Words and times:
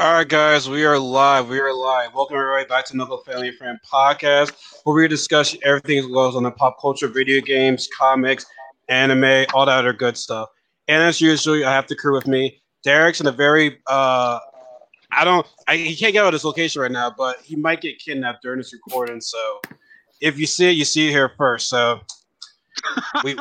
All 0.00 0.14
right, 0.14 0.26
guys, 0.26 0.66
we 0.66 0.86
are 0.86 0.98
live. 0.98 1.50
We 1.50 1.60
are 1.60 1.74
live. 1.74 2.14
Welcome 2.14 2.38
everybody 2.38 2.66
back 2.66 2.86
to 2.86 2.96
Knuckle 2.96 3.18
Family 3.18 3.48
and 3.48 3.56
Friend 3.58 3.78
Podcast, 3.84 4.52
where 4.84 4.96
we 4.96 5.06
discuss 5.06 5.54
everything 5.62 6.00
that 6.00 6.10
goes 6.10 6.34
on 6.36 6.42
the 6.42 6.50
pop 6.50 6.80
culture, 6.80 7.06
video 7.06 7.42
games, 7.42 7.86
comics, 7.98 8.46
anime, 8.88 9.44
all 9.52 9.66
that 9.66 9.76
other 9.76 9.92
good 9.92 10.16
stuff. 10.16 10.48
And 10.88 11.02
as 11.02 11.20
usual, 11.20 11.66
I 11.66 11.72
have 11.72 11.86
the 11.86 11.96
crew 11.96 12.14
with 12.14 12.26
me. 12.26 12.62
Derrick's 12.82 13.20
in 13.20 13.26
a 13.26 13.30
very 13.30 13.78
uh, 13.88 14.38
I 15.12 15.22
don't. 15.22 15.46
I, 15.68 15.76
he 15.76 15.94
can't 15.94 16.14
get 16.14 16.24
out 16.24 16.28
of 16.28 16.32
his 16.32 16.44
location 16.46 16.80
right 16.80 16.90
now, 16.90 17.14
but 17.14 17.38
he 17.42 17.54
might 17.54 17.82
get 17.82 17.98
kidnapped 17.98 18.40
during 18.40 18.56
this 18.56 18.72
recording. 18.72 19.20
So 19.20 19.60
if 20.22 20.38
you 20.38 20.46
see 20.46 20.70
it, 20.70 20.76
you 20.76 20.86
see 20.86 21.08
it 21.08 21.10
here 21.10 21.32
first. 21.36 21.68
So 21.68 22.00
we, 23.24 23.36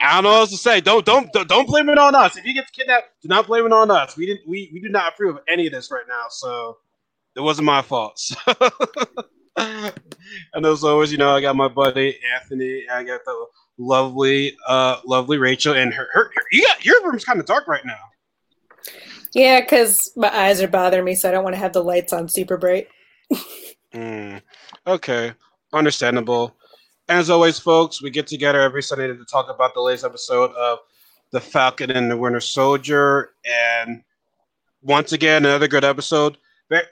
I 0.00 0.14
don't 0.14 0.24
know 0.24 0.30
what 0.30 0.38
else 0.40 0.50
to 0.50 0.56
say. 0.56 0.80
Don't 0.80 1.04
don't 1.04 1.32
don't 1.32 1.66
blame 1.66 1.88
it 1.88 1.98
on 1.98 2.14
us. 2.14 2.36
If 2.36 2.44
he 2.44 2.52
gets 2.52 2.70
kidnapped, 2.70 3.08
do 3.22 3.28
not 3.28 3.46
blame 3.46 3.66
it 3.66 3.72
on 3.72 3.90
us. 3.90 4.16
We 4.16 4.26
didn't. 4.26 4.48
We 4.48 4.70
we 4.72 4.80
do 4.80 4.88
not 4.88 5.12
approve 5.12 5.36
of 5.36 5.42
any 5.48 5.66
of 5.66 5.72
this 5.72 5.90
right 5.90 6.04
now. 6.08 6.24
So 6.30 6.78
it 7.36 7.40
wasn't 7.40 7.66
my 7.66 7.82
fault. 7.82 8.20
So. 9.58 9.90
and 10.54 10.64
as 10.64 10.84
always, 10.84 11.10
you 11.10 11.18
know, 11.18 11.30
I 11.30 11.40
got 11.40 11.56
my 11.56 11.66
buddy 11.66 12.16
Anthony. 12.32 12.84
I 12.88 13.02
got 13.02 13.24
the 13.24 13.46
lovely, 13.76 14.56
uh, 14.68 15.00
lovely 15.04 15.36
Rachel, 15.36 15.74
and 15.74 15.92
her. 15.92 16.08
her, 16.12 16.30
her 16.32 16.42
you 16.52 16.64
got 16.64 16.84
your 16.84 17.04
room's 17.04 17.24
kind 17.24 17.40
of 17.40 17.46
dark 17.46 17.66
right 17.66 17.84
now. 17.84 17.98
Yeah, 19.32 19.60
because 19.60 20.12
my 20.16 20.34
eyes 20.34 20.62
are 20.62 20.68
bothering 20.68 21.04
me, 21.04 21.14
so 21.14 21.28
I 21.28 21.32
don't 21.32 21.44
want 21.44 21.54
to 21.54 21.60
have 21.60 21.72
the 21.72 21.82
lights 21.82 22.12
on 22.12 22.28
super 22.28 22.56
bright. 22.56 22.88
mm, 23.92 24.40
okay, 24.86 25.32
understandable. 25.72 26.54
As 27.08 27.30
always, 27.30 27.58
folks, 27.58 28.02
we 28.02 28.10
get 28.10 28.26
together 28.26 28.60
every 28.60 28.82
Sunday 28.82 29.06
to 29.06 29.24
talk 29.24 29.48
about 29.48 29.72
the 29.72 29.80
latest 29.80 30.04
episode 30.04 30.52
of 30.52 30.80
The 31.30 31.40
Falcon 31.40 31.90
and 31.90 32.10
the 32.10 32.16
Winter 32.18 32.40
Soldier. 32.40 33.30
And 33.46 34.02
once 34.82 35.12
again, 35.12 35.46
another 35.46 35.68
good 35.68 35.84
episode. 35.84 36.36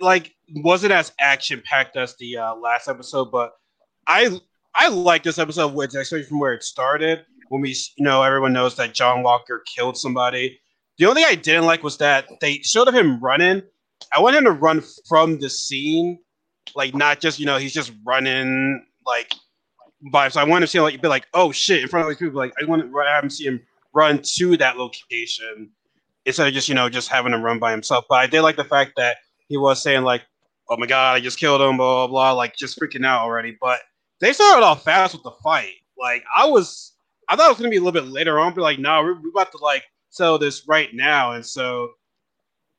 Like, 0.01 0.35
wasn't 0.55 0.93
as 0.93 1.13
action 1.21 1.63
packed 1.63 1.99
as 1.99 2.17
the 2.17 2.39
uh, 2.39 2.55
last 2.55 2.89
episode, 2.89 3.31
but 3.31 3.59
I 4.07 4.41
I 4.75 4.89
like 4.89 5.23
this 5.23 5.39
episode, 5.39 5.75
which 5.75 5.95
especially 5.95 6.23
from 6.23 6.39
where 6.39 6.55
it 6.55 6.63
started. 6.63 7.27
When 7.51 7.61
we, 7.61 7.77
you 7.99 8.05
know, 8.05 8.23
everyone 8.23 8.55
knows 8.55 8.75
that 8.77 8.95
John 8.95 9.23
Walker 9.23 9.63
killed 9.67 9.99
somebody. 9.99 10.59
The 10.97 11.05
only 11.05 11.23
thing 11.23 11.31
I 11.31 11.35
didn't 11.35 11.67
like 11.67 11.83
was 11.83 11.99
that 11.99 12.27
they 12.41 12.55
showed 12.63 12.89
him 12.89 13.21
running. 13.21 13.61
I 14.15 14.21
want 14.21 14.37
him 14.37 14.45
to 14.45 14.53
run 14.53 14.83
from 15.07 15.41
the 15.41 15.51
scene, 15.51 16.21
like 16.75 16.95
not 16.95 17.21
just 17.21 17.39
you 17.39 17.45
know 17.45 17.59
he's 17.59 17.75
just 17.75 17.93
running 18.07 18.83
like 19.05 19.35
by. 20.11 20.29
So 20.29 20.41
I 20.41 20.45
want 20.45 20.63
to 20.63 20.67
see 20.67 20.81
like 20.81 21.01
be 21.01 21.09
like, 21.09 21.27
oh 21.35 21.53
shit, 21.53 21.83
in 21.83 21.89
front 21.89 22.05
of 22.05 22.11
these 22.11 22.19
people. 22.19 22.39
Like 22.39 22.53
I 22.61 22.65
want 22.65 22.83
to 22.83 22.99
have 23.07 23.25
him 23.25 23.31
see 23.31 23.45
him 23.45 23.61
run 23.93 24.21
to 24.23 24.57
that 24.59 24.77
location 24.77 25.71
instead 26.25 26.47
of 26.47 26.55
just 26.55 26.69
you 26.69 26.75
know 26.75 26.89
just 26.89 27.09
having 27.09 27.33
him 27.33 27.43
run 27.43 27.59
by 27.59 27.71
himself. 27.71 28.05
But 28.09 28.17
I 28.17 28.27
did 28.27 28.43
like 28.43 28.57
the 28.57 28.65
fact 28.65 28.93
that 28.97 29.19
he 29.49 29.57
was 29.57 29.83
saying 29.83 30.03
like, 30.03 30.23
oh 30.69 30.77
my 30.77 30.87
god, 30.87 31.17
I 31.17 31.21
just 31.21 31.39
killed 31.39 31.61
him, 31.61 31.77
blah 31.77 32.07
blah 32.07 32.09
blah, 32.09 32.33
like 32.33 32.57
just 32.57 32.79
freaking 32.79 33.07
out 33.07 33.23
already. 33.23 33.57
But 33.61 33.81
they 34.21 34.33
started 34.33 34.65
off 34.65 34.85
fast 34.85 35.15
with 35.15 35.23
the 35.23 35.33
fight. 35.43 35.75
Like 35.99 36.25
I 36.35 36.47
was, 36.47 36.93
I 37.29 37.37
thought 37.37 37.47
it 37.47 37.51
was 37.51 37.59
gonna 37.59 37.71
be 37.71 37.77
a 37.77 37.81
little 37.81 38.01
bit 38.01 38.11
later 38.11 38.39
on, 38.39 38.55
but 38.55 38.63
like 38.63 38.79
no, 38.79 39.03
we're, 39.03 39.21
we're 39.21 39.31
about 39.31 39.53
to 39.53 39.59
like 39.59 39.85
sell 40.11 40.39
this 40.39 40.67
right 40.69 40.91
now, 40.93 41.33
and 41.33 41.45
so. 41.45 41.91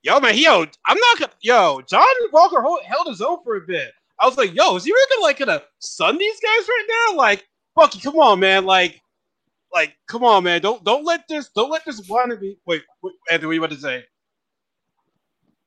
Yo, 0.03 0.19
man, 0.21 0.35
he 0.35 0.45
yo, 0.45 0.61
I'm 0.85 0.97
not 0.97 1.19
gonna. 1.19 1.31
Yo, 1.41 1.81
John 1.81 2.05
Walker 2.31 2.61
hold, 2.61 2.81
held 2.83 3.07
his 3.07 3.19
own 3.19 3.43
for 3.43 3.57
a 3.57 3.61
bit. 3.61 3.91
I 4.19 4.25
was 4.25 4.37
like, 4.37 4.53
yo, 4.53 4.75
is 4.75 4.85
he 4.85 4.91
really 4.91 5.15
gonna 5.15 5.23
like 5.23 5.39
gonna 5.39 5.63
sun 5.79 6.17
these 6.17 6.39
guys 6.39 6.67
right 6.67 6.87
now? 7.09 7.17
Like, 7.17 7.47
Bucky, 7.75 7.99
come 7.99 8.15
on, 8.15 8.39
man. 8.39 8.65
Like, 8.65 9.01
like, 9.73 9.95
come 10.07 10.23
on, 10.23 10.43
man. 10.43 10.61
Don't 10.61 10.83
don't 10.83 11.05
let 11.05 11.27
this 11.27 11.49
don't 11.49 11.69
let 11.69 11.85
this 11.85 12.01
wannabe. 12.09 12.57
Wait, 12.65 12.83
wait 13.01 13.13
Anthony, 13.29 13.47
what 13.47 13.53
you 13.53 13.63
about 13.63 13.75
to 13.75 13.81
say? 13.81 14.05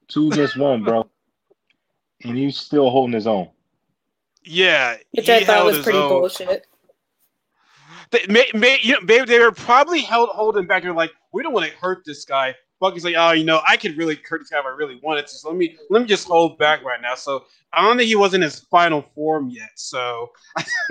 Two 0.09 0.31
just 0.33 0.57
one, 0.57 0.83
bro, 0.83 1.09
and 2.25 2.37
he's 2.37 2.57
still 2.57 2.91
holding 2.91 3.15
his 3.15 3.27
own. 3.27 3.49
Yeah, 4.45 4.97
which 5.13 5.29
I 5.29 5.45
thought 5.45 5.65
was 5.65 5.81
pretty 5.81 5.99
own. 5.99 6.09
bullshit. 6.09 6.67
They, 8.11 8.27
may, 8.29 8.51
may, 8.55 8.79
you 8.83 8.95
know, 8.95 9.01
they, 9.05 9.25
they 9.25 9.39
were 9.39 9.53
probably 9.53 10.01
held 10.01 10.31
holding 10.31 10.67
back. 10.67 10.83
They're 10.83 10.93
like, 10.93 11.13
we 11.33 11.45
don't 11.45 11.53
want 11.53 11.71
to 11.71 11.77
hurt 11.77 12.03
this 12.05 12.25
guy. 12.25 12.57
Bucky's 12.81 13.05
like, 13.05 13.15
oh, 13.17 13.33
you 13.33 13.45
know, 13.45 13.61
I 13.69 13.77
could 13.77 13.97
really 13.97 14.19
hurt 14.29 14.41
this 14.41 14.49
guy 14.49 14.59
if 14.59 14.65
I 14.65 14.71
really 14.71 14.99
wanted 15.03 15.27
to. 15.27 15.35
So 15.35 15.49
let 15.49 15.57
me 15.59 15.77
let 15.91 16.03
me 16.03 16.09
just 16.09 16.27
hold 16.27 16.59
back 16.59 16.83
right 16.83 17.01
now. 17.01 17.15
So 17.15 17.45
I 17.73 17.83
don't 17.83 17.99
think 17.99 18.09
he 18.09 18.17
was 18.17 18.35
in 18.35 18.41
his 18.41 18.61
final 18.61 19.03
form 19.15 19.51
yet. 19.51 19.71
So 19.77 20.31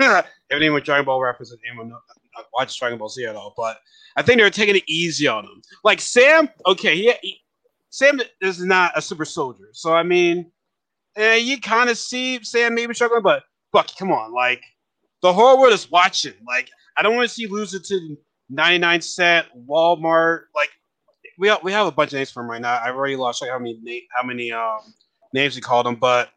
everything 0.50 0.72
with 0.72 0.84
Dragon 0.84 1.04
Ball 1.04 1.20
references, 1.20 1.58
anyone 1.68 1.88
know, 1.88 1.98
watch 2.54 2.78
Dragon 2.78 2.98
Ball 2.98 3.08
Z 3.08 3.24
at 3.26 3.36
all, 3.36 3.54
but 3.56 3.78
I 4.16 4.22
think 4.22 4.38
they 4.38 4.44
were 4.44 4.50
taking 4.50 4.76
it 4.76 4.84
easy 4.86 5.26
on 5.26 5.44
him. 5.44 5.62
Like 5.84 6.00
Sam, 6.00 6.48
okay, 6.66 6.96
he, 6.96 7.12
he 7.22 7.40
Sam 7.90 8.20
is 8.40 8.64
not 8.64 8.92
a 8.96 9.02
super 9.02 9.24
soldier, 9.24 9.68
so 9.72 9.92
I 9.92 10.04
mean, 10.04 10.50
eh, 11.16 11.36
you 11.36 11.60
kind 11.60 11.90
of 11.90 11.98
see 11.98 12.42
Sam 12.44 12.74
maybe 12.74 12.94
struggling, 12.94 13.22
but 13.22 13.42
Bucky, 13.72 13.94
come 13.98 14.12
on, 14.12 14.32
like 14.32 14.62
the 15.22 15.32
whole 15.32 15.60
world 15.60 15.72
is 15.72 15.90
watching. 15.90 16.34
Like 16.46 16.70
I 16.96 17.02
don't 17.02 17.16
want 17.16 17.28
to 17.28 17.34
see 17.34 17.46
lose 17.46 17.74
it 17.74 17.84
to 17.86 18.16
99 18.48 19.00
cent 19.00 19.46
Walmart. 19.68 20.42
Like 20.54 20.70
we 21.40 21.48
have, 21.48 21.64
we 21.64 21.72
have 21.72 21.86
a 21.86 21.90
bunch 21.90 22.12
of 22.12 22.18
names 22.18 22.30
for 22.30 22.42
him 22.42 22.50
right 22.50 22.60
now. 22.60 22.78
I've 22.84 22.94
already 22.94 23.16
lost 23.16 23.38
track 23.38 23.50
how 23.50 23.58
many 23.58 24.06
how 24.14 24.22
many 24.22 24.52
um 24.52 24.94
names 25.32 25.54
he 25.54 25.60
called 25.60 25.86
him, 25.86 25.96
but 25.96 26.28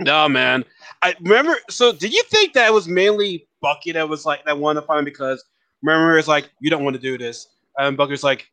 no 0.00 0.28
man. 0.28 0.64
I 1.02 1.14
remember. 1.20 1.56
So 1.70 1.92
did 1.92 2.12
you 2.12 2.22
think 2.24 2.52
that 2.52 2.72
was 2.72 2.86
mainly 2.86 3.48
Bucky 3.62 3.90
that 3.92 4.08
was 4.08 4.26
like 4.26 4.44
that 4.44 4.58
wanted 4.58 4.82
to 4.82 4.86
find 4.86 5.00
him 5.00 5.04
because 5.06 5.42
remember 5.82 6.18
it's 6.18 6.28
like 6.28 6.50
you 6.60 6.70
don't 6.70 6.84
want 6.84 6.94
to 6.94 7.02
do 7.02 7.16
this, 7.16 7.48
and 7.78 7.96
Bucky's 7.96 8.22
like 8.22 8.50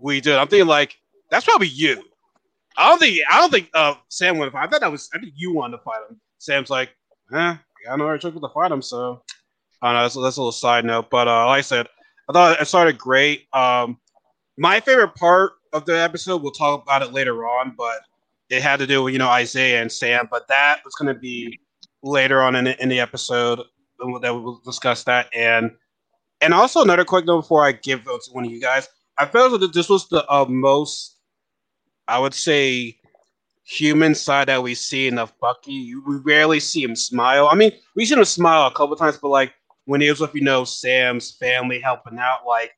we 0.00 0.20
did. 0.20 0.36
I'm 0.36 0.46
thinking 0.46 0.68
like 0.68 0.96
that's 1.28 1.44
probably 1.44 1.68
you. 1.68 2.02
I 2.76 2.88
don't 2.88 2.98
think 3.00 3.20
I 3.30 3.38
don't 3.38 3.50
think 3.50 3.68
uh, 3.74 3.94
Sam 4.08 4.38
wanted 4.38 4.50
to 4.50 4.52
fight. 4.52 4.68
I 4.68 4.70
thought 4.70 4.80
that 4.80 4.92
was 4.92 5.10
I 5.12 5.18
think 5.18 5.32
you 5.36 5.52
wanted 5.52 5.78
to 5.78 5.82
fight 5.82 6.00
him. 6.08 6.20
Sam's 6.38 6.70
like, 6.70 6.90
eh, 7.32 7.36
I 7.36 7.58
don't 7.84 7.98
know 7.98 8.06
where 8.06 8.14
it 8.14 8.20
took 8.20 8.40
to 8.40 8.48
fight 8.54 8.70
him, 8.70 8.80
so 8.80 9.22
I 9.82 9.88
don't 9.88 9.94
know. 9.96 10.02
That's, 10.02 10.14
that's 10.14 10.36
a 10.36 10.40
little 10.40 10.52
side 10.52 10.84
note, 10.84 11.10
but 11.10 11.26
uh, 11.26 11.46
like 11.46 11.58
I 11.58 11.62
said, 11.62 11.88
I 12.28 12.32
thought 12.32 12.60
it 12.60 12.66
started 12.66 12.96
great. 12.96 13.46
Um, 13.52 13.98
my 14.60 14.78
favorite 14.78 15.14
part 15.14 15.52
of 15.72 15.86
the 15.86 15.98
episode, 15.98 16.42
we'll 16.42 16.52
talk 16.52 16.82
about 16.82 17.00
it 17.00 17.14
later 17.14 17.46
on, 17.46 17.74
but 17.78 18.00
it 18.50 18.60
had 18.60 18.78
to 18.80 18.86
do 18.86 19.02
with 19.02 19.14
you 19.14 19.18
know 19.18 19.28
Isaiah 19.28 19.80
and 19.80 19.90
Sam. 19.90 20.28
But 20.30 20.48
that 20.48 20.82
was 20.84 20.94
going 20.94 21.12
to 21.12 21.18
be 21.18 21.58
later 22.02 22.42
on 22.42 22.54
in 22.54 22.64
the, 22.64 22.82
in 22.82 22.90
the 22.90 23.00
episode 23.00 23.60
that 23.98 24.34
we'll 24.34 24.60
discuss 24.62 25.02
that. 25.04 25.28
And 25.34 25.70
and 26.42 26.52
also 26.52 26.82
another 26.82 27.06
quick 27.06 27.24
note 27.24 27.40
before 27.40 27.64
I 27.64 27.72
give 27.72 28.00
it 28.00 28.04
to 28.04 28.32
one 28.32 28.44
of 28.44 28.50
you 28.50 28.60
guys, 28.60 28.86
I 29.16 29.24
felt 29.24 29.58
that 29.58 29.72
this 29.72 29.88
was 29.88 30.06
the 30.08 30.30
uh, 30.30 30.44
most, 30.46 31.16
I 32.06 32.18
would 32.18 32.34
say, 32.34 32.98
human 33.64 34.14
side 34.14 34.48
that 34.48 34.62
we 34.62 34.74
see 34.74 35.08
in 35.08 35.18
of 35.18 35.32
Bucky. 35.40 35.94
We 35.94 36.16
rarely 36.16 36.60
see 36.60 36.82
him 36.82 36.96
smile. 36.96 37.48
I 37.50 37.54
mean, 37.54 37.72
we 37.96 38.04
see 38.04 38.14
him 38.14 38.24
smile 38.26 38.66
a 38.66 38.74
couple 38.74 38.94
times, 38.96 39.16
but 39.16 39.28
like 39.28 39.54
when 39.86 40.02
he 40.02 40.10
was 40.10 40.20
with 40.20 40.34
you 40.34 40.42
know 40.42 40.64
Sam's 40.64 41.30
family 41.30 41.80
helping 41.80 42.18
out, 42.18 42.46
like 42.46 42.72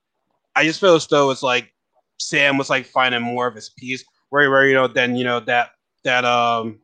I 0.54 0.64
just 0.64 0.80
feel 0.80 0.94
as 0.94 1.06
though 1.06 1.30
it's 1.30 1.42
like 1.42 1.72
Sam 2.18 2.58
was 2.58 2.70
like 2.70 2.86
finding 2.86 3.22
more 3.22 3.46
of 3.46 3.54
his 3.54 3.70
peace. 3.78 4.04
Where 4.30 4.50
where 4.50 4.66
you 4.66 4.74
know 4.74 4.88
then 4.88 5.16
you 5.16 5.24
know 5.24 5.40
that 5.40 5.70
that 6.04 6.24
um 6.24 6.80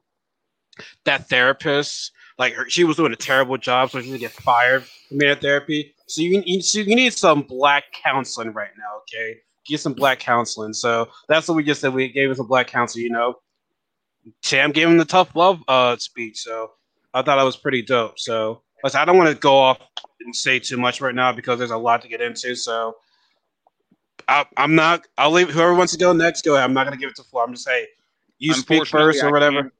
that 1.04 1.28
therapist 1.28 2.12
like 2.38 2.54
her, 2.54 2.68
she 2.68 2.84
was 2.84 2.96
doing 2.96 3.12
a 3.12 3.16
terrible 3.16 3.58
job, 3.58 3.90
so 3.90 4.00
she 4.00 4.16
get 4.16 4.30
fired 4.30 4.84
from 5.08 5.18
that 5.18 5.40
therapy. 5.40 5.94
So 6.06 6.22
you, 6.22 6.42
you 6.46 6.62
so 6.62 6.78
you 6.80 6.94
need 6.94 7.12
some 7.12 7.42
black 7.42 7.84
counseling 8.04 8.52
right 8.52 8.70
now, 8.78 8.98
okay? 9.02 9.38
Get 9.66 9.80
some 9.80 9.92
black 9.92 10.20
counseling. 10.20 10.72
So 10.72 11.08
that's 11.28 11.48
what 11.48 11.56
we 11.56 11.64
just 11.64 11.80
said. 11.80 11.92
We 11.92 12.08
gave 12.08 12.30
him 12.30 12.36
some 12.36 12.46
black 12.46 12.68
counseling. 12.68 13.04
You 13.04 13.10
know, 13.10 13.34
Sam 14.42 14.70
gave 14.70 14.88
him 14.88 14.96
the 14.96 15.04
tough 15.04 15.34
love 15.34 15.60
uh 15.68 15.96
speech. 15.96 16.38
So 16.38 16.70
I 17.12 17.22
thought 17.22 17.36
that 17.36 17.42
was 17.42 17.56
pretty 17.56 17.82
dope. 17.82 18.18
So 18.18 18.62
I 18.94 19.04
don't 19.04 19.18
want 19.18 19.30
to 19.30 19.34
go 19.34 19.56
off 19.56 19.78
and 20.20 20.34
say 20.34 20.58
too 20.58 20.76
much 20.76 21.00
right 21.00 21.14
now 21.14 21.32
because 21.32 21.58
there's 21.58 21.72
a 21.72 21.76
lot 21.76 22.02
to 22.02 22.08
get 22.08 22.20
into. 22.20 22.54
So 22.54 22.94
I, 24.28 24.44
am 24.58 24.74
not. 24.74 25.06
I'll 25.16 25.30
leave 25.30 25.50
whoever 25.50 25.74
wants 25.74 25.92
to 25.94 25.98
go 25.98 26.12
next. 26.12 26.44
Go 26.44 26.54
ahead. 26.54 26.64
I'm 26.64 26.74
not 26.74 26.84
going 26.84 26.96
to 26.96 27.00
give 27.00 27.10
it 27.10 27.16
to 27.16 27.22
Flo. 27.22 27.42
I'm 27.42 27.52
just 27.52 27.64
say 27.64 27.88
you 28.38 28.52
speak 28.54 28.86
first 28.86 29.22
or 29.22 29.32
whatever. 29.32 29.72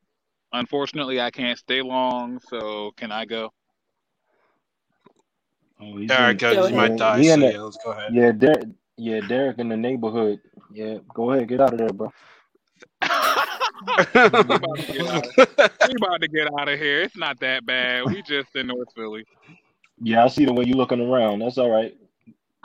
Unfortunately, 0.53 1.21
I 1.21 1.31
can't 1.31 1.59
stay 1.59 1.83
long. 1.83 2.41
So 2.49 2.93
can 2.97 3.13
I 3.13 3.27
go? 3.27 3.53
Oh, 5.81 5.85
All 5.87 6.07
right, 6.09 6.37
go. 6.37 6.67
You 6.67 6.75
might 6.75 6.97
die. 6.97 7.23
So, 7.23 7.37
yeah, 7.37 7.61
let's 7.61 7.79
go 7.85 7.93
ahead. 7.93 8.15
Yeah, 8.15 8.33
Derrick. 8.33 8.69
Yeah, 8.97 9.21
Derrick 9.21 9.59
in 9.59 9.69
the 9.69 9.77
neighborhood. 9.77 10.41
Yeah, 10.73 10.99
go 11.15 11.31
ahead. 11.31 11.49
Get 11.49 11.61
out 11.61 11.73
of 11.73 11.79
there, 11.79 11.93
bro. 11.93 12.13
we, 13.01 13.09
about 13.09 14.79
about 15.97 16.21
to 16.21 16.29
get 16.29 16.49
out 16.59 16.69
of 16.69 16.81
here. 16.81 17.03
It's 17.03 17.17
not 17.17 17.39
that 17.41 17.65
bad. 17.65 18.07
We 18.07 18.23
just 18.23 18.57
in 18.57 18.67
North 18.67 18.89
Philly. 18.97 19.25
Yeah, 20.01 20.25
I 20.25 20.29
see 20.29 20.45
the 20.45 20.53
way 20.53 20.65
you 20.65 20.75
looking 20.75 21.01
around. 21.01 21.41
That's 21.41 21.59
all 21.59 21.71
right. 21.71 21.97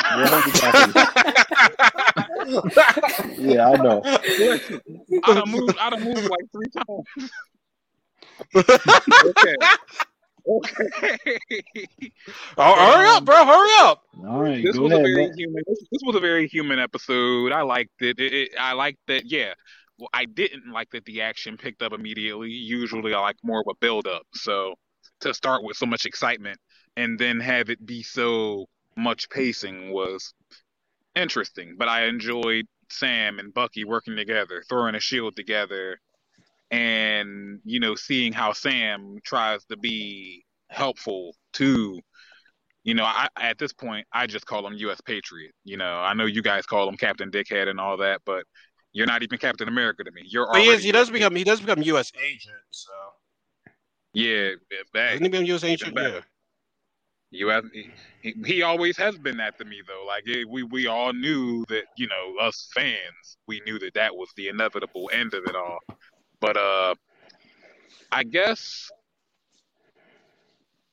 yeah, 3.38 3.70
I 3.70 3.78
know. 3.78 4.02
I 4.04 5.34
done 5.34 5.50
moved. 5.50 5.78
I 5.80 5.90
done 5.90 6.04
moved 6.04 6.30
like 6.30 6.46
three 6.52 6.68
times. 6.76 7.32
okay. 8.56 9.56
Okay. 10.46 10.90
Oh, 12.58 12.76
hurry 12.76 13.08
up, 13.10 13.24
bro! 13.24 13.46
Hurry 13.46 13.72
up! 13.80 14.04
All 14.28 14.42
right. 14.42 14.62
This 14.62 14.76
was 14.78 14.92
ahead, 14.92 15.06
a 15.06 15.08
very 15.08 15.28
man. 15.28 15.38
human. 15.38 15.64
This, 15.66 15.80
this, 15.90 16.02
was 16.06 16.18
a 16.18 16.20
very 16.20 16.48
human 16.48 16.80
episode. 16.80 17.54
I 17.54 17.62
liked 17.62 18.02
it. 18.02 18.20
It, 18.20 18.34
it. 18.34 18.50
I 18.60 18.74
liked 18.74 19.00
that. 19.08 19.24
Yeah, 19.26 19.54
well, 19.98 20.10
I 20.14 20.26
didn't 20.26 20.70
like 20.72 20.90
that 20.92 21.06
the 21.06 21.22
action 21.22 21.56
picked 21.56 21.82
up 21.82 21.94
immediately. 21.94 22.50
Usually, 22.50 23.14
I 23.14 23.22
like 23.22 23.38
more 23.42 23.62
of 23.62 23.68
a 23.70 23.76
build 23.80 24.06
up. 24.06 24.28
So 24.34 24.76
to 25.22 25.34
start 25.34 25.64
with 25.64 25.78
so 25.78 25.86
much 25.86 26.06
excitement 26.06 26.58
and 26.98 27.18
then 27.18 27.40
have 27.40 27.70
it 27.70 27.86
be 27.86 28.04
so 28.04 28.68
much 28.96 29.30
pacing 29.30 29.92
was 29.92 30.34
interesting. 31.16 31.76
But 31.78 31.90
I 31.90 32.06
enjoyed 32.06 32.66
Sam 32.90 33.40
and 33.40 33.54
Bucky 33.54 33.86
working 33.86 34.16
together, 34.16 34.64
throwing 34.68 34.96
a 34.96 35.00
shield 35.00 35.36
together, 35.36 36.00
and 36.72 37.60
you 37.66 37.80
know, 37.80 37.96
seeing 37.96 38.34
how 38.34 38.54
Sam 38.54 39.20
tries 39.24 39.64
to 39.66 39.78
be 39.78 40.46
helpful 40.70 41.36
to 41.54 42.02
you 42.84 42.94
know, 42.94 43.06
I 43.06 43.28
at 43.40 43.58
this 43.58 43.72
point 43.72 44.06
I 44.12 44.28
just 44.28 44.46
call 44.46 44.68
him 44.68 44.74
U.S. 44.74 45.00
Patriot. 45.02 45.54
You 45.64 45.78
know, 45.78 45.96
I 45.96 46.14
know 46.14 46.26
you 46.26 46.42
guys 46.42 46.66
call 46.66 46.88
him 46.88 46.98
Captain 46.98 47.32
Dickhead 47.32 47.70
and 47.70 47.80
all 47.80 47.98
that, 47.98 48.22
but 48.26 48.44
you're 48.92 49.08
not 49.08 49.24
even 49.24 49.38
Captain 49.38 49.68
America 49.68 50.04
to 50.04 50.12
me. 50.12 50.22
You're 50.26 50.48
But 50.52 50.62
he, 50.62 50.68
is, 50.68 50.84
he 50.84 50.92
does 50.92 51.10
become 51.10 51.36
he 51.36 51.44
does 51.44 51.62
become 51.62 51.82
U.S. 51.82 52.12
agent. 52.22 52.56
So 52.72 52.92
yeah, 54.14 54.50
back 54.94 55.12
doesn't 55.12 55.24
he 55.24 55.30
become 55.30 55.46
U.S. 55.46 55.64
agent? 55.64 55.96
back. 55.96 56.24
Yeah. 57.34 57.46
U.S. 57.46 57.64
He, 58.22 58.34
he 58.46 58.62
always 58.62 58.96
has 58.98 59.18
been 59.18 59.38
that 59.38 59.58
to 59.58 59.66
me 59.66 59.82
though. 59.88 60.06
Like 60.08 60.24
it, 60.28 60.48
we 60.48 60.64
we 60.64 60.88
all 60.88 61.14
knew 61.14 61.66
that 61.70 61.86
you 61.98 62.08
know 62.08 62.38
us 62.40 62.70
fans 62.74 63.38
we 63.48 63.62
knew 63.66 63.80
that 63.80 63.94
that 63.96 64.16
was 64.16 64.30
the 64.36 64.48
inevitable 64.48 65.10
end 65.14 65.34
of 65.34 65.44
it 65.46 65.56
all. 65.56 65.80
But 66.40 66.58
uh, 66.58 66.96
I 68.12 68.24
guess 68.24 68.92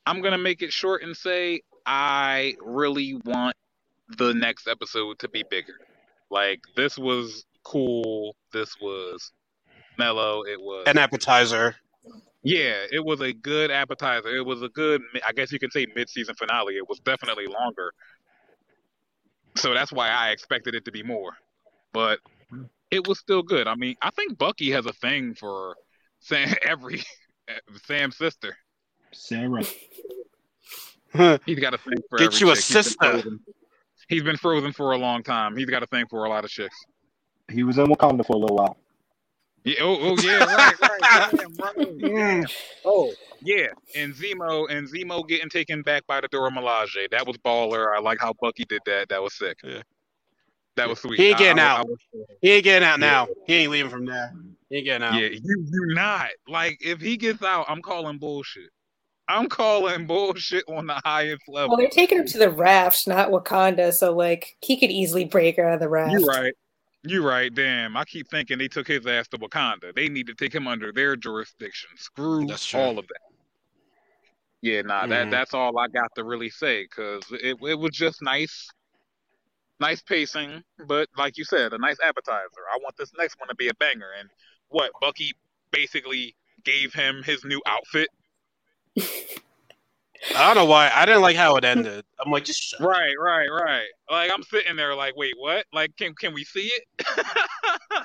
I'm 0.07 0.23
gonna 0.23 0.39
make 0.39 0.63
it 0.63 0.73
short 0.73 1.03
and 1.03 1.17
say 1.17 1.63
I 1.87 2.57
really 2.61 3.21
want 3.25 3.57
the 4.17 4.35
next 4.35 4.67
episode 4.69 5.19
to 5.21 5.29
be 5.29 5.45
bigger. 5.49 5.79
Like 6.31 6.61
this 6.77 6.99
was 6.99 7.45
cool. 7.65 8.35
This 8.53 8.77
was 8.81 9.33
mellow. 9.99 10.43
It 10.43 10.61
was 10.61 10.85
An 10.87 10.99
appetizer. 10.99 11.77
Yeah, 12.43 12.85
it 12.91 13.05
was 13.05 13.21
a 13.21 13.33
good 13.33 13.71
appetizer. 13.71 14.29
It 14.35 14.45
was 14.45 14.63
a 14.63 14.69
good, 14.69 15.03
I 15.27 15.33
guess 15.33 15.53
you 15.53 15.59
could 15.59 15.73
say, 15.73 15.87
mid-season 15.95 16.35
finale. 16.37 16.77
It 16.77 16.89
was 16.89 16.99
definitely 17.01 17.47
longer, 17.47 17.93
so 19.57 19.75
that's 19.75 19.93
why 19.93 20.09
I 20.09 20.31
expected 20.31 20.75
it 20.75 20.85
to 20.87 20.93
be 20.93 21.03
more. 21.03 21.33
But 21.93 22.21
it 22.91 23.07
was 23.07 23.19
still 23.19 23.43
good. 23.43 23.67
I 23.67 23.75
mean, 23.75 23.97
I 24.03 24.11
think 24.11 24.39
Bucky 24.39 24.71
has 24.71 24.87
a 24.87 24.93
thing 24.93 25.35
for 25.35 25.77
Sam, 26.21 26.55
every 26.63 27.03
Sam's 27.85 28.17
sister. 28.17 28.57
Sarah. 29.13 29.65
He's 31.45 31.59
got 31.59 31.75
a 31.75 31.79
thing 31.79 31.99
for 32.09 32.19
Get 32.19 32.27
every 32.35 32.39
you 32.39 32.51
a 32.53 32.57
chick. 32.57 32.65
He's 32.65 32.75
been 32.75 32.83
sister. 32.83 32.97
frozen. 32.99 33.41
He's 34.09 34.23
been 34.23 34.37
frozen 34.37 34.73
for 34.73 34.93
a 34.93 34.99
long 34.99 35.23
time. 35.23 35.57
He's 35.57 35.67
got 35.67 35.83
a 35.83 35.87
thing 35.87 36.07
for 36.09 36.25
a 36.25 36.29
lot 36.29 36.45
of 36.45 36.51
chicks. 36.51 36.77
He 37.51 37.65
was 37.65 37.79
in 37.79 37.87
Wakanda 37.87 38.25
for 38.25 38.35
a 38.35 38.39
little 38.39 38.57
while. 38.57 38.77
Yeah, 39.65 39.75
oh, 39.83 39.99
oh 40.01 40.17
yeah, 40.23 40.39
right, 40.45 40.81
right, 40.81 41.01
damn, 41.33 41.55
right. 41.57 41.77
Mm. 41.77 42.53
Oh, 42.85 43.13
yeah, 43.43 43.67
and 43.95 44.15
Zemo 44.15 44.71
and 44.71 44.89
Zemo 44.89 45.27
getting 45.29 45.51
taken 45.51 45.83
back 45.83 46.07
by 46.07 46.21
the 46.21 46.29
Dora 46.29 46.51
Milaje. 46.51 47.11
That 47.11 47.27
was 47.27 47.37
baller. 47.39 47.95
I 47.95 48.01
like 48.01 48.19
how 48.21 48.33
Bucky 48.41 48.65
did 48.69 48.81
that. 48.87 49.09
That 49.11 49.23
was 49.23 49.35
sick. 49.37 49.59
Yeah. 49.63 49.83
That 50.77 50.89
was 50.89 51.01
sweet. 51.01 51.19
He 51.21 51.29
ain't 51.29 51.39
getting 51.39 51.59
I- 51.59 51.67
out. 51.67 51.79
I 51.81 51.83
was- 51.83 52.27
He 52.41 52.51
ain't 52.53 52.65
getting 52.65 52.89
out 52.89 53.01
now. 53.01 53.29
He 53.47 53.55
ain't 53.55 53.71
leaving 53.71 53.91
from 53.91 54.07
there. 54.07 54.33
He 54.71 54.77
ain't 54.77 54.87
getting 54.87 55.07
out. 55.07 55.15
yeah, 55.15 55.29
you 55.29 55.41
you 55.43 55.95
not 55.95 56.29
like 56.49 56.79
if 56.81 57.01
he 57.01 57.17
gets 57.17 57.43
out, 57.43 57.67
I'm 57.69 57.83
calling 57.83 58.19
bullshit. 58.19 58.71
I'm 59.29 59.49
calling 59.49 60.07
bullshit 60.07 60.65
on 60.69 60.87
the 60.87 61.01
highest 61.05 61.43
level. 61.49 61.71
Well, 61.71 61.79
they're 61.79 61.89
taking 61.89 62.19
him 62.19 62.27
to 62.27 62.39
the 62.39 62.51
raft, 62.51 63.07
not 63.07 63.31
Wakanda, 63.31 63.93
so 63.93 64.13
like 64.15 64.57
he 64.63 64.79
could 64.79 64.91
easily 64.91 65.25
break 65.25 65.59
out 65.59 65.75
of 65.75 65.81
the 65.81 65.89
raft. 65.89 66.13
You 66.13 66.25
right. 66.25 66.53
You 67.03 67.27
right. 67.27 67.53
Damn. 67.53 67.97
I 67.97 68.05
keep 68.05 68.29
thinking 68.29 68.59
they 68.59 68.69
took 68.69 68.87
his 68.87 69.07
ass 69.07 69.29
to 69.29 69.39
Wakanda. 69.39 69.95
They 69.95 70.09
need 70.09 70.27
to 70.27 70.35
take 70.35 70.55
him 70.55 70.67
under 70.67 70.93
their 70.93 71.17
jurisdiction. 71.17 71.91
Screw 71.97 72.47
all 72.75 72.99
of 72.99 73.07
that. 73.09 73.21
Yeah, 74.61 74.83
nah. 74.83 75.07
That 75.07 75.29
Mhm. 75.29 75.31
that's 75.31 75.55
all 75.55 75.79
I 75.79 75.89
got 75.89 76.15
to 76.17 76.25
really 76.25 76.51
say 76.51 76.83
because 76.83 77.23
it 77.33 77.57
it 77.63 77.79
was 77.79 77.93
just 77.93 78.21
nice, 78.21 78.69
nice 79.79 80.03
pacing. 80.03 80.63
But 80.87 81.09
like 81.17 81.39
you 81.39 81.45
said, 81.45 81.73
a 81.73 81.79
nice 81.79 81.99
appetizer. 82.01 82.69
I 82.71 82.79
want 82.83 82.97
this 82.99 83.13
next 83.17 83.39
one 83.39 83.49
to 83.49 83.55
be 83.55 83.69
a 83.69 83.75
banger. 83.75 84.13
And 84.19 84.29
what 84.69 84.93
Bucky 85.01 85.33
basically 85.71 86.37
gave 86.65 86.93
him 86.93 87.23
his 87.23 87.45
new 87.45 87.63
outfit. 87.67 88.09
I 90.37 90.47
don't 90.47 90.57
know 90.57 90.65
why. 90.71 90.91
I 90.95 91.07
didn't 91.07 91.23
like 91.23 91.37
how 91.37 91.57
it 91.57 91.65
ended. 91.75 92.05
I'm 92.25 92.31
like, 92.31 92.45
just 92.45 92.63
shut 92.63 92.81
up. 92.81 92.87
Right, 92.89 93.15
right, 93.19 93.49
right. 93.49 93.87
Like 94.11 94.31
I'm 94.33 94.43
sitting 94.43 94.77
there 94.77 94.95
like, 94.95 95.17
wait, 95.17 95.35
what? 95.39 95.65
Like, 95.73 95.97
can 95.97 96.15
can 96.15 96.35
we 96.35 96.45
see 96.45 96.71
it? 96.71 97.07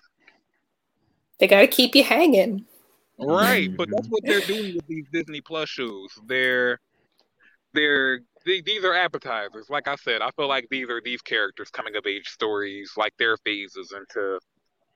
They 1.39 1.47
got 1.47 1.59
to 1.59 1.67
keep 1.67 1.95
you 1.95 2.03
hanging. 2.03 2.65
Right, 3.19 3.75
but 3.75 3.89
that's 3.91 4.07
what 4.07 4.23
they're 4.25 4.39
doing 4.47 4.75
with 4.75 4.87
these 4.87 5.05
Disney 5.11 5.41
Plus 5.41 5.69
shows. 5.69 6.09
They're 6.27 6.79
they're 7.73 8.21
the- 8.45 8.61
these 8.61 8.83
are 8.85 8.93
appetizers. 8.93 9.69
Like 9.69 9.87
I 9.87 9.95
said, 9.95 10.21
I 10.21 10.31
feel 10.31 10.47
like 10.47 10.67
these 10.69 10.89
are 10.89 11.01
these 11.03 11.21
characters 11.21 11.69
coming 11.69 11.95
of 11.95 12.05
age 12.05 12.27
stories, 12.27 12.93
like 12.97 13.13
their 13.17 13.37
phases 13.37 13.93
into 13.95 14.39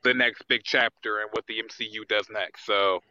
the 0.03 0.13
next 0.13 0.43
big 0.47 0.61
chapter 0.63 1.19
and 1.19 1.29
what 1.33 1.45
the 1.47 1.61
MCU 1.61 2.07
does 2.07 2.27
next. 2.29 2.65
So, 2.65 3.01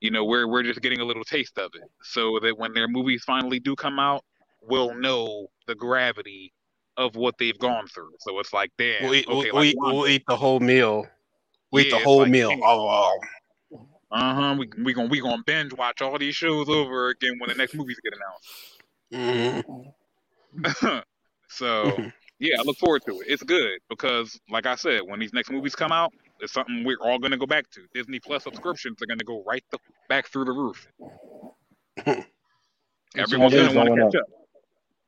you 0.00 0.10
know, 0.10 0.24
we're 0.24 0.46
we're 0.46 0.62
just 0.62 0.80
getting 0.82 1.00
a 1.00 1.04
little 1.04 1.24
taste 1.24 1.58
of 1.58 1.70
it, 1.74 1.88
so 2.02 2.38
that 2.42 2.58
when 2.58 2.72
their 2.74 2.88
movies 2.88 3.22
finally 3.24 3.58
do 3.58 3.74
come 3.74 3.98
out, 3.98 4.24
we'll 4.62 4.94
know 4.94 5.48
the 5.66 5.74
gravity 5.74 6.52
of 6.96 7.16
what 7.16 7.36
they've 7.38 7.58
gone 7.58 7.86
through. 7.88 8.12
So 8.20 8.38
it's 8.38 8.52
like, 8.52 8.70
damn, 8.78 9.04
We'll 9.04 9.14
eat, 9.14 9.28
okay, 9.28 9.50
we'll, 9.50 9.54
like 9.54 9.66
eat, 9.68 9.76
we'll 9.78 10.08
eat 10.08 10.22
the 10.26 10.36
whole 10.36 10.60
meal. 10.60 11.06
We 11.72 11.82
eat 11.82 11.90
the 11.90 11.98
whole 11.98 12.20
like, 12.20 12.30
meal. 12.30 12.52
Oh, 12.62 12.88
oh. 12.88 13.18
Uh 14.10 14.34
huh. 14.34 14.56
We 14.58 14.70
we 14.84 14.94
gonna 14.94 15.08
we 15.08 15.20
gonna 15.20 15.42
binge 15.44 15.72
watch 15.74 16.00
all 16.00 16.16
these 16.18 16.36
shows 16.36 16.68
over 16.68 17.08
again 17.08 17.38
when 17.38 17.48
the 17.48 17.56
next 17.56 17.74
movies 17.74 17.98
get 18.04 18.14
announced. 19.12 19.62
Mhm. 20.62 21.02
so 21.48 22.10
yeah, 22.38 22.56
I 22.60 22.62
look 22.62 22.78
forward 22.78 23.02
to 23.06 23.20
it. 23.20 23.26
It's 23.28 23.42
good 23.42 23.80
because, 23.88 24.38
like 24.48 24.66
I 24.66 24.76
said, 24.76 25.00
when 25.04 25.18
these 25.18 25.32
next 25.32 25.50
movies 25.50 25.74
come 25.74 25.90
out, 25.90 26.12
it's 26.40 26.52
something 26.52 26.84
we're 26.84 26.98
all 27.00 27.18
gonna 27.18 27.36
go 27.36 27.46
back 27.46 27.70
to. 27.70 27.82
Disney 27.94 28.18
Plus 28.20 28.44
subscriptions 28.44 28.98
are 29.02 29.06
gonna 29.06 29.24
go 29.24 29.42
right 29.46 29.64
the 29.70 29.78
back 30.08 30.28
through 30.28 30.44
the 30.44 30.52
roof. 30.52 30.86
Everyone's 33.16 33.54
gonna 33.54 33.72
want 33.72 33.94
to 33.94 34.04
catch 34.04 34.14
up. 34.20 34.26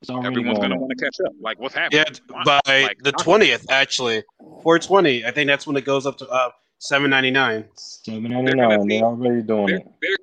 It's 0.01 0.09
already 0.09 0.27
Everyone's 0.27 0.59
going 0.59 0.69
gonna 0.69 0.79
want 0.79 0.97
to 0.97 1.03
catch 1.03 1.17
up. 1.25 1.33
Like 1.41 1.59
what's 1.59 1.75
happening? 1.75 2.05
Yeah, 2.29 2.43
by 2.45 2.61
Like, 2.65 2.99
the 3.03 3.11
twentieth, 3.11 3.65
actually, 3.69 4.23
four 4.63 4.79
twenty. 4.79 5.25
I 5.25 5.31
think 5.31 5.47
that's 5.47 5.67
when 5.67 5.75
it 5.75 5.85
goes 5.85 6.05
up 6.05 6.17
to 6.19 6.27
uh, 6.29 6.51
seven 6.79 7.09
ninety 7.09 7.31
nine. 7.31 7.65
Seven 7.75 8.23
ninety 8.31 8.53
nine. 8.53 8.87
They're 8.87 9.03
already 9.03 9.41
doing 9.41 9.67
they're, 9.67 9.77
it. 9.77 9.87
they're 10.01 10.17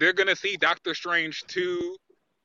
they're 0.00 0.12
gonna 0.12 0.36
see 0.36 0.56
Doctor 0.56 0.94
Strange 0.94 1.44
two 1.46 1.96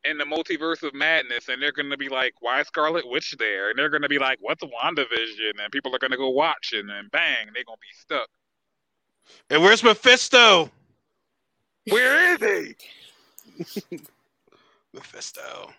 in 0.10 0.18
the 0.18 0.24
multiverse 0.24 0.84
of 0.84 0.94
madness, 0.94 1.50
and 1.50 1.62
they're 1.62 1.72
gonna 1.72 1.98
be 1.98 2.10
like, 2.10 2.34
"Why 2.42 2.62
is 2.62 2.68
Scarlet 2.68 3.08
Witch 3.08 3.36
there?" 3.38 3.70
And 3.70 3.78
they're 3.78 3.90
gonna 3.90 4.10
be 4.10 4.20
like, 4.20 4.40
"What's 4.42 4.64
WandaVision?" 4.64 5.60
And 5.60 5.72
people 5.72 5.94
are 5.96 6.00
gonna 6.00 6.18
go 6.18 6.30
watch, 6.30 6.74
and 6.74 6.90
then 6.90 7.10
bang, 7.12 7.50
they're 7.54 7.64
gonna 7.64 7.78
be 7.78 7.94
stuck. 7.94 8.30
And 9.50 9.62
where's 9.62 9.84
Mephisto? 9.84 10.72
Where 11.90 12.34
is 12.34 12.76
he? 13.60 14.00
Mephisto. 14.94 15.74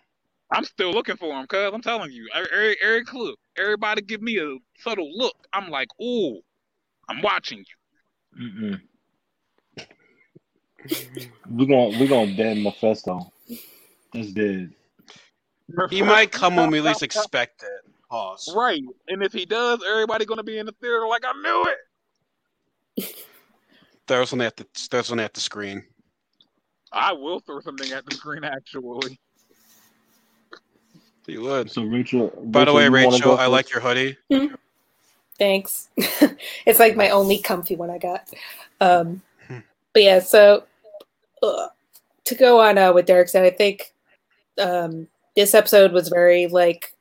I'm 0.51 0.63
still 0.63 0.91
looking 0.91 1.17
for 1.17 1.39
him, 1.39 1.45
cuz 1.47 1.71
I'm 1.73 1.81
telling 1.81 2.11
you, 2.11 2.27
every, 2.33 2.75
every 2.81 3.05
clue, 3.05 3.35
everybody 3.57 4.01
give 4.01 4.21
me 4.21 4.39
a 4.39 4.57
subtle 4.77 5.11
look. 5.15 5.35
I'm 5.53 5.69
like, 5.69 5.89
"Ooh, 6.01 6.41
I'm 7.07 7.21
watching 7.21 7.59
you." 7.59 7.75
Mm-mm. 8.41 8.81
We're 11.49 11.65
gonna 11.65 11.99
we're 11.99 12.07
gonna 12.07 12.35
dead 12.35 12.57
Mephisto. 12.57 13.31
That's 14.13 14.31
dead. 14.31 14.73
He 15.89 16.01
might 16.01 16.31
come 16.31 16.55
when 16.55 16.71
we 16.71 16.81
least 16.81 17.03
expect 17.03 17.63
it. 17.63 17.91
Pause. 18.09 18.53
Right, 18.55 18.81
and 19.07 19.21
if 19.21 19.31
he 19.33 19.45
does, 19.45 19.83
everybody 19.87 20.25
gonna 20.25 20.43
be 20.43 20.57
in 20.57 20.65
the 20.65 20.71
theater 20.81 21.07
like, 21.07 21.23
"I 21.25 21.33
knew 21.41 21.65
it." 22.97 23.15
Throw 24.07 24.25
something 24.25 24.47
at 24.47 24.57
the 24.57 24.65
throw 24.75 25.03
something 25.03 25.23
at 25.23 25.35
the 25.35 25.39
screen. 25.39 25.83
I 26.91 27.13
will 27.13 27.39
throw 27.39 27.59
something 27.59 27.91
at 27.91 28.03
the 28.07 28.15
screen, 28.15 28.43
actually. 28.43 29.19
You 31.27 31.41
would. 31.41 31.69
So 31.69 31.83
Rachel. 31.83 32.29
By 32.45 32.65
the 32.65 32.73
way, 32.73 32.89
Rachel, 32.89 33.33
I 33.33 33.43
first? 33.43 33.51
like 33.51 33.71
your 33.71 33.81
hoodie. 33.81 34.17
Thanks. 35.37 35.89
it's 36.65 36.79
like 36.79 36.95
my 36.95 37.11
only 37.11 37.37
comfy 37.37 37.75
one 37.75 37.91
I 37.91 37.99
got. 37.99 38.27
Um, 38.81 39.21
Hmm. 39.47 39.59
but 39.93 40.01
yeah, 40.03 40.19
so 40.19 40.63
uh, 41.43 41.67
to 42.25 42.35
go 42.35 42.59
on 42.59 42.79
uh, 42.79 42.91
what 42.91 43.05
Derrick 43.05 43.29
said, 43.29 43.45
I 43.45 43.51
think 43.51 43.93
um, 44.59 45.07
this 45.35 45.53
episode 45.53 45.91
was 45.91 46.09
very 46.09 46.47
like, 46.47 46.93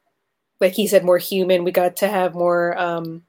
like 0.61 0.73
he 0.73 0.87
said, 0.87 1.05
more 1.05 1.19
human. 1.19 1.65
We 1.65 1.73
got 1.73 1.97
to 1.97 2.09
have 2.09 2.35
more. 2.35 2.79
Um, 2.79 3.23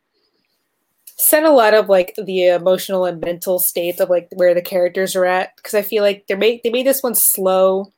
set 1.20 1.44
a 1.44 1.52
lot 1.52 1.74
of 1.74 1.90
like 1.90 2.16
the 2.16 2.48
emotional 2.48 3.06
and 3.06 3.20
mental 3.20 3.60
states 3.60 4.00
of 4.00 4.10
like 4.10 4.30
where 4.32 4.54
the 4.54 4.62
characters 4.62 5.18
are 5.18 5.26
at 5.26 5.54
because 5.58 5.74
I 5.74 5.82
feel 5.82 6.02
like 6.02 6.26
they 6.28 6.36
made 6.36 6.62
they 6.64 6.70
made 6.70 6.88
this 6.88 7.04
one 7.04 7.14
slow 7.14 7.92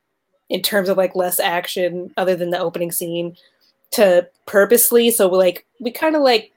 in 0.48 0.60
terms 0.60 0.88
of 0.88 0.96
like 0.96 1.14
less 1.14 1.38
action 1.38 2.12
other 2.16 2.34
than 2.34 2.50
the 2.50 2.58
opening 2.58 2.90
scene 2.90 3.36
to 3.92 4.28
purposely 4.46 5.12
so 5.12 5.28
like 5.28 5.64
we 5.78 5.92
kind 5.92 6.16
of 6.16 6.22
like 6.22 6.52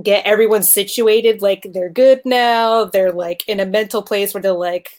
get 0.00 0.24
everyone 0.24 0.62
situated 0.62 1.42
like 1.42 1.66
they're 1.72 1.90
good 1.90 2.20
now 2.24 2.84
they're 2.84 3.12
like 3.12 3.42
in 3.48 3.58
a 3.58 3.66
mental 3.66 4.00
place 4.00 4.32
where 4.32 4.40
they're 4.40 4.52
like 4.52 4.90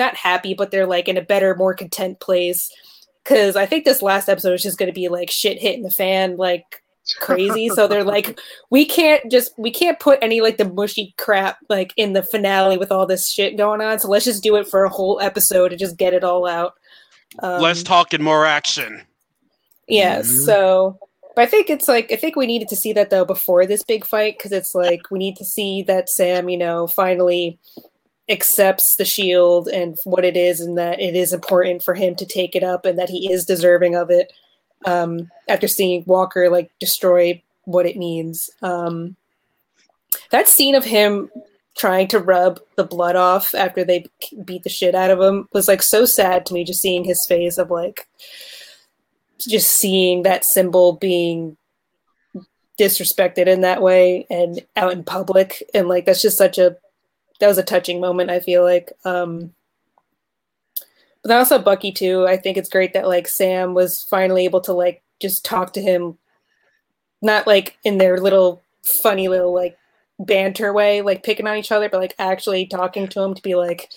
not 0.00 0.16
happy 0.16 0.54
but 0.54 0.72
they're 0.72 0.86
like 0.86 1.06
in 1.06 1.16
a 1.16 1.22
better 1.22 1.54
more 1.54 1.72
content 1.72 2.18
place 2.18 2.70
because 3.24 3.56
i 3.56 3.66
think 3.66 3.84
this 3.84 4.02
last 4.02 4.28
episode 4.28 4.52
is 4.54 4.62
just 4.62 4.78
going 4.78 4.88
to 4.88 4.92
be 4.94 5.08
like 5.08 5.30
shit 5.30 5.58
hitting 5.60 5.82
the 5.82 5.90
fan 5.90 6.36
like 6.36 6.82
crazy 7.18 7.68
so 7.68 7.88
they're 7.88 8.04
like 8.04 8.38
we 8.70 8.84
can't 8.84 9.28
just 9.30 9.52
we 9.58 9.70
can't 9.70 9.98
put 9.98 10.18
any 10.22 10.40
like 10.40 10.56
the 10.56 10.64
mushy 10.72 11.14
crap 11.18 11.58
like 11.68 11.92
in 11.96 12.12
the 12.12 12.22
finale 12.22 12.78
with 12.78 12.92
all 12.92 13.06
this 13.06 13.28
shit 13.28 13.56
going 13.56 13.80
on 13.80 13.98
so 13.98 14.08
let's 14.08 14.24
just 14.24 14.42
do 14.42 14.54
it 14.56 14.68
for 14.68 14.84
a 14.84 14.88
whole 14.88 15.20
episode 15.20 15.72
and 15.72 15.80
just 15.80 15.96
get 15.96 16.14
it 16.14 16.22
all 16.24 16.46
out 16.46 16.74
um, 17.42 17.62
Less 17.62 17.82
talk 17.82 18.12
and 18.12 18.22
more 18.22 18.44
action. 18.44 19.02
yeah, 19.88 20.20
Mhm. 20.20 20.44
so 20.44 20.98
but 21.34 21.42
I 21.42 21.46
think 21.46 21.70
it's 21.70 21.88
like 21.88 22.12
I 22.12 22.16
think 22.16 22.36
we 22.36 22.46
needed 22.46 22.68
to 22.68 22.76
see 22.76 22.92
that 22.92 23.08
though 23.08 23.24
before 23.24 23.64
this 23.66 23.82
big 23.82 24.04
fight 24.04 24.36
because 24.36 24.52
it's 24.52 24.74
like 24.74 25.10
we 25.10 25.18
need 25.18 25.36
to 25.36 25.44
see 25.44 25.82
that 25.84 26.10
Sam, 26.10 26.50
you 26.50 26.58
know, 26.58 26.86
finally 26.86 27.58
accepts 28.32 28.96
the 28.96 29.04
shield 29.04 29.68
and 29.68 29.96
what 30.04 30.24
it 30.24 30.36
is 30.36 30.60
and 30.60 30.78
that 30.78 31.00
it 31.00 31.14
is 31.14 31.32
important 31.32 31.82
for 31.82 31.94
him 31.94 32.14
to 32.16 32.26
take 32.26 32.56
it 32.56 32.64
up 32.64 32.86
and 32.86 32.98
that 32.98 33.10
he 33.10 33.30
is 33.30 33.44
deserving 33.44 33.94
of 33.94 34.10
it 34.10 34.32
um 34.86 35.30
after 35.48 35.68
seeing 35.68 36.02
Walker 36.06 36.50
like 36.50 36.70
destroy 36.80 37.40
what 37.64 37.86
it 37.86 37.96
means. 37.96 38.50
Um 38.62 39.16
that 40.30 40.48
scene 40.48 40.74
of 40.74 40.84
him 40.84 41.30
trying 41.76 42.08
to 42.08 42.18
rub 42.18 42.60
the 42.76 42.84
blood 42.84 43.16
off 43.16 43.54
after 43.54 43.84
they 43.84 44.04
beat 44.44 44.62
the 44.62 44.68
shit 44.68 44.94
out 44.94 45.10
of 45.10 45.20
him 45.20 45.48
was 45.52 45.68
like 45.68 45.82
so 45.82 46.04
sad 46.04 46.44
to 46.44 46.54
me 46.54 46.64
just 46.64 46.82
seeing 46.82 47.04
his 47.04 47.24
face 47.26 47.58
of 47.58 47.70
like 47.70 48.08
just 49.38 49.72
seeing 49.72 50.22
that 50.22 50.44
symbol 50.44 50.94
being 50.94 51.56
disrespected 52.78 53.46
in 53.46 53.62
that 53.62 53.82
way 53.82 54.26
and 54.30 54.64
out 54.76 54.92
in 54.92 55.04
public 55.04 55.62
and 55.74 55.88
like 55.88 56.04
that's 56.04 56.22
just 56.22 56.38
such 56.38 56.58
a 56.58 56.76
that 57.42 57.48
was 57.48 57.58
a 57.58 57.62
touching 57.62 58.00
moment 58.00 58.30
i 58.30 58.40
feel 58.40 58.62
like 58.62 58.92
um 59.04 59.52
but 61.22 61.28
then 61.28 61.38
also 61.38 61.58
bucky 61.58 61.92
too. 61.92 62.26
I 62.26 62.36
think 62.36 62.56
it's 62.56 62.68
great 62.68 62.92
that 62.94 63.06
like 63.06 63.28
sam 63.28 63.74
was 63.74 64.02
finally 64.02 64.44
able 64.44 64.60
to 64.62 64.72
like 64.72 65.02
just 65.20 65.44
talk 65.44 65.72
to 65.74 65.80
him 65.82 66.18
not 67.22 67.46
like 67.46 67.78
in 67.84 67.98
their 67.98 68.18
little 68.18 68.60
funny 69.02 69.28
little 69.28 69.54
like 69.54 69.78
banter 70.18 70.72
way 70.72 71.00
like 71.00 71.22
picking 71.22 71.46
on 71.46 71.56
each 71.56 71.72
other 71.72 71.88
but 71.88 72.00
like 72.00 72.14
actually 72.18 72.66
talking 72.66 73.06
to 73.08 73.22
him 73.22 73.34
to 73.34 73.42
be 73.42 73.54
like 73.54 73.88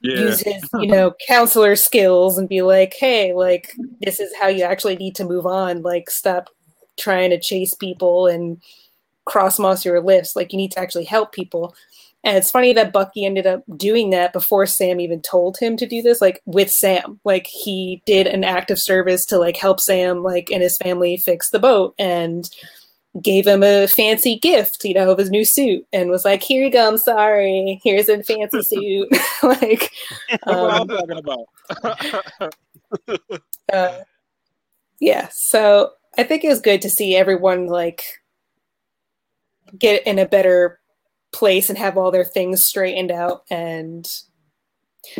Yeah. 0.00 0.20
use 0.24 0.40
his 0.40 0.62
you 0.80 0.86
know 0.86 1.14
counselor 1.28 1.76
skills 1.76 2.38
and 2.38 2.48
be 2.48 2.62
like 2.62 2.94
hey 2.94 3.34
like 3.34 3.74
this 4.00 4.18
is 4.18 4.32
how 4.40 4.48
you 4.48 4.64
actually 4.64 4.96
need 4.96 5.14
to 5.16 5.24
move 5.24 5.46
on. 5.46 5.82
Like 5.82 6.08
stop 6.08 6.48
trying 6.98 7.30
to 7.30 7.38
chase 7.38 7.74
people 7.74 8.26
and 8.26 8.60
cross 9.26 9.58
moss 9.58 9.84
your 9.84 10.00
lifts. 10.00 10.36
Like 10.36 10.52
you 10.52 10.56
need 10.56 10.72
to 10.72 10.80
actually 10.80 11.04
help 11.04 11.32
people 11.32 11.74
and 12.24 12.36
it's 12.36 12.50
funny 12.50 12.72
that 12.72 12.92
bucky 12.92 13.24
ended 13.24 13.46
up 13.46 13.62
doing 13.76 14.10
that 14.10 14.32
before 14.32 14.66
sam 14.66 15.00
even 15.00 15.20
told 15.20 15.58
him 15.58 15.76
to 15.76 15.86
do 15.86 16.02
this 16.02 16.20
like 16.20 16.40
with 16.46 16.70
sam 16.70 17.20
like 17.24 17.46
he 17.46 18.02
did 18.06 18.26
an 18.26 18.44
act 18.44 18.70
of 18.70 18.80
service 18.80 19.24
to 19.24 19.38
like 19.38 19.56
help 19.56 19.80
sam 19.80 20.22
like 20.22 20.50
and 20.50 20.62
his 20.62 20.76
family 20.78 21.16
fix 21.16 21.50
the 21.50 21.58
boat 21.58 21.94
and 21.98 22.50
gave 23.20 23.46
him 23.46 23.62
a 23.62 23.86
fancy 23.86 24.38
gift, 24.38 24.84
you 24.84 24.94
know, 24.94 25.10
of 25.10 25.18
his 25.18 25.30
new 25.30 25.44
suit, 25.44 25.86
and 25.92 26.10
was 26.10 26.24
like, 26.24 26.42
"Here 26.42 26.64
you 26.64 26.70
go. 26.70 26.88
I'm 26.88 26.98
sorry. 26.98 27.80
Here's 27.84 28.08
a 28.08 28.22
fancy 28.22 28.62
suit." 28.62 29.08
like, 29.42 29.90
That's 30.30 30.42
what 30.46 30.74
I'm 30.74 30.80
um, 30.82 30.88
talking 30.88 31.18
about. 32.38 32.54
uh, 33.72 33.98
yeah. 35.00 35.28
So 35.32 35.90
I 36.16 36.22
think 36.22 36.44
it 36.44 36.48
was 36.48 36.60
good 36.60 36.82
to 36.82 36.90
see 36.90 37.16
everyone 37.16 37.66
like 37.66 38.04
get 39.78 40.06
in 40.06 40.18
a 40.18 40.26
better 40.26 40.80
place 41.32 41.68
and 41.68 41.78
have 41.78 41.96
all 41.96 42.10
their 42.10 42.24
things 42.24 42.62
straightened 42.62 43.10
out 43.10 43.42
and 43.50 44.06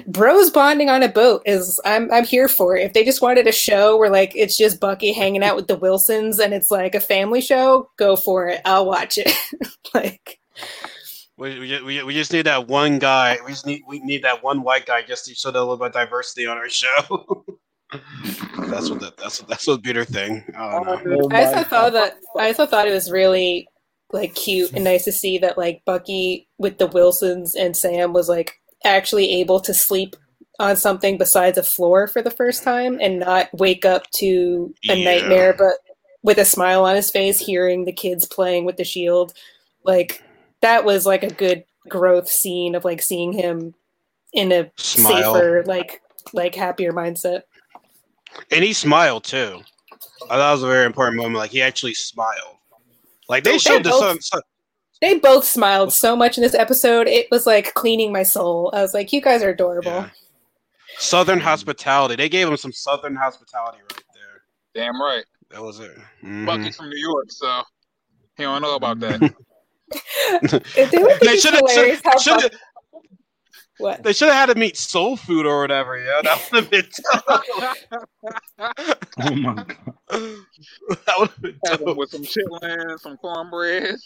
bros 0.06 0.50
bonding 0.50 0.88
on 0.88 1.02
a 1.02 1.08
boat 1.08 1.42
is 1.44 1.80
I'm 1.84 2.10
I'm 2.12 2.24
here 2.24 2.48
for 2.48 2.76
it. 2.76 2.84
If 2.84 2.92
they 2.92 3.04
just 3.04 3.22
wanted 3.22 3.46
a 3.46 3.52
show 3.52 3.96
where 3.96 4.10
like 4.10 4.32
it's 4.34 4.56
just 4.56 4.80
Bucky 4.80 5.12
hanging 5.12 5.42
out 5.42 5.56
with 5.56 5.66
the 5.66 5.76
Wilsons 5.76 6.38
and 6.38 6.54
it's 6.54 6.70
like 6.70 6.94
a 6.94 7.00
family 7.00 7.40
show, 7.40 7.90
go 7.96 8.16
for 8.16 8.48
it. 8.48 8.60
I'll 8.64 8.86
watch 8.86 9.18
it. 9.18 9.32
like 9.94 10.38
We, 11.36 11.58
we, 11.58 11.82
we, 11.82 12.02
we 12.04 12.14
just 12.14 12.32
need 12.32 12.46
that 12.46 12.68
one 12.68 12.98
guy. 12.98 13.38
We 13.44 13.50
just 13.50 13.66
need 13.66 13.82
we 13.86 14.00
need 14.00 14.22
that 14.24 14.42
one 14.42 14.62
white 14.62 14.86
guy 14.86 15.02
just 15.02 15.24
to 15.26 15.34
show 15.34 15.50
a 15.50 15.52
little 15.52 15.76
bit 15.76 15.88
of 15.88 15.92
diversity 15.92 16.46
on 16.46 16.56
our 16.56 16.68
show. 16.68 17.44
that's 18.58 18.88
what 18.88 19.00
that, 19.00 19.16
that's 19.16 19.40
what 19.40 19.48
that's 19.48 19.66
what 19.66 19.82
be 19.82 19.92
their 19.92 20.04
thing. 20.04 20.44
I 20.56 20.84
don't. 20.84 21.06
Oh 21.06 21.28
I 21.32 21.44
also 21.44 21.64
thought 21.64 21.92
that 21.94 22.18
I 22.38 22.48
also 22.48 22.66
thought 22.66 22.86
it 22.86 22.92
was 22.92 23.10
really 23.10 23.68
like 24.12 24.34
cute 24.34 24.70
and 24.70 24.78
hmm. 24.78 24.84
nice 24.84 25.04
to 25.04 25.12
see 25.12 25.38
that 25.38 25.58
like 25.58 25.82
Bucky 25.84 26.48
with 26.58 26.78
the 26.78 26.86
Wilsons 26.86 27.54
and 27.54 27.76
Sam 27.76 28.12
was 28.12 28.28
like 28.28 28.60
actually 28.84 29.40
able 29.40 29.60
to 29.60 29.72
sleep 29.74 30.16
on 30.58 30.76
something 30.76 31.16
besides 31.18 31.56
a 31.58 31.62
floor 31.62 32.06
for 32.06 32.20
the 32.22 32.30
first 32.30 32.62
time 32.62 32.98
and 33.00 33.18
not 33.18 33.48
wake 33.54 33.84
up 33.84 34.10
to 34.16 34.74
a 34.90 34.94
Yeah. 34.96 35.04
nightmare 35.04 35.54
but 35.56 35.74
with 36.22 36.38
a 36.38 36.44
smile 36.44 36.84
on 36.84 36.94
his 36.94 37.10
face 37.10 37.38
hearing 37.38 37.84
the 37.84 37.92
kids 37.92 38.26
playing 38.26 38.64
with 38.64 38.76
the 38.76 38.84
shield 38.84 39.32
like 39.84 40.22
that 40.60 40.84
was 40.84 41.06
like 41.06 41.22
a 41.22 41.32
good 41.32 41.64
growth 41.88 42.28
scene 42.28 42.74
of 42.74 42.84
like 42.84 43.02
seeing 43.02 43.32
him 43.32 43.74
in 44.32 44.52
a 44.52 44.70
Smile. 44.76 45.34
safer 45.34 45.64
like 45.66 46.00
like 46.32 46.54
happier 46.54 46.92
mindset 46.92 47.42
And 48.50 48.62
he 48.64 48.72
smiled 48.72 49.24
too. 49.24 49.60
I 50.24 50.28
thought 50.28 50.36
that 50.38 50.52
was 50.52 50.62
a 50.62 50.66
very 50.68 50.86
important 50.86 51.16
moment. 51.16 51.36
Like 51.36 51.50
he 51.50 51.62
actually 51.62 51.94
smiled. 51.94 52.56
Like 53.32 53.44
they 53.44 53.52
They 53.52 53.58
showed 53.58 53.82
this. 53.84 53.92
both- 53.92 54.00
Some, 54.02 54.20
some, 54.20 54.40
They 55.00 55.18
both 55.18 55.44
smiled 55.44 55.92
so 55.92 56.14
much 56.14 56.36
in 56.36 56.42
this 56.42 56.54
episode. 56.54 57.08
It 57.08 57.26
was 57.30 57.46
like 57.46 57.72
cleaning 57.74 58.12
my 58.12 58.22
soul. 58.22 58.70
I 58.74 58.82
was 58.82 58.92
like, 58.94 59.12
you 59.12 59.20
guys 59.22 59.42
are 59.42 59.48
adorable. 59.50 59.90
yeah. 59.90 60.10
Southern 60.98 61.40
hospitality. 61.40 62.14
They 62.16 62.28
gave 62.28 62.46
him 62.46 62.56
some 62.58 62.72
Southern 62.72 63.16
hospitality 63.16 63.78
right 63.90 64.04
there. 64.14 64.42
Damn 64.84 65.00
right. 65.00 65.24
That 65.50 65.62
was 65.62 65.80
it. 65.80 65.90
Mhm. 66.22 66.44
Bucky's 66.46 66.76
from 66.76 66.90
New 66.90 66.98
York, 67.00 67.26
so 67.30 67.62
he 68.36 68.42
don't 68.44 68.60
know 68.62 68.74
about 68.76 69.00
that. 69.00 69.20
They 69.92 70.38
would 70.42 70.50
They 70.74 70.90
think 70.92 71.40
should 71.40 71.54
it's 71.54 71.72
hilarious 71.72 72.00
have. 72.04 72.50
Buck- 73.78 73.80
what? 73.98 74.02
They 74.02 74.12
should 74.12 74.28
have 74.28 74.48
had 74.48 74.54
to 74.54 74.60
meet 74.60 74.76
soul 74.76 75.16
food 75.16 75.46
or 75.46 75.60
whatever. 75.60 75.98
Yeah, 75.98 76.20
that 76.22 76.48
would 76.52 76.62
have 76.64 76.70
been. 76.70 76.86
Oh 79.18 79.34
my 79.34 79.54
god. 79.54 79.76
that 80.08 81.14
would 81.18 81.30
have 81.30 81.42
been 81.42 81.58
Have 81.66 81.80
him 81.80 81.86
dope. 81.86 81.96
with 81.96 82.10
some 82.10 82.22
chitlins, 82.22 83.00
some 83.00 83.16
cornbread. 83.18 83.96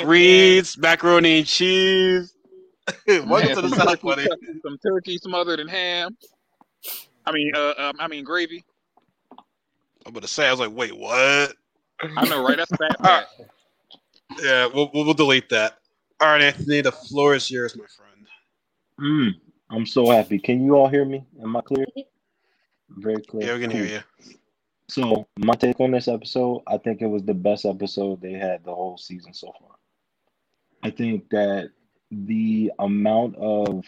Greens, 0.00 0.76
macaroni 0.78 1.38
and 1.38 1.46
cheese. 1.46 2.34
Welcome 3.06 3.54
to 3.54 3.62
the 3.62 3.68
South, 3.70 3.88
turkey- 3.88 4.00
buddy. 4.02 4.26
some 4.62 4.78
turkey 4.78 5.18
smothered 5.18 5.60
in 5.60 5.68
ham. 5.68 6.16
I 7.26 7.32
mean, 7.32 7.52
uh, 7.54 7.74
um, 7.78 7.92
I 7.98 8.08
mean 8.08 8.24
gravy. 8.24 8.64
I'm 10.06 10.12
gonna 10.12 10.26
say, 10.26 10.46
I 10.46 10.50
was 10.50 10.60
like, 10.60 10.72
wait, 10.72 10.96
what? 10.96 11.54
I 12.02 12.28
know, 12.28 12.46
right? 12.46 12.56
That's 12.58 12.70
fat. 12.70 12.96
Ah. 13.00 13.26
Yeah, 14.42 14.66
we'll, 14.74 14.90
we'll, 14.92 15.04
we'll 15.04 15.14
delete 15.14 15.48
that. 15.50 15.78
All 16.20 16.28
right, 16.28 16.42
Anthony, 16.42 16.80
the 16.80 16.92
floor 16.92 17.34
is 17.34 17.50
yours, 17.50 17.76
my 17.76 17.84
friend. 17.86 18.26
Mm, 19.00 19.40
I'm 19.70 19.86
so 19.86 20.10
happy. 20.10 20.38
Can 20.38 20.64
you 20.64 20.76
all 20.76 20.88
hear 20.88 21.04
me? 21.04 21.24
Am 21.42 21.56
I 21.56 21.60
clear? 21.60 21.86
Very 22.88 23.20
clear. 23.22 23.48
Yeah, 23.48 23.54
we 23.54 23.60
can 23.60 23.70
hear 23.70 23.84
you. 23.84 24.00
So 24.88 25.26
my 25.38 25.54
take 25.54 25.80
on 25.80 25.90
this 25.90 26.08
episode, 26.08 26.62
I 26.66 26.78
think 26.78 27.02
it 27.02 27.06
was 27.06 27.22
the 27.24 27.34
best 27.34 27.64
episode 27.64 28.20
they 28.20 28.34
had 28.34 28.64
the 28.64 28.74
whole 28.74 28.96
season 28.96 29.34
so 29.34 29.52
far. 29.58 29.76
I 30.82 30.90
think 30.90 31.28
that 31.30 31.70
the 32.10 32.70
amount 32.78 33.36
of 33.36 33.84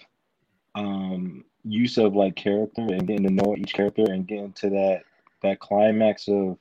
um, 0.74 1.44
use 1.64 1.98
of 1.98 2.16
like 2.16 2.34
character 2.34 2.82
and 2.82 3.06
getting 3.06 3.26
to 3.26 3.32
know 3.32 3.54
each 3.56 3.72
character 3.72 4.04
and 4.10 4.26
getting 4.26 4.52
to 4.54 4.70
that 4.70 5.02
that 5.42 5.60
climax 5.60 6.28
of 6.28 6.58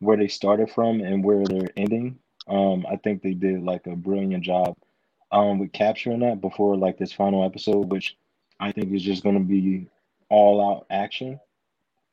where 0.00 0.16
they 0.16 0.28
started 0.28 0.70
from 0.70 1.00
and 1.00 1.22
where 1.22 1.44
they're 1.44 1.70
ending, 1.76 2.18
um, 2.48 2.84
I 2.90 2.96
think 2.96 3.22
they 3.22 3.34
did 3.34 3.62
like 3.62 3.86
a 3.86 3.94
brilliant 3.94 4.42
job 4.42 4.76
um, 5.34 5.58
with 5.58 5.72
capturing 5.72 6.20
that 6.20 6.40
before 6.40 6.76
like 6.76 6.96
this 6.96 7.12
final 7.12 7.44
episode, 7.44 7.90
which 7.90 8.16
I 8.60 8.72
think 8.72 8.92
is 8.94 9.02
just 9.02 9.24
going 9.24 9.36
to 9.36 9.44
be 9.44 9.88
all 10.30 10.64
out 10.64 10.86
action 10.90 11.40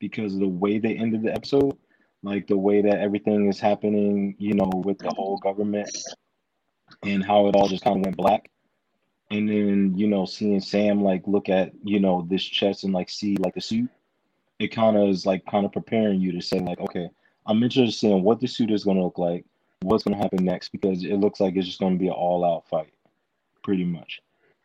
because 0.00 0.34
of 0.34 0.40
the 0.40 0.48
way 0.48 0.78
they 0.78 0.96
ended 0.96 1.22
the 1.22 1.32
episode, 1.32 1.78
like 2.24 2.48
the 2.48 2.58
way 2.58 2.82
that 2.82 2.98
everything 2.98 3.48
is 3.48 3.60
happening, 3.60 4.34
you 4.38 4.54
know, 4.54 4.70
with 4.84 4.98
the 4.98 5.10
whole 5.10 5.38
government 5.38 5.88
and 7.04 7.24
how 7.24 7.46
it 7.46 7.54
all 7.54 7.68
just 7.68 7.84
kind 7.84 7.96
of 7.96 8.04
went 8.04 8.16
black. 8.16 8.50
And 9.30 9.48
then, 9.48 9.96
you 9.96 10.08
know, 10.08 10.26
seeing 10.26 10.60
Sam 10.60 11.02
like 11.02 11.22
look 11.26 11.48
at, 11.48 11.72
you 11.84 12.00
know, 12.00 12.26
this 12.28 12.42
chest 12.42 12.82
and 12.82 12.92
like 12.92 13.08
see 13.08 13.36
like 13.36 13.54
the 13.54 13.60
suit, 13.60 13.88
it 14.58 14.68
kind 14.68 14.96
of 14.96 15.08
is 15.08 15.24
like 15.24 15.46
kind 15.46 15.64
of 15.64 15.72
preparing 15.72 16.20
you 16.20 16.32
to 16.32 16.40
say, 16.40 16.58
like, 16.58 16.80
okay, 16.80 17.08
I'm 17.46 17.62
interested 17.62 18.10
in 18.10 18.22
what 18.22 18.40
the 18.40 18.48
suit 18.48 18.72
is 18.72 18.84
going 18.84 18.96
to 18.96 19.04
look 19.04 19.18
like, 19.18 19.46
what's 19.82 20.02
going 20.02 20.16
to 20.16 20.22
happen 20.22 20.44
next, 20.44 20.70
because 20.70 21.04
it 21.04 21.16
looks 21.16 21.38
like 21.40 21.54
it's 21.54 21.66
just 21.66 21.80
going 21.80 21.94
to 21.94 21.98
be 21.98 22.08
an 22.08 22.14
all 22.14 22.44
out 22.44 22.68
fight, 22.68 22.92
pretty 23.62 23.84
much. 23.84 24.20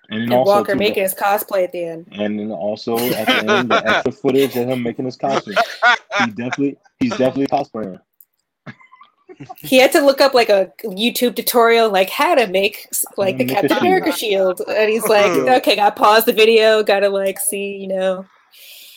And 0.10 0.24
And 0.24 0.34
also, 0.34 0.52
Walker 0.52 0.72
too, 0.74 0.80
making 0.80 1.04
his 1.04 1.14
cosplay 1.14 1.64
at 1.66 1.72
the 1.74 1.84
end. 1.84 2.08
and 2.14 2.40
then 2.40 2.50
also 2.52 2.98
at 2.98 3.26
the 3.28 3.52
end, 3.54 3.70
the 3.70 3.84
extra 3.86 4.12
footage 4.14 4.56
of 4.56 4.70
him 4.70 4.82
making 4.84 5.04
his 5.06 5.18
costume. 5.18 5.56
He 6.20 6.28
definitely, 6.32 6.78
he's 7.00 7.12
definitely 7.18 7.44
a 7.46 7.48
cosplayer. 7.48 8.00
he 9.58 9.78
had 9.78 9.92
to 9.92 10.00
look 10.02 10.20
up 10.22 10.34
like 10.34 10.50
a 10.50 10.72
YouTube 10.84 11.36
tutorial, 11.36 11.90
like 11.92 12.10
how 12.10 12.34
to 12.36 12.48
make 12.48 12.88
like 13.18 13.38
the 13.38 13.44
Make 13.46 13.54
Captain 13.54 13.70
shield. 13.70 13.82
America 13.82 14.12
shield, 14.14 14.62
and 14.68 14.90
he's 14.90 15.06
like, 15.08 15.26
okay, 15.62 15.76
got 15.76 15.96
to 15.96 16.02
pause 16.02 16.26
the 16.26 16.34
video, 16.34 16.82
gotta 16.84 17.10
like 17.10 17.38
see, 17.40 17.76
you 17.76 17.88
know. 17.88 18.26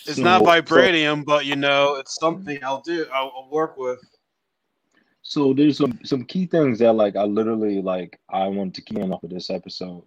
It's 0.07 0.17
So- 0.17 0.23
not 0.23 0.41
so- 0.43 0.47
vibranium, 0.47 1.25
but 1.25 1.45
you 1.45 1.57
know, 1.57 1.97
it's 1.97 2.15
something 2.21 2.59
I'll 2.65 2.81
do. 2.83 3.05
I'll, 3.13 3.33
I'll 3.37 3.49
work 3.51 3.77
with. 3.77 3.99
So 5.31 5.55
there's 5.55 5.79
some 5.79 5.97
some 6.03 6.25
key 6.25 6.47
things 6.47 6.81
that 6.81 6.93
like 6.95 7.15
I 7.15 7.23
literally 7.23 7.81
like 7.81 8.19
I 8.31 8.49
wanted 8.49 8.75
to 8.75 8.83
key 8.83 9.01
in 9.01 9.13
off 9.13 9.23
of 9.23 9.31
this 9.31 9.49
episode, 9.49 10.03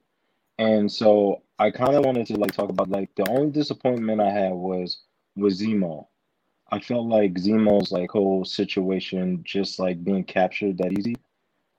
and 0.60 0.92
so 0.92 1.44
I 1.58 1.72
kind 1.72 1.96
of 1.96 2.04
wanted 2.04 2.28
to 2.28 2.36
like 2.36 2.52
talk 2.52 2.70
about 2.70 2.90
like 2.90 3.10
the 3.16 3.30
only 3.30 3.50
disappointment 3.52 4.20
I 4.20 4.30
had 4.30 4.52
was 4.52 5.04
was 5.38 5.62
Zemo. 5.62 6.08
I 6.74 6.80
felt 6.82 7.06
like 7.08 7.36
Zemo's 7.36 7.90
like 7.90 8.12
whole 8.12 8.44
situation 8.44 9.40
just 9.46 9.80
like 9.80 10.04
being 10.04 10.26
captured 10.26 10.78
that 10.80 10.92
easy, 10.92 11.16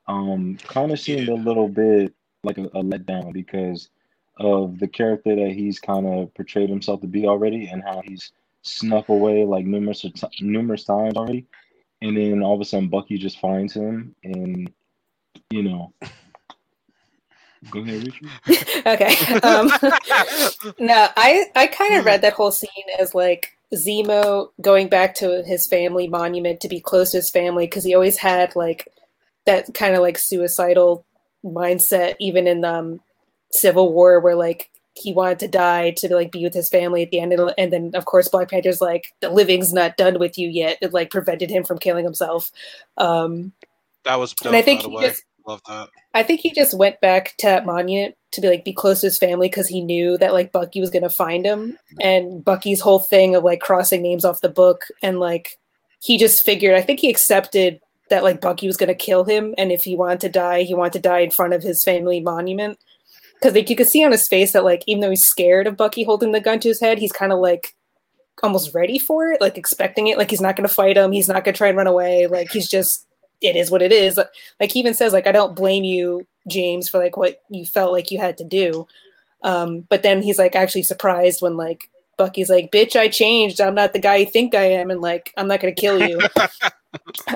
um, 0.07 0.57
kind 0.67 0.91
of 0.91 0.99
seemed 0.99 1.29
a 1.29 1.35
little 1.35 1.69
bit 1.69 2.15
like 2.43 2.57
a, 2.57 2.63
a 2.63 2.81
letdown 2.81 3.31
because 3.31 3.89
of 4.37 4.79
the 4.79 4.87
character 4.87 5.35
that 5.35 5.51
he's 5.51 5.79
kind 5.79 6.07
of 6.07 6.33
portrayed 6.33 6.69
himself 6.71 6.99
to 7.01 7.07
be 7.07 7.27
already 7.27 7.67
and 7.67 7.83
how 7.83 8.01
he's 8.05 8.31
snuck 8.63 9.07
away 9.09 9.45
like 9.45 9.67
numerous 9.67 10.03
numerous 10.41 10.83
times 10.83 11.13
already 11.15 11.45
and 12.01 12.17
then 12.17 12.43
all 12.43 12.55
of 12.55 12.61
a 12.61 12.65
sudden 12.65 12.89
Bucky 12.89 13.17
just 13.17 13.39
finds 13.39 13.73
him, 13.73 14.15
and 14.23 14.71
you 15.49 15.63
know, 15.63 15.93
go 17.71 17.79
ahead, 17.81 18.05
Richard. 18.05 18.85
okay. 18.85 19.15
Um, 19.39 19.67
no, 20.79 21.07
I 21.15 21.45
I 21.55 21.67
kind 21.67 21.95
of 21.95 22.05
read 22.05 22.21
that 22.21 22.33
whole 22.33 22.51
scene 22.51 22.69
as 22.99 23.15
like 23.15 23.57
Zemo 23.73 24.49
going 24.61 24.87
back 24.87 25.15
to 25.15 25.43
his 25.43 25.67
family 25.67 26.07
monument 26.07 26.61
to 26.61 26.69
be 26.69 26.79
close 26.79 27.11
to 27.11 27.17
his 27.17 27.31
family 27.31 27.65
because 27.65 27.83
he 27.83 27.95
always 27.95 28.17
had 28.17 28.55
like 28.55 28.87
that 29.45 29.73
kind 29.73 29.95
of 29.95 30.01
like 30.01 30.17
suicidal 30.17 31.05
mindset, 31.43 32.15
even 32.19 32.47
in 32.47 32.65
um, 32.65 32.99
Civil 33.51 33.93
War, 33.93 34.19
where 34.19 34.35
like 34.35 34.69
he 34.95 35.13
wanted 35.13 35.39
to 35.39 35.47
die 35.47 35.91
to 35.97 36.13
like 36.13 36.31
be 36.31 36.43
with 36.43 36.53
his 36.53 36.69
family 36.69 37.03
at 37.03 37.11
the 37.11 37.19
end, 37.19 37.33
and 37.57 37.71
then 37.71 37.91
of 37.93 38.05
course 38.05 38.27
Black 38.27 38.49
Panther's 38.49 38.81
like 38.81 39.13
the 39.19 39.29
living's 39.29 39.73
not 39.73 39.97
done 39.97 40.19
with 40.19 40.37
you 40.37 40.49
yet. 40.49 40.77
It 40.81 40.93
like 40.93 41.11
prevented 41.11 41.49
him 41.49 41.63
from 41.63 41.79
killing 41.79 42.05
himself. 42.05 42.51
Um, 42.97 43.51
That 44.03 44.19
was 44.19 44.33
dope, 44.33 44.47
and 44.47 44.55
I 44.55 44.61
think 44.61 44.81
he 44.81 44.95
way. 44.95 45.07
just 45.07 45.23
Love 45.47 45.61
that. 45.67 45.89
I 46.13 46.23
think 46.23 46.39
he 46.39 46.51
just 46.51 46.75
went 46.75 46.99
back 47.01 47.35
to 47.37 47.47
that 47.47 47.65
monument 47.65 48.15
to 48.31 48.41
be 48.41 48.49
like 48.49 48.65
be 48.65 48.73
close 48.73 49.01
to 49.01 49.07
his 49.07 49.17
family 49.17 49.47
because 49.47 49.67
he 49.67 49.81
knew 49.81 50.17
that 50.17 50.33
like 50.33 50.51
Bucky 50.51 50.81
was 50.81 50.89
gonna 50.89 51.09
find 51.09 51.45
him, 51.45 51.77
and 52.01 52.43
Bucky's 52.43 52.81
whole 52.81 52.99
thing 52.99 53.35
of 53.35 53.43
like 53.43 53.59
crossing 53.59 54.01
names 54.01 54.25
off 54.25 54.41
the 54.41 54.49
book 54.49 54.85
and 55.03 55.19
like 55.19 55.59
he 56.01 56.17
just 56.17 56.43
figured. 56.43 56.75
I 56.75 56.81
think 56.81 56.99
he 56.99 57.09
accepted 57.09 57.79
that 58.09 58.23
like 58.23 58.41
Bucky 58.41 58.65
was 58.65 58.77
gonna 58.77 58.95
kill 58.95 59.23
him, 59.23 59.53
and 59.57 59.71
if 59.71 59.83
he 59.83 59.95
wanted 59.95 60.21
to 60.21 60.29
die, 60.29 60.63
he 60.63 60.73
wanted 60.73 60.93
to 60.93 60.99
die 60.99 61.19
in 61.19 61.31
front 61.31 61.53
of 61.53 61.61
his 61.61 61.83
family 61.83 62.21
monument. 62.21 62.79
Because 63.35 63.53
like 63.53 63.69
you 63.69 63.75
could 63.75 63.87
see 63.87 64.03
on 64.03 64.11
his 64.11 64.27
face 64.27 64.53
that 64.53 64.63
like 64.63 64.83
even 64.87 65.01
though 65.01 65.09
he's 65.09 65.25
scared 65.25 65.67
of 65.67 65.77
Bucky 65.77 66.03
holding 66.03 66.31
the 66.31 66.39
gun 66.39 66.59
to 66.59 66.69
his 66.69 66.79
head, 66.79 66.97
he's 66.97 67.11
kind 67.11 67.31
of 67.31 67.39
like 67.39 67.75
almost 68.43 68.73
ready 68.73 68.97
for 68.99 69.29
it, 69.31 69.41
like 69.41 69.57
expecting 69.57 70.07
it. 70.07 70.17
Like 70.17 70.29
he's 70.29 70.41
not 70.41 70.55
gonna 70.55 70.67
fight 70.67 70.97
him, 70.97 71.11
he's 71.11 71.27
not 71.27 71.43
gonna 71.43 71.55
try 71.57 71.69
and 71.69 71.77
run 71.77 71.87
away. 71.87 72.27
Like 72.27 72.51
he's 72.51 72.69
just 72.69 73.05
it 73.41 73.55
is 73.55 73.69
what 73.69 73.81
it 73.81 73.91
is. 73.91 74.19
Like 74.59 74.71
he 74.71 74.79
even 74.79 74.93
says 74.93 75.13
like 75.13 75.27
i 75.27 75.31
don't 75.31 75.55
blame 75.55 75.83
you 75.83 76.25
james 76.47 76.87
for 76.87 76.99
like 76.99 77.17
what 77.17 77.41
you 77.49 77.65
felt 77.65 77.91
like 77.91 78.11
you 78.11 78.19
had 78.19 78.37
to 78.37 78.43
do. 78.43 78.87
Um 79.43 79.81
but 79.89 80.03
then 80.03 80.21
he's 80.21 80.39
like 80.39 80.55
actually 80.55 80.83
surprised 80.83 81.41
when 81.41 81.57
like 81.57 81.89
bucky's 82.17 82.49
like 82.49 82.71
bitch 82.71 82.95
i 82.95 83.07
changed. 83.07 83.59
I'm 83.59 83.75
not 83.75 83.93
the 83.93 83.99
guy 83.99 84.17
you 84.17 84.25
think 84.25 84.55
i 84.55 84.63
am 84.63 84.89
and 84.89 85.01
like 85.01 85.33
i'm 85.37 85.47
not 85.47 85.59
gonna 85.59 85.73
kill 85.73 86.01
you. 86.01 86.19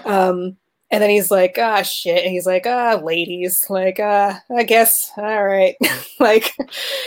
Um 0.06 0.56
and 0.92 1.02
then 1.04 1.10
he's 1.10 1.32
like 1.32 1.58
ah 1.60 1.82
shit 1.82 2.24
and 2.24 2.32
he's 2.32 2.46
like 2.46 2.66
ah 2.66 3.00
ladies 3.04 3.64
like 3.70 4.00
uh 4.00 4.34
i 4.56 4.64
guess 4.64 5.12
all 5.18 5.44
right 5.46 5.76
like 6.20 6.54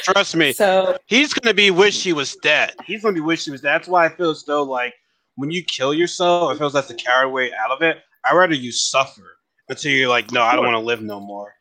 Trust 0.02 0.34
me, 0.34 0.52
so 0.52 0.98
he's 1.06 1.32
gonna 1.32 1.54
be 1.54 1.70
wish 1.70 2.02
he 2.02 2.12
was 2.12 2.34
dead. 2.42 2.74
He's 2.84 3.02
gonna 3.02 3.14
be 3.14 3.20
wish 3.20 3.44
he 3.44 3.50
was 3.50 3.60
dead. 3.60 3.74
That's 3.74 3.88
why 3.88 4.06
I 4.06 4.08
feel 4.08 4.30
as 4.30 4.44
though 4.44 4.64
like 4.64 4.94
when 5.36 5.50
you 5.50 5.62
kill 5.64 5.94
yourself, 5.94 6.52
it 6.52 6.58
feels 6.58 6.72
that's 6.72 6.88
the 6.88 6.94
coward 6.94 7.30
way 7.30 7.52
out 7.52 7.70
of 7.70 7.82
it. 7.82 7.98
I'd 8.24 8.36
rather 8.36 8.54
you 8.54 8.72
suffer 8.72 9.38
until 9.68 9.92
you're 9.92 10.08
like, 10.08 10.32
no, 10.32 10.42
I 10.42 10.54
don't 10.54 10.64
want 10.64 10.74
to 10.74 10.80
live 10.80 11.02
no 11.02 11.20
more. 11.20 11.54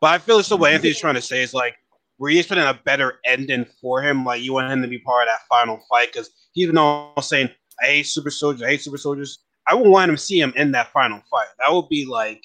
But 0.00 0.08
I 0.08 0.18
feel 0.18 0.38
as 0.38 0.48
though 0.48 0.56
what 0.56 0.72
Anthony's 0.72 0.98
trying 0.98 1.14
to 1.14 1.22
say 1.22 1.42
is 1.42 1.54
like, 1.54 1.76
were 2.18 2.30
you 2.30 2.38
expecting 2.38 2.66
a 2.66 2.80
better 2.84 3.20
ending 3.24 3.66
for 3.80 4.02
him? 4.02 4.24
Like 4.24 4.42
you 4.42 4.52
want 4.52 4.70
him 4.70 4.82
to 4.82 4.88
be 4.88 4.98
part 4.98 5.28
of 5.28 5.32
that 5.32 5.46
final 5.48 5.80
fight 5.88 6.12
because 6.12 6.30
he's 6.52 6.66
been 6.66 6.78
all 6.78 7.20
saying, 7.20 7.50
I 7.82 7.86
hate 7.86 8.06
super 8.06 8.30
soldiers, 8.30 8.62
I 8.62 8.70
hate 8.70 8.82
super 8.82 8.98
soldiers. 8.98 9.40
I 9.68 9.74
would 9.74 9.88
want 9.88 10.08
him 10.10 10.16
to 10.16 10.22
see 10.22 10.40
him 10.40 10.52
in 10.56 10.72
that 10.72 10.92
final 10.92 11.20
fight. 11.30 11.46
That 11.58 11.72
would 11.74 11.88
be 11.88 12.04
like 12.06 12.44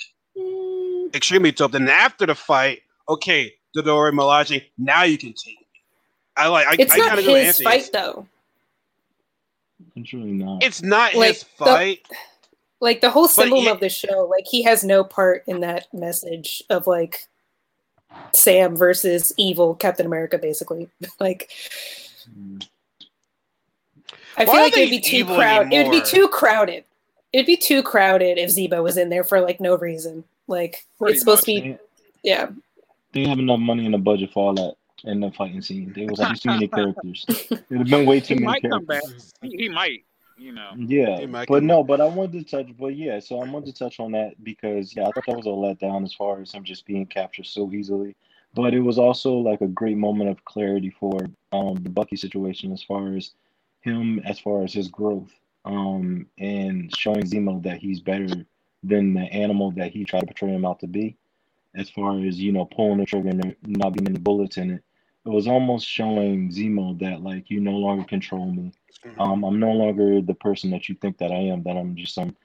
extremely 1.13 1.51
dope. 1.51 1.71
Then 1.71 1.89
after 1.89 2.25
the 2.25 2.35
fight, 2.35 2.81
okay, 3.09 3.53
Dodori 3.75 4.11
Milaje, 4.13 4.63
now 4.77 5.03
you 5.03 5.17
can 5.17 5.33
take 5.33 5.59
me. 5.59 5.65
I 6.35 6.47
like. 6.47 6.67
I, 6.67 6.75
it's 6.79 6.93
I 6.93 6.97
not 6.97 7.07
kinda 7.09 7.23
go 7.23 7.33
with 7.33 7.45
his 7.45 7.59
Anthony. 7.59 7.79
fight 7.81 7.89
though 7.93 8.27
It's 9.95 10.13
really 10.13 10.31
not. 10.31 10.63
It's 10.63 10.81
not 10.83 11.15
Like, 11.15 11.35
his 11.35 11.43
the- 11.57 11.65
fight. 11.65 11.99
like 12.79 13.01
the 13.01 13.09
whole 13.09 13.27
symbol 13.27 13.63
yeah- 13.63 13.71
of 13.71 13.79
the 13.79 13.89
show 13.89 14.27
like 14.29 14.45
he 14.45 14.61
has 14.63 14.83
no 14.83 15.03
part 15.03 15.43
in 15.47 15.61
that 15.61 15.87
message 15.93 16.61
of 16.69 16.85
like 16.85 17.27
sam 18.33 18.75
versus 18.75 19.33
evil 19.37 19.73
captain 19.75 20.05
america 20.05 20.37
basically 20.37 20.87
like 21.19 21.49
mm. 22.29 22.63
i 24.37 24.45
feel 24.45 24.53
Why 24.53 24.59
are 24.59 24.63
like 24.65 24.77
it'd 24.77 24.89
be 24.91 25.01
too 25.01 25.25
crowded 25.25 25.73
it'd 25.73 25.91
be 25.91 26.01
too 26.01 26.27
crowded 26.29 26.83
it'd 27.33 27.45
be 27.45 27.57
too 27.57 27.83
crowded 27.83 28.37
if 28.37 28.49
zemo 28.49 28.81
was 28.81 28.97
in 28.97 29.09
there 29.09 29.23
for 29.23 29.41
like 29.41 29.59
no 29.59 29.77
reason 29.77 30.23
like 30.47 30.85
Pretty 30.97 31.13
it's 31.13 31.21
supposed 31.21 31.43
to 31.45 31.53
they, 31.53 31.61
be 31.61 31.77
yeah 32.23 32.49
they 33.13 33.25
have 33.25 33.39
enough 33.39 33.59
money 33.59 33.85
in 33.85 33.91
the 33.91 33.97
budget 33.97 34.31
for 34.31 34.47
all 34.47 34.53
that 34.55 34.75
in 35.03 35.19
the 35.19 35.31
fighting 35.31 35.61
scene. 35.61 35.93
There 35.95 36.07
was 36.07 36.19
like 36.19 36.39
too 36.39 36.49
many 36.49 36.67
characters. 36.79 37.25
It'd 37.27 37.65
have 37.71 37.87
been 37.87 38.05
way 38.05 38.19
too 38.19 38.35
He 38.35 38.39
many 38.41 38.45
might 38.45 38.69
come 38.69 38.85
back. 38.85 39.01
characters. 39.01 39.33
He, 39.41 39.49
he 39.57 39.69
might, 39.69 40.03
you 40.37 40.51
know. 40.51 40.71
Yeah, 40.75 41.17
He 41.19 41.25
might 41.25 41.47
but 41.47 41.59
come 41.59 41.67
no, 41.67 41.83
but 41.83 42.01
I 42.01 42.05
wanted 42.05 42.33
to 42.33 42.43
touch, 42.43 42.75
but 42.77 42.95
yeah, 42.95 43.19
so 43.19 43.41
I 43.41 43.49
wanted 43.49 43.73
to 43.73 43.79
touch 43.79 43.99
on 43.99 44.11
that 44.13 44.41
because 44.43 44.95
yeah, 44.95 45.03
I 45.07 45.11
thought 45.11 45.25
that 45.27 45.37
was 45.37 45.45
a 45.45 45.49
letdown 45.49 46.03
as 46.03 46.13
far 46.13 46.41
as 46.41 46.51
him 46.51 46.63
just 46.63 46.85
being 46.85 47.05
captured 47.05 47.45
so 47.45 47.71
easily. 47.71 48.15
But 48.53 48.73
it 48.73 48.79
was 48.79 48.97
also 48.97 49.33
like 49.33 49.61
a 49.61 49.67
great 49.67 49.97
moment 49.97 50.29
of 50.29 50.43
clarity 50.45 50.89
for 50.99 51.19
um 51.51 51.75
the 51.75 51.89
Bucky 51.89 52.15
situation 52.15 52.71
as 52.71 52.83
far 52.83 53.13
as 53.15 53.31
him, 53.81 54.19
as 54.25 54.39
far 54.39 54.63
as 54.63 54.73
his 54.73 54.87
growth, 54.87 55.31
um, 55.67 56.25
and 56.39 56.95
showing 56.95 57.23
Zemo 57.23 57.61
that 57.63 57.79
he's 57.79 57.99
better 57.99 58.45
than 58.83 59.13
the 59.13 59.21
animal 59.21 59.71
that 59.71 59.91
he 59.91 60.05
tried 60.05 60.21
to 60.21 60.27
portray 60.27 60.49
him 60.49 60.65
out 60.65 60.79
to 60.79 60.87
be. 60.87 61.17
As 61.75 61.89
far 61.89 62.17
as 62.25 62.39
you 62.39 62.51
know, 62.53 62.65
pulling 62.65 62.97
the 62.99 63.05
trigger 63.05 63.29
and 63.29 63.55
not 63.65 63.93
being 63.93 64.07
any 64.07 64.17
bullets 64.17 64.57
in 64.57 64.71
it, 64.71 64.83
it 65.25 65.29
was 65.29 65.47
almost 65.47 65.85
showing 65.85 66.49
Zemo 66.49 66.97
that 66.99 67.21
like 67.21 67.49
you 67.49 67.59
no 67.59 67.73
longer 67.73 68.05
control 68.05 68.51
me. 68.51 68.71
Um, 69.19 69.43
I'm 69.43 69.59
no 69.59 69.71
longer 69.71 70.21
the 70.21 70.33
person 70.33 70.71
that 70.71 70.87
you 70.87 70.95
think 70.95 71.17
that 71.17 71.31
I 71.31 71.35
am. 71.35 71.63
That 71.63 71.75
I'm 71.75 71.95
just 71.95 72.15
some, 72.15 72.35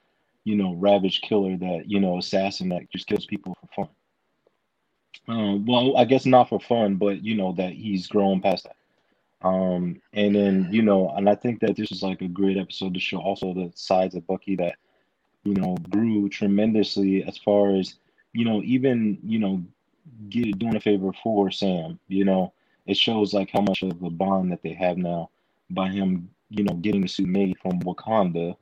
you 0.43 0.55
know, 0.55 0.73
ravaged 0.73 1.23
killer 1.23 1.55
that 1.57 1.83
you 1.89 1.99
know, 1.99 2.17
assassin 2.17 2.69
that 2.69 2.91
just 2.91 3.07
kills 3.07 3.25
people 3.25 3.57
for 3.61 3.85
fun. 3.85 3.89
Um, 5.27 5.65
well, 5.65 5.95
I 5.97 6.03
guess 6.03 6.25
not 6.25 6.49
for 6.49 6.59
fun, 6.59 6.95
but 6.95 7.23
you 7.23 7.35
know 7.35 7.53
that 7.53 7.71
he's 7.71 8.07
grown 8.07 8.41
past 8.41 8.65
that. 8.65 8.75
Um, 9.43 10.01
and 10.13 10.35
then 10.35 10.69
you 10.71 10.81
know, 10.81 11.09
and 11.09 11.29
I 11.29 11.35
think 11.35 11.59
that 11.61 11.75
this 11.75 11.91
is 11.91 12.01
like 12.01 12.21
a 12.21 12.27
great 12.27 12.57
episode 12.57 12.93
to 12.93 12.99
show 12.99 13.17
also 13.17 13.53
the 13.53 13.71
sides 13.75 14.15
of 14.15 14.25
Bucky 14.27 14.55
that 14.57 14.75
you 15.43 15.53
know 15.53 15.75
grew 15.89 16.29
tremendously 16.29 17.23
as 17.23 17.37
far 17.37 17.75
as 17.75 17.95
you 18.33 18.45
know, 18.45 18.61
even 18.63 19.19
you 19.23 19.39
know, 19.39 19.63
get 20.29 20.57
doing 20.59 20.75
a 20.75 20.79
favor 20.79 21.11
for 21.23 21.51
Sam. 21.51 21.99
You 22.07 22.25
know, 22.25 22.53
it 22.85 22.97
shows 22.97 23.33
like 23.33 23.49
how 23.51 23.61
much 23.61 23.83
of 23.83 24.01
a 24.01 24.09
bond 24.09 24.51
that 24.51 24.61
they 24.63 24.73
have 24.73 24.97
now 24.97 25.29
by 25.69 25.89
him, 25.89 26.29
you 26.49 26.63
know, 26.63 26.75
getting 26.75 27.01
the 27.01 27.07
suit 27.07 27.27
made 27.27 27.57
from 27.59 27.79
Wakanda, 27.81 28.55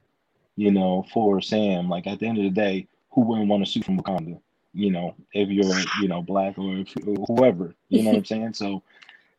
you 0.56 0.72
know, 0.72 1.06
for 1.13 1.41
Sam. 1.41 1.89
Like 1.89 2.08
at 2.08 2.20
the 2.20 2.28
end 2.28 2.38
of 2.38 2.44
the 2.44 2.50
day, 2.50 2.88
who 3.12 3.22
wouldn't 3.22 3.48
want 3.48 3.63
a 3.63 3.65
suit 3.65 3.86
from 3.86 4.00
Wakanda? 4.00 4.39
You 4.74 4.91
know, 4.91 5.15
if 5.34 5.50
you're, 5.50 5.78
you 6.02 6.08
know, 6.08 6.22
black 6.22 6.58
or 6.58 6.78
if, 6.78 6.94
whoever, 7.28 7.76
you 7.89 8.04
know 8.04 8.12
what 8.12 8.17
I'm 8.17 8.26
saying? 8.34 8.54
So, 8.54 8.84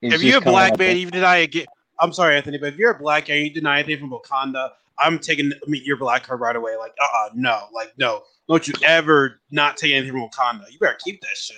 it's 0.02 0.16
if 0.16 0.22
you're 0.22 0.38
a 0.38 0.40
black 0.40 0.78
man, 0.78 0.96
a- 0.96 0.98
you 0.98 1.10
deny 1.10 1.38
it. 1.38 1.52
Get, 1.52 1.68
I'm 1.98 2.12
sorry, 2.12 2.36
Anthony, 2.36 2.58
but 2.58 2.72
if 2.72 2.76
you're 2.76 2.90
a 2.90 2.98
black 2.98 3.30
and 3.30 3.38
you 3.40 3.50
deny 3.50 3.78
anything 3.78 3.98
from 3.98 4.10
Wakanda, 4.10 4.70
I'm 4.98 5.18
taking 5.18 5.52
I 5.52 5.70
mean, 5.70 5.82
your 5.84 5.96
black 5.96 6.24
card 6.24 6.40
right 6.40 6.56
away. 6.56 6.76
Like, 6.76 6.92
uh, 7.00 7.06
uh 7.16 7.30
no, 7.34 7.68
like, 7.72 7.92
no, 7.98 8.22
don't 8.48 8.66
you 8.66 8.74
ever 8.84 9.40
not 9.50 9.76
take 9.76 9.92
anything 9.92 10.12
from 10.12 10.28
Wakanda. 10.28 10.70
You 10.70 10.78
better 10.78 10.98
keep 11.02 11.20
that 11.22 11.36
shit. 11.36 11.56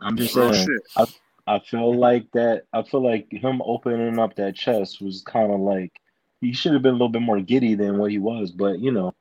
I'm 0.00 0.16
just 0.16 0.34
saying, 0.34 0.54
shit. 0.54 1.08
I 1.46 1.58
feel 1.58 1.96
like 1.96 2.30
that. 2.32 2.64
I 2.72 2.82
feel 2.82 3.04
like 3.04 3.30
him 3.30 3.62
opening 3.64 4.18
up 4.18 4.34
that 4.36 4.56
chest 4.56 5.00
was 5.00 5.22
kind 5.22 5.52
of 5.52 5.60
like 5.60 5.92
he 6.40 6.52
should 6.52 6.72
have 6.72 6.82
been 6.82 6.92
a 6.92 6.94
little 6.94 7.08
bit 7.08 7.22
more 7.22 7.40
giddy 7.40 7.74
than 7.74 7.98
what 7.98 8.10
he 8.10 8.18
was. 8.18 8.50
But 8.50 8.78
you 8.78 8.90
know, 8.90 9.14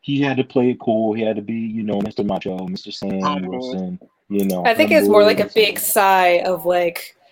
he 0.00 0.20
had 0.20 0.36
to 0.36 0.44
play 0.44 0.70
it 0.70 0.80
cool. 0.80 1.14
He 1.14 1.22
had 1.22 1.36
to 1.36 1.42
be, 1.42 1.54
you 1.54 1.82
know, 1.82 2.00
Mr. 2.00 2.24
Macho, 2.24 2.58
Mr. 2.68 2.92
Sam 2.92 3.46
Wilson. 3.46 3.98
You 4.30 4.46
know, 4.46 4.64
i 4.64 4.72
think 4.74 4.90
it's 4.90 5.06
more 5.06 5.22
like 5.22 5.38
a 5.38 5.50
big 5.54 5.78
sigh 5.78 6.40
of 6.46 6.64
like 6.64 7.14
Yeah. 7.18 7.23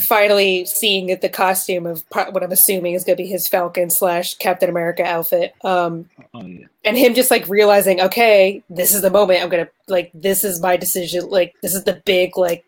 Finally 0.00 0.64
seeing 0.66 1.06
the 1.20 1.28
costume 1.28 1.86
of 1.86 2.04
what 2.12 2.42
I'm 2.42 2.52
assuming 2.52 2.94
is 2.94 3.04
going 3.04 3.16
to 3.16 3.22
be 3.22 3.28
his 3.28 3.48
Falcon 3.48 3.90
slash 3.90 4.34
Captain 4.34 4.70
America 4.70 5.04
outfit. 5.04 5.54
Um, 5.64 6.08
Oh 6.34 6.44
yeah. 6.44 6.66
and 6.84 6.96
him 6.96 7.14
just 7.14 7.30
like 7.30 7.48
realizing, 7.48 8.00
okay, 8.00 8.62
this 8.70 8.94
is 8.94 9.02
the 9.02 9.10
moment 9.10 9.42
I'm 9.42 9.48
gonna 9.50 9.68
like. 9.88 10.10
This 10.14 10.44
is 10.44 10.60
my 10.60 10.76
decision. 10.76 11.28
Like 11.28 11.54
this 11.62 11.74
is 11.74 11.84
the 11.84 12.00
big 12.04 12.36
like. 12.38 12.64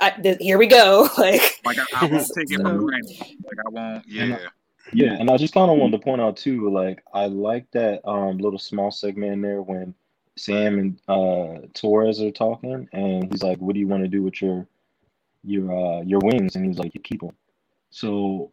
I, 0.00 0.10
th- 0.10 0.38
here 0.40 0.58
we 0.58 0.66
go. 0.66 1.08
Like 1.18 1.60
Like 1.64 1.78
I, 1.78 1.84
I 2.02 2.06
won't 2.06 2.26
take 2.34 2.50
it 2.50 2.56
for 2.56 2.64
So- 2.68 2.78
granted. 2.78 3.18
Like 3.20 3.66
I 3.66 3.68
won't. 3.70 4.04
Yeah. 4.08 4.38
Yeah, 4.92 5.14
and 5.18 5.30
I 5.30 5.36
just 5.38 5.54
kind 5.54 5.70
of 5.70 5.78
wanted 5.78 5.98
to 5.98 6.04
point 6.04 6.20
out 6.20 6.36
too, 6.36 6.68
like 6.70 7.02
I 7.14 7.26
like 7.26 7.66
that 7.72 8.06
um 8.06 8.36
little 8.38 8.58
small 8.58 8.90
segment 8.90 9.32
in 9.32 9.40
there 9.40 9.62
when 9.62 9.94
Sam 10.36 10.78
and 10.78 11.00
uh 11.08 11.66
Torres 11.72 12.20
are 12.20 12.30
talking, 12.30 12.86
and 12.92 13.30
he's 13.32 13.42
like, 13.42 13.58
"What 13.58 13.72
do 13.74 13.80
you 13.80 13.88
want 13.88 14.02
to 14.02 14.08
do 14.08 14.22
with 14.22 14.42
your 14.42 14.66
your 15.44 15.70
uh 15.72 16.02
your 16.02 16.20
wings?" 16.20 16.56
And 16.56 16.64
he's 16.66 16.78
like, 16.78 16.94
"You 16.94 17.00
keep 17.00 17.20
them." 17.20 17.36
So 17.90 18.52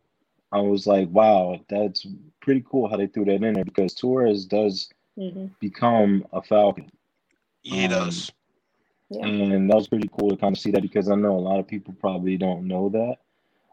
I 0.51 0.60
was 0.62 0.88
like, 0.88 1.10
"Wow, 1.10 1.60
that's 1.69 2.06
pretty 2.41 2.63
cool 2.69 2.88
how 2.89 2.97
they 2.97 3.08
threw 3.08 3.25
that 3.25 3.43
in 3.43 3.54
there 3.54 3.65
because 3.65 3.93
Torres 3.93 4.45
does 4.45 4.89
mhm. 5.17 5.51
become 5.60 6.25
a 6.34 6.41
Falcon, 6.41 6.91
He 7.63 7.86
Um, 7.86 7.89
does. 7.91 8.32
Yeah. 9.10 9.25
and 9.27 9.69
that 9.69 9.75
was 9.75 9.88
pretty 9.88 10.10
cool 10.17 10.30
to 10.32 10.38
kind 10.38 10.56
of 10.56 10.62
see 10.62 10.71
that 10.71 10.82
because 10.82 11.10
I 11.10 11.15
know 11.15 11.38
a 11.38 11.39
lot 11.39 11.60
of 11.60 11.67
people 11.67 11.93
probably 11.99 12.38
don't 12.38 12.67
know 12.67 12.89
that. 12.89 13.17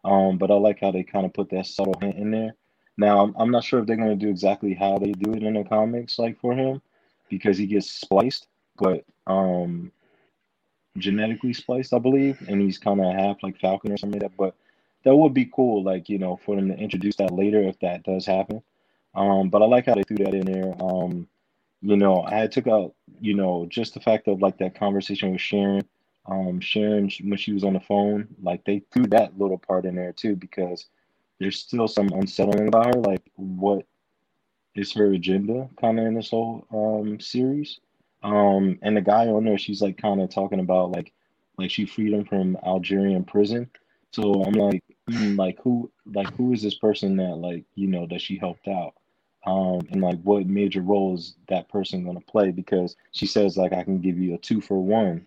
Um, 0.05 0.39
but 0.39 0.51
I 0.51 0.55
like 0.55 0.81
how 0.81 0.91
they 0.91 1.03
kind 1.05 1.27
of 1.27 1.33
put 1.33 1.51
that 1.51 1.67
subtle 1.67 1.95
hint 2.01 2.17
in 2.17 2.31
there. 2.31 2.55
Now, 2.97 3.23
I'm, 3.23 3.35
I'm 3.39 3.51
not 3.51 3.65
sure 3.65 3.81
if 3.81 3.87
they're 3.87 3.97
going 3.97 4.09
to 4.19 4.25
do 4.27 4.29
exactly 4.31 4.75
how 4.75 4.99
they 4.99 5.13
do 5.13 5.33
it 5.35 5.43
in 5.43 5.55
the 5.55 5.65
comics, 5.65 6.19
like 6.19 6.39
for 6.41 6.55
him, 6.55 6.83
because 7.29 7.57
he 7.59 7.67
gets 7.67 7.91
spliced, 7.91 8.49
but 8.77 9.05
um, 9.27 9.93
genetically 10.99 11.53
spliced, 11.53 11.95
I 11.95 11.99
believe, 11.99 12.41
and 12.49 12.61
he's 12.61 12.79
kind 12.79 13.01
of 13.01 13.13
half 13.13 13.43
like 13.43 13.61
Falcon 13.61 13.93
or 13.93 13.97
something 13.97 14.21
like 14.21 14.31
that. 14.31 14.37
But 14.37 14.55
that 15.05 15.15
would 15.17 15.35
be 15.35 15.51
cool, 15.55 15.83
like 15.83 16.09
you 16.09 16.19
know, 16.19 16.37
for 16.45 16.57
them 16.57 16.69
to 16.69 16.77
introduce 16.77 17.17
that 17.17 17.33
later 17.33 17.61
if 17.63 17.79
that 17.81 18.05
does 18.05 18.27
happen. 18.27 18.63
Um, 19.15 19.49
but 19.51 19.63
I 19.63 19.67
like 19.67 19.87
how 19.87 19.95
they 19.95 20.03
threw 20.03 20.19
that 20.19 20.35
in 20.35 20.47
there. 20.47 20.75
Um, 20.81 21.29
you 21.81 21.97
know, 21.97 22.25
I 22.27 22.47
took 22.47 22.67
out, 22.67 22.95
you 23.21 23.35
know, 23.35 23.67
just 23.69 23.95
the 23.95 24.01
fact 24.01 24.29
of 24.29 24.43
like 24.43 24.59
that 24.59 24.79
conversation 24.79 25.33
with 25.33 25.41
Sharon. 25.41 25.85
Um, 26.27 26.61
Sharon, 26.61 27.11
when 27.23 27.39
she 27.39 27.53
was 27.53 27.65
on 27.65 27.73
the 27.73 27.81
phone, 27.81 28.29
like 28.43 28.65
they 28.65 28.83
threw 28.93 29.07
that 29.09 29.39
little 29.39 29.59
part 29.59 29.87
in 29.87 29.95
there 29.97 30.13
too 30.13 30.37
because 30.37 30.87
there's 31.39 31.59
still 31.59 31.89
some 31.89 32.09
unsettling 32.09 32.69
about 32.69 32.95
her. 32.95 33.01
Like, 33.01 33.23
what 33.37 33.87
is 34.75 34.93
her 34.93 35.13
agenda 35.13 35.69
kind 35.81 35.99
of 35.99 36.07
in 36.07 36.15
this 36.15 36.31
whole 36.31 36.67
um 36.73 37.19
series? 37.21 37.81
Um, 38.23 38.79
and 38.83 38.97
the 38.97 39.01
guy 39.01 39.27
on 39.29 39.45
there, 39.45 39.59
she's 39.59 39.83
like 39.83 39.97
kind 39.97 40.21
of 40.21 40.31
talking 40.31 40.61
about 40.61 40.91
like, 40.91 41.13
like 41.57 41.71
she 41.71 41.87
freed 41.87 42.13
him 42.13 42.25
from 42.25 42.57
Algerian 42.65 43.25
prison. 43.25 43.71
So 44.13 44.43
I'm 44.45 44.55
like, 44.55 44.83
hmm, 45.09 45.37
like 45.37 45.59
who, 45.63 45.91
like 46.07 46.35
who 46.37 46.53
is 46.53 46.63
this 46.63 46.77
person 46.77 47.17
that 47.17 47.37
like 47.37 47.65
you 47.75 47.89
know 47.89 48.07
that 48.07 48.21
she 48.21 48.39
helped 48.39 48.69
out? 48.69 48.95
um, 49.47 49.81
and 49.91 50.03
like 50.03 50.21
what 50.23 50.47
major 50.47 50.83
role 50.83 51.15
is 51.15 51.37
that 51.49 51.69
person 51.69 52.05
going 52.05 52.19
to 52.19 52.27
play 52.27 52.51
because 52.51 52.97
she 53.13 53.27
says 53.27 53.57
like 53.57 53.73
i 53.73 53.83
can 53.83 54.01
give 54.01 54.19
you 54.19 54.35
a 54.35 54.39
two 54.39 54.61
for 54.61 54.83
one 54.83 55.27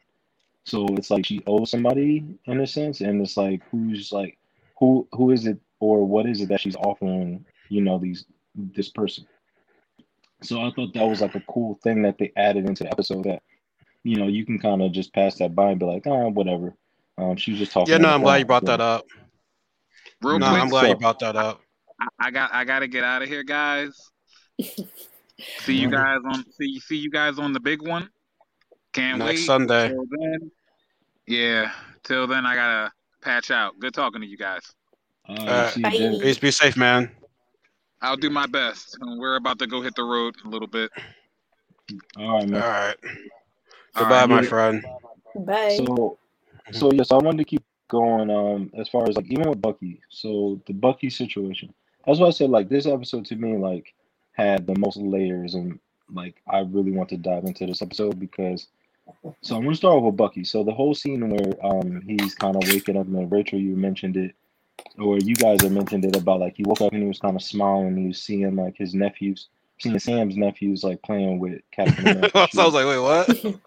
so 0.63 0.85
it's 0.91 1.09
like 1.09 1.25
she 1.25 1.41
owes 1.47 1.71
somebody 1.71 2.37
in 2.45 2.61
a 2.61 2.67
sense 2.67 3.01
and 3.01 3.21
it's 3.21 3.37
like 3.37 3.61
who's 3.71 4.11
like 4.11 4.37
who 4.77 5.07
who 5.13 5.31
is 5.31 5.47
it 5.47 5.59
or 5.79 6.05
what 6.05 6.25
is 6.25 6.41
it 6.41 6.49
that 6.49 6.59
she's 6.59 6.75
offering 6.75 7.43
you 7.69 7.81
know 7.81 7.97
these 7.97 8.25
this 8.55 8.89
person 8.89 9.25
so 10.43 10.61
i 10.61 10.71
thought 10.71 10.93
that 10.93 11.05
was 11.07 11.21
like 11.21 11.35
a 11.35 11.43
cool 11.49 11.77
thing 11.83 12.01
that 12.01 12.17
they 12.17 12.31
added 12.35 12.65
into 12.67 12.83
the 12.83 12.91
episode 12.91 13.23
that 13.23 13.41
you 14.03 14.15
know 14.15 14.27
you 14.27 14.45
can 14.45 14.57
kind 14.59 14.81
of 14.81 14.91
just 14.91 15.13
pass 15.13 15.35
that 15.37 15.53
by 15.55 15.71
and 15.71 15.79
be 15.79 15.85
like 15.85 16.05
oh 16.07 16.29
whatever 16.29 16.73
um 17.17 17.35
she 17.35 17.51
was 17.51 17.59
just 17.59 17.71
talking 17.71 17.91
Yeah, 17.91 17.97
no, 17.99 18.09
I'm 18.09 18.21
glad 18.21 18.37
you 18.37 18.45
brought 18.45 18.63
you 18.63 18.67
that 18.67 18.81
up. 18.81 19.05
Real 20.21 20.39
No, 20.39 20.49
quick, 20.49 20.61
I'm 20.61 20.69
glad 20.69 20.87
you 20.89 20.95
brought 20.95 21.19
that 21.19 21.35
up. 21.35 21.61
I, 21.99 22.27
I 22.27 22.31
got 22.31 22.53
I 22.53 22.63
gotta 22.63 22.87
get 22.87 23.03
out 23.03 23.21
of 23.21 23.27
here, 23.29 23.43
guys. 23.43 23.91
see 25.59 25.75
you 25.75 25.89
guys 25.89 26.19
on 26.25 26.43
see 26.51 26.79
see 26.79 26.97
you 26.97 27.11
guys 27.11 27.37
on 27.37 27.53
the 27.53 27.59
big 27.59 27.81
one. 27.87 28.09
Can't 28.93 29.19
Next 29.19 29.41
wait. 29.41 29.45
Sunday. 29.45 29.89
Till 29.89 30.05
then, 30.09 30.51
yeah. 31.27 31.71
Till 32.03 32.27
then, 32.27 32.45
I 32.45 32.55
gotta 32.55 32.91
patch 33.21 33.51
out. 33.51 33.77
Good 33.79 33.93
talking 33.93 34.21
to 34.21 34.27
you 34.27 34.37
guys. 34.37 34.61
All 35.27 35.47
Uh, 35.47 35.71
right, 35.75 35.83
Bye. 35.83 36.17
Peace, 36.21 36.39
be 36.39 36.51
safe, 36.51 36.75
man. 36.77 37.11
I'll 38.01 38.17
do 38.17 38.29
my 38.29 38.47
best. 38.47 38.97
We're 39.01 39.35
about 39.35 39.59
to 39.59 39.67
go 39.67 39.81
hit 39.81 39.95
the 39.95 40.03
road 40.03 40.35
a 40.43 40.47
little 40.47 40.67
bit. 40.67 40.91
all 42.17 42.37
right 42.37 42.41
All 42.41 42.47
man 42.47 42.61
right. 42.61 42.95
All 43.95 44.03
Goodbye, 44.03 44.19
right. 44.21 44.29
my 44.29 44.41
friend. 44.43 44.85
Bye. 45.35 45.75
So, 45.77 46.17
so 46.71 46.91
yes, 46.93 47.11
I 47.11 47.17
wanted 47.17 47.39
to 47.39 47.45
keep 47.45 47.63
going. 47.89 48.29
Um, 48.29 48.71
as 48.77 48.89
far 48.89 49.07
as 49.07 49.15
like 49.15 49.27
even 49.29 49.49
with 49.49 49.61
Bucky, 49.61 50.01
so 50.09 50.61
the 50.65 50.73
Bucky 50.73 51.09
situation. 51.09 51.73
That's 52.05 52.19
why 52.19 52.27
I 52.27 52.31
said 52.31 52.49
like 52.49 52.69
this 52.69 52.87
episode 52.87 53.25
to 53.25 53.35
me 53.35 53.57
like 53.57 53.93
had 54.31 54.65
the 54.65 54.77
most 54.79 54.97
layers, 54.97 55.53
and 55.53 55.79
like 56.11 56.41
I 56.47 56.59
really 56.59 56.91
want 56.91 57.09
to 57.09 57.17
dive 57.17 57.45
into 57.45 57.65
this 57.65 57.81
episode 57.81 58.19
because. 58.19 58.67
So 59.41 59.57
I'm 59.57 59.63
gonna 59.63 59.75
start 59.75 59.95
off 59.95 60.03
with 60.03 60.15
Bucky. 60.15 60.43
So 60.43 60.63
the 60.63 60.71
whole 60.73 60.93
scene 60.93 61.27
where 61.27 61.65
um 61.65 62.01
he's 62.07 62.33
kind 62.35 62.55
of 62.55 62.63
waking 62.69 62.97
up, 62.97 63.07
and 63.07 63.31
Rachel, 63.31 63.59
you 63.59 63.75
mentioned 63.75 64.15
it, 64.15 64.33
or 64.97 65.17
you 65.17 65.35
guys 65.35 65.61
have 65.61 65.71
mentioned 65.71 66.05
it 66.05 66.15
about 66.15 66.39
like 66.39 66.55
he 66.57 66.63
woke 66.63 66.81
up 66.81 66.93
and 66.93 67.01
he 67.01 67.07
was 67.07 67.19
kind 67.19 67.35
of 67.35 67.41
smiling. 67.41 67.97
He 67.97 68.07
was 68.07 68.21
seeing 68.21 68.55
like 68.55 68.77
his 68.77 68.93
nephews, 68.93 69.47
seeing 69.79 69.97
Sam's 69.99 70.37
nephews 70.37 70.83
like 70.83 71.01
playing 71.01 71.39
with 71.39 71.61
Captain 71.71 72.07
America. 72.07 72.47
so 72.51 72.61
I 72.61 72.65
was 72.65 72.73
like, 72.73 72.85
wait, 72.85 72.99
what? 72.99 73.61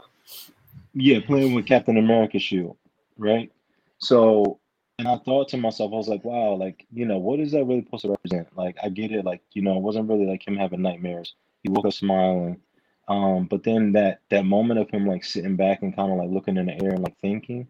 Yeah, 0.95 1.19
playing 1.27 1.55
with 1.55 1.67
Captain 1.67 1.97
America 1.97 2.39
shield, 2.39 2.77
right? 3.19 3.51
So, 3.99 4.61
and 4.99 5.09
I 5.09 5.17
thought 5.17 5.49
to 5.49 5.57
myself, 5.57 5.93
I 5.93 5.97
was 5.97 6.09
like, 6.09 6.25
wow, 6.25 6.55
like, 6.55 6.87
you 6.93 7.05
know, 7.05 7.19
what 7.19 7.41
is 7.41 7.51
that 7.51 7.65
really 7.65 7.83
supposed 7.83 8.03
to 8.03 8.11
represent? 8.11 8.57
Like, 8.57 8.77
I 8.81 8.91
get 8.91 9.11
it, 9.11 9.25
like, 9.25 9.43
you 9.53 9.63
know, 9.63 9.77
it 9.77 9.83
wasn't 9.83 10.09
really 10.09 10.27
like 10.27 10.47
him 10.47 10.57
having 10.57 10.83
nightmares. 10.83 11.35
He 11.65 11.69
woke 11.69 11.87
up 11.87 11.93
smiling. 11.93 12.61
Um, 13.09 13.47
but 13.47 13.65
then 13.65 13.93
that 13.93 14.21
that 14.31 14.47
moment 14.47 14.81
of 14.81 14.89
him 14.89 15.07
like 15.07 15.25
sitting 15.25 15.57
back 15.57 15.83
and 15.83 15.95
kind 15.95 16.11
of 16.11 16.19
like 16.19 16.31
looking 16.31 16.57
in 16.57 16.67
the 16.67 16.83
air 16.83 16.93
and 16.93 17.03
like 17.03 17.19
thinking, 17.21 17.67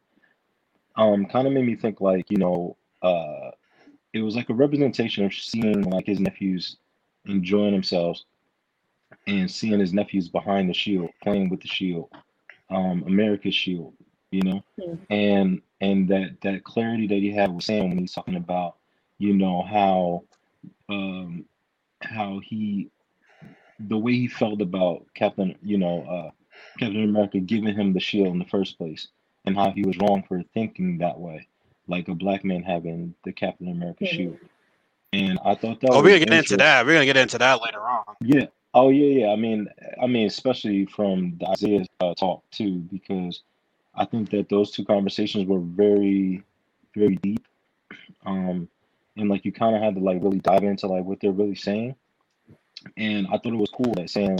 um, 0.96 1.26
kind 1.26 1.46
of 1.46 1.52
made 1.52 1.66
me 1.66 1.76
think 1.76 2.00
like, 2.00 2.30
you 2.30 2.36
know, 2.36 2.76
uh, 3.04 3.52
it 4.14 4.22
was 4.22 4.36
like 4.36 4.50
a 4.50 4.54
representation 4.54 5.24
of 5.24 5.34
seeing 5.34 5.82
like 5.82 6.06
his 6.06 6.20
nephews 6.20 6.78
enjoying 7.26 7.72
themselves 7.72 8.26
and 9.26 9.50
seeing 9.50 9.80
his 9.80 9.94
nephews 9.94 10.28
behind 10.28 10.68
the 10.70 10.74
shield, 10.74 11.10
playing 11.22 11.50
with 11.50 11.60
the 11.62 11.68
shield 11.68 12.10
um, 12.70 13.04
America's 13.06 13.54
Shield, 13.54 13.94
you 14.30 14.42
know, 14.42 14.64
Hmm. 14.80 14.94
and 15.10 15.62
and 15.80 16.08
that 16.08 16.40
that 16.42 16.64
clarity 16.64 17.06
that 17.08 17.16
he 17.16 17.30
had 17.32 17.54
with 17.54 17.64
Sam 17.64 17.90
when 17.90 17.98
he's 17.98 18.12
talking 18.14 18.36
about, 18.36 18.76
you 19.18 19.34
know, 19.34 19.62
how 19.62 20.24
um, 20.88 21.44
how 22.02 22.40
he 22.44 22.90
the 23.78 23.98
way 23.98 24.14
he 24.14 24.28
felt 24.28 24.60
about 24.60 25.06
Captain, 25.14 25.56
you 25.62 25.78
know, 25.78 26.02
uh, 26.04 26.30
Captain 26.78 27.04
America 27.04 27.40
giving 27.40 27.74
him 27.74 27.92
the 27.92 28.00
shield 28.00 28.28
in 28.28 28.38
the 28.38 28.44
first 28.46 28.78
place, 28.78 29.08
and 29.46 29.56
how 29.56 29.70
he 29.72 29.82
was 29.82 29.98
wrong 29.98 30.24
for 30.26 30.42
thinking 30.54 30.98
that 30.98 31.18
way, 31.18 31.48
like 31.86 32.08
a 32.08 32.14
black 32.14 32.44
man 32.44 32.62
having 32.62 33.14
the 33.24 33.32
Captain 33.32 33.68
America 33.68 34.04
Mhm. 34.04 34.08
shield. 34.08 34.38
And 35.12 35.38
I 35.44 35.54
thought 35.54 35.80
that 35.80 35.90
Oh, 35.90 35.96
was 35.96 36.02
we're 36.04 36.18
gonna 36.18 36.24
get 36.26 36.32
into 36.32 36.56
that. 36.56 36.84
We're 36.86 36.94
gonna 36.94 37.04
get 37.06 37.16
into 37.16 37.38
that 37.38 37.62
later 37.62 37.80
on. 37.80 38.16
Yeah. 38.20 38.46
Oh 38.74 38.88
yeah, 38.88 39.26
yeah. 39.26 39.32
I 39.32 39.36
mean, 39.36 39.68
I 40.02 40.06
mean, 40.06 40.26
especially 40.26 40.86
from 40.86 41.36
the 41.38 41.48
Isaiah 41.50 41.84
uh, 42.00 42.14
talk 42.14 42.42
too, 42.50 42.78
because 42.90 43.42
I 43.94 44.04
think 44.04 44.30
that 44.30 44.48
those 44.48 44.72
two 44.72 44.84
conversations 44.84 45.46
were 45.46 45.60
very, 45.60 46.42
very 46.96 47.14
deep. 47.16 47.46
Um, 48.26 48.68
and 49.16 49.28
like 49.28 49.44
you 49.44 49.52
kind 49.52 49.76
of 49.76 49.82
had 49.82 49.94
to 49.94 50.00
like 50.00 50.22
really 50.22 50.40
dive 50.40 50.64
into 50.64 50.88
like 50.88 51.04
what 51.04 51.20
they're 51.20 51.30
really 51.30 51.54
saying. 51.54 51.94
And 52.96 53.28
I 53.28 53.38
thought 53.38 53.52
it 53.52 53.56
was 53.56 53.70
cool 53.70 53.94
that 53.94 54.10
Sam, 54.10 54.36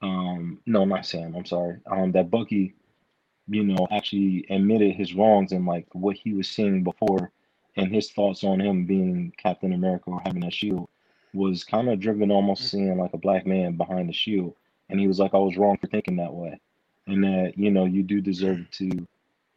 um, 0.00 0.60
no, 0.66 0.84
not 0.86 1.04
Sam. 1.04 1.34
I'm 1.36 1.44
sorry. 1.44 1.76
Um, 1.86 2.12
that 2.12 2.30
Bucky, 2.30 2.74
you 3.48 3.64
know, 3.64 3.86
actually 3.90 4.46
admitted 4.50 4.94
his 4.94 5.14
wrongs 5.14 5.52
and 5.52 5.66
like 5.66 5.86
what 5.92 6.16
he 6.16 6.32
was 6.32 6.48
seeing 6.48 6.82
before, 6.82 7.30
and 7.76 7.92
his 7.92 8.10
thoughts 8.10 8.44
on 8.44 8.60
him 8.60 8.86
being 8.86 9.32
Captain 9.36 9.72
America 9.72 10.10
or 10.10 10.20
having 10.24 10.44
a 10.44 10.50
shield 10.50 10.88
was 11.34 11.64
kind 11.64 11.90
of 11.90 12.00
driven 12.00 12.30
almost 12.30 12.62
mm. 12.62 12.70
seeing 12.70 12.98
like 12.98 13.12
a 13.12 13.18
black 13.18 13.46
man 13.46 13.76
behind 13.76 14.08
the 14.08 14.12
shield. 14.12 14.54
And 14.88 15.00
he 15.00 15.08
was 15.08 15.18
like, 15.18 15.34
I 15.34 15.38
was 15.38 15.56
wrong 15.56 15.76
for 15.78 15.88
thinking 15.88 16.16
that 16.16 16.32
way. 16.32 16.60
And 17.06 17.24
that, 17.24 17.54
you 17.56 17.70
know, 17.70 17.84
you 17.84 18.02
do 18.02 18.20
deserve 18.20 18.58
mm. 18.58 18.70
to 18.78 19.06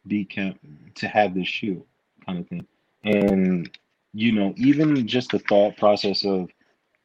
be 0.06 0.24
cap- 0.24 0.58
to 0.96 1.08
have 1.08 1.34
this 1.34 1.48
shield 1.48 1.84
kind 2.26 2.40
of 2.40 2.48
thing. 2.48 2.66
And, 3.04 3.70
you 4.12 4.32
know, 4.32 4.52
even 4.56 5.06
just 5.06 5.30
the 5.30 5.38
thought 5.38 5.76
process 5.76 6.24
of 6.24 6.50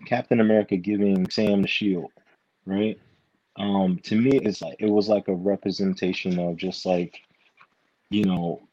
Captain 0.05 0.39
America 0.39 0.75
giving 0.75 1.29
Sam 1.29 1.61
the 1.61 1.67
shield, 1.67 2.11
right? 2.65 2.99
Um, 3.55 3.99
to 4.03 4.15
me, 4.15 4.37
it's 4.37 4.61
like 4.61 4.77
it 4.79 4.89
was 4.89 5.09
like 5.09 5.27
a 5.27 5.33
representation 5.33 6.39
of 6.39 6.57
just 6.57 6.85
like, 6.85 7.21
you 8.09 8.25
know, 8.25 8.67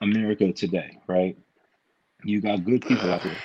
America 0.00 0.52
today, 0.52 0.98
right? 1.06 1.36
You 2.24 2.40
got 2.40 2.64
good 2.64 2.82
people 2.82 3.10
out 3.10 3.22
there 3.22 3.36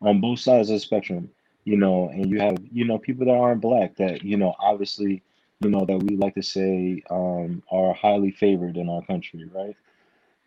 on 0.00 0.20
both 0.20 0.40
sides 0.40 0.70
of 0.70 0.76
the 0.76 0.80
spectrum, 0.80 1.30
you 1.64 1.76
know, 1.76 2.08
and 2.08 2.30
you 2.30 2.40
have, 2.40 2.56
you 2.72 2.84
know, 2.84 2.98
people 2.98 3.26
that 3.26 3.32
aren't 3.32 3.60
black 3.60 3.96
that, 3.96 4.22
you 4.22 4.36
know, 4.36 4.54
obviously, 4.58 5.22
you 5.60 5.70
know, 5.70 5.84
that 5.84 6.02
we 6.02 6.16
like 6.16 6.34
to 6.34 6.42
say 6.42 7.02
um, 7.10 7.62
are 7.70 7.92
highly 7.94 8.30
favored 8.30 8.76
in 8.76 8.88
our 8.88 9.02
country, 9.02 9.44
right? 9.54 9.76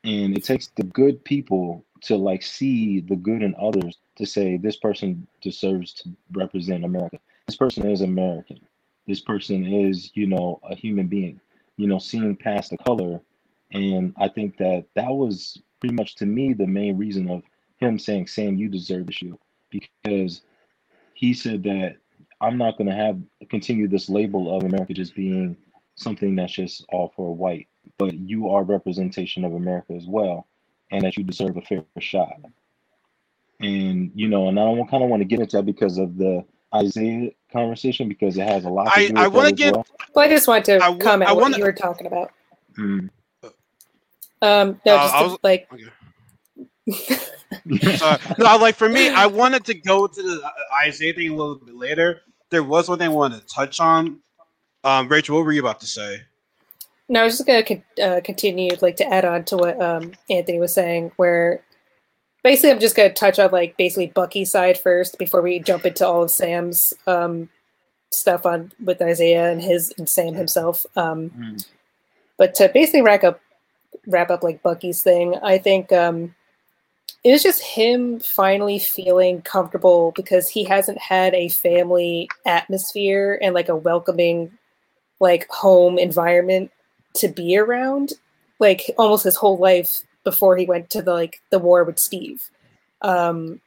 and 0.04 0.38
it 0.38 0.44
takes 0.44 0.68
the 0.68 0.84
good 0.84 1.24
people 1.24 1.84
to 2.02 2.16
like 2.16 2.42
see 2.42 3.02
the 3.02 3.16
good 3.16 3.44
in 3.44 3.56
others 3.60 3.98
to 4.16 4.26
say 4.26 4.58
this 4.58 4.78
person 4.78 5.28
deserves 5.42 5.94
to 5.94 6.10
represent 6.32 6.86
America. 6.86 7.20
This 7.48 7.58
person 7.58 7.90
is 7.90 8.02
American. 8.02 8.60
This 9.08 9.22
person 9.22 9.66
is, 9.66 10.12
you 10.14 10.28
know, 10.28 10.60
a 10.70 10.76
human 10.76 11.08
being. 11.08 11.40
You 11.78 11.88
know, 11.88 12.00
seeing 12.00 12.36
past 12.36 12.72
the 12.72 12.78
color, 12.78 13.22
and 13.72 14.14
I 14.18 14.28
think 14.28 14.58
that 14.58 14.86
that 14.96 15.10
was 15.10 15.62
pretty 15.80 15.96
much 15.96 16.16
to 16.16 16.26
me 16.26 16.54
the 16.54 16.68
main 16.68 16.98
reason 16.98 17.30
of 17.30 17.44
him 17.78 18.00
saying, 18.00 18.28
"Sam, 18.28 18.58
you 18.58 18.68
deserve 18.68 19.06
the 19.06 19.14
shield," 19.14 19.40
because 19.70 20.42
he 21.14 21.34
said 21.34 21.64
that 21.64 21.98
I'm 22.42 22.58
not 22.58 22.78
going 22.78 22.90
to 22.90 22.96
have 22.96 23.20
continue 23.50 23.88
this 23.88 24.10
label 24.10 24.56
of 24.56 24.64
America 24.64 24.94
just 24.94 25.16
being 25.16 25.56
something 25.96 26.36
that's 26.36 26.54
just 26.54 26.86
all 26.90 27.12
for 27.16 27.36
white, 27.36 27.68
but 27.98 28.14
you 28.14 28.50
are 28.50 28.64
representation 28.64 29.44
of 29.44 29.54
America 29.54 29.94
as 29.94 30.06
well, 30.06 30.48
and 30.92 31.04
that 31.04 31.18
you 31.18 31.24
deserve 31.24 31.58
a 31.58 31.62
fair 31.62 31.84
shot. 32.00 32.34
And 33.60 34.12
you 34.14 34.28
know, 34.28 34.48
and 34.48 34.60
I 34.60 34.64
don't 34.64 34.88
kind 34.90 35.04
of 35.04 35.10
want 35.10 35.22
to 35.22 35.26
get 35.28 35.40
into 35.40 35.58
that 35.58 35.66
because 35.66 35.98
of 35.98 36.18
the 36.18 36.46
Isaiah 36.74 37.32
conversation 37.52 38.08
because 38.10 38.38
it 38.38 38.48
has 38.48 38.66
a 38.66 38.70
lot. 38.70 38.94
To 38.94 39.00
I- 39.00 39.24
I 39.26 39.28
wanna 39.28 39.52
get. 39.52 39.74
well. 39.74 39.86
Well, 40.14 40.26
I 40.26 40.30
just 40.30 40.48
want 40.48 40.66
to 40.66 40.78
I 40.84 40.96
comment 40.98 41.30
I 41.30 41.34
what 41.34 41.42
wanna- 41.44 41.58
you 41.58 41.64
were 41.64 41.74
talking 41.74 42.08
about. 42.08 42.32
Mm. 42.78 43.10
Um, 44.42 44.82
no, 44.86 44.96
Uh, 44.96 45.04
just 45.04 45.16
I 45.16 45.24
to, 45.24 45.28
was- 45.30 45.38
like 45.44 45.70
Uh, 48.02 48.18
no, 48.38 48.58
like 48.58 48.76
for 48.76 48.90
me, 48.90 49.10
I 49.10 49.26
wanted 49.26 49.64
to 49.66 49.74
go 49.74 50.06
to 50.08 50.22
the 50.22 50.52
Isaiah 50.84 51.14
thing 51.14 51.30
a 51.32 51.36
little 51.36 51.56
bit 51.56 51.76
later. 51.76 52.22
There 52.50 52.64
was 52.64 52.90
one 52.90 52.98
thing 53.00 53.08
I 53.10 53.14
wanted 53.14 53.42
to 53.42 53.48
touch 53.48 53.80
on. 53.80 54.20
Um, 54.84 55.08
Rachel, 55.08 55.36
what 55.38 55.46
were 55.46 55.52
you 55.54 55.62
about 55.62 55.80
to 55.82 55.86
say? 55.88 56.22
No, 57.10 57.22
I 57.22 57.24
was 57.24 57.38
just 57.38 57.48
gonna 57.48 57.64
con- 57.64 57.84
uh, 58.02 58.20
continue, 58.24 58.70
like 58.82 58.98
to 58.98 59.08
add 59.08 59.24
on 59.26 59.46
to 59.46 59.58
what 59.58 59.82
um, 59.82 60.12
Anthony 60.30 60.60
was 60.60 60.74
saying, 60.74 61.12
where 61.16 61.64
basically 62.44 62.72
I'm 62.72 62.80
just 62.80 62.96
gonna 62.96 63.14
touch 63.14 63.40
on 63.40 63.52
like 63.52 63.78
basically 63.78 64.08
Bucky's 64.08 64.52
side 64.52 64.78
first 64.78 65.18
before 65.18 65.42
we 65.42 65.60
jump 65.60 65.86
into 65.86 66.06
all 66.08 66.24
of 66.24 66.32
Sam's 66.32 66.94
um, 67.06 67.50
stuff 68.12 68.46
on 68.46 68.72
with 68.84 69.02
Isaiah 69.02 69.52
and 69.52 69.62
his 69.62 69.94
and 69.98 70.08
Sam 70.10 70.34
himself. 70.34 70.86
Um, 70.96 71.30
Mm. 71.32 71.66
but 72.38 72.56
to 72.56 72.70
basically 72.70 73.02
wrap 73.02 73.24
up, 73.24 73.42
wrap 74.08 74.30
up 74.30 74.44
like 74.44 74.64
Bucky's 74.64 75.02
thing, 75.04 75.36
I 75.44 75.58
think 75.58 75.92
um, 75.92 76.34
it 77.24 77.32
was 77.32 77.44
just 77.44 77.62
him 77.62 78.20
finally 78.20 78.80
feeling 78.80 79.42
comfortable 79.42 80.14
because 80.16 80.48
he 80.50 80.64
hasn't 80.64 81.00
had 81.00 81.34
a 81.34 81.50
family 81.50 82.30
atmosphere 82.46 83.40
and 83.42 83.54
like 83.54 83.70
a 83.70 83.76
welcoming, 83.76 84.52
like 85.20 85.48
home 85.50 85.98
environment 86.00 86.72
to 87.16 87.28
be 87.28 87.58
around 87.58 88.14
like 88.60 88.92
almost 88.98 89.24
his 89.24 89.36
whole 89.36 89.58
life 89.58 90.02
before 90.28 90.58
he 90.58 90.66
went 90.66 90.90
to 90.90 91.02
the 91.02 91.14
like 91.14 91.40
the 91.52 91.60
war 91.60 91.86
with 91.86 91.98
Steve. 91.98 92.50
Um 93.02 93.62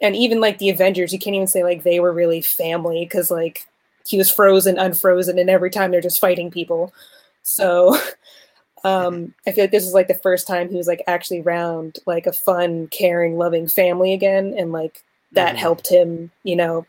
and 0.00 0.14
even 0.14 0.40
like 0.40 0.58
the 0.58 0.70
Avengers, 0.70 1.12
you 1.12 1.18
can't 1.18 1.34
even 1.34 1.48
say 1.48 1.64
like 1.64 1.82
they 1.82 1.98
were 1.98 2.12
really 2.12 2.40
family 2.40 3.04
because 3.04 3.32
like 3.32 3.66
he 4.06 4.16
was 4.16 4.30
frozen, 4.30 4.78
unfrozen, 4.78 5.40
and 5.40 5.50
every 5.50 5.70
time 5.70 5.90
they're 5.90 6.00
just 6.00 6.20
fighting 6.20 6.52
people. 6.52 6.94
So 7.42 7.98
um 8.84 9.34
I 9.44 9.50
feel 9.50 9.64
like 9.64 9.72
this 9.72 9.84
is 9.84 9.92
like 9.92 10.06
the 10.06 10.14
first 10.14 10.46
time 10.46 10.68
he 10.68 10.76
was 10.76 10.86
like 10.86 11.02
actually 11.08 11.40
around 11.40 11.98
like 12.06 12.28
a 12.28 12.32
fun, 12.32 12.86
caring, 12.92 13.36
loving 13.36 13.66
family 13.66 14.12
again, 14.12 14.54
and 14.56 14.70
like 14.70 15.02
that 15.32 15.56
Mhm. 15.56 15.58
helped 15.58 15.88
him, 15.90 16.30
you 16.44 16.54
know, 16.54 16.86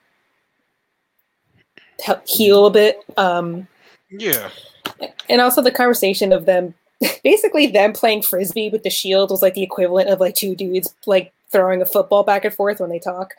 help 2.06 2.28
heal 2.28 2.68
a 2.68 2.72
bit. 2.72 3.04
Um 3.18 3.68
Yeah, 4.12 4.52
and 5.30 5.42
also 5.42 5.64
the 5.64 5.72
conversation 5.72 6.32
of 6.32 6.46
them 6.46 6.76
basically 7.24 7.68
them 7.68 7.94
playing 7.94 8.22
frisbee 8.22 8.70
with 8.70 8.84
the 8.84 8.90
shield 8.90 9.32
was 9.32 9.42
like 9.42 9.54
the 9.54 9.64
equivalent 9.64 10.10
of 10.10 10.20
like 10.20 10.36
two 10.36 10.56
dudes 10.56 10.94
like 11.06 11.34
throwing 11.52 11.82
a 11.82 11.86
football 11.86 12.24
back 12.24 12.46
and 12.46 12.54
forth 12.54 12.80
when 12.80 12.90
they 12.90 13.00
talk. 13.00 13.34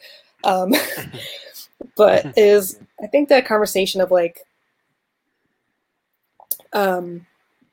Um 0.45 0.73
but 1.97 2.33
is 2.37 2.79
i 3.03 3.07
think 3.07 3.29
that 3.29 3.47
conversation 3.47 4.01
of 4.01 4.11
like 4.11 4.41
um 6.73 7.27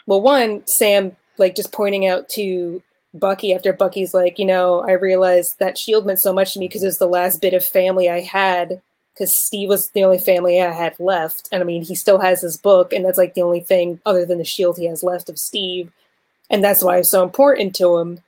well 0.05 0.21
one 0.21 0.65
sam 0.67 1.15
like 1.37 1.55
just 1.55 1.71
pointing 1.71 2.07
out 2.07 2.27
to 2.29 2.81
bucky 3.13 3.53
after 3.53 3.73
bucky's 3.73 4.13
like 4.13 4.37
you 4.37 4.45
know 4.45 4.81
i 4.87 4.91
realized 4.91 5.57
that 5.59 5.77
shield 5.77 6.05
meant 6.05 6.19
so 6.19 6.33
much 6.33 6.53
to 6.53 6.59
me 6.59 6.67
because 6.67 6.83
it 6.83 6.87
was 6.87 6.99
the 6.99 7.07
last 7.07 7.41
bit 7.41 7.53
of 7.53 7.63
family 7.63 8.09
i 8.09 8.19
had 8.19 8.81
because 9.17 9.35
Steve 9.35 9.69
was 9.69 9.89
the 9.89 10.03
only 10.03 10.19
family 10.19 10.61
I 10.61 10.71
had 10.71 10.99
left. 10.99 11.49
And 11.51 11.61
I 11.61 11.65
mean, 11.65 11.83
he 11.83 11.95
still 11.95 12.19
has 12.19 12.41
his 12.41 12.57
book, 12.57 12.93
and 12.93 13.03
that's 13.03 13.17
like 13.17 13.33
the 13.33 13.41
only 13.41 13.61
thing 13.61 13.99
other 14.05 14.25
than 14.25 14.37
the 14.37 14.45
shield 14.45 14.77
he 14.77 14.85
has 14.85 15.01
left 15.01 15.29
of 15.29 15.39
Steve. 15.39 15.91
And 16.49 16.63
that's 16.63 16.83
why 16.83 16.97
it's 16.97 17.09
so 17.09 17.23
important 17.23 17.75
to 17.77 17.97
him. 17.97 18.19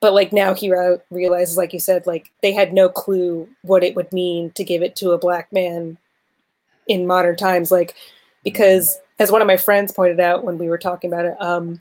But 0.00 0.12
like 0.12 0.32
now 0.32 0.52
he 0.52 0.70
re- 0.70 0.98
realizes, 1.10 1.56
like 1.56 1.72
you 1.72 1.80
said, 1.80 2.06
like 2.06 2.30
they 2.42 2.52
had 2.52 2.72
no 2.72 2.88
clue 2.88 3.48
what 3.62 3.84
it 3.84 3.94
would 3.94 4.12
mean 4.12 4.50
to 4.52 4.64
give 4.64 4.82
it 4.82 4.96
to 4.96 5.12
a 5.12 5.18
black 5.18 5.52
man 5.52 5.96
in 6.88 7.06
modern 7.06 7.36
times. 7.36 7.70
Like, 7.70 7.94
because 8.42 8.98
as 9.18 9.30
one 9.30 9.40
of 9.40 9.46
my 9.46 9.56
friends 9.56 9.92
pointed 9.92 10.20
out 10.20 10.44
when 10.44 10.58
we 10.58 10.68
were 10.68 10.76
talking 10.76 11.10
about 11.10 11.24
it, 11.24 11.40
um, 11.40 11.80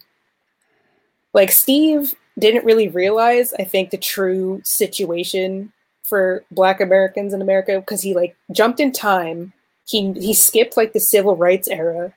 like 1.33 1.51
Steve 1.51 2.13
didn't 2.37 2.63
really 2.63 2.87
realize, 2.87 3.53
I 3.53 3.63
think, 3.63 3.89
the 3.89 3.97
true 3.97 4.61
situation 4.63 5.73
for 6.13 6.45
black 6.51 6.79
americans 6.79 7.33
in 7.33 7.41
america 7.41 7.79
because 7.79 8.03
he 8.03 8.13
like 8.13 8.35
jumped 8.51 8.79
in 8.79 8.91
time. 8.91 9.51
He 9.87 10.11
he 10.13 10.35
skipped 10.35 10.77
like 10.77 10.93
the 10.93 10.99
civil 10.99 11.35
rights 11.35 11.67
era 11.67 12.13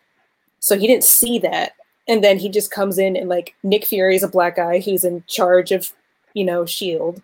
so 0.61 0.79
he 0.79 0.87
didn't 0.87 1.05
see 1.05 1.39
that. 1.39 1.77
And 2.07 2.23
then 2.23 2.39
he 2.39 2.51
just 2.51 2.71
comes 2.71 2.99
in 2.99 3.17
and 3.17 3.31
like 3.31 3.55
nick 3.63 3.87
fury 3.87 4.17
is 4.17 4.23
a 4.23 4.29
black 4.29 4.57
guy 4.57 4.81
who's 4.81 5.03
in 5.03 5.25
charge 5.29 5.73
of 5.73 5.93
you 6.35 6.45
know 6.45 6.67
shield 6.67 7.23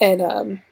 and 0.00 0.22
um 0.22 0.62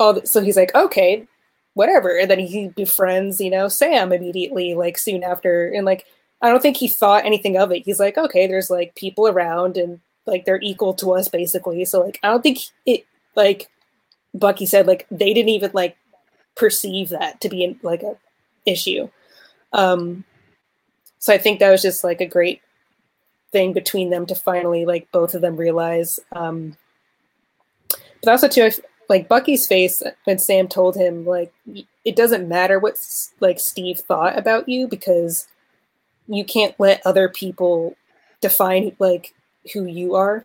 all 0.00 0.14
the, 0.14 0.26
so 0.26 0.40
he's 0.40 0.56
like 0.56 0.74
okay 0.74 1.28
whatever. 1.74 2.18
And 2.18 2.28
then 2.28 2.40
he 2.40 2.70
befriends 2.70 3.40
you 3.40 3.50
know 3.50 3.68
sam 3.68 4.12
immediately 4.12 4.74
like 4.74 4.98
soon 4.98 5.22
after. 5.22 5.68
And 5.68 5.86
like 5.86 6.06
i 6.42 6.48
don't 6.48 6.60
think 6.60 6.76
he 6.76 6.88
thought 6.88 7.24
anything 7.24 7.56
of 7.56 7.70
it. 7.70 7.84
He's 7.84 8.00
like 8.00 8.18
okay 8.18 8.48
there's 8.48 8.68
like 8.68 8.96
people 8.96 9.28
around 9.28 9.76
and 9.76 10.00
like 10.26 10.44
they're 10.44 10.60
equal 10.60 10.92
to 10.94 11.12
us 11.12 11.28
basically. 11.28 11.84
So 11.84 12.00
like 12.00 12.18
i 12.24 12.28
don't 12.28 12.42
think 12.42 12.58
it 12.84 13.06
like 13.36 13.68
Bucky 14.34 14.66
said, 14.66 14.86
like 14.86 15.06
they 15.10 15.32
didn't 15.32 15.50
even 15.50 15.70
like 15.74 15.96
perceive 16.54 17.10
that 17.10 17.40
to 17.40 17.48
be 17.48 17.78
like 17.82 18.02
a 18.02 18.16
issue. 18.66 19.08
Um, 19.72 20.24
so 21.18 21.32
I 21.32 21.38
think 21.38 21.60
that 21.60 21.70
was 21.70 21.82
just 21.82 22.04
like 22.04 22.20
a 22.20 22.26
great 22.26 22.60
thing 23.52 23.72
between 23.72 24.10
them 24.10 24.26
to 24.26 24.34
finally 24.34 24.84
like 24.84 25.10
both 25.12 25.34
of 25.34 25.42
them 25.42 25.56
realize. 25.56 26.20
Um, 26.32 26.76
but 28.22 28.30
also 28.30 28.48
too, 28.48 28.62
if, 28.62 28.80
like 29.08 29.28
Bucky's 29.28 29.66
face 29.66 30.02
when 30.24 30.38
Sam 30.38 30.68
told 30.68 30.96
him 30.96 31.26
like 31.26 31.52
it 32.04 32.14
doesn't 32.16 32.48
matter 32.48 32.78
what 32.78 32.98
like 33.40 33.58
Steve 33.58 33.98
thought 33.98 34.38
about 34.38 34.68
you 34.68 34.86
because 34.86 35.48
you 36.28 36.44
can't 36.44 36.78
let 36.78 37.04
other 37.04 37.28
people 37.28 37.96
define 38.40 38.94
like 38.98 39.34
who 39.72 39.84
you 39.84 40.14
are. 40.14 40.44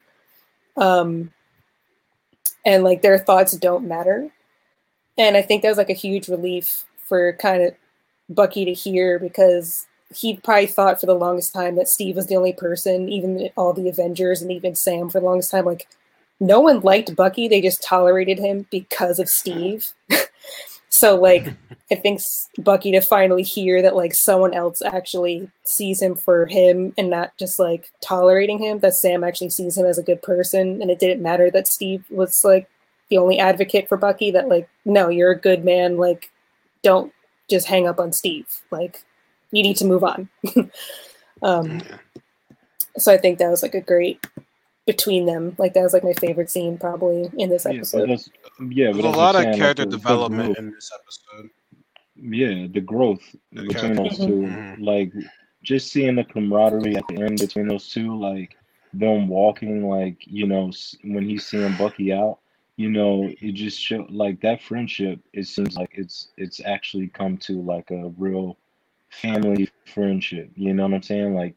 Um, 0.77 1.31
and 2.65 2.83
like 2.83 3.01
their 3.01 3.17
thoughts 3.17 3.53
don't 3.53 3.87
matter. 3.87 4.29
And 5.17 5.37
I 5.37 5.41
think 5.41 5.61
that 5.61 5.69
was 5.69 5.77
like 5.77 5.89
a 5.89 5.93
huge 5.93 6.27
relief 6.27 6.85
for 7.07 7.33
kind 7.33 7.63
of 7.63 7.75
Bucky 8.29 8.65
to 8.65 8.73
hear 8.73 9.19
because 9.19 9.85
he 10.13 10.37
probably 10.37 10.67
thought 10.67 10.99
for 10.99 11.05
the 11.05 11.15
longest 11.15 11.53
time 11.53 11.75
that 11.75 11.87
Steve 11.87 12.15
was 12.15 12.27
the 12.27 12.35
only 12.35 12.53
person, 12.53 13.09
even 13.09 13.49
all 13.55 13.73
the 13.73 13.89
Avengers 13.89 14.41
and 14.41 14.51
even 14.51 14.75
Sam 14.75 15.09
for 15.09 15.19
the 15.19 15.25
longest 15.25 15.51
time, 15.51 15.65
like 15.65 15.87
no 16.39 16.59
one 16.59 16.81
liked 16.81 17.15
Bucky. 17.15 17.47
They 17.47 17.61
just 17.61 17.83
tolerated 17.83 18.39
him 18.39 18.67
because 18.71 19.19
of 19.19 19.29
Steve. 19.29 19.93
so 20.95 21.15
like 21.19 21.53
I 21.91 21.95
think 21.95 22.21
Bucky 22.57 22.91
to 22.93 23.01
finally 23.01 23.43
hear 23.43 23.81
that 23.81 23.95
like 23.95 24.13
someone 24.15 24.53
else 24.53 24.81
actually 24.81 25.51
sees 25.65 26.01
him 26.01 26.15
for 26.15 26.47
him 26.47 26.93
and 26.97 27.09
not 27.09 27.37
just 27.37 27.59
like 27.59 27.91
tolerating 28.01 28.57
him, 28.57 28.79
that 28.79 28.95
Sam 28.95 29.23
actually 29.23 29.49
sees 29.49 29.77
him 29.77 29.85
as 29.85 29.97
a 29.97 30.03
good 30.03 30.21
person 30.21 30.81
and 30.81 30.89
it 30.89 30.99
didn't 30.99 31.21
matter 31.21 31.51
that 31.51 31.67
Steve 31.67 32.05
was 32.09 32.41
like 32.43 32.69
the 33.09 33.17
only 33.17 33.37
advocate 33.37 33.87
for 33.87 33.97
Bucky, 33.97 34.31
that 34.31 34.47
like, 34.47 34.67
no, 34.83 35.09
you're 35.09 35.31
a 35.31 35.39
good 35.39 35.63
man, 35.63 35.97
like 35.97 36.31
don't 36.81 37.13
just 37.49 37.67
hang 37.67 37.87
up 37.87 37.99
on 37.99 38.11
Steve. 38.13 38.47
Like 38.71 39.03
you 39.51 39.61
need 39.61 39.77
to 39.77 39.85
move 39.85 40.03
on. 40.03 40.29
um 41.43 41.81
so 42.97 43.11
I 43.11 43.17
think 43.17 43.37
that 43.39 43.51
was 43.51 43.61
like 43.61 43.75
a 43.75 43.81
great 43.81 44.25
between 44.85 45.25
them. 45.25 45.55
Like 45.57 45.73
that 45.73 45.83
was 45.83 45.93
like 45.93 46.03
my 46.03 46.13
favorite 46.13 46.49
scene 46.49 46.77
probably 46.77 47.29
in 47.37 47.49
this 47.49 47.65
Yeah, 47.65 47.71
but 47.71 47.77
episode. 47.77 48.31
yeah, 48.69 48.91
there's 48.91 48.95
but 48.97 49.05
a 49.05 49.09
lot 49.17 49.35
of 49.35 49.45
I'm 49.45 49.53
character 49.55 49.83
like, 49.83 49.91
the- 49.91 49.97
the 49.97 49.97
development 49.97 50.57
in 50.57 50.71
this 50.71 50.91
episode. 50.93 51.49
yeah, 52.15 52.67
the 52.71 52.81
growth 52.81 53.21
The 53.51 53.63
between 53.63 53.95
those 53.95 54.17
character. 54.17 54.25
2 54.27 54.33
Mhm. 54.47 54.85
like 54.85 55.13
just 55.63 55.91
seeing 55.91 56.15
the 56.15 56.23
camaraderie 56.23 56.95
at 56.95 57.07
the 57.07 57.21
end 57.23 57.39
between 57.39 57.67
those 57.67 57.89
two, 57.89 58.15
like 58.19 58.55
them 58.93 59.27
walking, 59.27 59.87
like 59.89 60.17
you 60.25 60.45
know, 60.47 60.71
when 61.03 61.27
he's 61.27 61.45
seeing 61.45 61.75
Bucky 61.77 62.13
out, 62.13 62.39
you 62.77 62.89
know, 62.91 63.29
it 63.41 63.53
just 63.53 63.79
show 63.81 64.05
like 64.09 64.39
that 64.41 64.61
friendship. 64.61 65.19
It 65.33 65.47
seems 65.47 65.75
like 65.75 65.91
it's 65.93 66.29
it's 66.37 66.61
actually 66.63 67.07
come 67.07 67.37
to 67.39 67.61
like 67.61 67.89
a 67.91 68.09
real 68.17 68.57
family 69.09 69.69
friendship. 69.85 70.51
You 70.55 70.73
know 70.73 70.83
what 70.83 70.93
I'm 70.93 71.03
saying? 71.03 71.35
Like, 71.35 71.55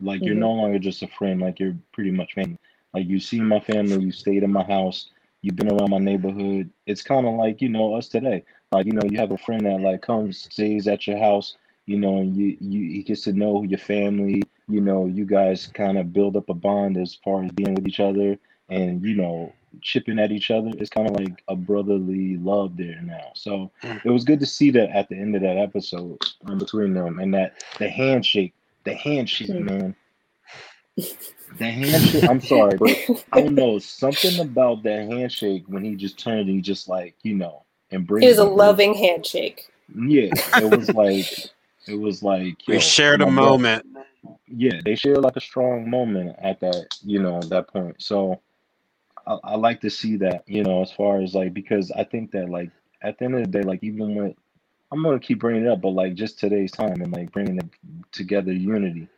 like 0.00 0.24
you're 0.24 0.34
Mhm. 0.34 0.46
no 0.46 0.52
longer 0.52 0.78
just 0.78 1.02
a 1.02 1.08
friend. 1.08 1.40
Like 1.40 1.58
you're 1.60 1.76
pretty 1.92 2.10
much 2.10 2.34
family. 2.34 2.58
Like 2.94 3.06
you 3.06 3.20
see 3.20 3.40
my 3.40 3.60
family. 3.60 4.02
You 4.04 4.12
stayed 4.12 4.42
in 4.42 4.52
my 4.52 4.64
house. 4.64 5.10
You've 5.42 5.56
been 5.56 5.70
around 5.72 5.90
my 5.90 5.98
neighborhood. 5.98 6.70
It's 6.86 7.02
kind 7.02 7.26
of 7.26 7.34
like 7.34 7.60
you 7.60 7.68
know 7.68 7.94
us 7.94 8.08
today. 8.08 8.44
Like 8.72 8.86
you 8.86 8.92
know, 8.92 9.02
you 9.04 9.18
have 9.18 9.32
a 9.32 9.38
friend 9.38 9.66
that 9.66 9.80
like 9.80 10.02
comes, 10.02 10.38
stays 10.52 10.88
at 10.88 11.06
your 11.06 11.18
house. 11.18 11.56
You 11.86 11.98
know, 11.98 12.18
and 12.18 12.36
you 12.36 12.56
you 12.60 12.90
he 12.92 13.02
gets 13.02 13.22
to 13.24 13.32
know 13.32 13.62
your 13.62 13.78
family. 13.78 14.42
You 14.68 14.80
know, 14.80 15.06
you 15.06 15.24
guys 15.26 15.66
kind 15.66 15.98
of 15.98 16.12
build 16.12 16.36
up 16.36 16.48
a 16.48 16.54
bond 16.54 16.96
as 16.96 17.14
far 17.14 17.44
as 17.44 17.50
being 17.52 17.74
with 17.74 17.86
each 17.86 18.00
other, 18.00 18.38
and 18.68 19.02
you 19.02 19.14
know, 19.14 19.52
chipping 19.82 20.18
at 20.18 20.32
each 20.32 20.50
other. 20.50 20.70
It's 20.78 20.90
kind 20.90 21.08
of 21.08 21.16
like 21.16 21.42
a 21.48 21.56
brotherly 21.56 22.36
love 22.38 22.76
there 22.76 23.00
now. 23.02 23.30
So 23.34 23.70
it 23.82 24.10
was 24.10 24.24
good 24.24 24.40
to 24.40 24.46
see 24.46 24.70
that 24.72 24.90
at 24.90 25.08
the 25.08 25.16
end 25.16 25.34
of 25.36 25.42
that 25.42 25.56
episode 25.58 26.18
um, 26.46 26.58
between 26.58 26.94
them 26.94 27.18
and 27.18 27.32
that 27.34 27.64
the 27.78 27.88
handshake, 27.88 28.54
the 28.84 28.94
handshake, 28.94 29.50
Hmm. 29.50 29.64
man. 29.64 29.96
The 31.58 31.66
handshake. 31.70 32.24
I'm 32.28 32.40
sorry, 32.40 32.76
but 32.76 32.90
I 33.32 33.40
don't 33.40 33.54
know 33.54 33.78
something 33.80 34.40
about 34.40 34.82
that 34.82 35.06
handshake 35.08 35.62
when 35.68 35.84
he 35.84 35.94
just 35.94 36.18
turned 36.18 36.48
and 36.48 36.56
he 36.56 36.60
just 36.60 36.88
like 36.88 37.14
you 37.22 37.34
know 37.34 37.62
embraced. 37.92 38.24
It 38.24 38.28
was 38.28 38.38
a 38.38 38.44
them. 38.44 38.56
loving 38.56 38.94
handshake. 38.94 39.70
Yeah, 39.96 40.30
it 40.56 40.76
was 40.76 40.90
like 40.94 41.26
it 41.86 41.94
was 41.94 42.24
like 42.24 42.56
We 42.66 42.74
yo, 42.74 42.80
shared 42.80 43.20
a 43.22 43.26
my 43.26 43.32
brother. 43.34 43.50
moment. 43.50 43.86
Yeah, 44.48 44.80
they 44.84 44.96
shared 44.96 45.18
like 45.18 45.36
a 45.36 45.40
strong 45.40 45.88
moment 45.88 46.34
at 46.42 46.58
that 46.60 46.88
you 47.04 47.22
know 47.22 47.40
that 47.42 47.68
point. 47.68 48.02
So 48.02 48.40
I, 49.26 49.56
like 49.56 49.80
to 49.82 49.90
see 49.90 50.16
that 50.16 50.44
you 50.46 50.62
know 50.62 50.82
as 50.82 50.92
far 50.92 51.20
as 51.20 51.34
like 51.34 51.54
because 51.54 51.90
I 51.90 52.04
think 52.04 52.30
that 52.32 52.48
like 52.48 52.70
at 53.02 53.18
the 53.18 53.24
end 53.26 53.34
of 53.36 53.40
the 53.40 53.58
day 53.58 53.62
like 53.62 53.82
even 53.82 54.14
when 54.14 54.34
I'm 54.92 55.02
gonna 55.02 55.18
keep 55.18 55.40
bringing 55.40 55.64
it 55.64 55.68
up, 55.68 55.80
but 55.80 55.90
like 55.90 56.14
just 56.14 56.38
today's 56.38 56.70
time 56.70 57.00
and 57.00 57.12
like 57.12 57.32
bringing 57.32 57.58
it 57.58 57.68
together 58.12 58.52
unity. 58.52 59.08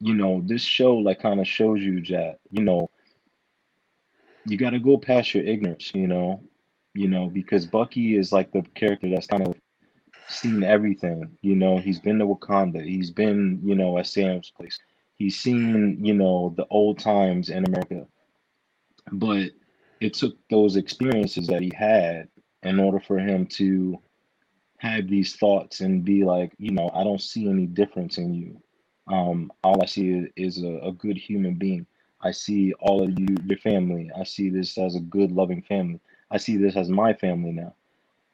You 0.00 0.14
know, 0.14 0.42
this 0.44 0.62
show 0.62 0.96
like 0.96 1.20
kind 1.20 1.38
of 1.38 1.46
shows 1.46 1.80
you 1.80 2.00
that 2.06 2.38
you 2.50 2.62
know 2.62 2.90
you 4.46 4.56
got 4.56 4.70
to 4.70 4.78
go 4.78 4.96
past 4.96 5.34
your 5.34 5.44
ignorance. 5.44 5.92
You 5.94 6.06
know, 6.06 6.42
you 6.94 7.08
know 7.08 7.28
because 7.28 7.66
Bucky 7.66 8.16
is 8.16 8.32
like 8.32 8.52
the 8.52 8.62
character 8.74 9.10
that's 9.10 9.26
kind 9.26 9.46
of 9.46 9.54
seen 10.28 10.62
everything. 10.62 11.36
You 11.42 11.56
know, 11.56 11.78
he's 11.78 12.00
been 12.00 12.18
to 12.18 12.26
Wakanda. 12.26 12.82
He's 12.84 13.10
been 13.10 13.60
you 13.62 13.74
know 13.74 13.98
at 13.98 14.06
Sam's 14.06 14.50
place. 14.50 14.78
He's 15.16 15.38
seen 15.38 16.04
you 16.04 16.14
know 16.14 16.54
the 16.56 16.66
old 16.70 16.98
times 16.98 17.50
in 17.50 17.66
America, 17.66 18.06
but 19.10 19.50
it 20.00 20.14
took 20.14 20.36
those 20.48 20.76
experiences 20.76 21.46
that 21.48 21.62
he 21.62 21.72
had 21.74 22.28
in 22.62 22.78
order 22.78 23.00
for 23.00 23.18
him 23.18 23.46
to 23.46 23.98
have 24.78 25.08
these 25.08 25.36
thoughts 25.36 25.80
and 25.80 26.04
be 26.04 26.24
like, 26.24 26.52
you 26.58 26.72
know, 26.72 26.90
I 26.94 27.04
don't 27.04 27.20
see 27.20 27.48
any 27.48 27.66
difference 27.66 28.18
in 28.18 28.34
you. 28.34 28.60
Um, 29.06 29.52
all 29.62 29.82
I 29.82 29.86
see 29.86 30.26
is, 30.36 30.62
a, 30.62 30.78
a 30.78 30.92
good 30.92 31.16
human 31.16 31.54
being. 31.54 31.86
I 32.20 32.30
see 32.30 32.72
all 32.74 33.02
of 33.02 33.18
you, 33.18 33.36
your 33.44 33.58
family. 33.58 34.10
I 34.16 34.24
see 34.24 34.48
this 34.48 34.78
as 34.78 34.94
a 34.94 35.00
good, 35.00 35.32
loving 35.32 35.62
family. 35.62 36.00
I 36.30 36.38
see 36.38 36.56
this 36.56 36.76
as 36.76 36.88
my 36.88 37.12
family 37.14 37.52
now. 37.52 37.74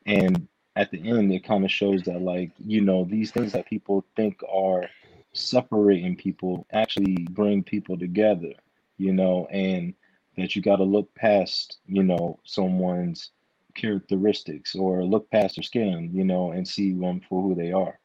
And 0.07 0.47
at 0.77 0.91
the 0.91 1.07
end, 1.07 1.33
it 1.33 1.45
kind 1.45 1.65
of 1.65 1.71
shows 1.71 2.03
that, 2.05 2.23
like, 2.23 2.53
you 2.59 2.81
know, 2.81 3.05
these 3.05 3.31
things 3.31 3.53
that 3.53 3.67
people 3.67 4.05
think 4.17 4.41
are 4.51 4.89
separating 5.33 6.17
people 6.17 6.67
actually 6.73 7.27
bring 7.31 7.63
people 7.63 7.99
together, 7.99 8.53
you 8.97 9.13
know, 9.13 9.47
and 9.51 9.95
that 10.39 10.57
you 10.57 10.63
got 10.63 10.77
to 10.77 10.85
look 10.85 11.15
past, 11.15 11.79
you 11.87 12.03
know, 12.03 12.39
someone's 12.45 13.31
characteristics 13.75 14.75
or 14.75 15.05
look 15.05 15.31
past 15.31 15.57
their 15.57 15.63
skin, 15.63 16.11
you 16.13 16.25
know, 16.25 16.53
and 16.53 16.67
see 16.67 16.93
them 16.93 17.21
for 17.29 17.43
who 17.43 17.55
they 17.55 17.73
are. 17.73 17.99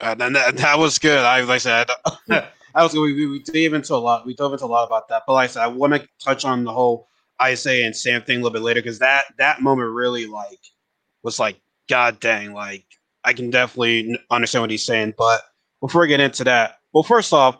Uh, 0.00 0.14
and 0.20 0.36
that, 0.36 0.56
that 0.58 0.78
was 0.78 0.98
good. 0.98 1.18
I 1.18 1.40
like 1.40 1.50
I 1.50 1.58
said, 1.58 1.88
that 2.28 2.52
was 2.74 2.92
good. 2.92 3.00
We, 3.00 3.14
we, 3.14 3.26
we 3.26 3.38
dove 3.42 3.74
into 3.74 3.94
a 3.94 3.96
lot. 3.96 4.26
We 4.26 4.34
dove 4.34 4.52
into 4.52 4.64
a 4.64 4.68
lot 4.68 4.86
about 4.86 5.08
that. 5.08 5.22
But 5.26 5.34
like 5.34 5.50
I 5.50 5.52
said, 5.52 5.62
I 5.62 5.68
want 5.68 5.94
to 5.94 6.08
touch 6.22 6.44
on 6.44 6.64
the 6.64 6.72
whole 6.72 7.08
Isaiah 7.40 7.86
and 7.86 7.96
Sam 7.96 8.22
thing 8.22 8.36
a 8.36 8.42
little 8.42 8.52
bit 8.52 8.62
later 8.62 8.80
because 8.82 8.98
that 9.00 9.26
that 9.38 9.62
moment 9.62 9.90
really 9.92 10.26
like 10.26 10.60
was 11.22 11.38
like, 11.38 11.60
God 11.88 12.20
dang, 12.20 12.52
like 12.52 12.84
I 13.24 13.32
can 13.32 13.50
definitely 13.50 14.18
understand 14.30 14.62
what 14.62 14.70
he's 14.70 14.84
saying. 14.84 15.14
But 15.16 15.42
before 15.80 16.02
we 16.02 16.08
get 16.08 16.20
into 16.20 16.44
that, 16.44 16.78
well, 16.92 17.02
first 17.02 17.32
off, 17.32 17.58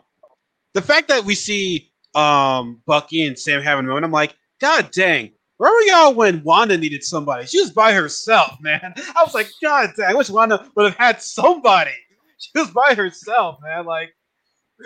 the 0.77 0.81
fact 0.83 1.07
that 1.07 1.25
we 1.25 1.33
see 1.33 1.91
um 2.13 2.81
Bucky 2.85 3.25
and 3.25 3.37
Sam 3.37 3.63
having 3.63 3.85
a 3.85 3.87
moment, 3.87 4.05
I'm 4.05 4.11
like, 4.11 4.35
God 4.61 4.91
dang. 4.91 5.31
Where 5.57 5.71
were 5.71 5.81
y'all 5.81 6.13
when 6.13 6.43
Wanda 6.43 6.77
needed 6.77 7.03
somebody? 7.03 7.47
She 7.47 7.59
was 7.59 7.71
by 7.71 7.93
herself, 7.93 8.57
man. 8.61 8.93
I 9.15 9.23
was 9.23 9.33
like, 9.33 9.49
God 9.61 9.89
dang, 9.97 10.11
I 10.11 10.13
wish 10.13 10.29
Wanda 10.29 10.69
would 10.75 10.85
have 10.85 10.95
had 10.95 11.21
somebody. 11.21 11.91
She 12.39 12.51
was 12.59 12.69
by 12.69 12.93
herself, 12.93 13.57
man. 13.63 13.87
Like, 13.87 14.13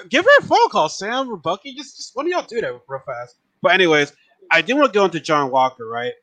give 0.07 0.23
her 0.23 0.39
a 0.39 0.43
phone 0.43 0.69
call, 0.69 0.87
Sam 0.87 1.27
or 1.27 1.35
Bucky. 1.35 1.73
Just, 1.73 1.97
just 1.97 2.15
one 2.15 2.25
of 2.25 2.31
y'all 2.31 2.45
do 2.47 2.61
that 2.61 2.79
real 2.87 3.01
fast. 3.05 3.35
But 3.61 3.73
anyways, 3.73 4.13
I 4.49 4.61
did 4.61 4.75
want 4.75 4.93
to 4.93 4.97
go 4.97 5.03
into 5.03 5.19
John 5.19 5.51
Walker, 5.51 5.85
right? 5.85 6.13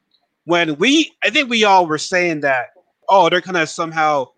When 0.46 0.76
we, 0.76 1.12
I 1.22 1.28
think 1.28 1.50
we 1.50 1.64
all 1.64 1.87
were 1.87 1.98
saying 1.98 2.40
that, 2.40 2.68
oh, 3.11 3.28
they're 3.28 3.42
gonna 3.42 3.66
somehow 3.66 4.28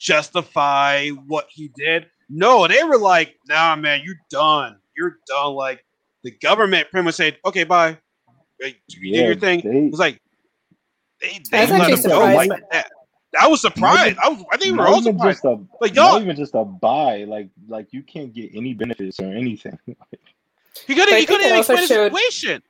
justify 0.00 1.10
what 1.10 1.46
he 1.50 1.70
did. 1.76 2.06
No, 2.28 2.66
they 2.66 2.82
were 2.84 2.98
like, 2.98 3.36
nah, 3.48 3.76
man, 3.76 4.00
you're 4.04 4.20
done. 4.30 4.76
You're 4.96 5.18
done. 5.26 5.54
Like 5.54 5.84
the 6.22 6.30
government 6.30 6.90
pretty 6.90 7.04
much 7.04 7.14
said, 7.16 7.38
okay, 7.44 7.64
bye. 7.64 7.98
Like, 8.62 8.80
You 8.88 9.12
do 9.12 9.18
your 9.20 9.34
thing. 9.36 9.60
they- 9.62 9.86
It 9.86 9.90
was 9.90 10.00
like 10.00 10.20
they, 11.20 11.28
I 11.28 11.40
they 11.50 11.60
was 11.60 11.70
let 11.70 11.80
actually 11.80 11.84
him 11.84 11.96
go 11.96 12.02
surprised 12.02 12.50
like 12.50 12.70
that. 12.72 12.90
I 13.40 13.48
was 13.48 13.60
surprised. 13.60 14.18
I, 14.22 14.28
was, 14.28 14.44
I 14.52 14.56
think 14.56 14.72
we 14.72 14.78
were 14.78 14.86
all 14.86 15.02
surprised. 15.02 15.42
just 15.42 15.44
a 15.44 15.58
Like, 15.80 15.94
y'all- 15.94 16.20
even 16.22 16.36
just 16.36 16.54
a 16.54 16.64
buy. 16.64 17.24
Like 17.24 17.48
like 17.68 17.92
you 17.92 18.02
can't 18.02 18.32
get 18.32 18.50
any 18.54 18.74
benefits 18.74 19.20
or 19.20 19.26
anything. 19.32 19.78
You 20.88 20.96
couldn't. 20.96 21.10
But 21.10 21.14
I 21.20 21.24
couldn't 21.24 21.46
even 21.46 21.56
also 21.56 21.72
explain 21.74 21.82
the 21.82 21.94
showed- 21.94 22.12
situation. 22.16 22.62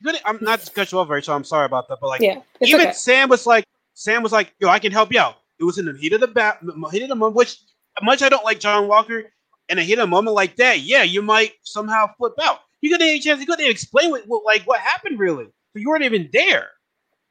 You 0.00 0.06
couldn't, 0.06 0.22
I'm 0.24 0.38
not 0.40 0.60
to 0.60 0.72
cut 0.72 0.90
you 0.90 0.98
off, 0.98 1.10
Rachel. 1.10 1.34
I'm 1.34 1.44
sorry 1.44 1.66
about 1.66 1.88
that, 1.88 1.98
but 2.00 2.08
like, 2.08 2.22
Yeah, 2.22 2.40
even 2.62 2.80
okay. 2.80 2.92
Sam 2.92 3.28
was 3.28 3.46
like, 3.46 3.64
Sam 3.92 4.22
was 4.22 4.32
like, 4.32 4.54
"Yo, 4.60 4.68
I 4.70 4.78
can 4.78 4.90
help 4.92 5.12
you 5.12 5.20
out." 5.20 5.36
It 5.60 5.64
was 5.64 5.76
in 5.78 5.84
the 5.84 5.92
heat 5.96 6.12
of 6.14 6.20
the 6.20 6.26
bat, 6.26 6.58
heat 6.90 7.02
of 7.02 7.10
the 7.10 7.14
moment. 7.14 7.36
Which 7.36 7.58
much 8.02 8.22
I 8.22 8.28
don't 8.28 8.44
like 8.44 8.60
John 8.60 8.88
Walker, 8.88 9.24
and 9.68 9.78
a 9.78 9.82
hit 9.82 9.98
a 9.98 10.06
moment 10.06 10.34
like 10.34 10.56
that, 10.56 10.80
yeah, 10.80 11.02
you 11.02 11.22
might 11.22 11.52
somehow 11.62 12.06
flip 12.16 12.34
out. 12.42 12.60
You 12.80 12.90
couldn't 12.90 13.06
have 13.06 13.16
a 13.16 13.20
chance. 13.20 13.40
You 13.40 13.46
couldn't 13.46 13.70
explain 13.70 14.10
what, 14.10 14.24
what 14.26 14.44
like 14.44 14.62
what 14.64 14.80
happened 14.80 15.18
really. 15.18 15.46
So 15.46 15.78
you 15.78 15.88
weren't 15.88 16.04
even 16.04 16.28
there. 16.32 16.68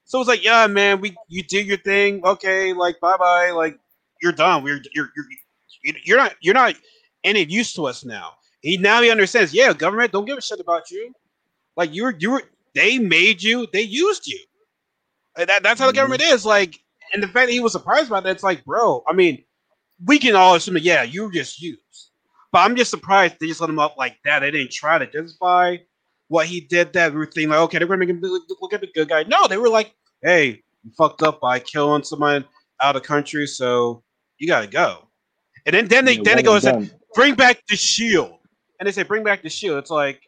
So 0.06 0.19
it's 0.19 0.28
like, 0.28 0.43
yeah, 0.43 0.67
man, 0.67 0.99
we 0.99 1.15
you 1.28 1.43
do 1.43 1.62
your 1.62 1.78
thing. 1.78 2.26
Okay, 2.26 2.73
like 2.73 2.99
bye 2.99 3.17
bye. 3.17 3.52
Like 3.52 3.78
you're 4.21 4.32
done. 4.32 4.63
We're 4.63 4.82
you're 4.93 5.12
you're 5.15 5.95
you're 6.04 6.17
not 6.17 6.36
you're 6.41 6.54
not 6.54 6.76
any 7.23 7.45
use 7.45 7.73
to 7.73 7.86
us 7.86 8.04
now. 8.04 8.32
He 8.62 8.78
now 8.78 9.02
he 9.02 9.12
understands. 9.12 9.54
Yeah, 9.54 9.73
government 9.73 10.12
don't 10.12 10.26
give 10.26 10.38
a 10.38 10.41
shit 10.41 10.60
about 10.60 10.89
you. 10.89 11.13
Like 11.78 11.93
you 11.93 12.04
were 12.04 12.15
you 12.17 12.32
were 12.32 12.43
they 12.73 12.97
made 12.97 13.41
you. 13.41 13.67
They 13.71 13.82
used 13.82 14.28
you. 14.28 14.39
That, 15.36 15.63
that's 15.63 15.80
how 15.80 15.88
the 15.88 15.93
government 15.93 16.21
mm-hmm. 16.21 16.36
is. 16.36 16.45
Like, 16.45 16.80
and 17.13 17.21
the 17.21 17.28
fact 17.28 17.47
that 17.47 17.54
he 17.54 17.60
was 17.60 17.71
surprised 17.71 18.10
by 18.10 18.19
that, 18.19 18.30
it's 18.30 18.43
like, 18.43 18.63
bro. 18.65 19.04
I 19.08 19.13
mean, 19.13 19.43
we 20.06 20.19
can 20.19 20.36
all 20.36 20.56
assume 20.56 20.75
that 20.75 20.84
yeah, 20.84 21.03
you 21.03 21.23
were 21.25 21.32
just 21.32 21.62
used. 21.62 22.12
But 22.51 22.60
I'm 22.60 22.75
just 22.75 22.91
surprised 22.91 23.36
they 23.39 23.47
just 23.47 23.62
let 23.62 23.69
him 23.69 23.79
up 23.79 23.95
like 23.97 24.17
that. 24.25 24.39
They 24.39 24.51
didn't 24.51 24.71
try 24.71 24.97
to 24.97 25.08
justify 25.08 25.77
what 26.27 26.45
he 26.45 26.62
did. 26.62 26.93
That 26.93 27.13
routine, 27.13 27.49
like, 27.49 27.60
okay, 27.60 27.77
they're 27.79 27.88
gonna 27.88 27.99
make 27.99 28.10
him 28.10 28.21
look, 28.21 28.43
look 28.62 28.73
at 28.73 28.82
the 28.82 28.89
good 28.93 29.10
guy. 29.10 29.23
No, 29.23 29.47
they 29.47 29.58
were 29.58 29.69
like, 29.69 29.93
hey, 30.21 30.62
you 30.84 30.91
fucked 30.97 31.23
up 31.23 31.41
by 31.41 31.60
killing 31.60 32.03
someone 32.03 32.45
out 32.82 32.95
of 32.95 33.01
the 33.01 33.08
country, 33.08 33.47
so 33.47 34.03
you 34.38 34.47
gotta 34.47 34.67
go. 34.67 35.08
And 35.65 35.73
then 35.73 35.88
then 35.88 36.06
they 36.06 36.13
Yeah, 36.13 36.21
then 36.23 36.38
they 36.38 36.43
go 36.43 36.56
and 36.56 36.65
and 36.65 36.89
say, 36.89 36.97
bring 37.15 37.36
back 37.36 37.62
the 37.69 37.75
shield. 37.75 38.38
And 38.79 38.88
they 38.88 38.91
say, 38.91 39.03
bring 39.03 39.23
back 39.23 39.43
the 39.43 39.49
shield. 39.49 39.77
It's 39.77 39.91
like, 39.91 40.21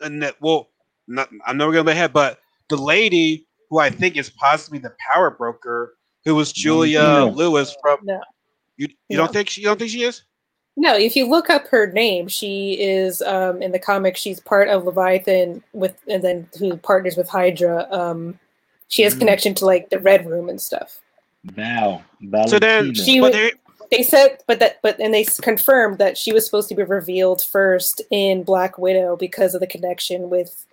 and 0.00 0.22
that, 0.22 0.36
well, 0.40 0.68
not, 1.08 1.28
I'm 1.46 1.56
never 1.56 1.72
going 1.72 1.84
to 1.86 1.90
ahead, 1.90 2.12
but 2.12 2.38
the 2.68 2.76
lady 2.76 3.46
who 3.68 3.78
I 3.78 3.90
think 3.90 4.16
is 4.16 4.30
possibly 4.30 4.78
the 4.78 4.94
power 5.12 5.30
broker, 5.30 5.96
who 6.24 6.34
was 6.34 6.52
Julia 6.52 7.00
Yeah. 7.00 7.22
Lewis 7.22 7.74
from. 7.82 7.98
No. 8.04 8.20
You, 8.76 8.88
you 9.08 9.16
No. 9.16 9.24
don't 9.24 9.32
think 9.32 9.50
she? 9.50 9.60
You 9.62 9.68
don't 9.68 9.78
think 9.78 9.90
she 9.90 10.02
is? 10.02 10.22
No, 10.76 10.96
if 10.96 11.14
you 11.14 11.28
look 11.28 11.50
up 11.50 11.68
her 11.68 11.86
name, 11.92 12.26
she 12.26 12.72
is 12.80 13.22
um, 13.22 13.62
in 13.62 13.70
the 13.70 13.78
comic. 13.78 14.16
She's 14.16 14.40
part 14.40 14.68
of 14.68 14.84
Leviathan 14.84 15.62
with, 15.72 15.96
and 16.08 16.22
then 16.22 16.48
who 16.58 16.76
partners 16.76 17.16
with 17.16 17.28
Hydra. 17.28 17.86
Um, 17.92 18.38
she 18.88 19.02
has 19.02 19.14
Mhm. 19.14 19.18
connection 19.20 19.54
to 19.56 19.66
like 19.66 19.90
the 19.90 20.00
Red 20.00 20.26
Room 20.26 20.48
and 20.48 20.60
stuff. 20.60 21.00
Val. 21.44 22.02
So 22.48 22.58
then, 22.58 22.94
She 22.94 23.20
but 23.20 23.26
was- 23.26 23.32
they, 23.34 23.52
They 23.90 24.02
said, 24.02 24.38
but 24.48 24.58
that, 24.60 24.80
but 24.82 24.98
and 24.98 25.12
they 25.14 25.24
confirmed 25.24 25.98
that 25.98 26.16
she 26.18 26.32
was 26.32 26.44
supposed 26.44 26.68
to 26.70 26.74
be 26.74 26.82
revealed 26.82 27.42
first 27.44 28.00
in 28.10 28.42
Black 28.42 28.76
Widow 28.78 29.14
because 29.14 29.54
of 29.54 29.60
the 29.60 29.66
connection 29.68 30.30
with 30.30 30.64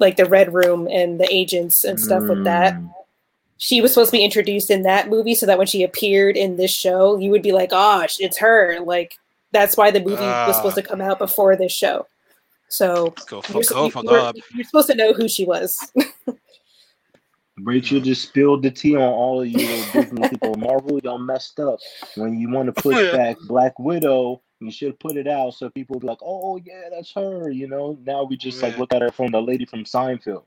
like 0.00 0.16
the 0.16 0.24
Red 0.26 0.52
Room 0.54 0.88
and 0.90 1.20
the 1.20 1.32
agents 1.32 1.84
and 1.84 2.00
stuff 2.00 2.24
with 2.24 2.42
that. 2.44 2.74
She 3.58 3.80
was 3.80 3.92
supposed 3.92 4.10
to 4.12 4.16
be 4.16 4.24
introduced 4.24 4.70
in 4.70 4.82
that 4.82 5.08
movie, 5.08 5.34
so 5.34 5.44
that 5.46 5.58
when 5.58 5.66
she 5.66 5.82
appeared 5.82 6.36
in 6.36 6.56
this 6.56 6.70
show, 6.72 7.18
you 7.18 7.30
would 7.30 7.42
be 7.42 7.52
like, 7.52 7.70
"Oh, 7.72 8.06
it's 8.18 8.38
her!" 8.38 8.78
Like 8.80 9.16
that's 9.52 9.76
why 9.76 9.90
the 9.90 10.00
movie 10.00 10.12
was 10.22 10.46
Ah. 10.48 10.52
supposed 10.52 10.76
to 10.76 10.82
come 10.82 11.00
out 11.00 11.18
before 11.18 11.56
this 11.56 11.72
show. 11.72 12.06
So 12.68 13.14
go 13.28 13.42
you're, 13.52 13.62
go 13.64 13.84
you- 13.86 13.90
fuck 13.90 14.04
you're- 14.04 14.20
up. 14.20 14.36
you're 14.54 14.64
supposed 14.64 14.88
to 14.88 14.94
know 14.94 15.12
who 15.12 15.26
she 15.28 15.44
was. 15.44 15.90
Rachel 17.60 17.98
just 18.00 18.22
spilled 18.22 18.62
the 18.62 18.70
tea 18.70 18.94
on 18.94 19.02
all 19.02 19.40
of 19.42 19.48
you 19.48 19.58
Disney 19.92 20.28
people. 20.28 20.54
Marvel, 20.54 21.00
y'all 21.02 21.18
messed 21.18 21.58
up. 21.58 21.80
When 22.14 22.38
you 22.38 22.50
want 22.50 22.72
to 22.72 22.82
push 22.82 23.10
back 23.12 23.36
Black 23.48 23.76
Widow, 23.80 24.40
you 24.60 24.70
should 24.70 24.98
put 25.00 25.16
it 25.16 25.26
out 25.26 25.54
so 25.54 25.68
people 25.70 25.98
be 25.98 26.06
like, 26.06 26.18
"Oh 26.22 26.58
yeah, 26.64 26.88
that's 26.90 27.12
her." 27.14 27.50
You 27.50 27.66
know. 27.68 27.98
Now 28.04 28.22
we 28.22 28.36
just 28.36 28.62
like 28.62 28.78
look 28.78 28.92
at 28.94 29.02
her 29.02 29.10
from 29.10 29.32
the 29.32 29.40
lady 29.42 29.64
from 29.64 29.82
Seinfeld. 29.84 30.44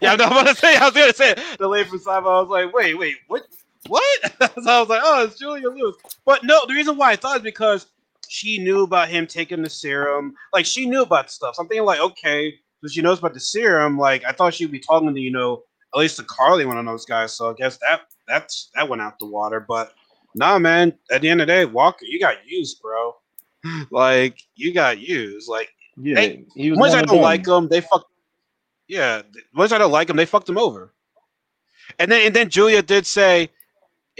Yeah, 0.00 0.12
I'm 0.12 0.18
not 0.18 0.32
about 0.32 0.46
to 0.48 0.54
say. 0.54 0.76
I 0.76 0.84
was 0.84 0.94
gonna 0.94 1.12
say 1.12 1.34
the 1.58 1.68
lady 1.68 1.88
from 1.88 1.98
Cyber. 2.00 2.26
I 2.26 2.40
was 2.40 2.48
like, 2.48 2.72
wait, 2.72 2.98
wait, 2.98 3.16
what? 3.28 3.42
What? 3.88 4.32
so 4.40 4.70
I 4.70 4.80
was 4.80 4.88
like, 4.88 5.02
oh, 5.04 5.24
it's 5.24 5.38
Julia 5.38 5.68
Lewis. 5.68 5.96
But 6.24 6.44
no, 6.44 6.64
the 6.66 6.74
reason 6.74 6.96
why 6.96 7.12
I 7.12 7.16
thought 7.16 7.36
is 7.38 7.42
because 7.42 7.86
she 8.28 8.58
knew 8.58 8.82
about 8.82 9.08
him 9.08 9.26
taking 9.26 9.62
the 9.62 9.70
serum. 9.70 10.34
Like 10.52 10.66
she 10.66 10.86
knew 10.86 11.02
about 11.02 11.30
stuff. 11.30 11.54
So 11.56 11.62
I'm 11.62 11.68
thinking 11.68 11.84
like, 11.84 12.00
okay, 12.00 12.54
so 12.82 12.88
she 12.88 13.02
knows 13.02 13.18
about 13.18 13.34
the 13.34 13.40
serum. 13.40 13.98
Like 13.98 14.24
I 14.24 14.32
thought 14.32 14.54
she'd 14.54 14.72
be 14.72 14.80
talking 14.80 15.14
to 15.14 15.20
you 15.20 15.30
know 15.30 15.62
at 15.94 15.98
least 15.98 16.16
to 16.16 16.24
Karli, 16.24 16.66
one 16.66 16.78
of 16.78 16.84
those 16.86 17.04
guys. 17.04 17.32
So 17.34 17.50
I 17.50 17.54
guess 17.54 17.78
that 17.78 18.02
that's 18.26 18.70
that 18.74 18.88
went 18.88 19.02
out 19.02 19.18
the 19.18 19.26
water. 19.26 19.60
But 19.60 19.92
nah, 20.34 20.58
man. 20.58 20.94
At 21.10 21.20
the 21.20 21.28
end 21.28 21.40
of 21.40 21.46
the 21.46 21.52
day, 21.52 21.64
Walker, 21.64 22.04
you 22.04 22.18
got 22.18 22.36
used, 22.46 22.80
bro. 22.80 23.14
Like 23.90 24.38
you 24.56 24.74
got 24.74 24.98
used. 24.98 25.48
Like 25.48 25.70
Yeah, 25.96 26.16
Hey, 26.16 26.44
he 26.54 26.70
was 26.70 26.78
once 26.78 26.94
I 26.94 27.02
don't 27.02 27.16
them. 27.16 27.22
like 27.22 27.44
them, 27.44 27.68
they 27.68 27.80
fuck. 27.80 28.06
Yeah, 28.88 29.22
once 29.54 29.72
I 29.72 29.78
don't 29.78 29.92
like 29.92 30.08
them, 30.08 30.16
they 30.16 30.26
fucked 30.26 30.48
him 30.48 30.58
over. 30.58 30.92
And 31.98 32.10
then 32.12 32.26
and 32.26 32.36
then 32.36 32.50
Julia 32.50 32.82
did 32.82 33.06
say, 33.06 33.50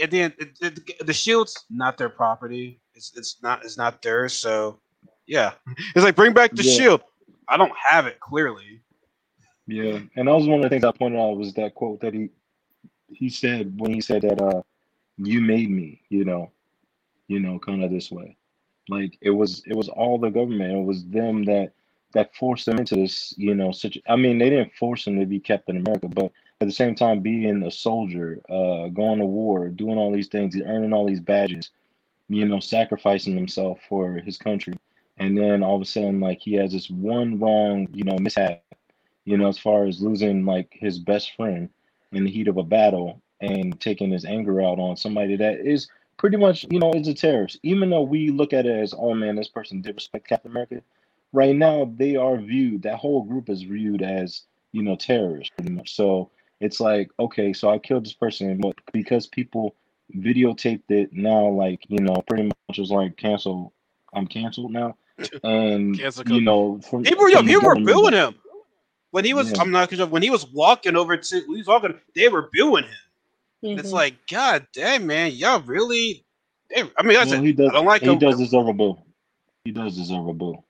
at 0.01 0.11
the 0.11 0.21
end, 0.21 0.33
it, 0.39 0.49
it, 0.61 1.07
the 1.07 1.13
shield's 1.13 1.65
not 1.69 1.97
their 1.97 2.09
property. 2.09 2.81
It's 2.95 3.13
it's 3.17 3.37
not 3.43 3.63
it's 3.65 3.77
not 3.77 4.01
theirs. 4.01 4.33
So 4.33 4.79
yeah, 5.27 5.53
it's 5.95 6.05
like 6.05 6.15
bring 6.15 6.33
back 6.33 6.55
the 6.55 6.63
Yeah. 6.63 6.63
shield. 6.63 7.01
I 7.49 7.57
don't 7.57 7.73
have 7.89 8.07
it 8.07 8.19
clearly. 8.19 8.81
Yeah, 9.67 9.99
and 10.15 10.27
that 10.27 10.33
was 10.35 10.47
one 10.47 10.59
of 10.59 10.63
the 10.63 10.69
things 10.69 10.83
I 10.83 10.91
pointed 10.91 11.19
out 11.19 11.37
was 11.37 11.53
that 11.55 11.75
quote 11.75 12.01
that 12.01 12.13
he 12.13 12.29
he 13.09 13.29
said 13.29 13.79
when 13.79 13.93
he 13.93 14.01
said 14.01 14.23
that 14.23 14.41
uh 14.41 14.61
you 15.17 15.41
made 15.41 15.69
me, 15.71 16.01
you 16.09 16.25
know, 16.25 16.51
you 17.27 17.39
know, 17.39 17.59
kind 17.59 17.83
of 17.83 17.91
this 17.91 18.11
way. 18.11 18.37
Like 18.89 19.17
it 19.21 19.31
was 19.31 19.63
it 19.67 19.75
was 19.75 19.89
all 19.89 20.19
the 20.19 20.29
government. 20.31 20.73
It 20.73 20.83
was 20.85 21.05
them 21.05 21.43
that 21.45 21.73
that 22.15 22.35
forced 22.35 22.65
them 22.65 22.79
into 22.79 22.95
this, 22.95 23.33
you 23.37 23.53
know, 23.53 23.71
such 23.71 23.97
I 24.09 24.15
mean, 24.15 24.39
they 24.39 24.49
didn't 24.49 24.73
force 24.73 25.05
him 25.05 25.19
to 25.19 25.25
be 25.25 25.39
Captain 25.39 25.77
America, 25.77 26.07
but 26.07 26.31
at 26.61 26.67
the 26.67 26.71
same 26.71 26.95
time 26.95 27.19
being 27.19 27.63
a 27.63 27.71
soldier, 27.71 28.41
uh 28.49 28.87
going 28.87 29.19
to 29.19 29.25
war, 29.25 29.69
doing 29.69 29.97
all 29.97 30.11
these 30.11 30.29
things, 30.29 30.59
earning 30.59 30.93
all 30.93 31.05
these 31.05 31.19
badges, 31.19 31.69
you 32.29 32.45
know, 32.45 32.59
sacrificing 32.59 33.35
himself 33.35 33.79
for 33.87 34.13
his 34.13 34.37
country. 34.37 34.73
And 35.17 35.37
then 35.37 35.63
all 35.63 35.75
of 35.75 35.81
a 35.81 35.85
sudden 35.85 36.19
like 36.19 36.39
he 36.41 36.53
has 36.55 36.71
this 36.71 36.89
one 36.89 37.39
wrong, 37.39 37.87
you 37.93 38.03
know, 38.03 38.17
mishap 38.17 38.63
you 39.25 39.37
know, 39.37 39.47
as 39.47 39.57
far 39.57 39.85
as 39.85 40.01
losing 40.01 40.45
like 40.45 40.69
his 40.71 40.99
best 40.99 41.35
friend 41.35 41.69
in 42.11 42.23
the 42.23 42.31
heat 42.31 42.47
of 42.47 42.57
a 42.57 42.63
battle 42.63 43.21
and 43.41 43.79
taking 43.81 44.11
his 44.11 44.23
anger 44.23 44.61
out 44.61 44.79
on 44.79 44.95
somebody 44.95 45.35
that 45.35 45.59
is 45.59 45.87
pretty 46.17 46.37
much, 46.37 46.65
you 46.69 46.79
know, 46.79 46.93
is 46.93 47.07
a 47.07 47.13
terrorist. 47.13 47.59
Even 47.63 47.89
though 47.89 48.03
we 48.03 48.29
look 48.29 48.53
at 48.53 48.65
it 48.65 48.79
as, 48.79 48.93
oh 48.97 49.13
man, 49.13 49.35
this 49.35 49.49
person 49.49 49.81
did 49.81 49.95
respect 49.95 50.27
Captain 50.27 50.51
America, 50.51 50.81
right 51.35 51.55
now 51.55 51.91
they 51.97 52.15
are 52.15 52.37
viewed, 52.37 52.83
that 52.83 52.95
whole 52.97 53.23
group 53.23 53.49
is 53.49 53.61
viewed 53.63 54.01
as, 54.01 54.43
you 54.71 54.81
know, 54.81 54.95
terrorists 54.95 55.53
pretty 55.55 55.71
much. 55.73 55.95
So 55.95 56.31
it's 56.61 56.79
like, 56.79 57.09
okay, 57.19 57.53
so 57.53 57.69
I 57.69 57.77
killed 57.77 58.05
this 58.05 58.13
person, 58.13 58.57
but 58.59 58.75
because 58.93 59.27
people 59.27 59.75
videotaped 60.15 60.89
it 60.89 61.11
now, 61.13 61.47
like, 61.49 61.83
you 61.89 61.99
know, 61.99 62.15
pretty 62.27 62.43
much 62.69 62.77
was 62.77 62.91
like 62.91 63.17
cancel, 63.17 63.73
I'm 64.13 64.27
canceled 64.27 64.71
now. 64.71 64.95
And 65.43 65.97
Cancel 65.97 66.27
you 66.27 66.41
know, 66.41 66.81
from, 66.89 67.03
People, 67.03 67.29
yo, 67.29 67.37
from 67.37 67.45
the 67.47 67.53
people 67.53 67.69
were 67.69 67.75
booing 67.75 68.13
him 68.13 68.35
when 69.11 69.23
he 69.23 69.33
was. 69.33 69.49
Yeah. 69.49 69.61
I'm 69.61 69.71
not 69.71 69.89
because 69.89 70.05
when 70.09 70.21
he 70.21 70.29
was 70.29 70.45
walking 70.47 70.97
over 70.97 71.15
to, 71.15 71.39
he 71.39 71.47
was 71.47 71.67
walking. 71.67 71.97
They 72.15 72.27
were 72.27 72.49
booing 72.53 72.83
him. 72.83 73.79
It's 73.79 73.89
Mhm. 73.89 73.93
like, 73.93 74.15
god 74.29 74.67
damn, 74.73 75.07
man, 75.07 75.31
y'all 75.31 75.61
really. 75.61 76.25
They, 76.69 76.81
I 76.97 77.03
mean, 77.03 77.13
that's 77.13 77.31
Well, 77.31 77.39
it. 77.41 77.45
he 77.45 77.53
does. 77.53 77.69
I 77.69 77.73
don't 77.73 77.85
like 77.85 78.01
he 78.01 78.11
him. 78.11 78.19
does 78.19 78.37
deserve 78.37 78.67
a 78.67 78.73
boo. 78.73 78.97
He 79.63 79.71
does 79.71 79.95
deserve 79.95 80.27
a 80.27 80.33
boo. 80.33 80.61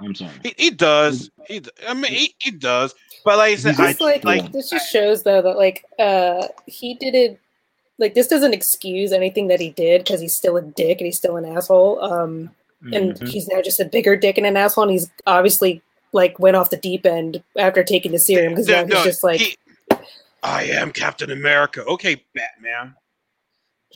I'm 0.00 0.14
sorry. 0.14 0.32
He, 0.42 0.54
he 0.58 0.70
does. 0.70 1.30
He, 1.46 1.62
I 1.88 1.94
mean, 1.94 2.12
he, 2.12 2.34
he 2.40 2.50
does. 2.50 2.94
But 3.24 3.38
like 3.38 3.52
I 3.52 3.56
said, 3.56 3.76
He's 3.76 4.00
I 4.00 4.04
like, 4.04 4.24
like. 4.24 4.52
this 4.52 4.68
just 4.70 4.90
shows 4.90 5.22
though 5.22 5.40
that 5.42 5.56
like 5.56 5.84
uh 5.98 6.48
he 6.66 6.94
didn't 6.94 7.38
like 7.98 8.14
this 8.14 8.26
doesn't 8.28 8.52
excuse 8.52 9.12
anything 9.12 9.46
that 9.48 9.60
he 9.60 9.70
did 9.70 10.02
because 10.04 10.20
he's 10.20 10.34
still 10.34 10.56
a 10.56 10.62
dick 10.62 10.98
and 10.98 11.06
he's 11.06 11.16
still 11.16 11.36
an 11.36 11.44
asshole. 11.44 12.02
Um 12.02 12.50
and 12.92 13.14
Mhm. 13.14 13.28
he's 13.28 13.48
now 13.48 13.62
just 13.62 13.80
a 13.80 13.84
bigger 13.86 14.14
dick 14.16 14.36
and 14.36 14.46
an 14.46 14.56
asshole 14.58 14.84
and 14.84 14.92
he's 14.92 15.10
obviously 15.26 15.80
like 16.12 16.38
went 16.38 16.56
off 16.56 16.68
the 16.70 16.76
deep 16.76 17.06
end 17.06 17.42
after 17.56 17.82
taking 17.82 18.12
the 18.12 18.18
serum 18.18 18.52
because 18.52 18.68
now 18.68 18.80
No, 18.80 18.84
he's 18.84 18.94
no, 18.94 19.04
just 19.04 19.24
like 19.24 19.40
he- 19.40 19.56
I 20.42 20.64
am 20.64 20.92
Captain 20.92 21.30
America. 21.30 21.82
Okay, 21.84 22.22
Batman. 22.34 22.94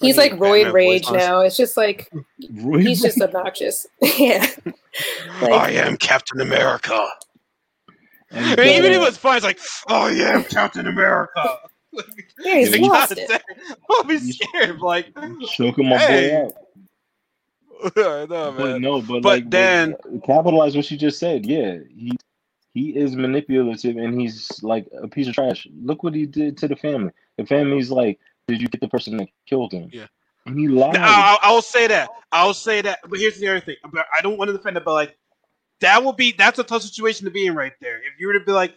He's 0.00 0.16
like 0.16 0.32
need 0.32 0.40
roid 0.40 0.72
rage 0.72 1.06
voice 1.06 1.18
now. 1.18 1.40
It's 1.40 1.56
just 1.56 1.76
like 1.76 2.10
Roy 2.52 2.80
he's 2.80 3.00
just 3.02 3.20
obnoxious. 3.20 3.86
yeah. 4.18 4.46
Like- 5.42 5.52
I 5.52 5.70
am 5.72 5.96
Captain 5.96 6.40
America. 6.40 7.08
And 8.30 8.60
I 8.60 8.64
mean, 8.64 8.76
even 8.76 8.92
if 8.92 8.96
it 8.98 9.00
was 9.00 9.16
fun, 9.16 9.36
it's 9.36 9.44
like, 9.44 9.58
oh 9.88 10.08
yeah, 10.08 10.26
I 10.28 10.32
am 10.32 10.44
Captain 10.44 10.86
America. 10.86 11.58
Yeah, 12.44 12.56
he's 12.56 12.70
Like, 12.70 12.80
lost 12.82 13.12
it. 13.12 13.28
damn, 13.28 13.40
I'll 13.90 14.04
be 14.04 14.18
scared. 14.18 14.78
Like, 14.80 15.06
choking 15.48 15.88
my 15.88 15.96
Hey. 15.98 16.30
boy 16.30 16.46
out. 16.46 16.54
I 17.96 18.26
know, 18.26 18.54
But 18.56 18.80
no, 18.80 19.00
but, 19.00 19.22
But 19.22 19.24
like, 19.24 19.50
then- 19.50 19.96
but 20.04 20.22
capitalize 20.24 20.76
what 20.76 20.88
you 20.90 20.96
just 20.96 21.18
said. 21.18 21.44
Yeah, 21.46 21.78
he 21.96 22.12
he 22.74 22.90
is 22.96 23.16
manipulative 23.16 23.96
and 23.96 24.20
he's 24.20 24.62
like 24.62 24.86
a 25.02 25.08
piece 25.08 25.26
of 25.26 25.34
trash. 25.34 25.66
Look 25.82 26.04
what 26.04 26.14
he 26.14 26.26
did 26.26 26.56
to 26.58 26.68
the 26.68 26.76
family. 26.76 27.10
The 27.38 27.46
family's 27.46 27.90
like, 27.90 28.20
did 28.48 28.60
you 28.62 28.68
get 28.68 28.80
the 28.80 28.88
person 28.88 29.16
that 29.18 29.28
killed 29.46 29.72
him? 29.72 29.90
Yeah. 29.92 30.06
And 30.46 30.58
he 30.58 30.68
lied. 30.68 30.96
I'll, 30.96 31.38
I'll 31.42 31.62
say 31.62 31.86
that. 31.86 32.08
I'll 32.32 32.54
say 32.54 32.80
that. 32.80 33.00
But 33.08 33.18
here's 33.18 33.38
the 33.38 33.48
other 33.48 33.60
thing. 33.60 33.76
But 33.92 34.06
I 34.16 34.22
don't 34.22 34.38
want 34.38 34.48
to 34.48 34.56
defend 34.56 34.76
it, 34.76 34.84
but 34.84 34.94
like 34.94 35.16
that 35.80 36.02
will 36.02 36.12
be 36.12 36.32
that's 36.32 36.58
a 36.58 36.64
tough 36.64 36.82
situation 36.82 37.26
to 37.26 37.30
be 37.30 37.46
in 37.46 37.54
right 37.54 37.74
there. 37.80 37.98
If 37.98 38.18
you 38.18 38.26
were 38.26 38.32
to 38.32 38.40
be 38.40 38.52
like, 38.52 38.74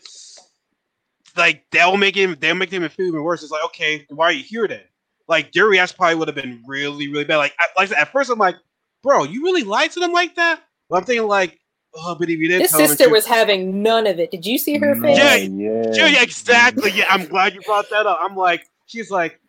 like 1.38 1.63
that'll 1.72 1.97
make 1.97 2.15
him, 2.15 2.36
they'll 2.39 2.55
make 2.55 2.72
him 2.72 2.88
feel 2.89 3.07
even 3.07 3.24
worse. 3.24 3.41
It's 3.41 3.51
like, 3.51 3.63
okay, 3.65 4.05
why 4.09 4.26
are 4.26 4.32
you 4.32 4.43
here 4.43 4.67
then? 4.67 4.82
Like 5.28 5.53
their 5.53 5.65
reaction 5.65 5.95
probably 5.97 6.15
would 6.15 6.28
have 6.28 6.36
been 6.36 6.61
really, 6.67 7.07
really 7.07 7.24
bad. 7.24 7.38
Like, 7.38 7.53
I, 7.59 7.67
like 7.78 7.93
I 7.93 8.01
at 8.01 8.11
first 8.11 8.30
I'm 8.30 8.39
like, 8.39 8.57
bro, 9.01 9.24
you 9.24 9.43
really 9.43 9.63
lied 9.63 9.91
to 9.91 9.99
them 9.99 10.11
like 10.11 10.36
that? 10.36 10.61
But 10.89 10.97
I'm 10.97 11.03
thinking 11.05 11.28
like, 11.28 11.57
oh, 11.95 12.15
but 12.15 12.30
if 12.30 12.38
you 12.38 12.49
did, 12.49 12.61
His 12.61 12.72
tell 12.72 12.80
them 12.80 12.86
the 12.86 12.89
sister 12.89 13.03
truth- 13.05 13.13
was 13.13 13.26
having 13.26 13.82
none 13.82 14.07
of 14.07 14.19
it. 14.19 14.30
Did 14.32 14.45
you 14.45 14.57
see 14.57 14.78
her 14.78 14.95
face? 14.95 15.17
Yeah, 15.17 15.36
yeah, 15.36 15.91
Yeah, 15.93 16.07
yeah, 16.07 16.24
exactly. 16.24 16.91
Yeah, 16.91 17.05
I'm 17.09 17.26
glad 17.26 17.53
you 17.53 17.61
brought 17.61 17.89
that 17.91 18.05
up. 18.05 18.19
I'm 18.22 18.36
like, 18.36 18.67
she's 18.88 19.09
like, 19.09 19.39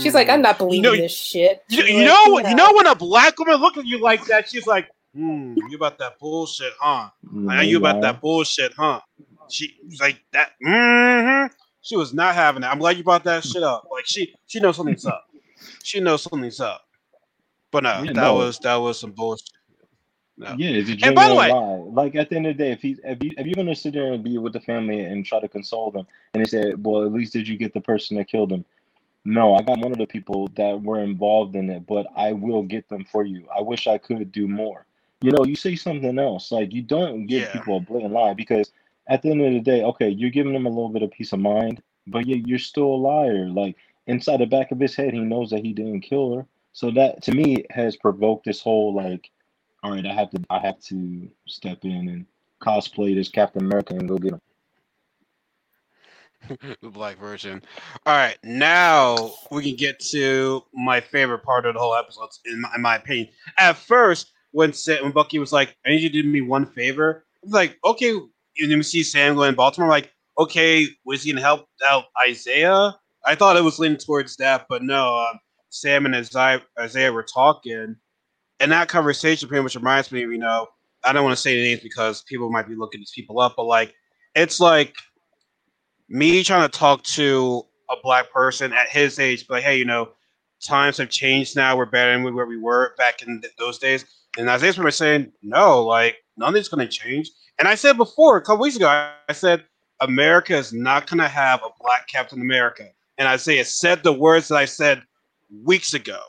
She's 0.00 0.14
like, 0.14 0.28
I'm 0.28 0.40
mm. 0.40 0.42
not 0.42 0.58
believing 0.58 0.82
know- 0.82 0.96
this 0.96 1.14
shit. 1.14 1.62
You, 1.68 1.84
you 1.84 2.04
know, 2.04 2.20
what? 2.28 2.44
yeah. 2.44 2.50
you 2.50 2.56
know 2.56 2.72
when 2.74 2.86
a 2.86 2.94
black 2.96 3.38
woman 3.38 3.56
look 3.60 3.76
at 3.76 3.86
you 3.86 3.98
like 3.98 4.24
that, 4.26 4.48
she's 4.48 4.66
like, 4.66 4.88
"Hmm, 5.14 5.54
you 5.68 5.76
about 5.76 5.98
that 5.98 6.18
bullshit, 6.18 6.72
huh? 6.80 7.10
I 7.48 7.56
know 7.56 7.60
you 7.60 7.76
about 7.78 8.00
that 8.02 8.20
bullshit, 8.20 8.72
huh?" 8.76 9.00
She 9.48 9.76
she's 9.88 10.00
like 10.00 10.20
that. 10.32 10.50
hmm 10.62 11.46
She 11.80 11.96
was 11.96 12.12
not 12.12 12.34
having 12.34 12.64
it. 12.64 12.66
I'm 12.66 12.78
glad 12.80 12.96
you 12.96 13.04
brought 13.04 13.22
that 13.24 13.44
shit 13.44 13.62
up. 13.62 13.86
Like 13.90 14.04
she 14.06 14.34
she 14.46 14.58
knows 14.58 14.76
something's 14.76 15.06
up. 15.06 15.26
She 15.84 16.00
knows 16.00 16.22
something's 16.22 16.60
up. 16.60 16.82
But 17.70 17.84
no, 17.84 18.02
Yeah, 18.02 18.12
that 18.12 18.14
no. 18.14 18.34
was 18.34 18.58
that 18.60 18.74
was 18.76 18.98
some 18.98 19.12
bullshit. 19.12 19.48
No. 20.36 20.54
Yeah, 20.58 20.70
it's 20.70 20.90
a 20.90 21.06
And 21.06 21.14
by 21.14 21.28
the 21.28 21.34
way- 21.34 21.52
lie. 21.52 21.84
Like 22.02 22.14
at 22.16 22.30
the 22.30 22.36
end 22.36 22.46
of 22.46 22.56
the 22.56 22.64
day, 22.64 22.72
if 22.72 22.82
he 22.82 22.96
if 23.04 23.22
you 23.22 23.30
if 23.38 23.46
you're 23.46 23.54
gonna 23.54 23.74
sit 23.76 23.94
there 23.94 24.12
and 24.12 24.22
be 24.24 24.38
with 24.38 24.52
the 24.52 24.60
family 24.60 25.00
and 25.00 25.24
try 25.24 25.40
to 25.40 25.48
console 25.48 25.90
them, 25.92 26.06
and 26.34 26.44
they 26.44 26.48
say, 26.48 26.74
"Well, 26.74 27.04
at 27.04 27.12
least 27.12 27.32
did 27.32 27.46
you 27.48 27.56
get 27.56 27.72
the 27.74 27.80
person 27.80 28.16
that 28.16 28.28
killed 28.28 28.52
him?" 28.52 28.64
No, 29.28 29.54
I 29.54 29.60
got 29.60 29.78
one 29.80 29.92
of 29.92 29.98
the 29.98 30.06
people 30.06 30.48
that 30.56 30.80
were 30.82 31.00
involved 31.00 31.54
in 31.54 31.68
it, 31.68 31.86
but 31.86 32.06
I 32.16 32.32
will 32.32 32.62
get 32.62 32.88
them 32.88 33.04
for 33.04 33.24
you. 33.26 33.46
I 33.54 33.60
wish 33.60 33.86
I 33.86 33.98
could 33.98 34.32
do 34.32 34.48
more. 34.48 34.86
You 35.20 35.32
know, 35.32 35.44
you 35.44 35.54
say 35.54 35.76
something 35.76 36.18
else. 36.18 36.50
Like 36.50 36.72
you 36.72 36.80
don't 36.80 37.26
give 37.26 37.42
Yeah. 37.42 37.52
people 37.52 37.76
a 37.76 37.80
blatant 37.80 38.14
lie 38.14 38.32
because 38.32 38.72
at 39.06 39.20
the 39.20 39.30
end 39.30 39.42
of 39.42 39.52
the 39.52 39.60
day, 39.60 39.82
okay, 39.84 40.08
you're 40.08 40.30
giving 40.30 40.54
them 40.54 40.64
a 40.64 40.70
little 40.70 40.88
bit 40.88 41.02
of 41.02 41.10
peace 41.10 41.34
of 41.34 41.40
mind, 41.40 41.82
but 42.06 42.26
yet 42.26 42.48
you're 42.48 42.58
still 42.58 42.86
a 42.86 42.96
liar. 42.96 43.50
Like 43.50 43.76
inside 44.06 44.38
the 44.38 44.46
back 44.46 44.72
of 44.72 44.80
his 44.80 44.96
head, 44.96 45.12
he 45.12 45.20
knows 45.20 45.50
that 45.50 45.62
he 45.64 45.74
didn't 45.74 46.00
kill 46.00 46.34
her. 46.36 46.46
So 46.72 46.90
that 46.92 47.22
to 47.24 47.32
me 47.32 47.66
has 47.70 47.96
provoked 47.96 48.46
this 48.46 48.62
whole 48.62 48.94
like 48.94 49.30
all 49.82 49.92
right, 49.92 50.06
I 50.06 50.14
have 50.14 50.30
to 50.30 50.42
I 50.48 50.58
have 50.60 50.80
to 50.84 51.30
step 51.46 51.84
in 51.84 52.08
and 52.08 52.26
cosplay 52.62 53.14
this 53.14 53.28
Captain 53.28 53.62
America 53.66 53.94
and 53.94 54.08
go 54.08 54.16
get 54.16 54.32
him. 54.32 54.40
the 56.82 56.90
black 56.90 57.18
version. 57.18 57.62
All 58.06 58.16
right, 58.16 58.38
now 58.42 59.32
we 59.50 59.62
can 59.62 59.76
get 59.76 59.98
to 60.10 60.62
my 60.72 61.00
favorite 61.00 61.42
part 61.42 61.66
of 61.66 61.74
the 61.74 61.80
whole 61.80 61.94
episode, 61.94 62.28
in 62.46 62.60
my, 62.60 62.70
in 62.74 62.82
my 62.82 62.96
opinion. 62.96 63.28
At 63.58 63.76
first, 63.76 64.32
when 64.52 64.72
when 65.02 65.12
Bucky 65.12 65.38
was 65.38 65.52
like, 65.52 65.76
"I 65.84 65.90
need 65.90 66.02
you 66.02 66.08
to 66.10 66.22
do 66.22 66.28
me 66.28 66.40
one 66.40 66.66
favor," 66.66 67.26
I'm 67.44 67.50
like, 67.50 67.78
"Okay." 67.84 68.10
And 68.10 68.70
then 68.70 68.78
we 68.78 68.82
see 68.82 69.02
Sam 69.02 69.34
going 69.34 69.52
to 69.52 69.56
Baltimore. 69.56 69.88
Like, 69.88 70.12
okay, 70.38 70.86
was 71.04 71.22
he 71.22 71.32
gonna 71.32 71.42
help 71.42 71.66
out 71.88 72.04
Isaiah? 72.26 72.96
I 73.24 73.34
thought 73.34 73.56
it 73.56 73.64
was 73.64 73.78
leaning 73.78 73.98
towards 73.98 74.36
that, 74.36 74.66
but 74.68 74.82
no. 74.82 75.16
Um, 75.16 75.38
Sam 75.70 76.06
and 76.06 76.14
Isaiah, 76.14 76.62
Isaiah 76.78 77.12
were 77.12 77.24
talking, 77.24 77.96
and 78.60 78.72
that 78.72 78.88
conversation 78.88 79.48
pretty 79.48 79.62
much 79.62 79.74
reminds 79.74 80.10
me 80.12 80.20
you 80.20 80.38
know. 80.38 80.68
I 81.04 81.12
don't 81.12 81.22
want 81.22 81.36
to 81.36 81.40
say 81.40 81.54
names 81.54 81.80
because 81.80 82.22
people 82.22 82.50
might 82.50 82.68
be 82.68 82.74
looking 82.74 83.00
these 83.00 83.12
people 83.14 83.38
up, 83.38 83.54
but 83.56 83.64
like, 83.64 83.94
it's 84.34 84.58
like 84.58 84.96
me 86.08 86.42
trying 86.44 86.68
to 86.68 86.78
talk 86.78 87.02
to 87.04 87.64
a 87.90 87.94
black 88.02 88.30
person 88.30 88.72
at 88.72 88.88
his 88.88 89.18
age, 89.18 89.46
like, 89.48 89.62
hey, 89.62 89.76
you 89.76 89.84
know, 89.84 90.10
times 90.60 90.98
have 90.98 91.10
changed 91.10 91.56
now. 91.56 91.76
We're 91.76 91.86
better 91.86 92.12
than 92.12 92.34
where 92.34 92.46
we 92.46 92.58
were 92.58 92.94
back 92.96 93.22
in 93.22 93.40
th- 93.40 93.52
those 93.58 93.78
days. 93.78 94.04
And 94.36 94.48
Isaiah's 94.48 94.76
pretty 94.76 94.86
much 94.86 94.94
saying, 94.94 95.32
no, 95.42 95.84
like 95.84 96.16
nothing's 96.36 96.68
going 96.68 96.86
to 96.86 96.92
change. 96.92 97.30
And 97.58 97.66
I 97.66 97.74
said 97.74 97.96
before, 97.96 98.36
a 98.36 98.42
couple 98.42 98.62
weeks 98.62 98.76
ago, 98.76 98.88
I, 98.88 99.12
I 99.28 99.32
said 99.32 99.64
America 100.00 100.56
is 100.56 100.72
not 100.72 101.08
going 101.08 101.18
to 101.18 101.28
have 101.28 101.60
a 101.62 101.70
black 101.80 102.08
Captain 102.08 102.40
America. 102.40 102.88
And 103.18 103.26
Isaiah 103.26 103.64
said 103.64 104.02
the 104.02 104.12
words 104.12 104.48
that 104.48 104.56
I 104.56 104.64
said 104.64 105.02
weeks 105.64 105.94
ago. 105.94 106.20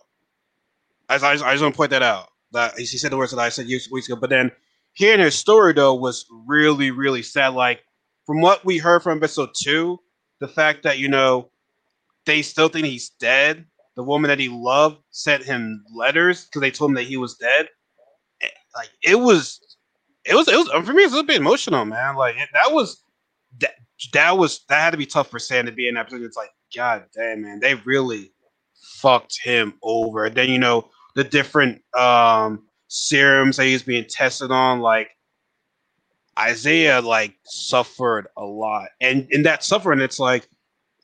As 1.10 1.24
I, 1.24 1.32
I 1.32 1.36
just 1.36 1.62
want 1.62 1.74
to 1.74 1.78
point 1.78 1.92
that 1.92 2.04
out. 2.04 2.30
That 2.52 2.78
he 2.80 2.86
said 2.86 3.12
the 3.12 3.18
words 3.18 3.32
that 3.32 3.40
I 3.40 3.50
said 3.50 3.68
weeks 3.68 4.08
ago. 4.08 4.16
But 4.16 4.32
then 4.32 4.52
hearing 4.94 5.20
his 5.20 5.36
story 5.36 5.74
though 5.74 5.94
was 5.94 6.26
really, 6.48 6.90
really 6.90 7.22
sad. 7.22 7.50
Like 7.50 7.84
from 8.30 8.42
what 8.42 8.64
we 8.64 8.78
heard 8.78 9.02
from 9.02 9.18
episode 9.18 9.50
two, 9.60 10.00
the 10.40 10.48
fact 10.48 10.84
that 10.84 11.00
you 11.00 11.08
know 11.08 11.50
they 12.28 12.44
still 12.44 12.70
think 12.70 12.86
he's 12.86 13.10
dead. 13.20 13.66
The 13.96 14.04
woman 14.04 14.30
that 14.30 14.38
he 14.38 14.50
loved 14.50 15.00
sent 15.10 15.44
him 15.44 15.84
letters 15.96 16.46
because 16.46 16.62
they 16.62 16.70
told 16.70 16.92
him 16.92 16.96
that 16.98 17.08
he 17.08 17.18
was 17.18 17.38
dead. 17.38 17.70
Eh, 18.44 18.48
Like 18.76 18.92
it 19.02 19.16
was, 19.16 19.78
it 20.26 20.36
was, 20.36 20.48
it 20.48 20.56
was 20.56 20.70
for 20.86 20.94
me. 20.94 21.06
It 21.06 21.10
was 21.10 21.20
a 21.20 21.24
bit 21.24 21.38
emotional, 21.38 21.86
man. 21.86 22.16
Like 22.16 22.36
it, 22.38 22.50
that 22.54 22.72
was 22.72 23.02
that 23.62 23.74
that 24.14 24.38
was 24.38 24.64
that 24.70 24.80
had 24.80 24.92
to 24.92 24.98
be 24.98 25.08
tough 25.08 25.32
for 25.32 25.40
Sam 25.40 25.66
to 25.66 25.72
be 25.72 25.88
in 25.88 25.96
that 25.96 26.06
position. 26.06 26.28
It's 26.28 26.38
like, 26.38 26.52
God 26.76 27.06
damn, 27.16 27.42
man, 27.42 27.60
they 27.60 27.74
really 27.84 28.32
fucked 29.02 29.40
him 29.44 29.74
over. 29.82 30.26
And 30.26 30.36
then 30.36 30.50
you 30.50 30.60
know 30.60 30.88
the 31.16 31.24
different 31.24 31.82
um 31.98 32.68
serums 32.90 33.58
that 33.58 33.66
he's 33.66 33.82
being 33.82 34.06
tested 34.08 34.52
on, 34.52 34.82
like 34.82 35.10
Isaiah 36.40 37.02
like 37.02 37.36
suffered 37.44 38.28
a 38.38 38.46
lot. 38.46 38.90
And 39.02 39.28
in 39.32 39.44
that 39.44 39.64
suffering, 39.64 40.00
it's 40.00 40.20
like 40.20 40.48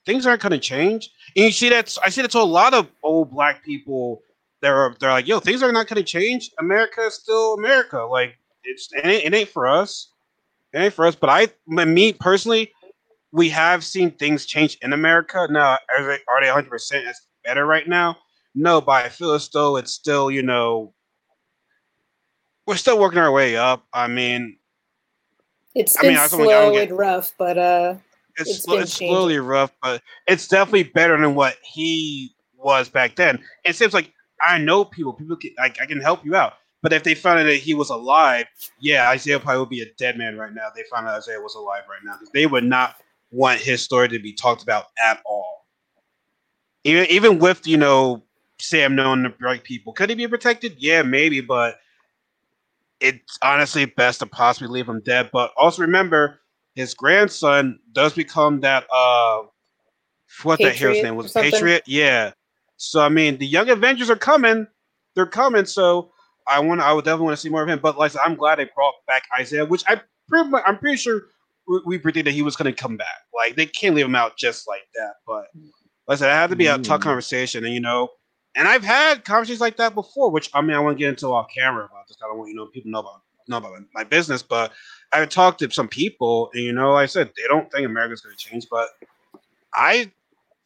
things 0.05 0.25
aren't 0.25 0.41
gonna 0.41 0.59
change. 0.59 1.09
And 1.35 1.45
you 1.45 1.51
see 1.51 1.69
that 1.69 1.95
I 2.03 2.09
see 2.09 2.21
that 2.21 2.31
to 2.31 2.39
a 2.39 2.41
lot 2.41 2.73
of 2.73 2.87
old 3.03 3.31
black 3.31 3.63
people. 3.63 4.21
They're 4.61 4.95
they're 4.99 5.11
like, 5.11 5.27
yo, 5.27 5.39
things 5.39 5.61
are 5.61 5.71
not 5.71 5.87
gonna 5.87 6.03
change. 6.03 6.51
America 6.59 7.01
is 7.01 7.15
still 7.15 7.55
America. 7.55 7.99
Like 7.99 8.37
it's 8.63 8.89
it 8.93 9.05
ain't, 9.05 9.25
it 9.25 9.33
ain't 9.33 9.49
for 9.49 9.67
us. 9.67 10.09
It 10.73 10.79
ain't 10.79 10.93
for 10.93 11.05
us. 11.05 11.15
But 11.15 11.29
I, 11.29 11.47
me 11.67 12.13
personally, 12.13 12.71
we 13.31 13.49
have 13.49 13.83
seen 13.83 14.11
things 14.11 14.45
change 14.45 14.77
in 14.81 14.93
America. 14.93 15.47
Now, 15.49 15.77
are 15.95 16.03
they, 16.03 16.19
are 16.27 16.41
they 16.41 16.47
100 16.47 16.69
percent 16.69 17.05
better 17.43 17.65
right 17.65 17.87
now? 17.87 18.17
No, 18.55 18.79
but 18.79 19.05
I 19.05 19.09
feel 19.09 19.33
as 19.33 19.49
though 19.49 19.75
it's 19.75 19.91
still, 19.91 20.31
you 20.31 20.41
know, 20.41 20.93
we're 22.65 22.77
still 22.77 22.97
working 22.97 23.19
our 23.19 23.31
way 23.31 23.57
up. 23.57 23.85
I 23.93 24.07
mean, 24.07 24.57
It's 25.75 25.97
been 25.97 26.09
mean, 26.09 26.17
I 26.17 26.21
don't- 26.21 26.29
slow 26.29 26.45
don't 26.49 26.73
get- 26.73 26.89
and 26.89 26.97
rough, 26.97 27.33
but 27.37 27.57
uh, 27.57 27.95
it's 28.37 28.49
It's 28.49 28.63
sl- 28.63 28.71
been 28.71 28.81
it's 28.83 28.93
slowly 28.93 29.39
rough, 29.39 29.71
but 29.81 30.01
it's 30.27 30.47
definitely 30.47 30.83
better 30.83 31.17
than 31.17 31.35
what 31.35 31.57
he 31.63 32.33
was 32.57 32.89
back 32.89 33.15
then. 33.15 33.43
It 33.65 33.75
seems 33.75 33.93
like 33.93 34.11
I 34.41 34.57
know 34.57 34.83
people. 34.85 35.13
People, 35.13 35.35
can, 35.37 35.51
I, 35.59 35.65
I 35.65 35.85
can 35.85 36.01
help 36.01 36.25
you 36.25 36.35
out. 36.35 36.53
But 36.81 36.93
if 36.93 37.03
they 37.03 37.15
found 37.15 37.39
out 37.39 37.43
that 37.43 37.55
he 37.55 37.73
was 37.73 37.89
alive, 37.89 38.45
yeah, 38.79 39.09
Isaiah 39.09 39.39
probably 39.39 39.59
would 39.59 39.69
be 39.69 39.81
a 39.81 39.91
dead 39.97 40.17
man 40.17 40.37
right 40.37 40.53
now. 40.53 40.67
They 40.75 40.83
found 40.91 41.07
out 41.07 41.15
Isaiah 41.15 41.39
was 41.39 41.55
alive 41.55 41.83
right 41.89 41.99
now 42.03 42.13
because 42.13 42.29
they 42.31 42.45
would 42.45 42.63
not 42.63 42.95
want 43.31 43.59
his 43.59 43.81
story 43.81 44.07
to 44.09 44.19
be 44.19 44.33
talked 44.33 44.61
about 44.63 44.85
at 45.03 45.19
all. 45.25 45.65
Even 46.83 47.05
even 47.07 47.39
with 47.39 47.65
you 47.65 47.77
know 47.77 48.23
Sam 48.59 48.95
knowing 48.95 49.23
the 49.23 49.33
right 49.41 49.63
people, 49.63 49.93
could 49.93 50.09
he 50.09 50.15
be 50.15 50.27
protected? 50.27 50.75
Yeah, 50.77 51.01
maybe, 51.01 51.41
but 51.41 51.79
it's 52.99 53.37
honestly 53.41 53.85
best 53.85 54.19
to 54.19 54.25
possibly 54.25 54.67
leave 54.69 54.87
him 54.87 55.01
dead. 55.05 55.29
But 55.33 55.51
also 55.57 55.81
remember, 55.81 56.39
his 56.75 56.93
grandson 56.93 57.79
does 57.93 58.13
become 58.13 58.61
that 58.61 58.85
uh 58.91 59.43
what 60.43 60.59
that 60.59 60.75
hero's 60.75 61.01
name 61.01 61.15
was? 61.15 61.31
Patriot. 61.31 61.83
Yeah. 61.87 62.31
So 62.77 63.01
I 63.01 63.09
mean, 63.09 63.37
the 63.37 63.47
Young 63.47 63.69
Avengers 63.69 64.09
are 64.09 64.15
coming. 64.15 64.67
They're 65.15 65.25
coming. 65.25 65.65
So 65.65 66.11
I 66.47 66.59
want. 66.59 66.81
I 66.81 66.91
would 66.93 67.05
definitely 67.05 67.25
want 67.25 67.37
to 67.37 67.41
see 67.41 67.49
more 67.49 67.63
of 67.63 67.69
him. 67.69 67.79
But 67.81 67.97
like 67.97 68.11
I 68.11 68.13
said, 68.13 68.21
I'm 68.25 68.35
glad 68.35 68.59
they 68.59 68.69
brought 68.75 68.93
back 69.07 69.23
Isaiah, 69.39 69.65
which 69.65 69.83
I 69.87 70.01
pretty 70.27 70.49
much, 70.49 70.63
I'm 70.67 70.77
pretty 70.77 70.97
sure 70.97 71.21
we, 71.67 71.79
we 71.85 71.97
predicted 71.97 72.33
he 72.33 72.41
was 72.41 72.55
going 72.55 72.73
to 72.73 72.81
come 72.81 72.97
back. 72.97 73.07
Like 73.33 73.55
they 73.55 73.65
can't 73.65 73.95
leave 73.95 74.05
him 74.05 74.15
out 74.15 74.37
just 74.37 74.67
like 74.67 74.81
that. 74.95 75.13
But 75.25 75.45
like 76.07 76.15
I 76.15 76.15
said, 76.15 76.29
it 76.29 76.33
had 76.35 76.49
to 76.49 76.55
be 76.55 76.67
a 76.67 76.77
tough 76.77 76.99
Mm. 76.99 77.03
conversation, 77.03 77.63
and 77.65 77.73
you 77.73 77.79
know. 77.79 78.09
And 78.55 78.67
I've 78.67 78.83
had 78.83 79.25
conversations 79.25 79.61
like 79.61 79.77
that 79.77 79.93
before, 79.93 80.31
which 80.31 80.49
I 80.53 80.61
mean, 80.61 80.75
I 80.75 80.79
want 80.79 80.97
to 80.97 80.99
get 80.99 81.09
into 81.09 81.27
off 81.27 81.47
camera 81.53 81.85
about 81.85 82.07
this. 82.07 82.17
I 82.23 82.27
don't 82.27 82.37
want 82.37 82.49
you 82.49 82.55
know 82.55 82.67
people 82.67 82.91
know 82.91 82.99
about 82.99 83.21
know 83.47 83.57
about 83.57 83.79
my 83.93 84.03
business, 84.03 84.41
but 84.41 84.71
I've 85.11 85.29
talked 85.29 85.59
to 85.59 85.69
some 85.71 85.87
people, 85.87 86.49
and 86.53 86.63
you 86.63 86.73
know, 86.73 86.93
like 86.93 87.03
I 87.03 87.07
said 87.07 87.31
they 87.35 87.47
don't 87.47 87.71
think 87.71 87.85
America's 87.85 88.21
going 88.21 88.35
to 88.35 88.43
change, 88.43 88.67
but 88.69 88.89
I 89.73 90.11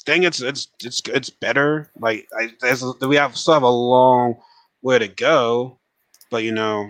think 0.05 0.25
it's 0.25 0.41
it's 0.41 0.69
it's 0.83 1.01
it's 1.07 1.29
better. 1.29 1.91
Like 1.99 2.27
I, 2.37 2.51
we 3.05 3.15
have 3.15 3.35
still 3.35 3.53
have 3.53 3.63
a 3.63 3.69
long 3.69 4.35
way 4.81 4.99
to 4.99 5.07
go, 5.07 5.77
but 6.29 6.43
you 6.43 6.51
know, 6.51 6.89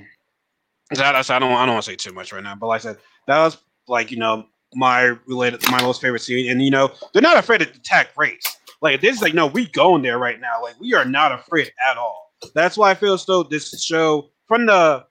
that, 0.92 1.16
I 1.16 1.40
don't 1.40 1.52
I 1.52 1.66
don't 1.66 1.76
want 1.76 1.86
to 1.86 1.92
say 1.92 1.96
too 1.96 2.14
much 2.14 2.32
right 2.32 2.44
now. 2.44 2.56
But 2.56 2.68
like 2.68 2.82
I 2.82 2.84
said, 2.84 2.98
that 3.28 3.40
was 3.40 3.58
like 3.88 4.12
you 4.12 4.18
know 4.18 4.46
my 4.76 5.16
related 5.26 5.62
my 5.72 5.82
most 5.82 6.02
favorite 6.02 6.22
scene, 6.22 6.50
and 6.50 6.62
you 6.62 6.72
know 6.72 6.92
they're 7.14 7.22
not 7.22 7.38
afraid 7.38 7.60
to 7.60 7.70
attack 7.70 8.10
race. 8.18 8.58
Like 8.82 9.02
this 9.02 9.16
is 9.18 9.22
like 9.22 9.34
no, 9.34 9.48
we 9.48 9.68
going 9.68 10.02
there 10.02 10.20
right 10.20 10.40
now. 10.40 10.62
Like 10.62 10.80
we 10.80 10.94
are 10.94 11.06
not 11.06 11.32
afraid 11.32 11.72
at 11.90 11.98
all. 11.98 12.34
That's 12.56 12.78
why 12.78 12.92
I 12.92 12.96
feel 12.96 13.14
as 13.14 13.26
though 13.26 13.44
this 13.44 13.82
show 13.84 14.30
from 14.48 14.66
the 14.66 15.06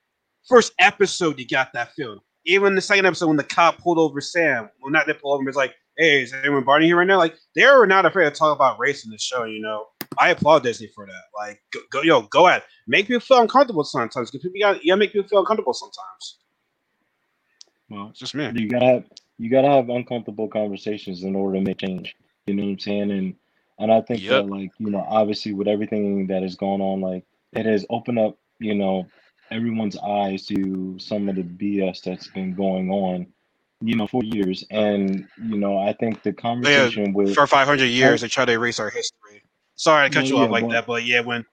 first 0.49 0.73
episode 0.79 1.39
you 1.39 1.47
got 1.47 1.73
that 1.75 1.93
feeling. 1.95 2.21
Even 2.47 2.75
the 2.75 2.81
second 2.81 3.05
episode 3.05 3.27
when 3.29 3.37
the 3.37 3.45
cop 3.45 3.79
pulled 3.79 3.99
over 3.99 4.21
Sam, 4.21 4.71
well 4.81 4.91
not 4.91 5.07
they 5.07 5.13
pulled 5.13 5.35
over, 5.35 5.43
him, 5.43 5.49
it's 5.49 5.57
like, 5.57 5.75
hey, 5.99 6.23
is 6.23 6.33
anyone 6.33 6.65
Barney 6.65 6.87
here 6.87 6.97
right 6.97 7.07
now? 7.07 7.19
Like 7.19 7.37
they 7.55 7.67
were 7.67 7.87
not 7.87 8.07
afraid 8.07 8.25
to 8.25 8.31
talk 8.31 8.57
about 8.57 8.79
race 8.79 9.05
in 9.05 9.11
the 9.11 9.19
show. 9.19 9.45
You 9.45 9.61
know, 9.61 9.87
I 10.19 10.31
applaud 10.31 10.63
Disney 10.63 10.89
for 10.95 11.05
that. 11.05 11.23
Like 11.37 11.61
go, 11.73 11.81
go 11.91 12.03
yo, 12.03 12.23
go 12.23 12.49
at 12.49 12.59
it. 12.63 12.65
make 12.87 13.07
people 13.07 13.21
feel 13.21 13.43
uncomfortable 13.43 13.85
sometimes 13.85 14.31
because 14.31 14.43
people 14.43 14.59
got 14.61 14.83
you 14.83 14.93
gotta 14.93 14.99
make 15.01 15.13
people 15.13 15.29
feel 15.29 15.41
uncomfortable 15.41 15.75
sometimes. 15.75 16.39
Well, 17.91 18.09
It's 18.11 18.19
just 18.19 18.35
me. 18.35 18.51
you 18.55 18.69
gotta 18.69 18.87
have 18.87 19.05
you 19.39 19.51
gotta 19.51 19.69
have 19.69 19.89
uncomfortable 19.91 20.49
conversations 20.49 21.23
in 21.25 21.37
order 21.37 21.59
to 21.59 21.63
make 21.65 21.79
change. 21.79 22.17
You 22.47 22.55
know 22.55 22.65
what 22.65 22.71
I'm 22.71 22.79
saying? 22.79 23.11
And 23.11 23.35
and 23.79 23.93
I 23.93 24.01
think 24.01 24.23
Yep. 24.23 24.31
that 24.31 24.51
like 24.51 24.71
you 24.79 24.91
know 24.91 25.05
obviously 25.09 25.53
with 25.55 25.69
everything 25.69 26.27
that 26.29 26.43
is 26.43 26.55
going 26.57 26.81
on, 26.81 27.01
like 27.01 27.25
it 27.53 27.67
has 27.67 27.85
opened 27.91 28.19
up 28.19 28.39
you 28.59 28.75
know 28.75 29.07
everyone's 29.51 29.97
eyes 29.99 30.45
to 30.47 30.97
some 30.99 31.29
of 31.29 31.37
the 31.37 31.43
BS 31.43 32.03
that's 32.03 32.29
been 32.29 32.55
going 32.55 32.91
on, 32.91 33.27
you 33.81 33.97
know, 33.97 34.07
for 34.07 34.23
years. 34.23 34.65
And 34.71 35.27
you 35.43 35.57
know 35.59 35.79
I 35.79 35.93
think 35.95 36.23
the 36.23 36.33
conversation 36.33 37.13
with 37.13 37.35
For 37.35 37.47
500 37.47 37.85
years, 37.87 38.21
they 38.21 38.29
try 38.29 38.45
to 38.45 38.53
erase 38.53 38.79
our 38.81 38.91
history. 38.91 39.43
Sorry 39.77 40.09
to 40.09 40.15
cut 40.15 40.25
Well, 40.25 40.31
you 40.31 40.39
off 40.39 40.51
like 40.51 40.65
but- 40.65 40.71
that, 40.73 40.87
but 40.87 41.05
yeah, 41.05 41.21
when 41.21 41.45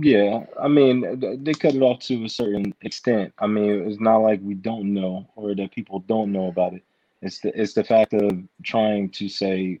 Yeah, 0.00 0.46
I 0.60 0.68
mean, 0.68 1.20
they 1.44 1.52
cut 1.52 1.74
it 1.74 1.82
off 1.82 2.00
to 2.04 2.24
a 2.24 2.28
certain 2.28 2.74
extent. 2.80 3.32
I 3.38 3.46
mean, 3.46 3.86
it's 3.88 4.00
not 4.00 4.18
like 4.18 4.40
we 4.42 4.54
don't 4.54 4.94
know 4.94 5.28
or 5.36 5.54
that 5.54 5.70
people 5.72 6.00
don't 6.00 6.32
know 6.32 6.48
about 6.48 6.72
it. 6.74 6.82
It's 7.20 7.40
the 7.40 7.52
it's 7.60 7.74
the 7.74 7.84
fact 7.84 8.14
of 8.14 8.32
trying 8.64 9.10
to 9.10 9.28
say, 9.28 9.80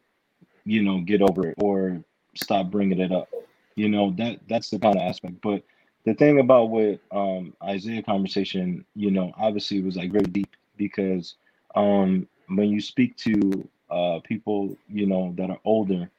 you 0.64 0.82
know, 0.82 1.00
get 1.00 1.22
over 1.22 1.48
it 1.48 1.54
or 1.58 2.02
stop 2.34 2.70
bringing 2.70 3.00
it 3.00 3.12
up. 3.12 3.28
You 3.76 3.88
know, 3.88 4.10
that 4.18 4.40
that's 4.48 4.70
the 4.70 4.78
kind 4.78 4.96
of 4.96 5.02
aspect. 5.02 5.40
But 5.42 5.62
the 6.04 6.14
thing 6.14 6.40
about 6.40 6.70
with 6.70 7.00
um 7.10 7.54
Isaiah 7.62 8.02
conversation, 8.02 8.84
you 8.94 9.10
know, 9.10 9.32
obviously 9.38 9.80
was 9.82 9.96
like 9.96 10.12
very 10.12 10.24
deep 10.26 10.50
because 10.76 11.34
um 11.74 12.28
when 12.48 12.70
you 12.70 12.80
speak 12.80 13.16
to 13.18 13.68
uh 13.90 14.20
people, 14.24 14.76
you 14.88 15.06
know, 15.06 15.34
that 15.36 15.50
are 15.50 15.60
older, 15.64 16.10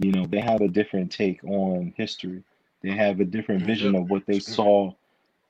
you 0.00 0.12
know, 0.12 0.26
they 0.26 0.40
have 0.40 0.60
a 0.60 0.68
different 0.68 1.10
take 1.12 1.42
on 1.44 1.92
history 1.96 2.42
they 2.82 2.90
have 2.92 3.20
a 3.20 3.24
different 3.24 3.64
vision 3.64 3.94
of 3.94 4.08
what 4.10 4.26
they 4.26 4.40
saw. 4.40 4.92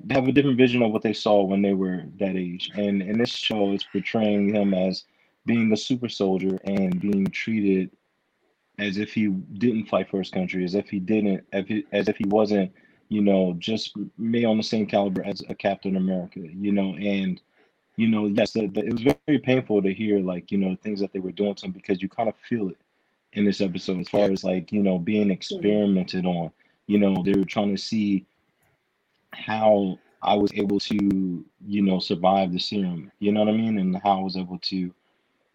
They 0.00 0.14
have 0.14 0.28
a 0.28 0.32
different 0.32 0.56
vision 0.56 0.82
of 0.82 0.92
what 0.92 1.02
they 1.02 1.12
saw 1.12 1.44
when 1.44 1.62
they 1.62 1.74
were 1.74 2.04
that 2.18 2.36
age. 2.36 2.70
And 2.74 3.02
in 3.02 3.18
this 3.18 3.30
show, 3.30 3.72
it's 3.72 3.84
portraying 3.84 4.54
him 4.54 4.74
as 4.74 5.04
being 5.46 5.72
a 5.72 5.76
super 5.76 6.08
soldier 6.08 6.58
and 6.64 7.00
being 7.00 7.26
treated 7.26 7.90
as 8.80 8.96
if 8.96 9.12
he 9.12 9.28
didn't 9.28 9.86
fight 9.86 10.10
for 10.10 10.18
his 10.18 10.30
country, 10.30 10.64
as 10.64 10.74
if 10.74 10.88
he 10.88 10.98
didn't, 10.98 11.44
as 11.52 11.64
if, 11.68 11.84
as 11.92 12.08
if 12.08 12.16
he 12.16 12.24
wasn't, 12.26 12.72
you 13.08 13.20
know, 13.20 13.54
just 13.58 13.96
made 14.18 14.44
on 14.44 14.56
the 14.56 14.62
same 14.62 14.86
caliber 14.86 15.24
as 15.24 15.42
a 15.48 15.54
Captain 15.54 15.96
America, 15.96 16.40
you 16.40 16.72
know. 16.72 16.94
And 16.96 17.40
you 17.96 18.08
know, 18.08 18.26
yes, 18.26 18.52
the, 18.52 18.66
the, 18.68 18.80
it 18.86 18.92
was 18.92 19.14
very 19.26 19.38
painful 19.38 19.82
to 19.82 19.92
hear, 19.92 20.20
like 20.20 20.50
you 20.50 20.58
know, 20.58 20.76
things 20.82 21.00
that 21.00 21.12
they 21.12 21.20
were 21.20 21.32
doing 21.32 21.54
to 21.56 21.66
him 21.66 21.72
because 21.72 22.02
you 22.02 22.08
kind 22.08 22.28
of 22.28 22.34
feel 22.48 22.68
it 22.68 22.78
in 23.32 23.44
this 23.44 23.60
episode 23.60 24.00
as 24.00 24.08
far 24.08 24.30
as 24.30 24.44
like 24.44 24.72
you 24.72 24.82
know 24.82 24.98
being 24.98 25.30
experimented 25.30 26.26
on 26.26 26.50
you 26.86 26.98
know 26.98 27.22
they 27.22 27.32
were 27.32 27.44
trying 27.44 27.74
to 27.74 27.80
see 27.80 28.26
how 29.32 29.98
i 30.22 30.34
was 30.34 30.50
able 30.54 30.80
to 30.80 31.44
you 31.66 31.82
know 31.82 31.98
survive 31.98 32.52
the 32.52 32.58
serum 32.58 33.10
you 33.20 33.30
know 33.30 33.40
what 33.40 33.48
i 33.48 33.56
mean 33.56 33.78
and 33.78 33.96
how 34.02 34.18
i 34.18 34.22
was 34.22 34.36
able 34.36 34.58
to 34.58 34.92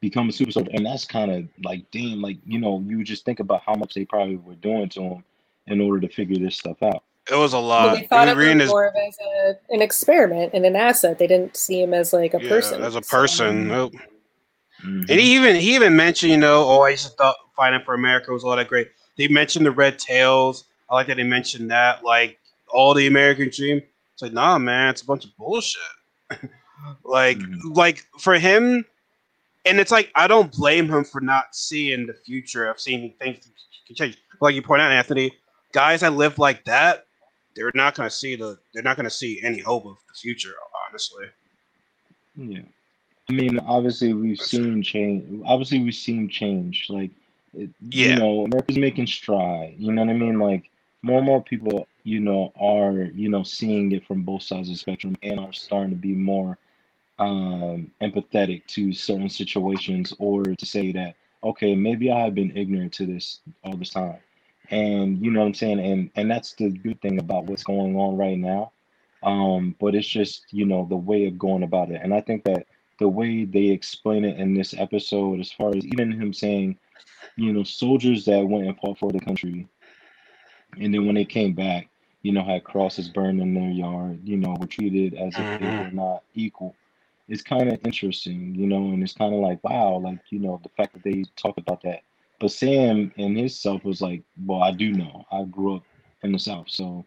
become 0.09 0.29
a 0.29 0.31
super 0.31 0.51
soldier 0.51 0.71
and 0.73 0.85
that's 0.85 1.05
kind 1.05 1.31
of 1.31 1.47
like 1.63 1.81
damn 1.91 2.21
like 2.21 2.37
you 2.45 2.59
know 2.59 2.83
you 2.87 3.03
just 3.03 3.25
think 3.25 3.39
about 3.39 3.61
how 3.65 3.73
much 3.75 3.93
they 3.93 4.05
probably 4.05 4.37
were 4.37 4.55
doing 4.55 4.87
to 4.89 5.01
him 5.01 5.23
in 5.67 5.81
order 5.81 5.99
to 6.05 6.13
figure 6.13 6.37
this 6.37 6.55
stuff 6.57 6.81
out 6.83 7.03
it 7.31 7.35
was 7.35 7.53
a 7.53 7.57
well, 7.57 7.65
lot. 7.67 7.95
they 7.95 8.05
thought 8.05 8.27
We 8.27 8.43
of 8.45 8.49
him 8.51 8.57
this- 8.59 8.69
more 8.69 8.85
of 8.87 8.93
as 8.95 9.17
a, 9.19 9.53
an 9.73 9.81
experiment 9.81 10.51
and 10.53 10.63
an 10.63 10.75
asset. 10.75 11.17
They 11.17 11.25
didn't 11.25 11.57
see 11.57 11.81
him 11.81 11.91
as 11.91 12.13
like 12.13 12.35
a 12.35 12.39
yeah, 12.43 12.49
person. 12.49 12.83
as 12.83 12.95
a 12.95 13.01
So- 13.01 13.17
person. 13.17 13.67
Nope. 13.67 13.93
Mhm. 14.85 15.09
And 15.09 15.19
he 15.19 15.35
even 15.35 15.55
he 15.55 15.73
even 15.75 15.95
mentioned, 15.95 16.31
you 16.33 16.37
know, 16.37 16.63
oh, 16.69 16.81
I 16.81 16.89
used 16.89 17.07
to 17.07 17.13
thought 17.13 17.35
fighting 17.55 17.81
for 17.83 17.95
America 17.95 18.31
was 18.31 18.43
all 18.43 18.55
that 18.55 18.67
great. 18.67 18.89
They 19.17 19.27
mentioned 19.27 19.65
the 19.65 19.71
red 19.71 19.97
tails. 19.97 20.65
I 20.87 20.93
like 20.93 21.07
that 21.07 21.17
they 21.17 21.23
mentioned 21.23 21.71
that, 21.71 22.03
like 22.03 22.37
all 22.71 22.93
the 22.93 23.07
American 23.07 23.49
dream. 23.51 23.81
It's 24.13 24.21
like, 24.21 24.33
nah, 24.33 24.59
man, 24.59 24.89
it's 24.91 25.01
a 25.01 25.05
bunch 25.05 25.25
of 25.25 25.35
bullshit. 25.35 25.81
like, 27.03 27.39
Mhm. 27.39 27.75
like 27.75 28.05
for 28.19 28.35
him, 28.35 28.85
and 29.65 29.79
it's 29.79 29.91
like 29.91 30.11
I 30.15 30.27
don't 30.27 30.51
blame 30.51 30.89
him 30.89 31.03
for 31.03 31.21
not 31.21 31.55
seeing 31.55 32.05
the 32.05 32.13
future 32.13 32.69
of 32.69 32.79
seeing 32.79 33.13
things 33.19 33.49
can 33.87 33.95
change. 33.95 34.17
Like 34.41 34.55
you 34.55 34.61
point 34.61 34.81
out, 34.81 34.91
Anthony, 34.91 35.31
guys 35.73 36.01
that 36.01 36.13
live 36.13 36.39
like 36.39 36.63
that, 36.65 37.05
they're 37.55 37.71
not 37.73 37.95
gonna 37.95 38.09
see 38.09 38.35
the, 38.35 38.57
they're 38.73 38.83
not 38.83 38.97
gonna 38.97 39.09
see 39.09 39.41
any 39.43 39.59
hope 39.59 39.85
of 39.85 39.95
the 40.07 40.13
future. 40.13 40.53
Honestly, 40.89 41.25
Yeah. 42.35 42.61
I 43.27 43.33
mean, 43.33 43.59
obviously 43.59 44.13
we've 44.13 44.39
seen 44.39 44.83
change. 44.83 45.41
Obviously 45.45 45.79
we've 45.79 45.95
seen 45.95 46.29
change. 46.29 46.85
Like, 46.89 47.09
it, 47.53 47.69
Yeah. 47.89 48.07
you 48.09 48.15
know, 48.17 48.43
America's 48.45 48.77
making 48.77 49.07
stride. 49.07 49.75
You 49.79 49.91
know 49.91 50.03
what 50.03 50.11
I 50.11 50.17
mean? 50.17 50.37
Like, 50.39 50.69
more 51.01 51.17
and 51.17 51.25
more 51.25 51.41
people, 51.41 51.87
you 52.03 52.19
know, 52.19 52.51
are 52.59 53.09
you 53.13 53.29
know 53.29 53.43
seeing 53.43 53.91
it 53.93 54.05
from 54.05 54.23
both 54.23 54.43
sides 54.43 54.69
of 54.69 54.75
the 54.75 54.79
spectrum 54.79 55.15
and 55.23 55.39
are 55.39 55.53
starting 55.53 55.91
to 55.91 55.95
be 55.95 56.13
more 56.13 56.57
um, 57.19 57.91
empathetic 58.01 58.65
to 58.67 58.93
certain 58.93 59.29
situations, 59.29 60.13
or 60.19 60.43
to 60.43 60.65
say 60.65 60.91
that, 60.93 61.15
okay, 61.43 61.75
maybe 61.75 62.11
I 62.11 62.21
have 62.23 62.35
been 62.35 62.55
ignorant 62.55 62.93
to 62.93 63.05
this 63.05 63.41
all 63.63 63.77
this 63.77 63.91
time, 63.91 64.19
and 64.69 65.19
you 65.23 65.31
know 65.31 65.41
what 65.41 65.47
I'm 65.47 65.53
saying. 65.53 65.79
And 65.79 66.11
and 66.15 66.29
that's 66.29 66.53
the 66.55 66.69
good 66.69 67.01
thing 67.01 67.19
about 67.19 67.45
what's 67.45 67.63
going 67.63 67.95
on 67.95 68.17
right 68.17 68.37
now. 68.37 68.71
Um, 69.23 69.75
but 69.79 69.95
it's 69.95 70.07
just 70.07 70.45
you 70.51 70.65
know 70.65 70.85
the 70.89 70.95
way 70.97 71.25
of 71.25 71.37
going 71.37 71.63
about 71.63 71.91
it, 71.91 72.01
and 72.03 72.13
I 72.13 72.21
think 72.21 72.43
that 72.45 72.67
the 72.99 73.09
way 73.09 73.45
they 73.45 73.65
explain 73.67 74.23
it 74.25 74.37
in 74.39 74.53
this 74.53 74.73
episode, 74.73 75.39
as 75.39 75.51
far 75.51 75.75
as 75.75 75.85
even 75.85 76.11
him 76.11 76.33
saying, 76.33 76.77
you 77.37 77.51
know, 77.53 77.63
soldiers 77.63 78.25
that 78.25 78.47
went 78.47 78.67
and 78.67 78.77
fought 78.79 78.99
for 78.99 79.11
the 79.11 79.19
country, 79.19 79.67
and 80.79 80.93
then 80.93 81.05
when 81.05 81.15
they 81.15 81.25
came 81.25 81.53
back, 81.53 81.89
you 82.23 82.31
know, 82.31 82.43
had 82.43 82.63
crosses 82.63 83.09
burned 83.09 83.41
in 83.41 83.53
their 83.53 83.69
yard, 83.69 84.19
you 84.23 84.37
know, 84.37 84.55
were 84.59 84.67
treated 84.67 85.13
as 85.15 85.37
if 85.39 85.47
they 85.57 85.65
Mhm. 85.65 85.77
were 85.77 85.91
not 85.91 86.23
equal. 86.33 86.75
It's 87.27 87.41
kind 87.43 87.69
of 87.71 87.79
interesting, 87.85 88.53
you 88.55 88.67
know, 88.67 88.89
and 88.91 89.01
it's 89.03 89.13
kind 89.13 89.33
of 89.33 89.41
like, 89.41 89.63
wow, 89.63 89.97
like, 89.97 90.19
you 90.29 90.39
know, 90.39 90.59
the 90.63 90.69
fact 90.77 90.93
that 90.93 91.03
they 91.03 91.23
talk 91.35 91.57
about 91.57 91.81
that. 91.83 92.01
But 92.39 92.51
Sam 92.51 93.11
in 93.15 93.35
himself 93.35 93.83
was 93.83 94.01
like, 94.01 94.23
well, 94.45 94.61
I 94.61 94.71
do 94.71 94.91
know. 94.93 95.25
I 95.31 95.43
grew 95.45 95.77
up 95.77 95.83
in 96.23 96.31
the 96.33 96.39
South, 96.39 96.69
so 96.69 97.05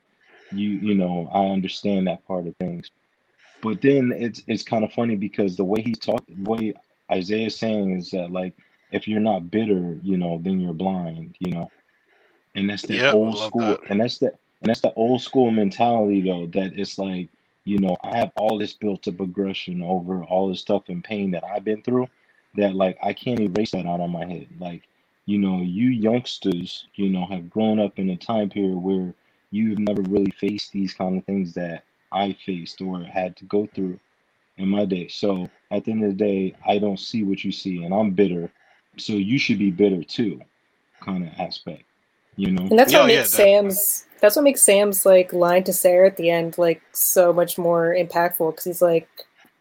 you, 0.50 0.70
you 0.70 0.94
know, 0.94 1.28
I 1.32 1.46
understand 1.46 2.06
that 2.08 2.26
part 2.26 2.46
of 2.46 2.56
things. 2.56 2.90
But 3.60 3.80
then 3.82 4.12
it's 4.16 4.42
it's 4.46 4.62
kind 4.62 4.84
of 4.84 4.92
funny 4.92 5.16
because 5.16 5.56
the 5.56 5.64
way 5.64 5.82
he's 5.82 5.98
talking, 5.98 6.42
the 6.42 6.50
way 6.50 6.74
Isaiah's 7.12 7.56
saying 7.58 7.96
is 7.96 8.10
that 8.10 8.30
like 8.30 8.54
if 8.90 9.06
you're 9.08 9.20
not 9.20 9.50
bitter, 9.50 9.98
you 10.02 10.16
know, 10.16 10.40
then 10.42 10.60
you're 10.60 10.74
blind, 10.74 11.36
you 11.40 11.52
know. 11.52 11.72
And 12.54 12.70
that's 12.70 12.84
that 12.86 12.94
Yep, 12.94 13.10
old 13.10 13.38
school 13.38 13.78
that. 13.78 13.80
and 13.88 14.00
that's 14.00 14.18
the 14.18 14.26
and 14.28 14.68
that's 14.70 14.80
the 14.80 14.92
old 14.94 15.22
school 15.22 15.50
mentality 15.50 16.22
though, 16.22 16.46
that 16.48 16.72
it's 16.78 16.98
like, 16.98 17.30
you 17.68 17.80
know, 17.80 17.96
I 18.04 18.18
have 18.18 18.32
all 18.36 18.58
this 18.58 18.74
built 18.74 19.08
up 19.08 19.20
aggression 19.20 19.82
over 19.82 20.24
all 20.24 20.48
this 20.50 20.62
stuff 20.62 20.84
and 20.88 21.04
pain 21.04 21.32
that 21.32 21.44
I've 21.44 21.64
been 21.64 21.82
through 21.82 22.08
that 22.56 22.74
like 22.76 22.98
I 23.02 23.14
can't 23.14 23.40
erase 23.40 23.72
that 23.72 23.86
out 23.86 24.00
of 24.00 24.10
my 24.10 24.26
head. 24.26 24.48
Like, 24.60 24.84
you 25.26 25.38
know, 25.38 25.62
you 25.62 25.90
youngsters, 25.90 26.86
you 26.96 27.10
know, 27.10 27.26
have 27.26 27.50
grown 27.50 27.80
up 27.80 27.98
in 28.00 28.10
a 28.10 28.18
time 28.18 28.50
period 28.50 28.78
where 28.78 29.14
you've 29.52 29.80
never 29.80 30.02
really 30.02 30.32
faced 30.32 30.72
these 30.72 30.94
kind 30.94 31.18
of 31.18 31.26
things 31.26 31.54
that 31.54 31.84
I 32.12 32.36
faced 32.46 32.82
or 32.82 33.02
had 33.04 33.36
to 33.38 33.46
go 33.46 33.68
through 33.74 34.00
in 34.58 34.68
my 34.68 34.86
day. 34.86 35.08
So 35.08 35.50
at 35.72 35.84
the 35.84 35.92
end 35.92 36.04
of 36.04 36.10
the 36.10 36.16
day, 36.24 36.56
I 36.66 36.78
don't 36.78 37.00
see 37.00 37.24
what 37.24 37.44
you 37.44 37.52
see, 37.52 37.84
and 37.84 37.94
I'm 37.94 38.12
bitter. 38.12 38.52
So 38.98 39.14
you 39.14 39.38
should 39.38 39.60
be 39.60 39.72
bitter 39.72 40.04
too, 40.04 40.40
kind 41.02 41.24
of 41.28 41.32
aspect, 41.40 41.84
you 42.36 42.52
know. 42.52 42.70
And 42.70 42.78
that's 42.78 42.92
Yeah, 42.92 42.98
what 42.98 43.06
yeah, 43.06 43.26
makes 43.26 43.28
definitely. 43.28 43.80
Sam's 43.84 44.06
that's 44.20 44.36
what 44.36 44.42
makes 44.42 44.64
Sam's 44.64 45.04
like 45.06 45.32
line 45.32 45.64
to 45.64 45.72
Sarah 45.72 46.08
at 46.08 46.16
the 46.16 46.30
end 46.30 46.56
like 46.58 46.82
so 46.92 47.32
much 47.32 47.58
more 47.58 47.94
impactful 47.94 48.50
because 48.52 48.64
he's 48.64 48.82
like, 48.82 49.08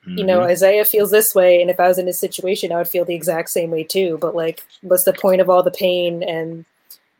you 0.05 0.23
know, 0.23 0.39
Mhm. 0.39 0.47
Isaiah 0.51 0.85
feels 0.85 1.11
this 1.11 1.35
way, 1.35 1.61
and 1.61 1.69
if 1.69 1.79
I 1.81 1.87
was 1.87 1.97
in 1.97 2.07
his 2.07 2.19
situation, 2.19 2.71
I 2.71 2.77
would 2.77 2.87
feel 2.87 3.03
the 3.05 3.13
exact 3.15 3.49
same 3.49 3.71
way 3.71 3.83
too. 3.83 4.17
But 4.21 4.35
like, 4.35 4.63
what's 4.81 5.03
the 5.03 5.11
point 5.13 5.41
of 5.41 5.49
all 5.49 5.63
the 5.63 5.71
pain 5.71 6.23
and 6.23 6.63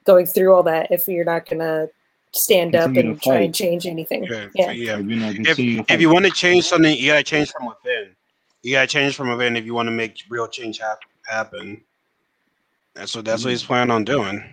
going 0.05 0.25
through 0.25 0.53
all 0.53 0.63
that 0.63 0.89
if 0.89 1.05
you're 1.07 1.25
not 1.25 1.45
gonna 1.49 1.89
stand 2.31 2.75
up 2.75 2.85
Continue 2.85 3.01
to 3.03 3.09
and 3.09 3.21
try 3.21 3.35
and 3.39 3.53
change 3.53 3.85
anything? 3.85 4.23
yeah, 4.23 4.47
Yeah. 4.55 4.71
yeah. 4.71 4.99
If 4.99 5.05
you're 5.05 5.19
not 5.19 5.35
if, 5.35 5.59
if 5.91 5.99
you 6.01 6.09
want 6.09 6.25
to 6.25 6.31
change 6.31 6.65
something, 6.65 6.95
you 6.97 7.07
gotta 7.07 7.23
change 7.23 7.51
from 7.51 7.65
within. 7.67 8.15
You 8.63 8.71
gotta 8.73 8.88
change 8.88 9.15
from 9.15 9.29
within 9.29 9.57
if 9.57 9.65
you 9.65 9.73
want 9.73 9.88
to 9.88 9.91
make 9.91 10.23
real 10.29 10.47
change 10.47 10.79
hap- 10.79 10.99
happen. 11.25 11.81
That's 12.93 13.15
what 13.15 13.25
that's 13.25 13.43
what 13.43 13.51
he's 13.51 13.63
planning 13.63 13.91
on 13.91 14.05
doing. 14.05 14.43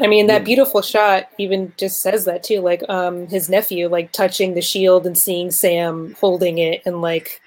I 0.00 0.08
mean, 0.08 0.26
that 0.26 0.44
beautiful 0.44 0.82
shot 0.82 1.28
even 1.38 1.72
just 1.76 2.02
says 2.02 2.24
that 2.24 2.42
too. 2.42 2.60
Like, 2.60 2.82
um, 2.88 3.28
his 3.28 3.48
nephew, 3.48 3.88
like 3.88 4.10
touching 4.10 4.54
the 4.54 4.60
shield 4.60 5.06
and 5.06 5.16
seeing 5.16 5.52
Sam 5.52 6.16
holding 6.20 6.58
it, 6.58 6.82
and 6.84 7.00
like 7.00 7.40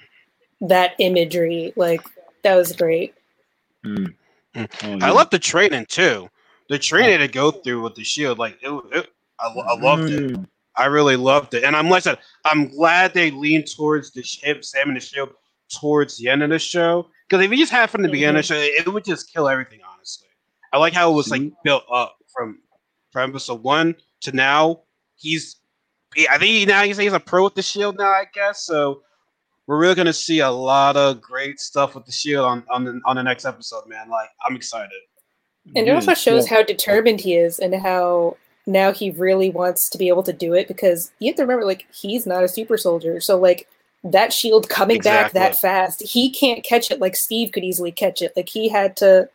that 0.62 0.94
imagery, 0.98 1.74
like 1.76 2.00
that 2.42 2.56
was 2.56 2.72
great. 2.72 3.14
Mm. 3.84 4.14
Mm. 4.54 4.68
Oh, 4.82 5.04
I 5.04 5.08
yeah. 5.08 5.10
love 5.10 5.28
the 5.30 5.38
training 5.38 5.86
too. 5.86 6.30
The 6.70 6.78
training 6.78 7.18
to 7.18 7.28
go 7.28 7.50
through 7.50 7.82
with 7.82 7.94
the 7.94 8.04
shield, 8.04 8.38
like 8.38 8.58
it, 8.62 8.82
it 8.92 9.10
I, 9.38 9.48
I 9.48 9.78
loved 9.78 10.10
it. 10.10 10.32
Mm. 10.32 10.46
I 10.74 10.86
really 10.86 11.16
loved 11.16 11.52
it, 11.52 11.64
and 11.64 11.76
I'm 11.76 11.90
like 11.90 11.98
I 12.06 12.12
said, 12.12 12.18
I'm 12.46 12.68
glad 12.68 13.12
they 13.12 13.30
leaned 13.30 13.66
towards 13.66 14.12
the 14.12 14.22
ship, 14.22 14.64
Sam 14.64 14.88
and 14.88 14.96
the 14.96 15.00
shield 15.00 15.30
towards 15.68 16.16
the 16.16 16.28
end 16.28 16.42
of 16.42 16.48
the 16.48 16.58
show. 16.58 17.08
Because 17.28 17.44
if 17.44 17.50
you 17.50 17.58
just 17.58 17.72
had 17.72 17.90
from 17.90 18.02
the 18.02 18.08
beginning 18.08 18.36
of 18.36 18.42
the 18.46 18.54
show, 18.54 18.54
it, 18.54 18.86
it 18.86 18.90
would 18.90 19.04
just 19.04 19.30
kill 19.30 19.48
everything. 19.48 19.80
Honestly, 19.92 20.28
I 20.72 20.78
like 20.78 20.94
how 20.94 21.10
it 21.10 21.14
was 21.14 21.30
like 21.30 21.42
built 21.62 21.84
up 21.92 22.17
from 22.38 22.58
from 23.10 23.30
episode 23.30 23.62
one 23.62 23.96
to 24.20 24.32
now. 24.32 24.82
He's, 25.16 25.56
I 26.30 26.38
think 26.38 26.50
he, 26.50 26.64
now 26.64 26.84
he's, 26.84 26.96
he's 26.96 27.12
a 27.12 27.18
pro 27.18 27.42
with 27.42 27.54
the 27.54 27.62
shield 27.62 27.98
now. 27.98 28.10
I 28.10 28.26
guess 28.32 28.64
so. 28.64 29.02
We're 29.66 29.78
really 29.78 29.94
gonna 29.96 30.12
see 30.12 30.38
a 30.38 30.50
lot 30.50 30.96
of 30.96 31.20
great 31.20 31.60
stuff 31.60 31.94
with 31.94 32.06
the 32.06 32.12
shield 32.12 32.46
on 32.46 32.64
on 32.70 32.84
the, 32.84 33.00
on 33.04 33.16
the 33.16 33.22
next 33.22 33.44
episode, 33.44 33.86
man. 33.88 34.08
Like 34.08 34.28
I'm 34.48 34.56
excited. 34.56 35.00
And 35.76 35.86
it 35.86 35.90
also 35.90 36.14
shows 36.14 36.50
yeah. 36.50 36.58
how 36.58 36.62
determined 36.62 37.20
he 37.20 37.34
is 37.34 37.58
and 37.58 37.74
how 37.74 38.38
now 38.66 38.92
he 38.92 39.10
really 39.10 39.50
wants 39.50 39.90
to 39.90 39.98
be 39.98 40.08
able 40.08 40.22
to 40.22 40.32
do 40.32 40.54
it 40.54 40.66
because 40.66 41.10
you 41.18 41.28
have 41.28 41.36
to 41.36 41.42
remember, 41.42 41.66
like, 41.66 41.86
he's 41.92 42.26
not 42.26 42.42
a 42.42 42.48
super 42.48 42.78
soldier. 42.78 43.20
So, 43.20 43.38
like, 43.38 43.68
that 44.02 44.32
shield 44.32 44.70
coming 44.70 45.00
back 45.00 45.32
that 45.32 45.58
fast, 45.58 46.02
he 46.02 46.30
can't 46.30 46.64
catch 46.64 46.90
it 46.90 47.00
like 47.00 47.16
Steve 47.16 47.52
could 47.52 47.64
easily 47.64 47.92
catch 47.92 48.22
it. 48.22 48.32
Like, 48.34 48.48
he 48.48 48.68
had 48.68 48.96
to. 48.98 49.28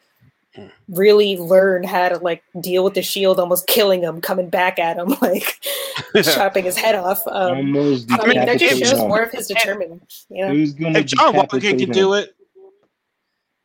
Really 0.88 1.38
learn 1.38 1.84
how 1.84 2.10
to, 2.10 2.18
like, 2.18 2.44
deal 2.62 2.84
with 2.84 2.94
the 2.94 3.02
shield 3.02 3.40
almost 3.40 3.68
killing 3.68 4.02
him, 4.02 4.22
coming 4.22 4.50
back 4.50 4.80
at 4.80 4.98
him, 4.98 5.16
like, 5.22 5.60
chopping 6.24 6.66
his 6.66 6.78
head 6.78 6.96
off. 6.96 7.22
Um, 7.28 7.58
Almost 7.58 8.12
I 8.12 8.28
mean, 8.28 8.46
that 8.46 8.60
just 8.60 8.80
shows 8.84 9.00
more 9.00 9.24
of 9.24 9.32
his 9.32 9.48
determination. 9.48 10.02
You 10.30 10.48
know? 10.48 10.74
Gonna 10.80 11.00
if 11.00 11.06
John 11.08 11.36
Walker 11.36 11.60
decapitate 11.60 11.80
can 11.80 11.90
him. 11.90 11.94
do 11.94 12.14
it, 12.14 12.36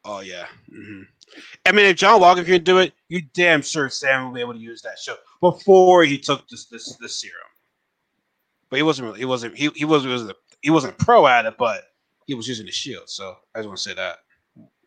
oh 0.05 0.21
yeah. 0.21 0.47
hmm 0.71 1.03
I 1.67 1.73
mean, 1.73 1.87
if 1.87 1.97
John 1.97 2.21
Walker 2.21 2.45
can 2.45 2.65
do 2.65 2.79
it, 2.79 2.95
you 3.09 3.23
damn 3.35 3.63
sure 3.63 3.91
Sam 3.91 4.27
will 4.27 4.33
be 4.33 4.41
able 4.41 4.55
to 4.55 4.59
use 4.59 4.83
that 4.83 4.99
show 4.99 5.17
before 5.41 6.03
he 6.05 6.19
took 6.19 6.49
this 6.49 6.67
this 6.67 6.97
this 6.97 7.21
serum. 7.21 7.37
But 8.71 8.77
he 8.77 8.83
wasn't 8.83 9.07
really. 9.07 9.19
He 9.19 9.25
wasn't. 9.25 9.57
He 9.57 9.69
he 9.75 9.85
was 9.85 10.07
was 10.07 10.33
he 10.63 10.71
wasn't 10.71 10.99
pro 10.99 11.27
at 11.27 11.47
it, 11.47 11.57
but 11.59 11.85
he 12.27 12.35
was 12.35 12.49
using 12.49 12.67
the 12.67 12.73
shield. 12.73 13.09
So 13.09 13.37
I 13.55 13.59
just 13.59 13.69
want 13.69 13.79
to 13.79 13.83
say 13.83 13.95
that. 13.95 14.19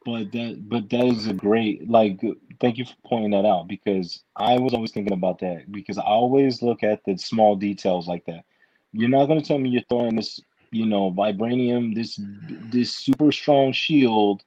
But 0.04 0.32
that, 0.32 0.68
but 0.68 0.90
that 0.90 1.06
is 1.06 1.28
a 1.28 1.34
great 1.34 1.88
like. 1.90 2.22
Thank 2.60 2.78
you 2.78 2.86
for 2.86 2.96
pointing 3.06 3.32
that 3.32 3.46
out 3.46 3.68
because 3.68 4.24
I 4.36 4.58
was 4.58 4.74
always 4.74 4.92
thinking 4.92 5.14
about 5.14 5.40
that 5.40 5.72
because 5.72 5.98
I 5.98 6.04
always 6.04 6.62
look 6.62 6.84
at 6.84 7.04
the 7.06 7.18
small 7.18 7.56
details 7.56 8.08
like 8.08 8.26
that. 8.26 8.46
You're 8.94 9.10
not 9.10 9.28
gonna 9.28 9.42
tell 9.42 9.60
me 9.60 9.70
you're 9.70 9.84
throwing 9.90 10.16
this, 10.16 10.40
you 10.72 10.86
know, 10.88 11.12
vibranium, 11.12 11.94
this 11.96 12.20
this 12.22 12.92
super 12.94 13.32
strong 13.32 13.74
shield, 13.74 14.44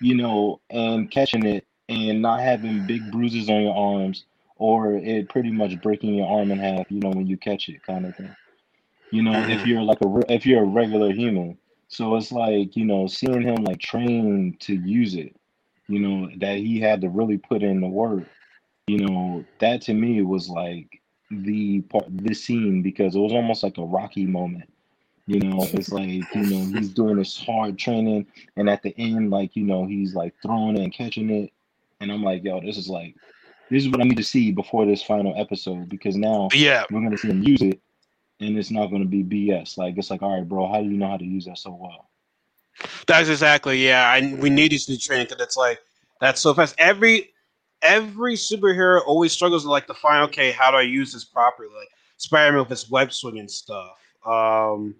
you 0.00 0.14
know, 0.14 0.60
and 0.70 1.10
catching 1.10 1.44
it 1.46 1.66
and 1.88 2.22
not 2.22 2.40
having 2.40 2.86
big 2.86 3.10
bruises 3.10 3.48
on 3.50 3.62
your 3.62 3.74
arms 3.76 4.24
or 4.56 4.94
it 4.96 5.28
pretty 5.28 5.50
much 5.50 5.80
breaking 5.80 6.14
your 6.14 6.28
arm 6.28 6.50
in 6.52 6.58
half, 6.58 6.90
you 6.90 7.00
know, 7.00 7.10
when 7.10 7.26
you 7.26 7.36
catch 7.36 7.68
it, 7.68 7.82
kind 7.82 8.06
of 8.06 8.16
thing. 8.16 8.36
You 9.10 9.22
know, 9.22 9.44
if 9.46 9.62
Mhm. 9.62 9.66
you're 9.66 9.82
like 9.82 10.00
a 10.02 10.32
if 10.32 10.46
you're 10.46 10.62
a 10.62 10.66
regular 10.66 11.12
human, 11.12 11.58
so 11.94 12.16
it's 12.16 12.32
like, 12.32 12.74
you 12.74 12.84
know, 12.84 13.06
seeing 13.06 13.42
him 13.42 13.62
like 13.62 13.78
train 13.78 14.56
to 14.58 14.74
use 14.74 15.14
it, 15.14 15.36
you 15.86 16.00
know, 16.00 16.28
that 16.38 16.56
he 16.56 16.80
had 16.80 17.00
to 17.02 17.08
really 17.08 17.38
put 17.38 17.62
in 17.62 17.80
the 17.80 17.86
work, 17.86 18.24
you 18.88 18.98
know, 18.98 19.44
that 19.60 19.80
to 19.82 19.94
me 19.94 20.20
was 20.22 20.48
like 20.48 21.00
the 21.30 21.82
part 21.82 22.06
the 22.10 22.34
scene 22.34 22.82
because 22.82 23.14
it 23.14 23.20
was 23.20 23.32
almost 23.32 23.62
like 23.62 23.78
a 23.78 23.84
Rocky 23.84 24.26
moment. 24.26 24.68
You 25.28 25.38
know, 25.38 25.58
it's 25.72 25.92
like, 25.92 26.08
you 26.34 26.42
know, 26.42 26.78
he's 26.78 26.88
doing 26.88 27.14
this 27.14 27.38
hard 27.38 27.78
training 27.78 28.26
and 28.56 28.68
at 28.68 28.82
the 28.82 28.92
end, 28.98 29.30
like, 29.30 29.54
you 29.54 29.62
know, 29.62 29.86
he's 29.86 30.16
like 30.16 30.34
throwing 30.42 30.76
it 30.76 30.82
and 30.82 30.92
catching 30.92 31.30
it. 31.30 31.52
And 32.00 32.10
I'm 32.10 32.24
like, 32.24 32.42
yo, 32.42 32.60
this 32.60 32.76
is 32.76 32.88
like 32.88 33.14
this 33.70 33.84
is 33.84 33.88
what 33.88 34.00
I 34.00 34.04
need 34.04 34.16
to 34.16 34.24
see 34.24 34.50
before 34.50 34.84
this 34.84 35.00
final 35.00 35.32
episode 35.40 35.88
because 35.88 36.16
now 36.16 36.48
yeah, 36.52 36.82
we're 36.90 37.02
gonna 37.02 37.16
see 37.16 37.28
him 37.28 37.44
use 37.44 37.62
it 37.62 37.80
and 38.44 38.58
it's 38.58 38.70
not 38.70 38.86
gonna 38.86 39.04
be 39.04 39.22
BS. 39.22 39.78
Like 39.78 39.96
it's 39.96 40.10
like, 40.10 40.22
all 40.22 40.34
right, 40.36 40.48
bro, 40.48 40.66
how 40.70 40.80
do 40.80 40.88
you 40.88 40.96
know 40.96 41.08
how 41.08 41.16
to 41.16 41.24
use 41.24 41.46
that 41.46 41.58
so 41.58 41.76
well? 41.80 42.10
That's 43.06 43.28
exactly 43.28 43.84
yeah. 43.84 44.08
I, 44.08 44.34
we 44.40 44.50
need 44.50 44.72
these 44.72 44.88
new 44.88 44.98
training 44.98 45.26
because 45.28 45.42
it's 45.42 45.56
like 45.56 45.80
that's 46.20 46.40
so 46.40 46.54
fast. 46.54 46.74
Every 46.78 47.32
every 47.82 48.34
superhero 48.34 49.00
always 49.06 49.32
struggles 49.32 49.64
with 49.64 49.70
like 49.70 49.86
the 49.86 49.94
final. 49.94 50.24
Okay, 50.26 50.50
how 50.52 50.70
do 50.70 50.76
I 50.76 50.82
use 50.82 51.12
this 51.12 51.24
properly? 51.24 51.68
Like 51.68 51.88
Spider-Man 52.16 52.60
with 52.60 52.68
his 52.68 52.90
web 52.90 53.12
swinging 53.12 53.48
stuff. 53.48 53.98
Um, 54.26 54.94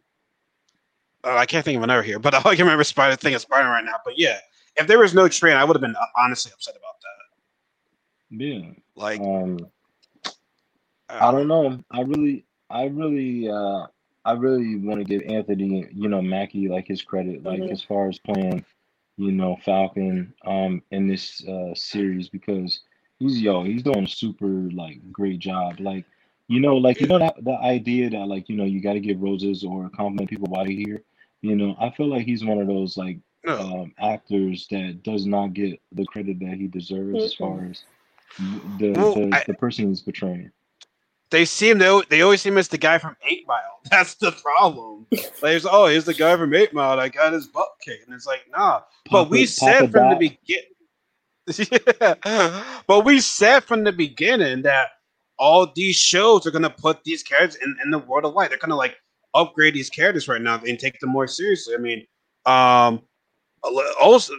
uh, 1.25 1.37
I 1.37 1.47
can't 1.47 1.65
think 1.65 1.77
of 1.77 1.83
another 1.83 2.03
here, 2.03 2.19
but 2.19 2.35
all 2.35 2.51
I 2.51 2.57
can 2.57 2.65
remember 2.65 2.85
Spider 2.85 3.17
thing 3.17 3.35
is 3.35 3.43
Spider 3.43 3.69
right 3.69 3.85
now. 3.85 3.97
But 4.05 4.19
yeah, 4.19 4.39
if 4.77 4.87
there 4.87 4.99
was 4.99 5.15
no 5.15 5.29
train, 5.29 5.57
I 5.57 5.65
would 5.65 5.75
have 5.75 5.81
been 5.81 5.97
uh, 5.97 6.07
honestly 6.25 6.53
upset 6.53 6.75
about 6.77 6.95
that. 7.01 8.45
Yeah. 8.45 8.71
Like, 8.97 9.21
Um, 9.21 9.59
I 11.09 11.31
don't 11.31 11.49
know. 11.49 11.79
I 11.91 12.01
really, 12.03 12.45
I 12.71 12.85
really, 12.87 13.49
uh, 13.49 13.87
I 14.25 14.33
really 14.33 14.77
want 14.77 14.99
to 15.01 15.05
give 15.05 15.23
Anthony, 15.31 15.87
you 15.93 16.09
know, 16.09 16.23
Mackie 16.23 16.69
like 16.69 16.87
his 16.87 17.03
credit, 17.03 17.43
like 17.45 17.61
Mhm. 17.61 17.71
as 17.71 17.83
far 17.83 18.09
as 18.09 18.19
playing, 18.19 18.65
you 19.17 19.33
know, 19.33 19.57
Falcon, 19.65 20.35
um, 20.45 20.83
in 20.91 21.07
this 21.07 21.47
uh 21.47 21.75
series 21.75 22.29
because 22.29 22.81
he's 23.19 23.41
yo, 23.41 23.63
he's 23.65 23.83
doing 23.83 24.05
a 24.05 24.09
super 24.09 24.47
like 24.73 25.01
great 25.13 25.39
job. 25.39 25.81
Like, 25.81 26.07
you 26.49 26.61
know, 26.61 26.77
like 26.77 27.01
you 27.01 27.07
know 27.07 27.19
that 27.19 27.43
the 27.45 27.57
idea 27.59 28.11
that 28.11 28.27
like 28.29 28.49
you 28.49 28.57
know 28.57 28.65
you 28.65 28.81
got 28.81 28.95
to 28.95 29.01
give 29.01 29.21
roses 29.23 29.65
or 29.65 29.89
compliment 29.91 30.31
people 30.31 30.49
while 30.49 30.69
you're 30.69 30.89
here. 30.89 31.05
You 31.43 31.57
know, 31.57 31.77
I 31.79 31.91
feel 31.91 32.07
like 32.09 32.25
he's 32.27 32.45
one 32.45 32.61
of 32.61 32.67
those 32.67 32.97
like 32.97 33.19
no. 33.45 33.59
um, 33.59 33.95
actors 33.99 34.67
that 34.71 35.03
does 35.03 35.27
not 35.27 35.53
get 35.53 35.81
the 35.93 36.05
credit 36.07 36.39
that 36.41 36.55
he 36.57 36.67
deserves 36.69 37.25
as 37.25 37.35
far 37.35 37.67
as 37.71 37.85
the 38.39 38.93
Well, 38.93 39.15
the, 39.15 39.31
I- 39.37 39.45
the 39.47 39.55
person 39.55 39.89
he's 39.89 40.01
portraying. 40.01 40.51
They 41.31 41.45
seem 41.45 41.79
they, 41.79 42.03
they 42.11 42.23
always 42.23 42.43
seem 42.43 42.59
as 42.59 42.69
the 42.69 42.79
guy 42.79 42.99
from 42.99 43.17
Eight 43.29 43.45
Mile. 43.47 43.81
That's 43.91 44.15
the 44.15 44.33
problem. 44.33 45.07
like, 45.11 45.57
it's, 45.57 45.67
oh, 45.69 45.87
here's 45.87 46.05
the 46.05 46.15
guy 46.15 46.37
from 46.37 46.55
Eight 46.55 46.73
Mile 46.73 46.99
I 46.99 47.09
got 47.09 47.33
his 47.33 47.47
butt 47.47 47.69
kicked, 47.85 48.07
and 48.07 48.15
it's 48.15 48.27
like, 48.27 48.43
nah. 48.51 48.83
but 49.11 49.31
we 49.31 49.47
Papa- 49.47 49.49
said 49.49 49.93
from 49.93 50.11
the 50.11 50.17
beginning, 50.17 50.71
yeah. 52.25 52.83
But 52.87 53.05
we 53.05 53.21
said 53.21 53.65
from 53.65 53.85
the 53.85 53.93
beginning 53.93 54.63
that 54.63 54.89
all 55.39 55.71
these 55.75 55.97
shows 55.97 56.47
are 56.47 56.51
gonna 56.51 56.71
put 56.71 57.05
these 57.05 57.23
characters 57.23 57.61
in, 57.63 57.77
in 57.83 57.91
the 57.91 57.99
world 57.99 58.25
of 58.25 58.35
light. 58.35 58.51
They're 58.51 58.59
gonna 58.59 58.77
like 58.77 58.97
upgrade 59.35 59.75
these 59.75 59.91
characters 59.91 60.29
right 60.29 60.41
now 60.41 60.61
and 60.65 60.79
take 60.79 60.99
them 61.01 61.11
more 61.11 61.27
seriously. 61.27 61.75
I 61.75 61.79
mean, 61.79 62.07
um, 62.47 63.03
Olsen, 64.01 64.39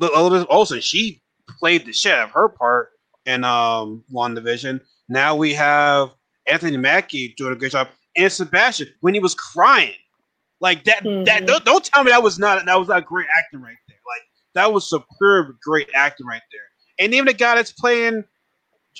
Elizabeth 0.00 0.46
Olsen, 0.50 0.80
she 0.80 1.22
played 1.58 1.86
the 1.86 1.92
shit 1.92 2.18
of 2.18 2.30
her 2.30 2.48
part 2.48 2.90
in 3.24 3.44
um 3.44 4.04
WandaVision. 4.12 4.80
Now 5.08 5.36
we 5.36 5.54
have 5.54 6.10
Anthony 6.46 6.76
Mackie 6.76 7.34
doing 7.36 7.52
a 7.52 7.56
great 7.56 7.72
job, 7.72 7.88
and 8.16 8.30
Sebastian 8.32 8.88
when 9.00 9.14
he 9.14 9.20
was 9.20 9.34
crying, 9.34 9.94
like 10.60 10.84
that. 10.84 11.02
That 11.04 11.42
Mhm. 11.42 11.46
don't, 11.46 11.64
don't 11.64 11.84
tell 11.84 12.02
me 12.04 12.10
that 12.10 12.22
was 12.22 12.38
not 12.38 12.64
that 12.64 12.78
was 12.78 12.88
not 12.88 13.04
great 13.06 13.26
acting 13.36 13.60
right 13.60 13.76
there. 13.88 13.98
Like 14.06 14.22
that 14.54 14.72
was 14.72 14.88
superb, 14.88 15.56
great 15.62 15.88
acting 15.94 16.26
right 16.26 16.42
there. 16.52 16.60
And 16.98 17.12
even 17.14 17.26
the 17.26 17.34
guy 17.34 17.54
that's 17.56 17.72
playing 17.72 18.24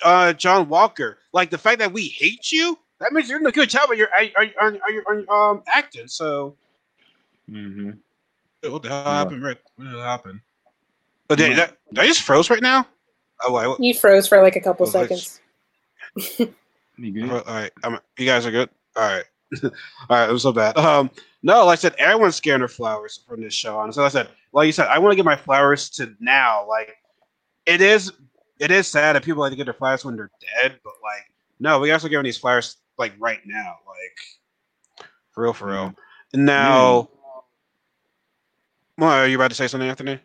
uh, 0.03 0.33
John 0.35 0.69
Walker, 0.69 1.19
like 1.33 1.49
the 1.51 1.57
fact 1.59 1.79
that 1.79 1.91
we 1.93 2.09
hate 2.09 2.53
you, 2.53 2.79
that 3.01 3.13
means 3.13 3.31
you're 3.31 3.39
doing 3.39 3.49
a 3.49 3.53
good 3.53 3.71
job 3.71 3.91
at 3.91 3.97
your 3.97 4.09
are, 4.15 4.25
are, 4.37 4.47
are, 4.61 4.77
are, 5.09 5.25
are, 5.31 5.51
um 5.53 5.63
acting. 5.73 6.07
So 6.07 6.57
hmm 7.49 7.93
what 8.63 8.83
the 8.83 8.89
hell 8.89 9.03
Yeah. 9.07 9.15
happened? 9.19 9.43
Rick? 9.43 9.61
What 9.77 9.85
the 9.85 9.91
hell 9.91 10.01
happened? 10.03 10.41
But 11.29 11.39
did, 11.39 11.51
Yeah. 11.51 11.57
that, 11.57 11.77
did 11.93 11.99
I 12.05 12.07
just 12.07 12.23
froze 12.23 12.51
right 12.51 12.61
now? 12.63 12.87
Oh, 13.43 13.53
wait, 13.53 13.67
what- 13.69 13.81
You 13.81 13.95
froze 13.95 14.27
for 14.29 14.43
like 14.43 14.57
a 14.57 14.61
couple 14.61 14.85
Well, 14.85 14.93
that's- 14.93 15.09
seconds. 15.25 15.41
You 16.99 17.13
good? 17.13 17.31
all 17.31 17.43
right. 17.45 17.71
I'm, 17.85 17.99
you 18.17 18.25
guys 18.25 18.47
are 18.47 18.51
good. 18.51 18.71
All 18.97 19.03
right. 19.03 19.25
all 19.63 19.71
right. 20.09 20.31
It 20.31 20.33
was 20.33 20.41
so 20.41 20.53
bad. 20.53 20.79
Um, 20.79 21.11
no, 21.43 21.67
like 21.67 21.79
I 21.79 21.81
said, 21.83 21.95
everyone's 21.99 22.37
scaring 22.37 22.61
their 22.61 22.69
flowers 22.69 23.21
from 23.29 23.43
this 23.43 23.53
show 23.53 23.79
on. 23.79 23.93
So 23.93 24.01
like 24.01 24.13
I 24.13 24.13
said, 24.13 24.29
like 24.55 24.65
you 24.65 24.73
said, 24.73 24.89
I 24.89 24.99
want 24.99 25.13
to 25.13 25.17
get 25.17 25.27
my 25.27 25.37
flowers 25.37 25.91
to 25.91 26.15
now. 26.21 26.67
Like 26.67 26.97
it 27.67 27.83
is, 27.83 28.13
it 28.61 28.71
is 28.71 28.89
sad 28.89 29.15
that 29.15 29.25
people 29.25 29.43
like 29.43 29.51
to 29.51 29.57
get 29.57 29.65
their 29.65 29.75
flowers 29.75 30.07
when 30.07 30.17
they're 30.17 30.31
dead, 30.41 30.81
but 30.83 30.95
like 31.03 31.31
no, 31.59 31.81
we 31.81 31.91
also 31.91 32.09
giving 32.09 32.25
these 32.25 32.37
flowers 32.37 32.77
like 32.99 33.13
right 33.19 33.41
now, 33.47 33.77
like 33.87 35.09
for 35.31 35.45
real, 35.45 35.53
for 35.53 35.69
real. 35.69 35.95
And 36.33 36.45
now, 36.45 37.09
well, 38.99 39.11
are 39.11 39.27
you 39.27 39.37
about 39.37 39.49
to 39.49 39.55
say 39.55 39.69
something, 39.69 39.89
Anthony? 39.89 40.21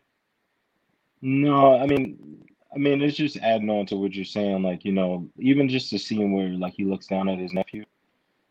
No, 1.21 1.79
I 1.79 1.85
mean, 1.85 2.45
I 2.73 2.77
mean, 2.79 3.01
it's 3.01 3.17
just 3.17 3.37
adding 3.37 3.69
on 3.69 3.85
to 3.87 3.95
what 3.97 4.13
you're 4.13 4.25
saying. 4.25 4.63
Like, 4.63 4.85
you 4.85 4.91
know, 4.91 5.27
even 5.37 5.69
just 5.69 5.91
the 5.91 5.97
scene 5.97 6.31
where 6.33 6.49
like 6.49 6.73
he 6.73 6.85
looks 6.85 7.07
down 7.07 7.29
at 7.29 7.39
his 7.39 7.53
nephew, 7.53 7.85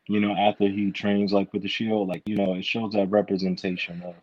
you 0.08 0.20
know, 0.20 0.34
after 0.34 0.68
he 0.68 0.90
trains 0.92 1.32
like 1.32 1.52
with 1.52 1.62
the 1.62 1.68
shield, 1.68 2.08
like, 2.08 2.22
you 2.26 2.36
know, 2.36 2.54
it 2.54 2.64
shows 2.64 2.92
that 2.92 3.10
representation 3.10 4.02
of, 4.02 4.14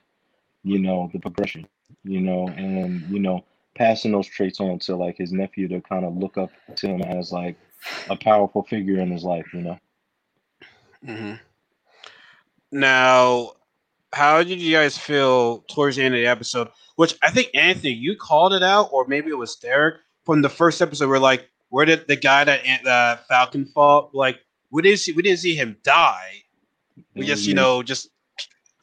you 0.64 0.80
know, 0.80 1.10
the 1.14 1.20
progression, 1.20 1.68
you 2.04 2.22
know, 2.22 2.48
and 2.58 3.10
you 3.10 3.20
know, 3.20 3.44
passing 3.76 4.12
those 4.12 4.28
traits 4.28 4.60
on 4.60 4.80
to 4.80 4.96
like 4.96 5.18
his 5.18 5.32
nephew 5.34 5.68
to 5.70 5.82
kind 5.82 6.06
of 6.06 6.18
look 6.18 6.38
up 6.38 6.52
to 6.78 6.88
him 6.88 7.02
as 7.02 7.32
like 7.32 7.58
a 8.10 8.16
powerful 8.16 8.64
figure 8.64 9.00
in 9.00 9.12
his 9.12 9.24
life, 9.24 9.48
you 9.54 9.62
know. 9.62 9.78
hmm 11.06 11.34
Now, 12.72 13.54
how 14.14 14.44
did 14.44 14.60
you 14.60 14.72
guys 14.76 14.98
feel 14.98 15.60
towards 15.70 15.96
the 15.96 16.04
end 16.04 16.16
of 16.16 16.20
the 16.20 16.28
episode? 16.28 16.70
Which 16.96 17.16
I 17.22 17.30
think 17.30 17.50
Anthony, 17.54 17.92
you 17.92 18.16
called 18.16 18.54
it 18.54 18.64
out, 18.64 18.90
or 18.92 19.06
maybe 19.08 19.30
it 19.30 19.38
was 19.38 19.56
Derrick 19.56 19.96
from 20.26 20.42
the 20.42 20.50
first 20.50 20.82
episode. 20.82 21.10
We're 21.10 21.20
like, 21.20 21.48
where 21.70 21.86
did 21.86 22.08
the 22.08 22.16
guy 22.16 22.44
that 22.44 22.88
uh, 22.88 23.18
Falcon 23.28 23.66
fought? 23.66 24.16
Like, 24.16 24.40
we 24.72 24.82
didn't 24.82 25.00
see 25.00 25.12
we 25.12 25.22
didn't 25.22 25.40
see 25.40 25.56
him 25.56 25.78
die. 25.84 26.44
We 27.16 27.26
just 27.26 27.46
you 27.46 27.54
know 27.54 27.84
just 27.84 28.10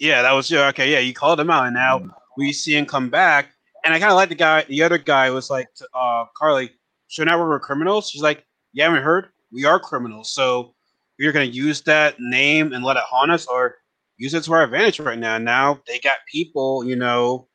yeah, 0.01 0.23
that 0.23 0.33
was 0.33 0.51
yeah 0.51 0.69
okay 0.69 0.91
yeah 0.93 0.99
you 0.99 1.15
called 1.15 1.41
him 1.41 1.51
out, 1.51 1.67
and 1.67 1.75
now 1.75 2.15
we 2.37 2.53
see 2.53 2.77
him 2.77 2.87
come 2.87 3.11
back. 3.11 3.49
And 3.85 3.93
I 3.93 3.99
kind 3.99 4.11
of 4.11 4.17
like 4.17 4.31
the 4.31 4.35
guy. 4.35 4.65
The 4.65 4.83
other 4.83 4.99
guy 4.99 5.31
was 5.31 5.51
like, 5.51 5.69
uh, 5.95 6.25
Karli, 6.39 6.71
so 7.09 7.23
now 7.25 7.39
we're 7.39 7.61
criminals. 7.61 8.09
She's 8.09 8.23
like, 8.23 8.45
you 8.73 8.83
haven't 8.83 9.03
heard? 9.03 9.29
We 9.53 9.65
are 9.67 9.79
criminals. 9.79 10.33
So 10.33 10.75
we're 11.19 11.33
gonna 11.33 11.45
use 11.45 11.83
that 11.83 12.17
name 12.19 12.73
and 12.73 12.85
let 12.85 12.97
it 12.97 13.03
haunt 13.03 13.31
us, 13.31 13.47
or 13.47 13.77
use 14.17 14.35
it 14.35 14.45
to 14.45 14.53
our 14.53 14.65
advantage 14.65 15.01
right 15.01 15.19
now. 15.19 15.39
Now 15.39 15.81
they 15.87 15.99
got 15.99 16.19
people, 16.31 16.85
you 16.85 16.97
know, 16.97 17.49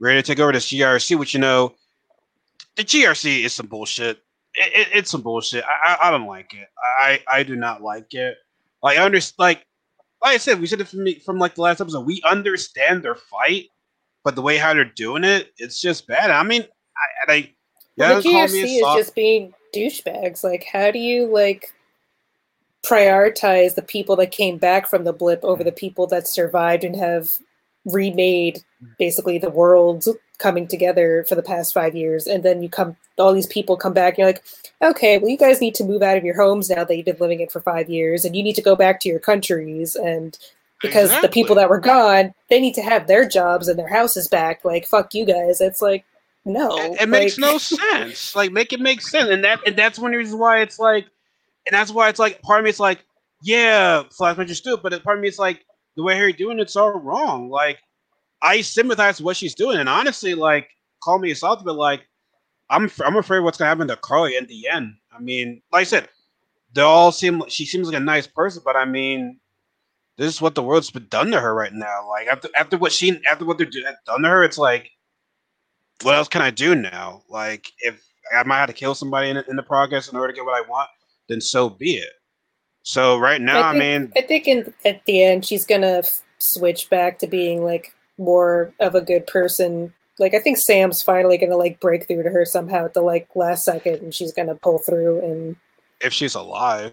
ready 0.00 0.20
to 0.20 0.26
take 0.26 0.40
over 0.40 0.52
this 0.52 0.70
GRC, 0.70 1.18
which 1.18 1.34
you 1.34 1.40
know, 1.40 1.74
the 2.76 2.84
GRC 2.84 3.44
is 3.44 3.52
some 3.52 3.66
bullshit. 3.66 4.18
It, 4.54 4.72
it, 4.74 4.88
it's 4.92 5.10
some 5.10 5.22
bullshit. 5.22 5.64
I, 5.64 5.96
I 6.00 6.08
I 6.08 6.10
don't 6.10 6.26
like 6.26 6.52
it. 6.54 6.68
I 7.00 7.20
I 7.28 7.42
do 7.42 7.56
not 7.56 7.82
like 7.82 8.12
it. 8.14 8.36
Like 8.82 8.98
I 8.98 9.04
understand. 9.04 9.36
Like 9.38 9.66
like 10.22 10.34
I 10.34 10.38
said, 10.38 10.60
we 10.60 10.66
said 10.66 10.80
it 10.80 10.88
from 10.88 11.04
me 11.04 11.18
from 11.20 11.38
like 11.38 11.54
the 11.54 11.62
last 11.62 11.80
episode. 11.80 12.06
We 12.06 12.22
understand 12.24 13.02
their 13.02 13.14
fight, 13.14 13.66
but 14.24 14.34
the 14.34 14.42
way 14.42 14.56
how 14.56 14.74
they're 14.74 14.84
doing 14.84 15.24
it, 15.24 15.52
it's 15.56 15.80
just 15.80 16.06
bad. 16.06 16.30
I 16.30 16.42
mean, 16.42 16.64
I, 17.28 17.32
I 17.32 17.54
yeah, 17.96 18.10
Well, 18.10 18.22
the 18.22 18.30
call 18.30 18.32
me 18.32 18.40
a 18.42 18.46
GRC 18.46 18.64
is 18.64 18.80
soft- 18.80 18.98
just 18.98 19.14
being 19.14 19.54
douchebags. 19.74 20.44
Like, 20.44 20.64
how 20.70 20.90
do 20.90 20.98
you 20.98 21.26
like 21.26 21.72
prioritize 22.82 23.74
the 23.74 23.82
people 23.82 24.16
that 24.16 24.30
came 24.30 24.58
back 24.58 24.88
from 24.88 25.04
the 25.04 25.12
blip 25.12 25.40
over 25.44 25.62
the 25.62 25.72
people 25.72 26.06
that 26.06 26.26
survived 26.26 26.84
and 26.84 26.96
have 26.96 27.32
remade 27.84 28.62
basically 28.98 29.38
the 29.38 29.50
world 29.50 30.04
coming 30.38 30.66
together 30.66 31.24
for 31.28 31.34
the 31.34 31.42
past 31.42 31.74
five 31.74 31.94
years? 31.94 32.26
And 32.26 32.42
then 32.42 32.62
you 32.62 32.68
come, 32.68 32.96
all 33.18 33.32
these 33.32 33.46
people 33.46 33.76
come 33.76 33.92
back, 33.92 34.14
and 34.14 34.18
you're 34.18 34.28
like, 34.28 34.44
okay, 34.82 35.18
well, 35.18 35.28
you 35.28 35.36
guys 35.36 35.60
need 35.60 35.74
to 35.76 35.84
move 35.84 36.02
out 36.02 36.16
of 36.16 36.24
your 36.24 36.36
homes 36.36 36.70
now 36.70 36.84
that 36.84 36.96
you've 36.96 37.06
been 37.06 37.16
living 37.18 37.40
it 37.40 37.52
for 37.52 37.60
five 37.60 37.90
years, 37.90 38.24
and 38.24 38.34
you 38.34 38.42
need 38.42 38.56
to 38.56 38.62
go 38.62 38.74
back 38.74 39.00
to 39.00 39.08
your 39.08 39.20
countries 39.20 39.94
and 39.94 40.38
because 40.80 41.10
the 41.20 41.28
people 41.28 41.54
that 41.56 41.68
were 41.68 41.78
gone, 41.78 42.34
they 42.48 42.60
need 42.60 42.74
to 42.74 42.82
have 42.82 43.06
their 43.06 43.28
jobs 43.28 43.68
and 43.68 43.78
their 43.78 43.88
houses 43.88 44.28
back. 44.28 44.64
Like, 44.64 44.86
fuck 44.86 45.14
you 45.14 45.26
guys. 45.26 45.60
It's 45.60 45.82
like, 45.82 46.04
no. 46.44 46.70
it, 46.78 47.02
it 47.02 47.08
makes 47.08 47.38
no 47.38 47.58
sense. 47.58 48.34
Like, 48.34 48.50
make 48.50 48.72
it 48.72 48.80
make 48.80 49.02
sense, 49.02 49.28
and 49.28 49.44
that 49.44 49.60
and 49.66 49.76
that's 49.76 49.98
one 49.98 50.12
reason 50.12 50.38
why 50.38 50.60
it's 50.60 50.78
like, 50.78 51.06
and 51.66 51.74
that's 51.74 51.90
why 51.90 52.08
it's 52.08 52.18
like, 52.18 52.40
part 52.42 52.60
of 52.60 52.64
me 52.64 52.70
it's 52.70 52.80
like, 52.80 53.04
yeah, 53.42 54.02
Flashpoint 54.18 54.48
you're 54.48 54.54
stupid, 54.54 54.82
but 54.82 55.02
part 55.02 55.18
of 55.18 55.22
me 55.22 55.28
it's 55.28 55.38
like, 55.38 55.64
the 55.96 56.02
way 56.02 56.16
you're 56.18 56.32
doing 56.32 56.58
it's 56.58 56.76
all 56.76 56.92
wrong. 56.92 57.50
Like, 57.50 57.78
I 58.42 58.60
sympathize 58.60 59.18
with 59.18 59.26
what 59.26 59.36
she's 59.36 59.54
doing, 59.54 59.78
and 59.78 59.88
honestly, 59.88 60.34
like, 60.34 60.70
call 61.02 61.18
me 61.18 61.30
a 61.30 61.36
salty, 61.36 61.62
but 61.64 61.76
like, 61.76 62.06
I'm 62.70 62.90
I'm 63.04 63.16
afraid 63.16 63.40
what's 63.40 63.58
gonna 63.58 63.68
happen 63.68 63.88
to 63.88 63.96
Karli 63.96 64.36
in 64.36 64.46
the 64.46 64.68
end. 64.68 64.94
I 65.12 65.20
mean, 65.20 65.60
like 65.72 65.80
I 65.80 65.84
said, 65.84 66.08
they 66.72 66.82
all 66.82 67.12
seem 67.12 67.42
she 67.48 67.66
seems 67.66 67.88
like 67.88 67.96
a 67.96 68.04
nice 68.04 68.26
person, 68.26 68.62
but 68.64 68.76
I 68.76 68.84
mean. 68.84 69.38
This 70.16 70.34
is 70.34 70.42
what 70.42 70.54
the 70.54 70.62
world's 70.62 70.90
been 70.90 71.06
done 71.08 71.30
to 71.30 71.40
her 71.40 71.54
right 71.54 71.72
now. 71.72 72.06
Like 72.06 72.26
after 72.26 72.50
after 72.54 72.76
what 72.76 72.92
she 72.92 73.18
after 73.30 73.46
what 73.46 73.56
they're 73.56 73.66
do, 73.66 73.82
done 74.04 74.20
to 74.20 74.28
her, 74.28 74.44
it's 74.44 74.58
like 74.58 74.90
what 76.02 76.14
else 76.14 76.28
can 76.28 76.42
I 76.42 76.50
do 76.50 76.74
now? 76.74 77.22
Like, 77.28 77.72
if 77.78 78.02
I 78.34 78.42
might 78.44 78.58
have 78.58 78.68
to 78.68 78.74
kill 78.74 78.94
somebody 78.94 79.30
in, 79.30 79.36
in 79.48 79.56
the 79.56 79.62
progress 79.62 80.10
in 80.10 80.16
order 80.16 80.32
to 80.32 80.36
get 80.36 80.44
what 80.44 80.54
I 80.54 80.68
want, 80.68 80.88
then 81.30 81.40
so 81.40 81.70
be 81.70 81.94
it. 81.94 82.12
So 82.82 83.18
right 83.18 83.40
now, 83.40 83.68
I, 83.68 83.72
think, 83.72 83.80
mean, 83.80 84.12
I 84.16 84.26
think 84.26 84.48
in 84.48 84.74
at 84.84 85.04
the 85.04 85.22
end 85.22 85.44
she's 85.44 85.64
gonna 85.64 85.98
f- 85.98 86.22
switch 86.38 86.90
back 86.90 87.18
to 87.20 87.26
being 87.26 87.64
like 87.64 87.94
more 88.18 88.72
of 88.80 88.94
a 88.94 89.00
good 89.00 89.26
person. 89.26 89.92
Like 90.18 90.34
I 90.34 90.38
think 90.40 90.58
Sam's 90.58 91.02
finally 91.02 91.38
gonna 91.38 91.56
like 91.56 91.80
break 91.80 92.06
through 92.06 92.22
to 92.22 92.30
her 92.30 92.44
somehow 92.44 92.84
at 92.84 92.94
the 92.94 93.02
like 93.02 93.28
last 93.34 93.64
second, 93.64 93.96
and 94.02 94.14
she's 94.14 94.32
gonna 94.32 94.54
pull 94.54 94.78
through. 94.78 95.20
And 95.24 95.56
if 96.00 96.12
she's 96.12 96.34
alive, 96.34 96.92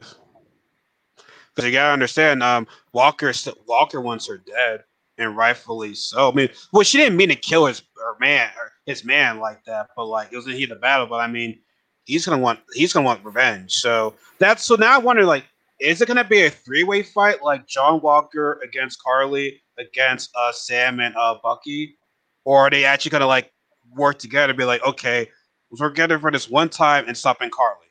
because 1.56 1.66
you 1.66 1.72
gotta 1.72 1.94
understand, 1.94 2.44
um, 2.44 2.68
Walker 2.94 3.32
Walker 3.66 4.02
wants 4.02 4.28
her 4.28 4.38
dead. 4.38 4.84
and 5.18 5.36
rightfully 5.36 5.96
so. 5.96 6.32
I 6.32 6.36
mean, 6.36 6.50
well, 6.72 6.84
she 6.84 7.00
didn't 7.00 7.18
mean 7.18 7.30
to 7.30 7.36
kill 7.36 7.66
his 7.66 7.82
her 7.98 8.16
man 8.20 8.50
or 8.58 8.72
his 8.86 9.04
man 9.04 9.40
like 9.40 9.64
that, 9.66 9.90
but 9.96 10.06
like 10.06 10.32
it 10.32 10.36
was 10.36 10.46
in 10.46 10.52
the 10.52 10.58
heat 10.58 10.72
of 10.72 10.82
battle. 10.82 11.08
But 11.08 11.22
I 11.22 11.28
mean, 11.28 11.60
he's 12.08 12.26
gonna 12.26 12.42
want 12.42 12.60
he's 12.74 12.94
gonna 12.94 13.06
want 13.06 13.24
revenge. 13.24 13.74
So 13.74 14.16
that's 14.40 14.66
so 14.66 14.76
now 14.76 14.96
I 14.96 14.98
wonder 14.98 15.26
like, 15.26 15.46
is 15.80 16.02
it 16.02 16.08
gonna 16.08 16.24
be 16.24 16.46
a 16.46 16.50
three 16.50 16.84
way 16.84 17.04
fight 17.04 17.44
like 17.44 17.68
John 17.68 18.02
Walker 18.02 18.60
against 18.64 19.04
Karli 19.04 19.62
against 19.78 20.32
uh 20.36 20.52
Sam 20.52 21.00
and 21.00 21.16
uh 21.16 21.36
Bucky, 21.44 21.98
or 22.46 22.66
are 22.66 22.70
they 22.72 22.86
actually 22.86 23.12
gonna 23.12 23.28
like 23.28 23.52
work 23.96 24.18
together? 24.18 24.54
Be 24.54 24.66
like, 24.66 24.84
okay, 24.84 25.30
we're 25.70 25.90
together 25.90 26.18
for 26.18 26.32
this 26.32 26.50
one 26.50 26.70
time 26.70 27.06
and 27.08 27.16
stopping 27.16 27.52
Karli? 27.52 27.86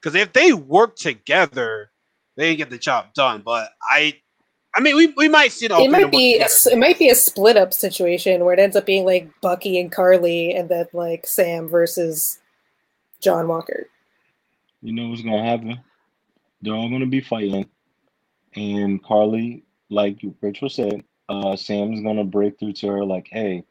Because 0.00 0.14
if 0.14 0.32
they 0.32 0.52
work 0.52 0.96
together, 0.96 1.90
they 2.36 2.54
get 2.56 2.70
the 2.70 2.78
job 2.78 3.12
done. 3.14 3.42
But 3.44 3.70
I 3.82 4.14
I 4.74 4.80
mean, 4.80 4.94
we, 4.94 5.06
we 5.16 5.28
might 5.28 5.52
see 5.52 5.66
it. 5.66 5.72
It 5.72 5.90
might 5.90 6.10
be 6.10 6.38
a, 6.38 6.46
it 6.70 6.78
might 6.78 6.98
be 6.98 7.08
a 7.08 7.14
split 7.14 7.56
up 7.56 7.72
situation 7.72 8.44
where 8.44 8.52
it 8.52 8.60
ends 8.60 8.76
up 8.76 8.84
being 8.84 9.06
like 9.06 9.28
Bucky 9.40 9.80
and 9.80 9.90
Karli, 9.90 10.54
and 10.54 10.68
then 10.68 10.86
like 10.92 11.26
Sam 11.26 11.66
versus 11.66 12.38
John 13.26 13.48
Walker. 13.48 13.88
You 14.82 14.92
know 14.92 15.08
what's 15.08 15.22
gonna 15.22 15.42
happen? 15.42 15.80
They're 16.62 16.74
all 16.74 16.88
gonna 16.88 17.06
be 17.06 17.20
fighting, 17.20 17.68
and 18.54 19.02
Karli, 19.02 19.64
like 19.90 20.20
Rachel 20.40 20.68
said, 20.68 21.02
uh, 21.28 21.56
Sam's 21.56 22.02
gonna 22.02 22.22
break 22.22 22.56
through 22.56 22.74
to 22.74 22.86
her 22.86 23.04
like, 23.04 23.26
"Hey, 23.28 23.64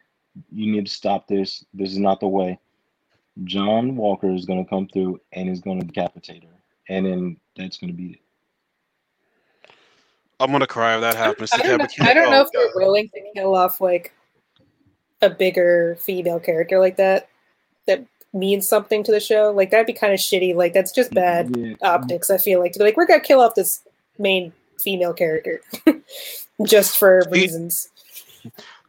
you 0.51 0.73
need 0.73 0.87
to 0.87 0.91
stop 0.91 1.29
this. 1.29 1.63
This 1.73 1.91
is 1.91 1.99
not 1.99 2.19
the 2.19 2.27
way." 2.27 2.59
John 3.45 3.95
Walker 3.95 4.29
is 4.29 4.43
gonna 4.43 4.65
come 4.65 4.89
through 4.89 5.21
and 5.31 5.49
is 5.49 5.61
gonna 5.61 5.85
decapitate 5.85 6.43
her, 6.43 6.61
and 6.89 7.05
then 7.05 7.37
that's 7.55 7.77
gonna 7.77 7.93
be 7.93 8.11
it. 8.11 9.71
I'm 10.41 10.51
gonna 10.51 10.67
cry 10.67 10.95
if 10.95 11.01
that 11.01 11.15
happens. 11.15 11.53
I 11.53 11.59
don't 11.59 11.77
know, 11.77 11.87
I 12.01 12.13
don't 12.13 12.29
know 12.29 12.41
if 12.41 12.49
they're 12.51 12.71
willing 12.75 13.07
to 13.07 13.21
kill 13.33 13.55
off 13.55 13.79
like 13.79 14.13
a 15.21 15.29
bigger 15.29 15.95
female 16.01 16.41
character 16.41 16.77
like 16.77 16.97
that 16.97 17.29
that 17.29 17.29
means 18.35 18.67
something 18.67 19.03
to 19.03 19.11
the 19.11 19.19
show. 19.19 19.51
Like 19.51 19.71
that'd 19.71 19.87
be 19.87 19.93
kind 19.93 20.13
of 20.13 20.19
shitty. 20.19 20.53
Like 20.53 20.73
that's 20.73 20.91
just 20.91 21.11
bad 21.13 21.55
yeah. 21.55 21.75
optics. 21.81 22.29
I 22.29 22.37
feel 22.37 22.59
like 22.59 22.73
to 22.73 22.79
be 22.79 22.85
like 22.85 22.97
we're 22.97 23.07
gonna 23.07 23.21
kill 23.21 23.39
off 23.39 23.55
this 23.55 23.81
main 24.19 24.51
female 24.79 25.13
character 25.13 25.61
just 26.65 26.97
for 26.97 27.23
reasons. 27.31 27.89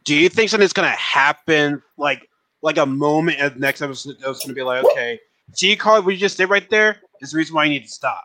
Do 0.03 0.15
you 0.15 0.29
think 0.29 0.49
something's 0.49 0.73
gonna 0.73 0.89
happen? 0.89 1.81
Like 1.97 2.29
like 2.61 2.77
a 2.77 2.85
moment 2.85 3.39
at 3.39 3.55
the 3.55 3.59
next 3.59 3.81
episode 3.81 4.17
that's 4.19 4.43
gonna 4.43 4.53
be 4.53 4.63
like, 4.63 4.83
okay, 4.85 5.19
see, 5.53 5.75
Carl, 5.75 6.03
what 6.03 6.11
you 6.11 6.17
just 6.17 6.37
did 6.37 6.49
right 6.49 6.69
there. 6.69 6.93
there 6.93 7.01
is 7.21 7.31
the 7.31 7.37
reason 7.37 7.55
why 7.55 7.63
you 7.63 7.71
need 7.71 7.85
to 7.85 7.91
stop. 7.91 8.23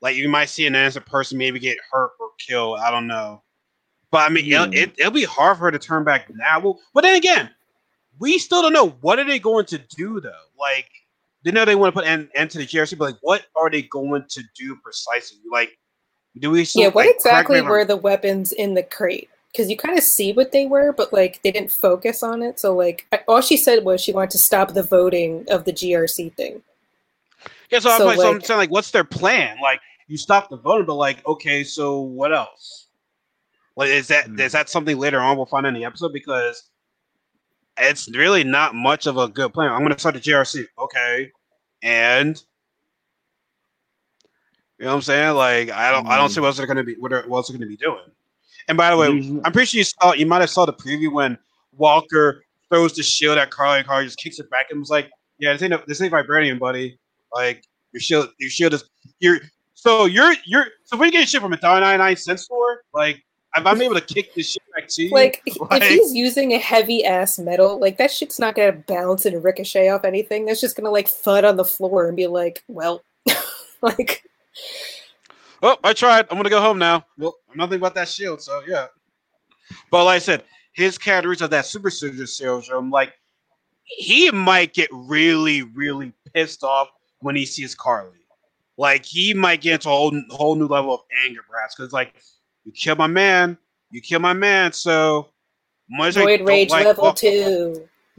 Like 0.00 0.16
you 0.16 0.28
might 0.28 0.48
see 0.48 0.66
an 0.66 0.74
innocent 0.74 1.06
person 1.06 1.38
maybe 1.38 1.58
get 1.58 1.78
hurt 1.90 2.12
or 2.18 2.30
killed. 2.38 2.78
I 2.80 2.90
don't 2.90 3.06
know. 3.06 3.42
But 4.10 4.30
I 4.30 4.32
mean, 4.32 4.46
mm. 4.46 4.52
it'll, 4.52 4.74
it, 4.74 5.04
will 5.04 5.10
be 5.10 5.24
hard 5.24 5.58
for 5.58 5.64
her 5.64 5.70
to 5.70 5.78
turn 5.78 6.04
back 6.04 6.30
now. 6.34 6.60
Well, 6.60 6.80
but 6.94 7.02
then 7.02 7.16
again, 7.16 7.50
we 8.18 8.38
still 8.38 8.62
don't 8.62 8.72
know 8.72 8.90
what 9.00 9.18
are 9.18 9.24
they 9.24 9.38
going 9.38 9.66
to 9.66 9.78
do 9.78 10.20
though. 10.20 10.32
Like 10.58 10.88
they 11.44 11.52
know 11.52 11.64
they 11.64 11.76
want 11.76 11.94
to 11.94 12.00
put 12.00 12.08
an 12.08 12.28
end 12.34 12.50
to 12.50 12.58
the 12.58 12.66
GRC, 12.66 12.98
but 12.98 13.04
like, 13.06 13.18
what 13.22 13.46
are 13.56 13.70
they 13.70 13.82
going 13.82 14.24
to 14.28 14.42
do 14.56 14.76
precisely? 14.76 15.38
Like, 15.50 15.78
do 16.38 16.50
we? 16.50 16.64
Still, 16.64 16.82
yeah, 16.82 16.88
what 16.88 17.06
like, 17.06 17.14
exactly 17.14 17.60
were 17.60 17.84
the 17.84 17.96
weapons 17.96 18.52
in 18.52 18.74
the 18.74 18.82
crate? 18.82 19.28
Because 19.52 19.70
you 19.70 19.76
kind 19.76 19.96
of 19.96 20.04
see 20.04 20.32
what 20.32 20.52
they 20.52 20.66
were, 20.66 20.92
but 20.92 21.12
like 21.12 21.40
they 21.42 21.50
didn't 21.50 21.70
focus 21.70 22.22
on 22.22 22.42
it. 22.42 22.60
So 22.60 22.76
like, 22.76 23.06
all 23.26 23.40
she 23.40 23.56
said 23.56 23.84
was 23.84 24.00
she 24.00 24.12
wanted 24.12 24.30
to 24.30 24.38
stop 24.38 24.74
the 24.74 24.82
voting 24.82 25.46
of 25.48 25.64
the 25.64 25.72
GRC 25.72 26.34
thing. 26.34 26.62
Yeah, 27.70 27.80
so, 27.80 27.90
so, 27.90 28.02
I'm, 28.02 28.06
like, 28.06 28.18
so 28.18 28.30
I'm 28.30 28.40
saying 28.40 28.58
like, 28.58 28.70
what's 28.70 28.90
their 28.90 29.04
plan? 29.04 29.58
Like, 29.62 29.80
you 30.06 30.16
stop 30.16 30.48
the 30.48 30.56
voting, 30.56 30.86
but 30.86 30.94
like, 30.94 31.26
okay, 31.26 31.64
so 31.64 32.00
what 32.00 32.34
else? 32.34 32.86
Like, 33.76 33.90
is 33.90 34.08
that 34.08 34.26
mm-hmm. 34.26 34.40
is 34.40 34.52
that 34.52 34.68
something 34.68 34.98
later 34.98 35.20
on 35.20 35.36
we'll 35.36 35.46
find 35.46 35.66
in 35.66 35.74
the 35.74 35.84
episode 35.84 36.12
because 36.12 36.68
it's 37.80 38.08
really 38.14 38.44
not 38.44 38.74
much 38.74 39.06
of 39.06 39.16
a 39.16 39.28
good 39.28 39.52
plan. 39.52 39.70
I'm 39.70 39.80
going 39.80 39.92
to 39.92 39.98
start 39.98 40.14
the 40.14 40.20
GRC, 40.20 40.64
okay, 40.78 41.30
and 41.82 42.42
you 44.78 44.84
know 44.84 44.90
what 44.90 44.96
I'm 44.96 45.02
saying? 45.02 45.34
Like, 45.34 45.70
I 45.70 45.90
don't, 45.90 46.04
mm-hmm. 46.04 46.12
I 46.12 46.16
don't 46.16 46.28
see 46.28 46.36
hmm. 46.36 46.42
what 46.42 46.48
else 46.48 46.56
they're 46.58 46.66
going 46.66 46.76
to 46.76 46.84
be, 46.84 46.94
what, 46.94 47.12
are, 47.12 47.22
what 47.26 47.38
else 47.38 47.48
they're 47.48 47.58
going 47.58 47.68
to 47.68 47.76
be 47.76 47.76
doing. 47.76 48.04
And 48.68 48.76
by 48.76 48.90
the 48.90 48.96
way, 48.96 49.08
mm-hmm. 49.08 49.40
I'm 49.44 49.52
pretty 49.52 49.66
sure 49.66 49.78
you 49.78 49.84
saw, 49.84 50.12
you 50.12 50.26
might 50.26 50.40
have 50.40 50.50
saw 50.50 50.66
the 50.66 50.72
preview 50.72 51.12
when 51.12 51.38
Walker 51.76 52.44
throws 52.68 52.94
the 52.94 53.02
shield 53.02 53.38
at 53.38 53.50
Karli 53.50 53.78
and 53.78 53.86
Karli 53.86 54.04
just 54.04 54.18
kicks 54.18 54.38
it 54.38 54.48
back 54.50 54.66
and 54.70 54.78
was 54.78 54.90
like, 54.90 55.10
"Yeah, 55.38 55.52
this 55.54 55.62
ain't, 55.62 55.86
this 55.86 56.00
ain't 56.00 56.12
vibranium, 56.12 56.58
buddy. 56.58 56.98
Like, 57.32 57.64
your 57.92 58.00
shield, 58.00 58.28
your 58.38 58.50
shield 58.50 58.74
is, 58.74 58.84
your 59.20 59.40
so 59.74 60.06
you're 60.06 60.34
you're 60.44 60.66
so 60.84 60.96
if 60.96 61.00
we 61.00 61.10
get 61.10 61.28
shit 61.28 61.40
from 61.40 61.52
a 61.52 61.56
dollar 61.56 61.80
ninety 61.80 61.98
nine 61.98 62.16
cent 62.16 62.40
store, 62.40 62.82
like 62.92 63.22
if 63.56 63.66
I'm 63.66 63.80
able 63.80 63.94
to 63.94 64.00
kick 64.00 64.34
this 64.34 64.52
shit 64.52 64.62
back 64.74 64.88
to 64.88 65.02
you, 65.04 65.10
like, 65.10 65.42
like 65.70 65.82
if 65.82 65.88
he's 65.88 66.14
using 66.14 66.52
a 66.52 66.58
heavy 66.58 67.04
ass 67.04 67.38
metal, 67.38 67.78
like 67.78 67.96
that 67.98 68.10
shit's 68.10 68.38
not 68.38 68.54
gonna 68.54 68.72
bounce 68.72 69.24
and 69.24 69.42
ricochet 69.42 69.88
off 69.88 70.04
anything. 70.04 70.46
That's 70.46 70.60
just 70.60 70.76
gonna 70.76 70.90
like 70.90 71.08
thud 71.08 71.44
on 71.44 71.56
the 71.56 71.64
floor 71.64 72.06
and 72.08 72.16
be 72.16 72.26
like, 72.26 72.62
well, 72.68 73.02
like. 73.82 74.24
Oh, 75.62 75.76
I 75.82 75.92
tried. 75.92 76.26
I'm 76.30 76.36
gonna 76.36 76.50
go 76.50 76.60
home 76.60 76.78
now. 76.78 77.04
Well, 77.16 77.36
nothing 77.54 77.76
about 77.76 77.94
that 77.94 78.08
shield, 78.08 78.42
so 78.42 78.62
yeah. 78.66 78.86
But 79.90 80.04
like 80.04 80.16
I 80.16 80.18
said, 80.18 80.44
his 80.72 80.98
characteristics 80.98 81.44
of 81.44 81.50
that 81.50 81.66
super 81.66 81.90
soldier 81.90 82.26
syndrome, 82.26 82.90
like 82.90 83.14
he 83.82 84.30
might 84.30 84.74
get 84.74 84.88
really, 84.92 85.62
really 85.62 86.12
pissed 86.34 86.62
off 86.62 86.88
when 87.20 87.34
he 87.34 87.46
sees 87.46 87.74
Karli. 87.74 88.18
Like 88.76 89.04
he 89.04 89.34
might 89.34 89.60
get 89.60 89.74
into 89.74 89.88
a 89.88 89.92
whole, 89.92 90.22
whole 90.30 90.54
new 90.54 90.68
level 90.68 90.94
of 90.94 91.00
anger, 91.26 91.40
perhaps, 91.50 91.74
because 91.74 91.92
like 91.92 92.14
you 92.68 92.72
kill 92.72 92.96
my 92.96 93.06
man, 93.06 93.56
you 93.90 94.02
kill 94.02 94.20
my 94.20 94.34
man. 94.34 94.72
So 94.72 95.30
much 95.88 96.16
Roid 96.16 96.46
rage 96.46 96.68
like, 96.68 96.84
level 96.84 97.04
well, 97.04 97.14
two. 97.14 97.88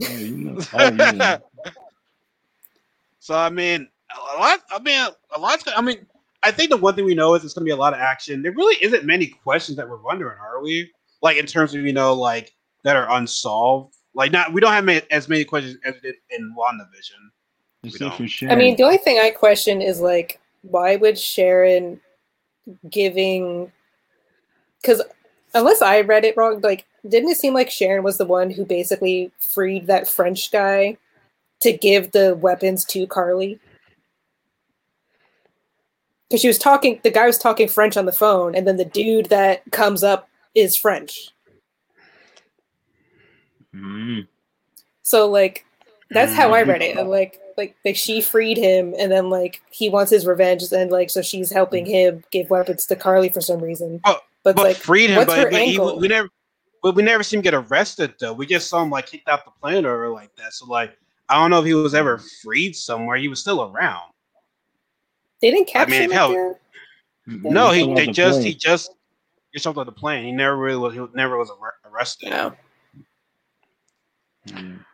so 3.20 3.36
I 3.36 3.48
mean, 3.48 3.88
a 4.10 4.40
lot. 4.40 4.58
I 4.72 4.80
mean, 4.80 5.08
a 5.36 5.38
lot. 5.38 5.62
I 5.76 5.80
mean, 5.80 6.04
I 6.42 6.50
think 6.50 6.70
the 6.70 6.76
one 6.76 6.96
thing 6.96 7.04
we 7.04 7.14
know 7.14 7.34
is 7.34 7.44
it's 7.44 7.54
going 7.54 7.64
to 7.64 7.68
be 7.68 7.70
a 7.70 7.76
lot 7.76 7.92
of 7.92 8.00
action. 8.00 8.42
There 8.42 8.50
really 8.50 8.76
isn't 8.82 9.04
many 9.04 9.28
questions 9.28 9.76
that 9.76 9.88
we're 9.88 10.02
wondering, 10.02 10.36
are 10.40 10.60
we? 10.60 10.90
Like 11.22 11.36
in 11.36 11.46
terms 11.46 11.72
of 11.76 11.82
you 11.82 11.92
know, 11.92 12.12
like 12.12 12.52
that 12.82 12.96
are 12.96 13.08
unsolved. 13.12 13.94
Like 14.14 14.32
not, 14.32 14.52
we 14.52 14.60
don't 14.60 14.72
have 14.72 14.84
many, 14.84 15.02
as 15.12 15.28
many 15.28 15.44
questions 15.44 15.76
as 15.84 15.94
we 15.94 16.00
did 16.00 16.16
in 16.30 16.52
WandaVision. 16.58 18.50
I 18.50 18.56
mean, 18.56 18.74
the 18.74 18.82
only 18.82 18.98
thing 18.98 19.20
I 19.20 19.30
question 19.30 19.80
is 19.80 20.00
like 20.00 20.40
why 20.62 20.96
would 20.96 21.16
Sharon 21.16 22.00
giving 22.90 23.70
because 24.80 25.02
unless 25.54 25.82
I 25.82 26.00
read 26.00 26.24
it 26.24 26.36
wrong, 26.36 26.60
like 26.62 26.86
didn't 27.08 27.30
it 27.30 27.36
seem 27.36 27.54
like 27.54 27.70
Sharon 27.70 28.02
was 28.02 28.18
the 28.18 28.26
one 28.26 28.50
who 28.50 28.64
basically 28.64 29.32
freed 29.38 29.86
that 29.86 30.08
French 30.08 30.50
guy 30.50 30.98
to 31.60 31.72
give 31.72 32.12
the 32.12 32.34
weapons 32.34 32.84
to 32.86 33.06
Karli? 33.06 33.58
Because 36.28 36.42
she 36.42 36.48
was 36.48 36.58
talking, 36.58 37.00
the 37.02 37.10
guy 37.10 37.26
was 37.26 37.38
talking 37.38 37.68
French 37.68 37.96
on 37.96 38.06
the 38.06 38.12
phone, 38.12 38.54
and 38.54 38.66
then 38.66 38.76
the 38.76 38.84
dude 38.84 39.26
that 39.30 39.62
comes 39.72 40.04
up 40.04 40.28
is 40.54 40.76
French. 40.76 41.30
Mm. 43.74 44.28
So, 45.02 45.28
like, 45.28 45.64
that's 46.10 46.32
how 46.32 46.52
I 46.52 46.62
read 46.62 46.82
it. 46.82 46.96
And, 46.96 47.08
like, 47.08 47.40
like 47.56 47.76
like 47.84 47.96
she 47.96 48.20
freed 48.20 48.56
him 48.56 48.94
and 48.98 49.12
then 49.12 49.28
like 49.28 49.60
he 49.70 49.90
wants 49.90 50.10
his 50.10 50.24
revenge 50.24 50.62
and 50.72 50.90
like 50.90 51.10
so 51.10 51.20
she's 51.20 51.52
helping 51.52 51.84
him 51.84 52.24
give 52.30 52.48
weapons 52.48 52.86
to 52.86 52.96
Karli 52.96 53.28
for 53.28 53.42
some 53.42 53.60
reason. 53.60 54.00
Oh, 54.04 54.18
but, 54.42 54.56
but 54.56 54.64
like 54.64 54.76
freed 54.76 55.10
him, 55.10 55.24
but, 55.26 55.50
but 55.50 55.62
he, 55.62 55.78
we 55.78 56.08
never 56.08 56.28
but 56.82 56.94
we 56.94 57.02
never 57.02 57.22
seen 57.22 57.38
him 57.38 57.42
get 57.42 57.54
arrested 57.54 58.14
though. 58.18 58.32
We 58.32 58.46
just 58.46 58.68
saw 58.68 58.82
him 58.82 58.90
like 58.90 59.06
kicked 59.06 59.28
out 59.28 59.44
the 59.44 59.50
plane 59.50 59.84
or 59.84 60.08
like 60.08 60.34
that. 60.36 60.52
So 60.52 60.66
like 60.66 60.96
I 61.28 61.40
don't 61.40 61.50
know 61.50 61.60
if 61.60 61.66
he 61.66 61.74
was 61.74 61.94
ever 61.94 62.18
freed 62.42 62.74
somewhere. 62.74 63.16
He 63.16 63.28
was 63.28 63.40
still 63.40 63.62
around. 63.62 64.12
They 65.42 65.50
didn't 65.50 65.68
capture 65.68 65.94
I 65.94 65.98
mean, 65.98 66.10
him. 66.10 66.10
Hell, 66.10 66.56
no, 67.26 67.70
he 67.70 67.92
they 67.94 68.06
just 68.06 68.40
plane. 68.40 68.46
he 68.46 68.54
just 68.54 68.92
he 69.52 69.58
jumped 69.58 69.78
on 69.78 69.86
the 69.86 69.92
plane. 69.92 70.24
He 70.24 70.32
never 70.32 70.56
really 70.56 70.78
was. 70.78 70.94
He 70.94 71.04
never 71.14 71.36
was 71.36 71.50
arrested. 71.84 72.30
No. 72.30 72.54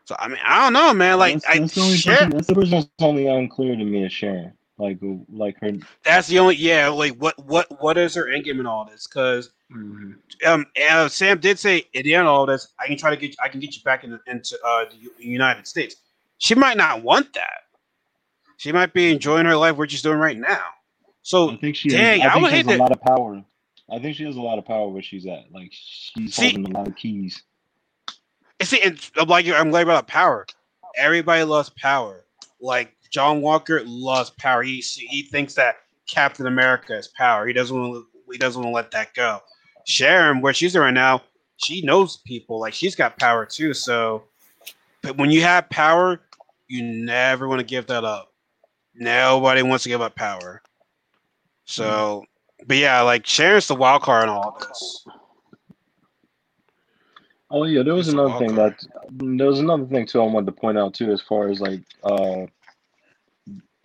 So 0.05 0.15
I 0.19 0.29
mean, 0.29 0.39
I 0.45 0.63
don't 0.63 0.73
know, 0.73 0.93
man. 0.95 1.19
Like, 1.19 1.35
that's, 1.35 1.47
that's 1.47 1.77
I, 1.77 1.81
the 1.81 1.81
only 1.81 1.97
person, 1.97 2.31
that's 2.31 2.47
the 2.47 2.55
person 2.55 2.71
that's 2.71 2.89
only 3.01 3.27
unclear 3.27 3.77
to 3.77 3.85
me 3.85 4.05
is 4.05 4.13
Sharon. 4.13 4.53
Like, 4.79 4.99
like 5.33 5.57
her. 5.61 5.73
That's 6.05 6.29
the 6.29 6.39
only, 6.39 6.57
yeah. 6.57 6.89
Like, 6.89 7.15
what, 7.17 7.39
what, 7.45 7.81
what 7.81 7.97
is 7.97 8.15
her 8.15 8.29
end 8.29 8.45
game 8.45 8.61
in 8.61 8.67
all 8.67 8.85
this? 8.85 9.07
Because, 9.07 9.51
mm-hmm. 9.75 10.13
um, 10.47 10.67
uh, 10.91 11.09
Sam 11.09 11.39
did 11.39 11.59
say 11.59 11.85
at 11.95 12.05
the 12.05 12.15
end 12.15 12.27
of 12.27 12.35
all 12.35 12.47
this, 12.47 12.69
I 12.79 12.87
can 12.87 12.97
try 12.97 13.11
to 13.11 13.17
get, 13.17 13.35
I 13.43 13.49
can 13.49 13.61
get 13.61 13.75
you 13.77 13.83
back 13.83 14.05
in, 14.05 14.19
into 14.27 14.59
uh, 14.65 14.85
the 15.19 15.25
United 15.25 15.67
States. 15.67 15.97
She 16.39 16.55
might 16.55 16.77
not 16.77 17.03
want 17.03 17.33
that. 17.35 17.65
She 18.59 18.73
might 18.73 18.93
be 18.93 19.13
enjoying 19.13 19.47
her 19.47 19.57
life, 19.57 19.77
what 19.77 19.91
she's 19.91 20.03
doing 20.03 20.19
right 20.19 20.39
now. 20.39 20.65
So, 21.23 21.51
I 21.51 21.57
think 21.57 21.77
she, 21.77 21.89
dang, 21.89 22.21
has, 22.21 22.33
I, 22.33 22.39
I 22.39 22.41
think 22.41 22.51
she 22.51 22.57
has 22.57 22.79
a 22.79 22.83
lot 22.83 22.93
of 22.93 23.01
power. 23.01 23.45
I 23.91 23.99
think 23.99 24.17
she 24.17 24.25
has 24.25 24.37
a 24.37 24.43
lot 24.43 24.59
of 24.59 24.65
power 24.65 24.89
where 24.89 25.03
she's 25.03 25.27
at. 25.27 25.53
Like, 25.53 25.73
she's 25.73 26.35
See, 26.35 26.53
holding 26.53 26.75
a 26.75 26.79
lot 26.79 26.89
of 26.89 26.97
keys. 26.97 27.43
See, 28.63 28.81
and 28.81 28.99
I'm 29.17 29.29
like 29.29 29.47
I'm 29.49 29.71
glad 29.71 29.83
about 29.83 30.09
power. 30.09 30.47
Everybody 30.97 31.45
loves 31.45 31.69
power. 31.69 32.25
Like 32.59 32.96
John 33.17 33.41
Walker 33.41 33.81
loves 33.87 34.29
power. 34.29 34.63
He 34.63 34.81
he 34.81 35.23
thinks 35.23 35.55
that 35.55 35.77
Captain 36.07 36.47
America 36.47 36.95
is 36.95 37.09
power. 37.09 37.47
He 37.47 37.55
doesn't 37.55 37.75
want 37.75 38.05
he 38.31 38.37
doesn't 38.37 38.63
want 38.63 38.73
to 38.73 38.77
let 38.77 38.91
that 38.91 39.15
go. 39.15 39.41
Sharon, 39.87 40.43
where 40.43 40.53
she's 40.53 40.77
at 40.77 40.81
right 40.81 40.93
now, 40.93 41.23
she 41.57 41.81
knows 41.81 42.19
people. 42.19 42.61
Like 42.61 42.75
she's 42.75 42.95
got 42.95 43.19
power 43.19 43.47
too. 43.47 43.73
So, 43.73 44.25
but 45.01 45.17
when 45.17 45.31
you 45.31 45.41
have 45.41 45.71
power, 45.71 46.21
you 46.69 46.83
never 46.83 47.49
want 47.49 47.61
to 47.61 47.65
give 47.65 47.87
that 47.87 48.05
up. 48.05 48.35
Nobody 48.95 49.63
wants 49.63 49.85
to 49.85 49.89
give 49.89 50.03
up 50.03 50.15
power. 50.15 50.61
So, 51.65 52.23
but 52.67 52.77
yeah, 52.77 53.01
like 53.01 53.25
Sharon's 53.25 53.67
the 53.67 53.77
wild 53.77 54.03
card 54.03 54.25
in 54.25 54.29
all 54.29 54.59
this. 54.61 55.07
Oh 57.51 57.65
yeah, 57.65 57.83
there 57.83 57.95
was 57.95 58.09
another 58.09 58.39
thing 58.39 58.55
that 58.57 58.79
there 59.11 59.47
was 59.47 59.61
another 59.61 59.87
thing 59.87 60.05
too 60.05 60.21
I 60.21 60.27
wanted 60.27 60.55
to 60.55 60.61
point 60.61 60.77
out 60.77 60.93
too, 60.93 61.13
as 61.13 61.23
far 61.23 61.49
as 61.49 61.63
like 61.63 61.81
uh 62.03 62.45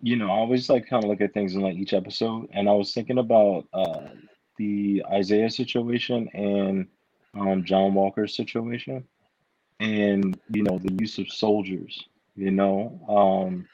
you 0.01 0.15
know, 0.15 0.27
I 0.27 0.31
always 0.37 0.69
like 0.69 0.87
kind 0.87 1.03
of 1.03 1.09
look 1.09 1.21
at 1.21 1.33
things 1.33 1.55
in 1.55 1.61
like 1.61 1.75
each 1.75 1.93
episode, 1.93 2.49
and 2.53 2.67
I 2.67 2.73
was 2.73 2.93
thinking 2.93 3.19
about 3.19 3.67
uh 3.73 4.07
the 4.57 5.03
Isaiah 5.11 5.49
situation 5.49 6.27
and 6.33 6.87
um 7.39 7.63
John 7.63 7.93
Walker's 7.93 8.35
situation, 8.35 9.03
and 9.79 10.39
you 10.49 10.63
know 10.63 10.79
the 10.79 10.93
use 10.93 11.17
of 11.17 11.31
soldiers, 11.31 12.07
you 12.35 12.51
know, 12.51 12.99
um 13.07 13.67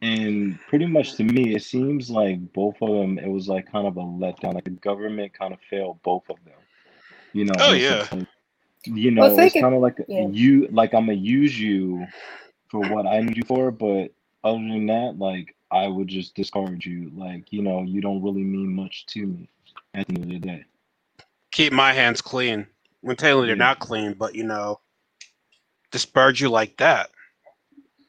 and 0.00 0.58
pretty 0.68 0.86
much 0.86 1.14
to 1.14 1.24
me 1.24 1.54
it 1.54 1.62
seems 1.62 2.10
like 2.10 2.52
both 2.52 2.74
of 2.82 2.88
them 2.88 3.18
it 3.18 3.28
was 3.28 3.48
like 3.48 3.70
kind 3.70 3.86
of 3.86 3.96
a 3.96 4.00
letdown, 4.00 4.54
like 4.54 4.64
the 4.64 4.70
government 4.70 5.32
kind 5.32 5.52
of 5.52 5.60
failed 5.70 6.02
both 6.02 6.28
of 6.28 6.36
them, 6.44 6.54
you 7.32 7.44
know. 7.44 7.54
Oh, 7.58 7.72
yeah. 7.72 8.06
like, 8.10 8.26
you 8.84 9.10
know, 9.12 9.22
Well, 9.22 9.38
I 9.38 9.44
it's 9.44 9.54
kind 9.54 9.74
of 9.74 9.80
like 9.80 9.98
yeah. 10.08 10.26
you 10.28 10.68
like 10.72 10.94
I'm 10.94 11.06
gonna 11.06 11.18
use 11.18 11.58
you 11.58 12.06
for 12.68 12.80
what 12.88 13.06
I 13.06 13.20
need 13.20 13.36
you 13.36 13.44
for, 13.44 13.70
but 13.70 14.10
other 14.44 14.58
than 14.58 14.86
that, 14.86 15.18
like 15.18 15.54
I 15.70 15.88
would 15.88 16.08
just 16.08 16.34
discard 16.34 16.84
you. 16.84 17.10
Like 17.14 17.52
you 17.52 17.62
know, 17.62 17.82
you 17.82 18.00
don't 18.00 18.22
really 18.22 18.42
mean 18.42 18.74
much 18.74 19.06
to 19.06 19.26
me 19.26 19.48
at 19.94 20.06
the 20.08 20.14
end 20.14 20.24
of 20.24 20.30
the 20.30 20.38
day. 20.38 20.64
Keep 21.52 21.72
my 21.72 21.92
hands 21.92 22.20
clean. 22.20 22.66
When 23.02 23.16
technically 23.16 23.48
they're 23.48 23.56
Yeah. 23.56 23.64
not 23.64 23.78
clean, 23.80 24.14
but 24.14 24.34
you 24.34 24.44
know, 24.44 24.80
disparage 25.90 26.40
you 26.40 26.48
like 26.48 26.76
that. 26.78 27.10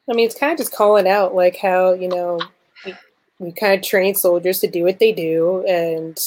I 0.08 0.14
mean, 0.14 0.26
it's 0.26 0.38
kind 0.38 0.52
of 0.52 0.58
just 0.58 0.74
calling 0.74 1.08
out 1.08 1.34
like 1.34 1.56
how 1.56 1.92
you 1.92 2.08
know 2.08 2.40
we, 2.84 2.94
we 3.38 3.52
kind 3.52 3.74
of 3.74 3.82
train 3.82 4.14
soldiers 4.14 4.60
to 4.60 4.66
do 4.68 4.84
what 4.84 4.98
they 4.98 5.12
do 5.12 5.64
and 5.66 6.18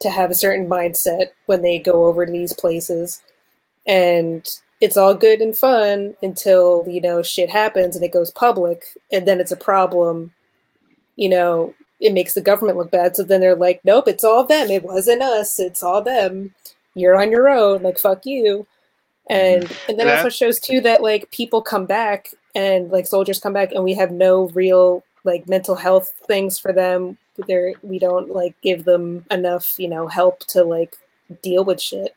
to 0.00 0.10
have 0.10 0.30
a 0.30 0.34
certain 0.34 0.68
mindset 0.68 1.28
when 1.46 1.62
they 1.62 1.78
go 1.78 2.06
over 2.06 2.26
to 2.26 2.32
these 2.32 2.52
places, 2.52 3.22
and 3.86 4.46
it's 4.80 4.96
all 4.96 5.14
good 5.14 5.40
and 5.40 5.56
fun 5.56 6.14
until 6.22 6.84
you 6.88 7.00
know 7.00 7.22
shit 7.22 7.50
happens 7.50 7.96
and 7.96 8.04
it 8.04 8.12
goes 8.12 8.30
public, 8.30 8.84
and 9.12 9.26
then 9.26 9.40
it's 9.40 9.52
a 9.52 9.56
problem. 9.56 10.32
You 11.16 11.30
know, 11.30 11.74
it 12.00 12.12
makes 12.12 12.34
the 12.34 12.40
government 12.40 12.78
look 12.78 12.90
bad. 12.90 13.16
So 13.16 13.22
then 13.22 13.40
they're 13.40 13.54
like, 13.56 13.80
"Nope, 13.84 14.08
it's 14.08 14.24
all 14.24 14.44
them. 14.44 14.70
It 14.70 14.82
wasn't 14.82 15.22
us. 15.22 15.58
It's 15.58 15.82
all 15.82 16.02
them. 16.02 16.54
You're 16.94 17.20
on 17.20 17.30
your 17.30 17.48
own. 17.48 17.82
Like 17.82 17.98
fuck 17.98 18.26
you." 18.26 18.66
And 19.28 19.64
mm-hmm. 19.64 19.90
and 19.90 19.98
then 19.98 20.06
That- 20.06 20.18
also 20.18 20.28
shows 20.28 20.60
too 20.60 20.80
that 20.82 21.02
like 21.02 21.30
people 21.30 21.62
come 21.62 21.86
back 21.86 22.28
and 22.54 22.90
like 22.90 23.06
soldiers 23.06 23.40
come 23.40 23.52
back 23.52 23.72
and 23.72 23.84
we 23.84 23.94
have 23.94 24.10
no 24.10 24.48
real 24.48 25.04
like 25.24 25.48
mental 25.48 25.74
health 25.74 26.12
things 26.26 26.58
for 26.58 26.72
them. 26.72 27.18
There 27.48 27.74
we 27.82 27.98
don't 27.98 28.30
like 28.30 28.54
give 28.62 28.84
them 28.84 29.24
enough, 29.30 29.78
you 29.78 29.88
know, 29.88 30.06
help 30.06 30.40
to 30.48 30.62
like 30.64 30.96
deal 31.42 31.64
with 31.64 31.80
shit. 31.80 32.14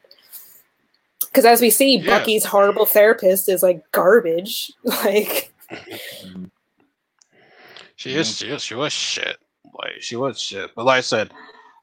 Because 1.29 1.45
as 1.45 1.61
we 1.61 1.69
see, 1.69 1.97
Yeah. 1.97 2.19
Bucky's 2.19 2.43
horrible 2.45 2.85
therapist 2.85 3.49
is 3.49 3.63
like 3.63 3.89
garbage. 3.91 4.71
Like 4.83 5.53
She 7.95 8.15
is, 8.15 8.37
she 8.37 8.47
is, 8.47 8.61
she 8.63 8.75
was 8.75 8.93
shit. 8.93 9.37
Like 9.73 10.01
she 10.01 10.15
was 10.15 10.39
shit. 10.39 10.71
But 10.75 10.85
like 10.85 10.99
I 10.99 11.01
said, 11.01 11.31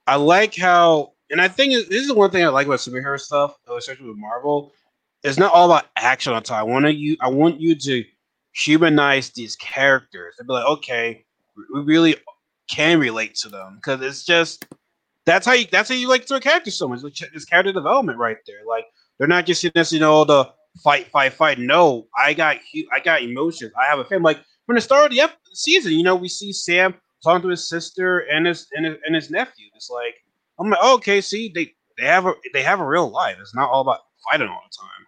I 0.07 0.17
like 0.17 0.57
how, 0.57 1.13
and 1.31 1.41
I 1.41 1.49
think 1.49 1.73
this 1.89 2.05
is 2.05 2.13
one 2.13 2.31
thing 2.31 2.45
I 2.45 2.49
like 2.49 2.67
about 2.67 2.79
superhero 2.79 3.21
stuff, 3.21 3.57
especially 3.69 4.09
with 4.09 4.17
Marvel. 4.17 4.73
It's 5.23 5.39
not 5.39 5.53
all 5.53 5.71
about 5.71 5.87
action 5.97 6.33
all 6.33 6.41
the 6.41 6.47
time. 6.47 6.61
I 6.61 6.63
want 6.63 6.95
you, 6.95 7.17
I 7.21 7.29
want 7.29 7.61
you 7.61 7.75
to 7.75 8.05
humanize 8.53 9.31
these 9.31 9.57
characters 9.57 10.37
and 10.39 10.47
be 10.47 10.55
like, 10.55 10.67
okay, 10.67 11.25
we 11.75 11.81
really 11.81 12.17
can 12.71 12.99
relate 12.99 13.35
to 13.37 13.49
them 13.49 13.77
because 13.77 14.01
it's 14.01 14.25
just 14.25 14.67
that's 15.25 15.45
how 15.47 15.53
you 15.53 15.67
that's 15.71 15.89
how 15.89 15.95
you 15.95 16.09
like 16.09 16.27
to 16.27 16.37
a 16.37 16.41
character 16.41 16.71
so 16.71 16.89
much. 16.89 17.03
Like, 17.03 17.15
This 17.33 17.45
character 17.45 17.73
development 17.73 18.19
right 18.19 18.39
there. 18.47 18.61
Like 18.67 18.87
they're 19.19 19.29
not 19.29 19.47
just 19.47 19.67
this, 19.75 19.93
you 19.93 20.01
know, 20.01 20.25
the 20.25 20.51
fight, 20.83 21.09
fight, 21.09 21.33
fight. 21.33 21.59
No, 21.59 22.07
I 22.19 22.35
got 22.35 22.59
I 22.93 23.01
got 23.01 23.23
emotions. 23.23 23.73
I 23.81 23.87
have 23.87 23.99
a 23.99 24.05
family. 24.05 24.35
Like 24.35 24.45
from 24.67 24.75
the 24.77 24.81
start 24.81 25.13
of 25.13 25.17
the 25.17 25.31
season, 25.53 25.93
you 25.93 26.03
know, 26.03 26.17
we 26.17 26.29
see 26.29 26.53
Sam 26.53 26.95
talking 27.23 27.43
to 27.43 27.49
his 27.49 27.69
sister 27.69 28.21
and 28.21 28.47
his 28.47 28.67
and 28.73 28.87
his, 28.87 28.97
and 29.05 29.15
his 29.15 29.31
nephew. 29.31 29.67
It's 29.75 29.91
like 29.91 30.15
I'm 30.59 30.71
like, 30.71 30.81
oh, 30.83 30.95
okay, 30.97 31.21
see, 31.21 31.51
they 31.55 31.73
they 31.99 32.07
have 32.07 32.27
a 32.27 32.35
they 32.53 32.63
have 32.63 32.81
a 32.81 32.87
real 32.87 33.09
life. 33.11 33.37
It's 33.41 33.55
not 33.55 33.71
all 33.71 33.81
about 33.81 34.01
fighting 34.31 34.49
all 34.49 34.63
the 34.65 34.77
time. 34.77 35.07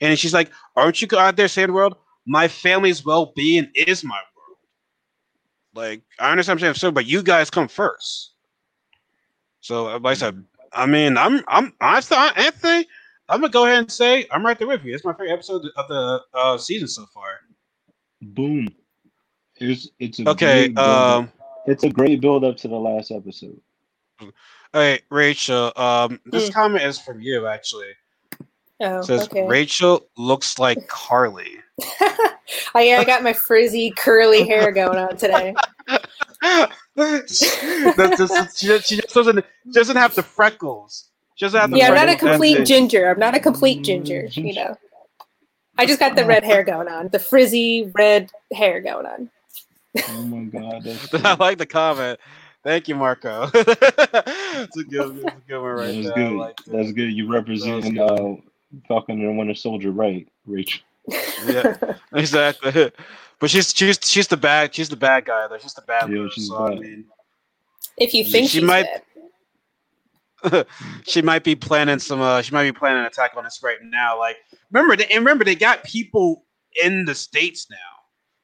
And 0.00 0.18
she's 0.18 0.34
like, 0.34 0.50
aren't 0.76 1.00
you 1.02 1.08
out 1.16 1.36
there 1.36 1.48
saying, 1.48 1.72
world, 1.72 1.96
my 2.26 2.48
family's 2.48 3.04
well 3.04 3.32
being 3.36 3.70
is 3.74 4.02
my 4.02 4.18
world. 4.36 4.58
Like 5.74 6.02
I 6.18 6.30
understand 6.30 6.62
I'm 6.62 6.74
saying, 6.74 6.94
but 6.94 7.06
you 7.06 7.22
guys 7.22 7.50
come 7.50 7.68
first. 7.68 8.32
So, 9.60 9.84
like 9.98 10.04
I 10.04 10.14
said, 10.14 10.44
I 10.72 10.86
mean, 10.86 11.16
I'm 11.16 11.44
I'm 11.48 11.72
I 11.80 12.00
thought 12.00 12.38
Anthony. 12.38 12.86
I'm 13.30 13.40
gonna 13.40 13.52
go 13.52 13.64
ahead 13.64 13.78
and 13.78 13.92
say 13.92 14.26
I'm 14.32 14.44
right 14.44 14.58
there 14.58 14.66
with 14.68 14.84
you. 14.84 14.94
It's 14.94 15.04
my 15.04 15.12
favorite 15.12 15.32
episode 15.32 15.64
of 15.76 15.88
the 15.88 16.20
uh, 16.34 16.58
season 16.58 16.88
so 16.88 17.06
far. 17.14 17.28
Boom. 18.20 18.68
It's 19.56 19.88
it's 19.98 20.18
a 20.20 20.28
Okay, 20.30 20.74
um, 20.74 21.30
it's 21.66 21.84
a 21.84 21.90
great 21.90 22.20
build 22.20 22.44
up 22.44 22.56
to 22.58 22.68
the 22.68 22.76
last 22.76 23.10
episode. 23.12 23.60
hey 24.72 25.00
Rachel, 25.10 25.72
um, 25.76 26.20
this 26.26 26.48
Mm. 26.50 26.52
comment 26.54 26.84
is 26.84 26.98
from 26.98 27.20
you 27.20 27.46
actually. 27.46 27.90
oh, 28.80 28.98
It 28.98 29.04
says 29.04 29.22
okay. 29.24 29.46
Rachel 29.46 30.06
looks 30.16 30.58
like 30.58 30.86
Karli. 30.88 31.58
I, 32.74 32.96
I 32.96 33.04
got 33.04 33.22
my 33.22 33.32
frizzy 33.32 33.92
curly 33.92 34.44
hair 34.44 34.72
going 34.72 34.98
on 34.98 35.16
today. 35.16 35.54
That's 36.96 37.38
just, 38.18 38.58
she, 38.58 38.78
she 38.80 38.96
just 38.96 39.14
doesn't 39.14 39.44
she 39.66 39.72
doesn't 39.72 39.96
have 39.96 40.14
the 40.14 40.22
freckles. 40.22 41.09
She 41.40 41.46
doesn't 41.46 41.58
have 41.58 41.70
the 41.70 41.78
Yeah, 41.78 41.88
I'm 41.88 41.94
not 41.94 42.10
a 42.10 42.16
complete 42.16 42.66
ginger. 42.66 43.08
I'm 43.10 43.18
not 43.18 43.34
a 43.34 43.40
complete 43.40 43.80
ginger, 43.82 44.26
you 44.32 44.52
know. 44.52 44.76
I 45.78 45.86
just 45.86 45.98
got 45.98 46.14
the 46.14 46.26
red 46.26 46.44
hair 46.44 46.62
going 46.62 46.86
on, 46.86 47.08
the 47.08 47.18
frizzy 47.18 47.90
red 47.94 48.30
hair 48.52 48.82
going 48.82 49.06
on. 49.06 49.30
Oh 50.10 50.22
my 50.24 50.44
god, 50.44 50.86
I 51.24 51.34
like 51.36 51.56
the 51.56 51.64
comment. 51.64 52.20
Thank 52.62 52.88
you, 52.88 52.94
Marco. 52.94 53.48
It's 53.54 54.76
a 54.76 54.84
good, 54.84 55.16
it's 55.16 55.24
a 55.24 55.36
good 55.48 55.62
one 55.62 55.70
right 55.70 56.02
that's 56.04 56.14
good. 56.14 56.32
like 56.32 56.60
it. 56.66 56.72
That's 56.72 56.92
good. 56.92 57.10
You 57.10 57.32
represent 57.32 57.84
good. 57.84 57.98
uh 57.98 58.34
Falcon 58.86 59.22
and 59.22 59.38
Winter 59.38 59.54
Soldier, 59.54 59.92
right, 59.92 60.28
Rachel? 60.44 60.82
Yeah. 61.46 61.74
exactly. 62.12 62.92
But 63.38 63.48
she's 63.48 63.72
she's 63.74 63.98
she's 64.02 64.28
the 64.28 64.36
bad 64.36 64.74
she's 64.74 64.90
the 64.90 64.96
bad 64.96 65.24
guy 65.24 65.48
though. 65.48 65.56
She's 65.56 65.72
the 65.72 65.80
bad 65.80 66.10
Yeah, 66.10 66.16
girl. 66.16 66.28
she's 66.28 66.48
So 66.48 66.66
I 66.66 66.74
mean, 66.74 67.06
if 67.96 68.12
you 68.12 68.24
think 68.24 68.50
She 68.50 68.58
she's 68.58 68.66
might- 68.66 68.82
bad. 68.82 69.02
she 71.06 71.22
might 71.22 71.44
be 71.44 71.54
planning 71.54 71.98
some. 71.98 72.20
Uh, 72.20 72.42
she 72.42 72.52
might 72.52 72.64
be 72.64 72.72
planning 72.72 73.00
an 73.00 73.06
attack 73.06 73.32
on 73.36 73.46
us 73.46 73.62
right 73.62 73.78
now. 73.82 74.18
Like 74.18 74.36
remember, 74.70 74.96
they, 74.96 75.06
and 75.06 75.18
remember 75.18 75.44
they 75.44 75.54
got 75.54 75.84
people 75.84 76.44
in 76.82 77.04
the 77.04 77.14
states 77.14 77.66
now. 77.70 77.76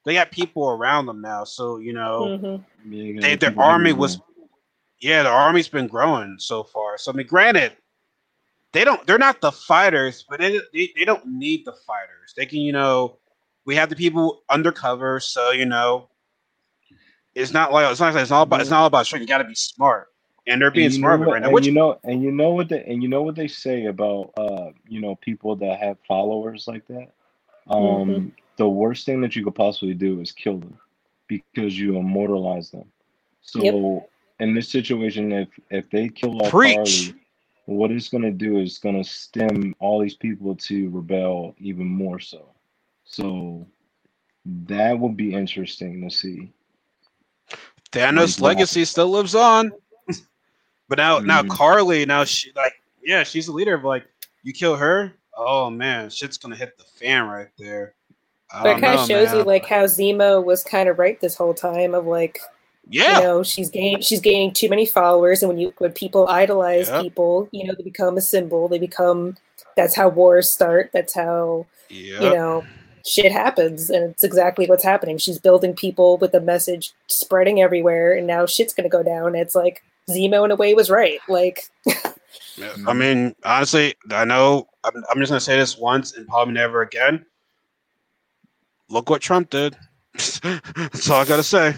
They 0.04 0.14
got 0.14 0.30
people 0.30 0.68
around 0.68 1.06
them 1.06 1.20
now. 1.20 1.44
So 1.44 1.78
you 1.78 1.92
know, 1.92 2.38
Mhm. 2.40 2.64
Yeah, 2.84 3.20
they, 3.20 3.36
their 3.36 3.54
army 3.58 3.92
was. 3.92 4.20
Yeah, 5.00 5.22
the 5.24 5.28
army's 5.28 5.68
been 5.68 5.88
growing 5.88 6.36
so 6.38 6.62
far. 6.64 6.96
So 6.96 7.12
I 7.12 7.14
mean, 7.14 7.26
granted, 7.26 7.76
they 8.72 8.84
don't. 8.84 9.06
They're 9.06 9.18
not 9.18 9.40
the 9.40 9.52
fighters, 9.52 10.24
but 10.28 10.40
they 10.40 10.60
they, 10.72 10.92
they 10.96 11.04
don't 11.04 11.26
need 11.26 11.64
the 11.64 11.72
fighters. 11.86 12.34
They 12.36 12.46
can, 12.46 12.60
you 12.60 12.72
know, 12.72 13.18
we 13.66 13.74
have 13.76 13.90
the 13.90 13.96
people 13.96 14.42
undercover. 14.48 15.20
So 15.20 15.50
you 15.50 15.66
know, 15.66 16.08
it's 17.34 17.52
not 17.52 17.72
like 17.72 17.90
it's 17.90 18.00
not 18.00 18.14
like 18.14 18.22
it's 18.22 18.30
all 18.30 18.42
about. 18.42 18.60
It's 18.60 18.70
not 18.70 18.80
all 18.80 18.86
about 18.86 19.06
strength. 19.06 19.22
You 19.22 19.28
got 19.28 19.38
to 19.38 19.44
be 19.44 19.54
smart, 19.54 20.08
and 20.46 20.60
they're 20.60 20.70
being 20.70 20.86
And 20.86 20.94
smart 20.94 21.20
know 21.20 21.20
with 21.20 21.28
it 21.28 21.30
what- 21.30 21.34
right 21.34 21.42
now. 21.42 21.46
and 21.48 21.54
Which 21.54 21.66
you 21.66 21.72
know, 21.72 21.98
and 22.04 22.22
you 22.22 22.32
know 22.32 22.50
what 22.50 22.68
they 22.68 22.84
and 22.84 23.02
you 23.02 23.08
know 23.08 23.22
what 23.22 23.34
they 23.36 23.48
say 23.48 23.86
about 23.86 24.32
uh, 24.36 24.70
you 24.88 25.00
know, 25.00 25.16
people 25.16 25.56
that 25.56 25.78
have 25.80 25.98
followers 26.06 26.66
like 26.68 26.86
that. 26.88 27.08
Um, 27.68 27.82
Mhm. 27.82 28.32
the 28.56 28.68
worst 28.68 29.06
thing 29.06 29.20
that 29.22 29.34
you 29.36 29.44
could 29.44 29.54
possibly 29.54 29.94
do 29.94 30.20
is 30.20 30.32
kill 30.32 30.58
them 30.58 30.78
because 31.28 31.78
you 31.78 31.96
immortalize 31.98 32.70
them. 32.70 32.90
So 33.42 33.60
Yep. 33.62 34.10
in 34.40 34.54
this 34.54 34.68
situation, 34.68 35.32
if 35.32 35.48
if 35.70 35.90
they 35.90 36.08
kill 36.08 36.40
off 36.42 36.50
Preach. 36.50 36.74
Harley, 36.76 37.14
what 37.66 37.90
it's 37.90 38.08
gonna 38.08 38.30
do 38.30 38.58
is 38.58 38.78
gonna 38.78 39.02
stem 39.04 39.74
all 39.80 40.00
these 40.00 40.14
people 40.16 40.54
to 40.54 40.88
rebel 40.90 41.54
even 41.58 41.86
more 41.86 42.20
so. 42.20 42.48
So 43.04 43.66
that 44.68 44.98
will 44.98 45.08
be 45.12 45.34
interesting 45.34 46.00
to 46.08 46.14
see. 46.14 46.52
Thanos' 47.92 48.40
legacy 48.40 48.84
still 48.84 49.08
lives 49.08 49.34
on. 49.34 49.72
But 50.88 50.98
now, 50.98 51.18
now 51.18 51.42
Mhm. 51.42 51.50
Karli, 51.50 52.06
now 52.06 52.24
she 52.24 52.52
like, 52.54 52.74
yeah, 53.04 53.22
she's 53.24 53.46
the 53.46 53.52
leader 53.52 53.74
of 53.74 53.84
like, 53.84 54.04
you 54.42 54.52
kill 54.52 54.76
her, 54.76 55.12
oh 55.36 55.70
man, 55.70 56.10
shit's 56.10 56.36
gonna 56.38 56.56
hit 56.56 56.78
the 56.78 56.84
fan 56.84 57.24
right 57.26 57.48
there. 57.58 57.94
I 58.52 58.62
But 58.62 58.68
it 58.68 58.72
don't 58.74 58.80
kind 58.82 58.94
know, 58.96 59.02
of 59.02 59.08
shows 59.08 59.28
man. 59.28 59.36
you 59.38 59.42
like 59.42 59.66
how 59.66 59.84
Zemo 59.84 60.44
was 60.44 60.62
kind 60.62 60.88
of 60.88 60.98
right 60.98 61.20
this 61.20 61.34
whole 61.34 61.54
time 61.54 61.94
of 61.94 62.06
like 62.06 62.38
yeah, 62.88 63.18
you 63.18 63.24
know 63.24 63.42
she's 63.42 63.68
gaining 63.68 64.00
she's 64.00 64.20
gaining 64.20 64.52
too 64.52 64.68
many 64.68 64.86
followers 64.86 65.42
and 65.42 65.48
when 65.48 65.58
you 65.58 65.74
when 65.78 65.90
people 65.90 66.28
idolize 66.28 66.86
Yep. 66.88 67.02
people 67.02 67.48
you 67.50 67.64
know 67.66 67.74
they 67.76 67.82
become 67.82 68.16
a 68.16 68.20
symbol 68.20 68.68
they 68.68 68.78
become 68.78 69.36
that's 69.76 69.96
how 69.96 70.08
wars 70.08 70.52
start. 70.52 70.90
That's 70.92 71.12
how 71.12 71.66
Yeah. 71.90 72.20
you 72.20 72.30
know 72.30 72.64
shit 73.04 73.30
happens, 73.32 73.90
and 73.90 74.10
it's 74.10 74.22
exactly 74.24 74.66
what's 74.66 74.82
happening. 74.84 75.18
She's 75.18 75.38
building 75.38 75.74
people 75.74 76.16
with 76.18 76.32
a 76.34 76.40
message 76.40 76.92
spreading 77.08 77.60
everywhere, 77.60 78.12
and 78.14 78.26
now 78.28 78.46
shit's 78.46 78.72
gonna 78.74 78.88
go 78.88 79.02
down. 79.02 79.34
It's 79.34 79.56
like 79.56 79.82
Zemo 80.10 80.44
in 80.44 80.50
a 80.50 80.56
way 80.56 80.74
was 80.74 80.90
right. 80.90 81.18
Like 81.28 81.68
I 82.86 82.92
mean, 82.92 83.34
honestly, 83.44 83.94
I 84.10 84.24
know 84.24 84.68
I'm, 84.84 85.04
I'm 85.10 85.18
just 85.18 85.30
gonna 85.30 85.40
say 85.40 85.58
this 85.58 85.76
once 85.76 86.16
and 86.16 86.26
probably 86.28 86.54
never 86.54 86.82
again. 86.82 87.24
Look 88.88 89.10
what 89.10 89.20
Trump 89.20 89.50
did. 89.50 89.76
That's 90.14 91.10
all 91.10 91.20
I 91.20 91.24
gotta 91.24 91.42
say. 91.42 91.74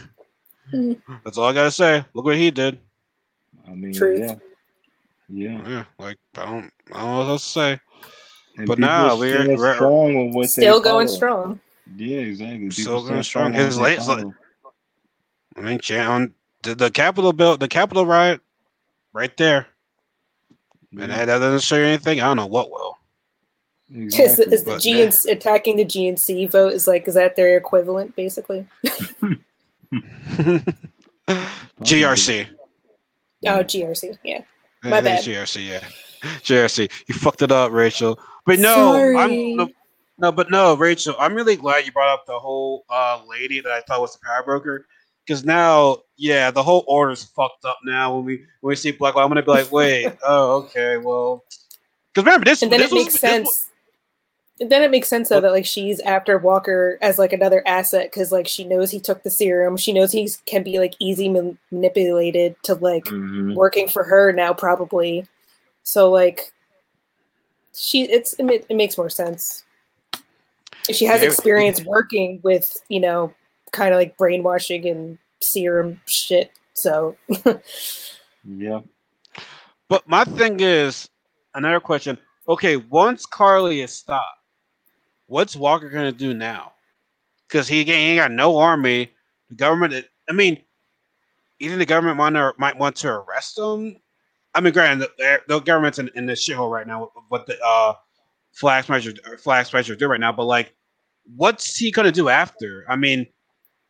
That's 1.25 1.39
all 1.39 1.47
I 1.49 1.53
gotta 1.55 1.71
say. 1.71 2.05
Look 2.13 2.27
what 2.27 2.37
he 2.37 2.51
did. 2.51 2.79
I 3.67 3.71
mean, 3.73 3.95
Truth. 3.95 4.21
yeah, 4.21 4.35
yeah. 5.29 5.69
Yeah, 5.69 5.85
like 5.99 6.19
I 6.37 6.45
don't, 6.45 6.71
I 6.93 7.01
don't 7.01 7.07
know 7.11 7.19
what 7.19 7.29
else 7.29 7.45
to 7.45 7.51
say. 7.51 7.81
And 8.59 8.67
But 8.67 8.79
now 8.79 9.11
are 9.11 9.17
we're- 9.19 9.43
still 9.45 9.57
we're- 9.57 9.75
strong 9.75 10.27
with 10.27 10.35
what 10.35 10.51
still 10.51 10.81
going 10.81 11.07
follow. 11.07 11.17
strong. 11.17 11.61
Yeah, 11.97 12.19
exactly. 12.19 12.71
Still 12.71 12.99
People 12.99 13.09
going 13.09 13.23
strong. 13.23 13.53
with 13.53 13.65
His 13.65 13.79
what 13.79 13.85
they 14.07 14.25
late- 14.25 14.35
I 15.57 15.61
mean, 15.63 15.79
Jan, 15.81 16.35
the, 16.63 16.75
the 16.75 16.91
Capitol 16.91 17.33
bill, 17.33 17.57
the 17.57 17.69
Capitol 17.69 18.07
riot, 18.07 18.41
right 19.13 19.37
there, 19.37 19.67
and 20.93 21.01
Yeah, 21.01 21.07
that, 21.07 21.25
that 21.27 21.39
doesn't 21.39 21.63
show 21.63 21.77
you 21.77 21.85
anything. 21.85 22.21
I 22.21 22.27
don't 22.27 22.37
know 22.37 22.47
what 22.47 22.71
will. 22.71 22.97
Is, 23.91 24.19
exactly. 24.19 24.55
is 24.55 24.65
the 24.65 24.71
but- 24.71 24.81
GNC 24.83 25.31
attacking 25.33 25.77
the 25.77 25.85
GNC 25.85 26.51
vote 26.51 26.75
is 26.75 26.87
like 26.87 27.09
is 27.09 27.15
that 27.15 27.37
their 27.37 27.57
equivalent 27.57 28.15
basically? 28.17 28.67
GRC. 31.83 32.47
Oh, 33.47 33.63
GRC, 33.63 34.19
yeah. 34.25 34.43
Yeah, 34.85 34.91
My 34.91 35.01
bad. 35.01 35.25
GRC, 35.25 35.67
yeah. 35.69 35.81
GRC. 36.43 36.91
You 37.07 37.15
fucked 37.15 37.43
it 37.43 37.53
up, 37.53 37.73
Rachel. 37.73 38.19
But 38.45 38.59
no, 38.59 38.75
Sorry. 38.75 39.17
I'm 39.17 39.57
no, 39.57 39.69
no, 40.19 40.33
but 40.33 40.51
no, 40.51 40.75
Rachel. 40.77 41.15
I'm 41.19 41.35
really 41.35 41.57
glad 41.57 41.87
you 41.87 41.93
brought 41.93 42.13
up 42.13 42.27
the 42.27 42.39
whole 42.39 42.85
uh, 42.91 43.23
lady 43.29 43.61
that 43.61 43.71
I 43.71 43.81
thought 43.83 44.01
was 44.01 44.15
the 44.15 44.21
power 44.27 44.43
broker. 44.43 44.87
Because 45.29 45.45
now, 45.45 45.99
yeah, 46.17 46.51
the 46.51 46.63
whole 46.63 46.85
order's 46.89 47.23
fucked 47.23 47.67
up 47.67 47.77
now. 47.85 48.17
When 48.17 48.25
we 48.25 48.37
when 48.63 48.71
we 48.71 48.77
see 48.77 48.93
Black 48.93 49.15
I'm 49.15 49.29
gonna 49.29 49.43
be 49.43 49.51
like, 49.51 49.71
wait, 49.71 50.11
oh, 50.27 50.63
okay, 50.65 50.97
well, 50.97 51.45
because 52.15 52.25
remember 52.25 52.47
this, 52.47 52.63
And 52.63 52.73
then 52.73 52.81
this 52.81 52.91
it 52.91 52.95
was- 52.95 53.05
makes 53.05 53.15
was- 53.15 53.21
sense. 53.21 53.65
And 54.61 54.73
then 54.73 54.83
it 54.83 54.91
makes 54.91 55.07
sense 55.07 55.29
though 55.29 55.41
that 55.41 55.53
like 55.53 55.67
she's 55.67 56.01
after 56.01 56.37
Walker 56.37 56.99
as 57.01 57.17
like 57.17 57.33
another 57.33 57.63
asset 57.65 58.11
because 58.11 58.33
like 58.33 58.49
she 58.49 58.65
knows 58.65 58.91
he 58.91 58.99
took 58.99 59.23
the 59.23 59.31
serum. 59.31 59.77
She 59.77 59.93
knows 59.93 60.11
he 60.11 60.29
can 60.47 60.65
be 60.65 60.81
like 60.81 60.95
easy 60.99 61.29
man- 61.29 61.59
manipulated 61.71 62.57
to 62.65 62.75
like 62.75 63.05
Mhm. 63.05 63.55
working 63.55 63.87
for 63.87 64.03
her 64.03 64.33
now 64.33 64.53
probably. 64.53 65.29
So 65.85 66.11
like 66.11 66.53
she 67.73 68.03
it's 68.11 68.35
it, 68.41 68.67
it 68.69 68.75
makes 68.75 68.99
more 68.99 69.11
sense. 69.11 69.63
She 70.91 71.05
has 71.05 71.23
experience 71.23 71.85
working 71.85 72.41
with 72.43 72.83
you 72.89 72.99
know 72.99 73.33
kind 73.73 73.93
of 73.95 73.99
like 73.99 74.17
brainwashing 74.17 74.87
and 74.89 75.19
serum 75.43 76.01
shit. 76.07 76.51
So 76.75 77.17
Yeah. 78.45 78.81
But 79.89 80.09
my 80.09 80.25
thing 80.25 80.61
is 80.61 81.09
another 81.55 81.81
question. 81.81 82.19
Okay, 82.49 82.77
once 82.77 83.27
Karli 83.27 83.81
is 83.83 83.93
stopped, 83.93 84.39
what's 85.27 85.57
Walker 85.57 85.89
gonna 85.91 86.13
do 86.13 86.35
now? 86.35 86.73
Because 87.47 87.69
he, 87.69 87.81
ain't- 87.81 87.89
he 87.89 87.95
ain't 87.95 88.19
got 88.19 88.31
no 88.33 88.57
army. 88.59 89.11
The 89.49 89.55
government. 89.57 90.07
I 90.29 90.33
mean, 90.33 90.63
even 91.59 91.79
the 91.79 91.87
government 91.87 92.17
might 92.17 92.59
might 92.59 92.79
want 92.79 92.97
to 92.97 93.09
arrest 93.09 93.59
him. 93.59 93.97
I 94.55 94.61
mean, 94.61 94.73
granted, 94.73 95.09
the, 95.19 95.41
the 95.47 95.61
government's 95.61 95.99
in, 95.99 96.11
in 96.15 96.27
the 96.27 96.33
shithole 96.35 96.71
right 96.71 96.87
now. 96.87 97.11
What 97.29 97.47
the 97.47 97.59
uh, 97.65 97.95
flag 98.53 98.85
smashers 98.85 99.15
flag 99.43 99.67
smashers 99.67 99.97
do 99.97 100.07
right 100.07 100.21
now, 100.21 100.33
but 100.33 100.45
like, 100.45 100.75
what's 101.37 101.77
he 101.77 101.91
gonna 101.91 102.13
do 102.13 102.29
after? 102.29 102.85
I 102.89 102.97
mean, 102.97 103.27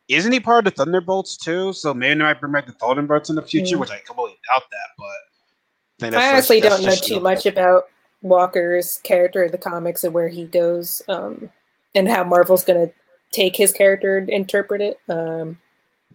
isn't 0.08 0.32
he 0.32 0.40
part 0.40 0.66
of 0.66 0.74
the 0.74 0.84
Thunderbolts 0.84 1.36
too? 1.36 1.72
So 1.72 1.92
maybe 1.94 2.14
they 2.18 2.24
might 2.24 2.40
bring 2.40 2.52
back 2.52 2.66
the 2.66 2.72
Thunderbolts 2.72 3.30
in 3.30 3.36
the 3.36 3.42
future, 3.42 3.76
Mm. 3.76 3.80
which 3.80 3.90
I 3.90 3.98
completely 3.98 4.38
doubt 4.48 4.64
that. 4.70 4.88
But 4.96 5.04
I, 5.04 5.16
think 6.00 6.14
I 6.14 6.16
that's- 6.16 6.32
honestly 6.32 6.60
that's 6.60 6.74
don't 6.76 6.84
know 6.84 6.90
just- 6.90 7.04
too 7.06 7.20
much 7.20 7.46
about 7.46 7.88
Walker's 8.22 8.98
character 9.04 9.44
in 9.44 9.52
the 9.52 9.58
comics 9.58 10.02
and 10.04 10.12
where 10.12 10.28
he 10.28 10.44
goes, 10.44 11.02
um, 11.08 11.50
and 11.94 12.08
how 12.08 12.24
Marvel's 12.24 12.64
gonna 12.64 12.90
take 13.32 13.54
his 13.56 13.72
character 13.72 14.16
and 14.18 14.28
interpret 14.28 14.80
it. 14.80 14.98
Um, 15.08 15.58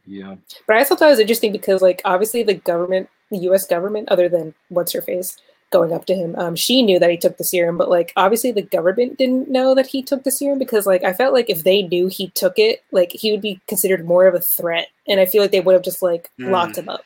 Yeah. 0.06 0.36
but 0.68 0.76
I 0.76 0.80
also 0.80 0.96
thought 0.96 1.08
it 1.08 1.12
was 1.12 1.20
interesting 1.20 1.52
because, 1.52 1.82
like, 1.82 2.02
obviously 2.04 2.44
the 2.44 2.56
government, 2.56 3.10
the 3.32 3.38
U.S. 3.40 3.66
government, 3.66 4.10
other 4.10 4.28
than 4.28 4.54
what's 4.70 4.92
her 4.94 5.02
face 5.02 5.38
going 5.74 5.92
up 5.92 6.06
to 6.06 6.16
him, 6.16 6.36
um, 6.38 6.56
she 6.56 6.82
knew 6.82 7.00
that 7.00 7.10
he 7.12 7.18
took 7.18 7.38
the 7.38 7.44
serum, 7.44 7.78
but 7.78 7.90
like, 7.90 8.14
obviously 8.16 8.52
the 8.54 8.62
government 8.62 9.18
didn't 9.18 9.50
know 9.50 9.76
that 9.76 9.88
he 9.88 10.02
took 10.02 10.24
the 10.24 10.32
serum 10.32 10.58
because, 10.60 10.86
like, 10.88 11.04
I 11.04 11.12
felt 11.12 11.34
like 11.34 11.50
if 11.50 11.64
they 11.66 11.82
knew 11.82 12.08
he 12.08 12.30
took 12.30 12.58
it, 12.58 12.84
like, 12.94 13.12
he 13.12 13.32
would 13.32 13.42
be 13.42 13.60
considered 13.68 14.06
more 14.06 14.26
of 14.28 14.36
a 14.36 14.40
threat, 14.40 14.88
and 15.08 15.20
I 15.20 15.26
feel 15.26 15.42
like 15.42 15.52
they 15.52 15.60
would 15.60 15.74
have 15.74 15.84
just 15.84 16.02
like 16.02 16.32
Mm. 16.40 16.52
locked 16.52 16.78
him 16.78 16.88
up. 16.88 17.02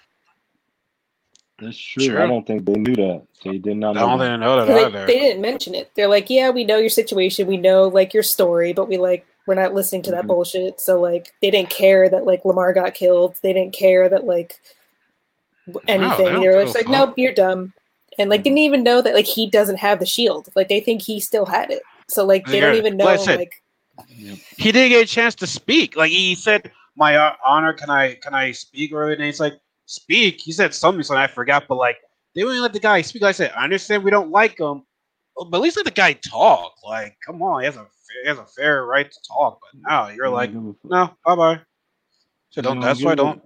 That's 1.59 1.77
true. 1.77 2.03
Sure. 2.03 2.21
I 2.21 2.27
don't 2.27 2.45
think 2.45 2.65
they 2.65 2.73
knew 2.73 2.95
that. 2.97 3.23
They 3.43 3.57
did 3.57 3.77
not 3.77 3.97
I 3.97 4.01
know. 4.01 4.07
don't 4.09 4.19
that. 4.19 4.37
know 4.37 4.57
that 4.57 4.67
they, 4.67 4.85
either. 4.85 5.05
they 5.07 5.19
didn't 5.19 5.41
mention 5.41 5.73
it. 5.73 5.89
They're 5.95 6.07
like, 6.07 6.29
yeah, 6.29 6.51
we 6.51 6.63
know 6.63 6.77
your 6.77 6.89
situation, 6.91 7.47
we 7.47 7.57
know 7.57 7.87
like 7.87 8.13
your 8.13 8.21
story, 8.21 8.73
but 8.73 8.87
we 8.87 8.97
like 8.97 9.25
we're 9.47 9.55
not 9.55 9.73
listening 9.73 10.01
to 10.03 10.11
that 10.11 10.25
Mhm. 10.25 10.27
bullshit. 10.27 10.79
So 10.81 11.01
like 11.01 11.33
they 11.41 11.49
didn't 11.49 11.71
care 11.71 12.09
that 12.09 12.25
like 12.25 12.45
Lamar 12.45 12.73
got 12.73 12.93
killed. 12.93 13.37
They 13.41 13.53
didn't 13.53 13.73
care 13.73 14.07
that 14.09 14.25
like 14.25 14.59
anything. 15.87 16.25
don't 16.33 16.41
they 16.41 16.47
were 16.49 16.63
just 16.63 16.75
like, 16.75 16.85
fuck. 16.85 16.91
nope, 16.93 17.13
you're 17.17 17.33
dumb, 17.33 17.73
and 18.17 18.29
like 18.29 18.43
didn't 18.43 18.57
even 18.59 18.83
know 18.83 19.01
that 19.01 19.13
like 19.13 19.25
he 19.25 19.49
doesn't 19.49 19.77
have 19.77 19.99
the 19.99 20.05
shield. 20.05 20.49
Like 20.55 20.69
they 20.69 20.79
think 20.79 21.01
he 21.01 21.19
still 21.19 21.45
had 21.45 21.71
it. 21.71 21.83
So 22.09 22.25
like 22.25 22.45
they 22.45 22.59
don't 22.59 22.75
even 22.75 22.97
know 22.97 23.05
like 23.05 23.19
said, 23.19 23.39
like 23.39 23.63
he 24.57 24.71
didn't 24.71 24.89
get 24.89 25.03
a 25.03 25.07
chance 25.07 25.35
to 25.35 25.47
speak. 25.47 25.95
Like 25.95 26.11
he 26.11 26.35
said, 26.35 26.71
"My 26.95 27.15
uh, 27.15 27.33
honor, 27.45 27.73
can 27.73 27.89
I 27.89 28.15
can 28.15 28.33
I 28.33 28.51
speak?" 28.51 28.91
Or 28.91 29.11
and 29.11 29.21
he's 29.21 29.39
like, 29.39 29.59
"Speak." 29.85 30.41
He 30.41 30.51
said 30.51 30.73
something, 30.73 31.03
so 31.03 31.15
I 31.15 31.27
forgot. 31.27 31.65
But 31.67 31.75
like 31.75 31.97
they 32.35 32.43
wouldn't 32.43 32.61
let 32.61 32.73
the 32.73 32.79
guy 32.79 33.01
speak. 33.01 33.21
Like 33.21 33.29
I 33.29 33.33
said, 33.33 33.53
I 33.55 33.63
understand 33.63 34.03
we 34.03 34.11
don't 34.11 34.31
like 34.31 34.59
him, 34.59 34.83
but 35.35 35.57
at 35.57 35.61
least 35.61 35.77
let 35.77 35.85
the 35.85 35.91
guy 35.91 36.13
talk. 36.13 36.73
Like, 36.83 37.17
come 37.25 37.41
on, 37.41 37.61
he 37.61 37.65
has 37.65 37.77
a 37.77 37.87
he 38.23 38.29
has 38.29 38.39
a 38.39 38.45
fair 38.45 38.85
right 38.85 39.09
to 39.09 39.19
talk. 39.27 39.59
But 39.61 39.81
now 39.89 40.09
you're 40.09 40.29
like, 40.29 40.49
They 40.49 40.55
don't 40.55 40.65
give 40.65 40.75
a 40.75 40.89
fuck. 40.89 40.91
no, 41.25 41.35
bye 41.35 41.35
bye. 41.35 41.61
So 42.49 42.61
don't. 42.61 42.79
That's 42.79 43.03
why 43.03 43.11
I 43.13 43.15
don't. 43.15 43.41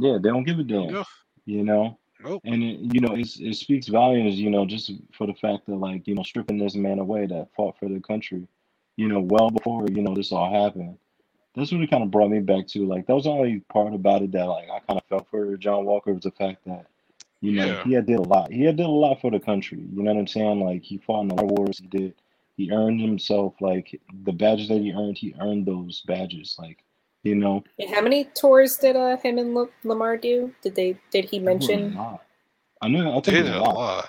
Yeah, 0.00 0.18
they 0.22 0.28
don't 0.28 0.44
give 0.44 0.58
a 0.58 0.62
damn. 0.62 1.04
You 1.46 1.64
know. 1.64 1.98
Nope. 2.22 2.42
And 2.44 2.62
it, 2.62 2.94
you 2.94 3.00
know, 3.00 3.14
it's, 3.14 3.38
it 3.38 3.54
speaks 3.54 3.86
volumes, 3.88 4.40
you 4.40 4.50
know, 4.50 4.66
just 4.66 4.90
for 5.12 5.26
the 5.26 5.34
fact 5.34 5.66
that 5.66 5.76
like, 5.76 6.06
you 6.06 6.14
know, 6.14 6.22
stripping 6.22 6.58
this 6.58 6.74
man 6.74 6.98
away 6.98 7.26
that 7.26 7.48
fought 7.56 7.78
for 7.78 7.88
the 7.88 8.00
country, 8.00 8.46
you 8.96 9.08
know, 9.08 9.20
well 9.20 9.50
before, 9.50 9.86
you 9.88 10.02
know, 10.02 10.14
this 10.14 10.32
all 10.32 10.50
happened. 10.52 10.98
That's 11.54 11.72
what 11.72 11.80
it 11.80 11.90
kind 11.90 12.02
of 12.02 12.10
brought 12.10 12.30
me 12.30 12.40
back 12.40 12.66
to. 12.68 12.86
Like 12.86 13.06
that 13.06 13.14
was 13.14 13.24
the 13.24 13.30
only 13.30 13.60
part 13.72 13.94
about 13.94 14.22
it 14.22 14.32
that 14.32 14.44
like 14.44 14.68
I 14.70 14.80
kind 14.80 15.00
of 15.00 15.04
felt 15.08 15.28
for 15.30 15.56
John 15.56 15.84
Walker 15.84 16.12
was 16.12 16.24
the 16.24 16.30
fact 16.32 16.64
that, 16.66 16.86
you 17.40 17.52
know, 17.52 17.66
Yeah. 17.66 17.84
he 17.84 17.92
had 17.92 18.06
did 18.06 18.18
a 18.18 18.22
lot. 18.22 18.52
He 18.52 18.64
had 18.64 18.76
did 18.76 18.86
a 18.86 18.90
lot 18.90 19.20
for 19.20 19.30
the 19.30 19.40
country. 19.40 19.78
You 19.78 20.02
know 20.02 20.12
what 20.12 20.20
I'm 20.20 20.26
saying? 20.26 20.60
Like 20.60 20.82
he 20.82 20.98
fought 20.98 21.22
in 21.22 21.28
the 21.28 21.44
wars. 21.44 21.78
He 21.78 21.86
did. 21.86 22.14
He 22.56 22.72
earned 22.72 23.00
himself 23.00 23.54
like 23.60 24.00
the 24.24 24.32
badges 24.32 24.68
that 24.68 24.80
he 24.80 24.92
earned. 24.92 25.16
He 25.16 25.32
earned 25.40 25.64
those 25.66 26.02
badges. 26.08 26.56
Like, 26.58 26.82
you 27.22 27.34
know, 27.34 27.64
and 27.78 27.90
how 27.90 28.00
many 28.00 28.24
tours 28.24 28.76
did 28.76 28.96
uh 28.96 29.16
him 29.16 29.38
and 29.38 29.56
L- 29.56 29.70
Lamar 29.84 30.16
do? 30.16 30.54
Did 30.62 30.74
they 30.74 30.96
did 31.10 31.24
he 31.26 31.38
it 31.38 31.42
was 31.42 31.46
a 31.46 31.58
mention? 31.58 31.98
I 32.80 32.88
know. 32.88 33.10
I 33.10 33.20
think 33.20 33.28
it 33.28 33.42
did 33.42 33.44
was 33.44 33.54
a 33.54 33.58
lot. 33.60 34.08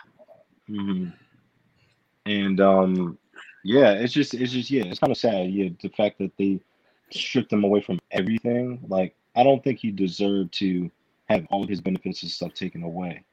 hmm 0.68 1.08
And 2.26 2.62
um, 2.62 3.18
yeah, 3.64 3.92
it's 3.92 4.14
just 4.14 4.34
it's 4.34 4.52
just 4.52 4.70
yeah, 4.70 4.84
it's 4.86 5.00
kind 5.00 5.12
of 5.12 5.18
sad. 5.18 5.50
Yeah, 5.52 5.70
the 5.82 5.90
fact 5.90 6.20
that 6.20 6.32
they 6.38 6.60
stripped 7.12 7.52
him 7.52 7.64
away 7.64 7.82
from 7.82 8.00
everything. 8.12 8.80
Like, 8.88 9.16
I 9.36 9.44
don't 9.44 9.64
think 9.64 9.80
he 9.80 9.92
deserved 9.92 10.54
to 10.60 10.92
have 11.28 11.46
all 11.50 11.64
of 11.64 11.70
his 11.70 11.82
benefits 11.82 12.22
and 12.22 12.32
stuff 12.32 12.54
taken 12.54 12.84
away. 12.84 13.24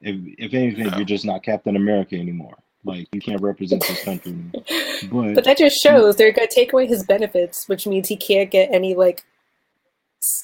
If 0.00 0.16
if 0.38 0.54
anything, 0.54 0.88
No. 0.88 0.96
you're 0.96 1.06
just 1.06 1.24
not 1.24 1.42
Captain 1.42 1.76
America 1.76 2.16
anymore. 2.16 2.58
Like, 2.84 3.08
you 3.12 3.20
can't 3.20 3.40
represent 3.40 3.82
this 3.86 4.04
country. 4.04 4.34
anymore. 5.02 5.34
But 5.34 5.44
that 5.44 5.58
just 5.58 5.80
shows 5.80 6.16
they're 6.16 6.32
gonna 6.32 6.48
take 6.48 6.72
away 6.72 6.86
his 6.86 7.04
benefits, 7.04 7.68
which 7.68 7.86
means 7.86 8.08
he 8.08 8.16
can't 8.16 8.50
get 8.50 8.70
any 8.72 8.94
like 8.94 9.24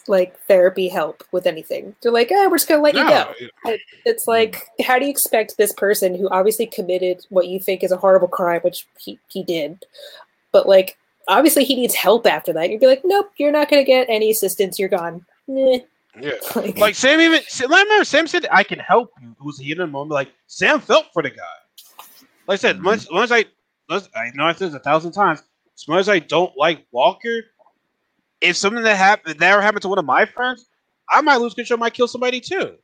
like 0.09 0.39
therapy 0.47 0.89
help 0.89 1.23
with 1.33 1.47
anything. 1.47 1.95
They're 2.03 2.13
like, 2.13 2.31
oh, 2.33 2.49
we're 2.49 2.57
just 2.57 2.69
gonna 2.69 2.83
let 2.83 2.95
you 2.95 3.05
No, 3.05 3.33
go. 3.65 3.77
It's 4.05 4.27
like, 4.27 4.57
mm. 4.79 4.85
how 4.85 4.99
do 4.99 5.05
you 5.05 5.11
expect 5.11 5.57
this 5.57 5.73
person 5.73 6.15
who 6.15 6.29
obviously 6.31 6.67
committed 6.67 7.25
what 7.29 7.49
you 7.49 7.61
think 7.61 7.85
is 7.85 7.93
a 7.93 7.97
horrible 7.97 8.29
crime, 8.29 8.61
which 8.63 8.87
he, 8.99 9.19
he 9.29 9.43
did, 9.43 9.85
but 10.53 10.69
like 10.69 10.97
obviously 11.29 11.65
he 11.65 11.77
needs 11.77 11.95
help 11.95 12.27
after 12.27 12.53
that. 12.53 12.71
You'd 12.71 12.81
be 12.81 12.87
like, 12.87 13.03
nope, 13.05 13.31
you're 13.37 13.53
not 13.53 13.71
gonna 13.71 13.85
get 13.85 14.07
any 14.09 14.31
assistance. 14.31 14.79
You're 14.79 14.89
gone. 14.89 15.25
Meh. 15.47 15.79
yeah. 16.21 16.33
Like, 16.57 16.79
Like 16.79 16.95
Sam 16.95 17.21
even 17.21 17.43
Sam- 17.47 17.73
I 17.73 17.83
remember 17.83 18.05
Sam 18.05 18.27
said 18.27 18.47
I 18.51 18.65
can 18.65 18.79
help 18.81 19.13
you. 19.23 19.31
It 19.31 19.45
was 19.45 19.59
he 19.59 19.71
in 19.71 19.81
a 19.81 19.87
moment 19.87 20.11
like 20.11 20.33
Sam 20.49 20.81
felt 20.81 21.07
for 21.13 21.23
the 21.23 21.31
guy. 21.31 21.45
Like 22.49 22.55
I 22.55 22.57
said, 22.57 22.79
Mhm. 22.79 22.85
once 22.85 23.11
once 23.11 23.31
I 23.31 23.45
once, 23.89 24.09
I 24.17 24.31
know 24.35 24.45
I 24.47 24.53
said 24.55 24.69
this 24.69 24.75
a 24.75 24.81
thousand 24.81 25.13
times. 25.13 25.43
As 25.77 25.87
much 25.87 26.01
as 26.01 26.09
I 26.09 26.19
don't 26.19 26.53
like 26.57 26.87
Walker, 26.91 27.45
if 28.41 28.57
something 28.57 28.83
that 28.83 28.97
happened 28.97 29.39
that 29.39 29.53
ever 29.53 29.63
happened 29.63 29.83
to 29.83 29.89
one 29.89 29.99
of 29.99 30.05
my 30.05 30.25
friends, 30.25 30.67
I 31.11 31.21
might 31.21 31.37
lose 31.37 31.55
control, 31.55 31.79
I 31.79 31.81
might 31.83 31.95
kill 31.95 32.09
somebody 32.09 32.41
too. 32.41 32.77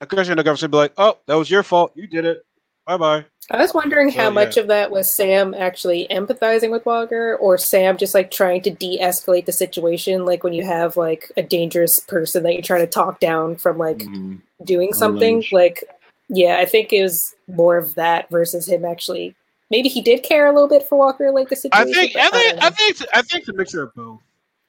Of 0.00 0.08
course, 0.08 0.28
the 0.28 0.34
government 0.36 0.62
would 0.62 0.70
be 0.70 0.76
like, 0.76 0.92
"Oh, 0.98 1.18
that 1.26 1.34
was 1.34 1.50
your 1.50 1.62
fault. 1.62 1.92
You 1.94 2.06
did 2.06 2.26
it." 2.26 2.44
Bye 2.86 2.98
bye. 2.98 3.24
I 3.50 3.56
was 3.58 3.72
wondering 3.74 4.10
how 4.10 4.24
yeah. 4.24 4.28
much 4.30 4.56
of 4.56 4.66
that 4.68 4.90
was 4.90 5.12
Sam 5.14 5.54
actually 5.54 6.06
empathizing 6.10 6.70
with 6.70 6.84
Walker, 6.84 7.36
or 7.36 7.56
Sam 7.58 7.96
just 7.96 8.14
like 8.14 8.30
trying 8.30 8.60
to 8.62 8.70
de-escalate 8.70 9.46
the 9.46 9.52
situation, 9.52 10.24
like 10.24 10.44
when 10.44 10.52
you 10.52 10.64
have 10.64 10.96
like 10.96 11.32
a 11.36 11.42
dangerous 11.42 11.98
person 11.98 12.42
that 12.42 12.52
you're 12.52 12.62
trying 12.62 12.82
to 12.82 12.86
talk 12.86 13.18
down 13.20 13.56
from 13.56 13.78
like 13.78 13.98
Mhm. 13.98 14.40
doing 14.64 14.92
something. 14.92 15.44
Like, 15.50 15.82
yeah, 16.28 16.58
I 16.58 16.64
think 16.64 16.92
it 16.92 17.02
was 17.02 17.34
more 17.48 17.76
of 17.76 17.94
that 17.94 18.28
versus 18.30 18.68
him 18.68 18.84
actually. 18.84 19.34
Maybe 19.70 19.88
he 19.88 20.00
did 20.00 20.22
care 20.22 20.46
a 20.46 20.52
little 20.52 20.68
bit 20.68 20.84
for 20.88 20.96
Walker, 20.96 21.32
like 21.32 21.48
the 21.48 21.56
I 21.72 21.84
situation. 21.84 21.94
think 21.94 22.16
I 22.16 22.28
think 22.28 22.56
know. 22.56 22.66
I 22.66 22.70
think 22.70 22.90
it's, 22.90 23.06
I 23.12 23.22
think 23.22 23.40
it's 23.40 23.48
a 23.48 23.52
mixture 23.52 23.82
of 23.82 23.94
both. 23.94 24.20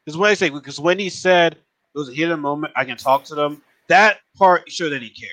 Because 0.03 0.17
what 0.17 0.31
I 0.31 0.33
say, 0.33 0.49
because 0.49 0.79
when 0.79 0.97
he 0.97 1.09
said 1.09 1.53
it 1.53 1.97
was 1.97 2.09
a 2.09 2.13
hidden 2.13 2.39
moment, 2.39 2.73
I 2.75 2.85
can 2.85 2.97
talk 2.97 3.23
to 3.25 3.35
them. 3.35 3.61
That 3.87 4.19
part 4.35 4.69
showed 4.71 4.89
that 4.89 5.01
he 5.01 5.09
cared. 5.09 5.31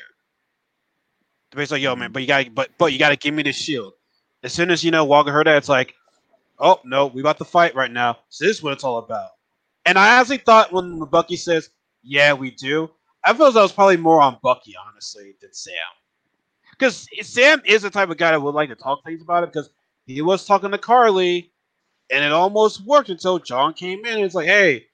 Basically, 1.55 1.77
like, 1.79 1.85
yo, 1.85 1.97
man, 1.97 2.11
mm. 2.11 2.13
but 2.13 2.23
you 2.23 2.29
got, 2.29 2.55
but 2.55 2.71
but 2.79 2.93
you 2.93 2.99
got 2.99 3.11
to 3.11 3.17
give 3.17 3.33
me 3.33 3.43
the 3.43 3.53
shield. 3.53 3.93
As 4.43 4.53
soon 4.53 4.71
as 4.71 4.83
you 4.83 4.91
know 4.91 5.05
Walker 5.05 5.33
heard 5.33 5.47
that, 5.47 5.57
it's 5.57 5.69
like, 5.69 5.95
oh 6.59 6.81
no, 6.85 7.07
we 7.07 7.21
about 7.21 7.39
to 7.39 7.45
fight 7.45 7.75
right 7.75 7.91
now. 7.91 8.19
So 8.29 8.45
this 8.45 8.57
is 8.57 8.63
what 8.63 8.73
it's 8.73 8.85
all 8.85 8.99
about. 8.99 9.31
And 9.87 9.99
I 9.99 10.21
actually 10.21 10.39
thought 10.39 10.73
when 10.73 10.99
Bucky 11.11 11.37
says, 11.37 11.71
"Yeah, 12.03 12.33
we 12.33 12.51
do," 12.51 12.91
I 13.25 13.33
feel 13.35 13.53
though 13.53 13.63
was 13.63 13.73
probably 13.73 13.97
more 13.97 14.21
on 14.21 14.39
Bucky, 14.43 14.75
honestly, 14.77 15.35
than 15.41 15.53
Sam. 15.53 15.75
Because 16.79 17.07
Sam 17.23 17.63
is 17.65 17.83
the 17.83 17.91
type 17.91 18.11
of 18.11 18.17
guy 18.17 18.33
that 18.33 18.41
would 18.41 18.55
like 18.55 18.69
to 18.69 18.75
talk 18.75 19.05
things 19.05 19.23
about 19.23 19.45
it 19.45 19.53
because 19.53 19.71
he 20.07 20.21
was 20.23 20.45
talking 20.45 20.71
to 20.71 20.79
Karli, 20.79 21.51
and 22.11 22.25
it 22.25 22.33
almost 22.33 22.85
worked 22.85 23.09
until 23.09 23.39
John 23.39 23.73
came 23.73 24.05
in. 24.05 24.15
and 24.15 24.25
It's 24.25 24.35
like, 24.35 24.47
hey, 24.47 24.87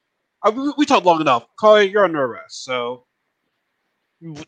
I, 0.42 0.50
we, 0.50 0.72
we 0.76 0.86
talked 0.86 1.06
long 1.06 1.20
enough. 1.20 1.46
Karli, 1.58 1.90
you're 1.90 2.04
under 2.04 2.24
arrest. 2.24 2.64
So, 2.64 3.04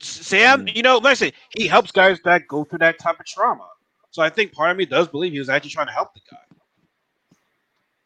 Sam, 0.01 0.69
you 0.69 0.83
know, 0.83 0.99
like 0.99 1.13
I 1.13 1.15
say, 1.15 1.33
he 1.57 1.67
helps 1.67 1.91
guys 1.91 2.21
that 2.25 2.47
go 2.49 2.65
through 2.65 2.81
that 2.81 2.99
type 2.99 3.19
of 3.19 3.27
trauma. 3.27 3.69
So 4.11 4.23
I 4.23 4.29
think 4.29 4.53
part 4.53 4.71
of 4.71 4.77
me 4.77 4.85
does 4.85 5.09
believe 5.09 5.33
he 5.33 5.39
was 5.39 5.49
actually 5.49 5.71
trying 5.71 5.87
to 5.87 5.93
help 5.93 6.13
the 6.13 6.21
guy. 6.31 6.37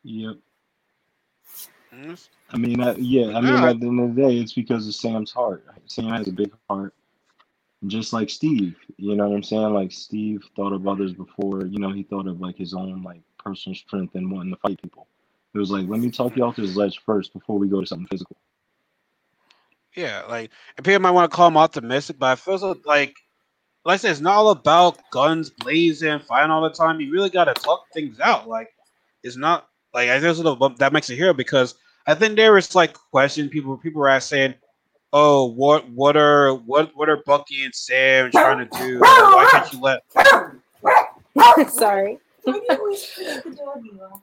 Yep. 0.05 0.37
Mm, 1.93 2.29
I 2.51 2.57
mean, 2.59 2.81
I, 2.81 2.95
yeah. 2.95 3.37
I 3.37 3.41
mean, 3.41 3.55
at 3.55 3.81
the 3.81 3.87
end 3.89 4.01
of 4.01 4.15
the 4.15 4.23
day, 4.23 4.39
it's 4.39 4.53
because 4.53 4.87
of 4.87 4.95
Sam's 4.95 5.33
heart. 5.33 5.65
Sam 5.87 6.09
has 6.11 6.29
a 6.29 6.33
big 6.33 6.53
heart, 6.71 6.95
just 7.89 8.13
like 8.13 8.31
Steve. 8.31 8.77
You 8.97 9.17
know 9.17 9.29
what 9.29 9.37
I'm 9.37 9.43
saying? 9.43 9.73
Like 9.75 9.93
Steve 9.93 10.43
thought 10.55 10.73
of 10.73 10.87
others 10.87 11.13
before. 11.13 11.67
You 11.67 11.79
know, 11.79 11.93
he 11.93 12.03
thought 12.03 12.27
of 12.27 12.41
like 12.41 12.57
his 12.57 12.75
own 12.75 13.03
like 13.03 13.21
personal 13.39 13.77
strength 13.77 14.15
and 14.15 14.31
wanting 14.31 14.53
to 14.55 14.61
fight 14.61 14.81
people. 14.83 15.07
It 15.55 15.59
was 15.59 15.71
like, 15.71 15.89
let 15.89 16.01
me 16.01 16.11
talk 16.11 16.37
you 16.37 16.45
off 16.45 16.57
this 16.57 16.77
ledge 16.77 17.01
first 17.05 17.33
before 17.33 17.59
we 17.59 17.69
go 17.69 17.81
to 17.81 17.87
something 17.87 18.09
physical. 18.09 18.37
Yeah, 19.95 20.23
like, 20.29 20.51
and 20.77 20.85
people 20.85 21.01
might 21.01 21.13
want 21.13 21.31
to 21.31 21.35
call 21.35 21.49
him 21.49 21.57
optimistic, 21.57 22.19
but 22.19 22.27
I 22.27 22.35
feel 22.35 22.59
so, 22.59 22.79
like, 22.85 23.17
like 23.87 23.95
I 23.95 23.97
said, 23.97 24.11
it's 24.11 24.21
not 24.21 24.35
all 24.35 24.51
about 24.51 24.99
guns 25.11 25.49
blazing, 25.49 26.19
fighting 26.19 26.51
all 26.51 26.63
the 26.63 26.71
time. 26.71 27.01
You 27.01 27.11
really 27.11 27.31
got 27.31 27.45
to 27.45 27.55
talk 27.55 27.85
things 27.95 28.21
out. 28.21 28.47
Like, 28.47 28.69
it's 29.23 29.37
not 29.37 29.69
like 29.95 30.11
I 30.11 30.19
what- 30.21 30.79
that 30.79 30.93
makes 30.93 31.09
a 31.09 31.15
hero 31.15 31.33
because 31.33 31.75
I 32.07 32.15
think 32.15 32.37
there 32.37 32.59
is 32.59 32.75
like 32.75 32.93
questions 32.93 33.51
people 33.51 33.79
people 33.79 34.01
were 34.01 34.09
asking, 34.09 34.55
"Oh, 35.19 35.47
what 35.47 35.89
what 35.91 36.15
are 36.17 36.53
what 36.55 36.91
what 36.95 37.09
are 37.09 37.23
Bucky 37.25 37.65
and 37.65 37.75
Sam 37.75 38.31
trying 38.31 38.69
to 38.69 38.79
do? 38.79 38.99
Why 39.01 39.49
can't 39.51 39.73
you 39.73 39.81
let?" 39.81 40.03
Sorry. 41.73 42.19
Why 42.45 42.53
do 42.53 42.61
you 42.69 42.77
always 42.79 43.13
close 43.15 43.43
the 43.43 43.51
door, 43.55 43.81
Milo? 43.81 44.23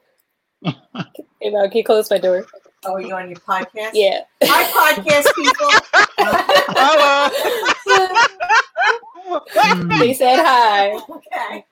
Hey, 1.42 1.50
Mel, 1.50 1.68
can 1.68 1.78
you 1.78 1.84
close 1.84 2.10
my 2.12 2.18
door? 2.20 2.46
Oh, 2.86 2.94
are 2.94 3.02
you 3.02 3.14
on 3.16 3.28
your 3.30 3.40
podcast? 3.40 3.92
Yeah. 3.94 4.22
My 4.44 4.64
podcast 4.76 5.34
people. 5.36 5.70
Hello. 6.78 7.30
they 10.00 10.14
said 10.14 10.38
hi. 10.44 10.92
okay. 11.10 11.66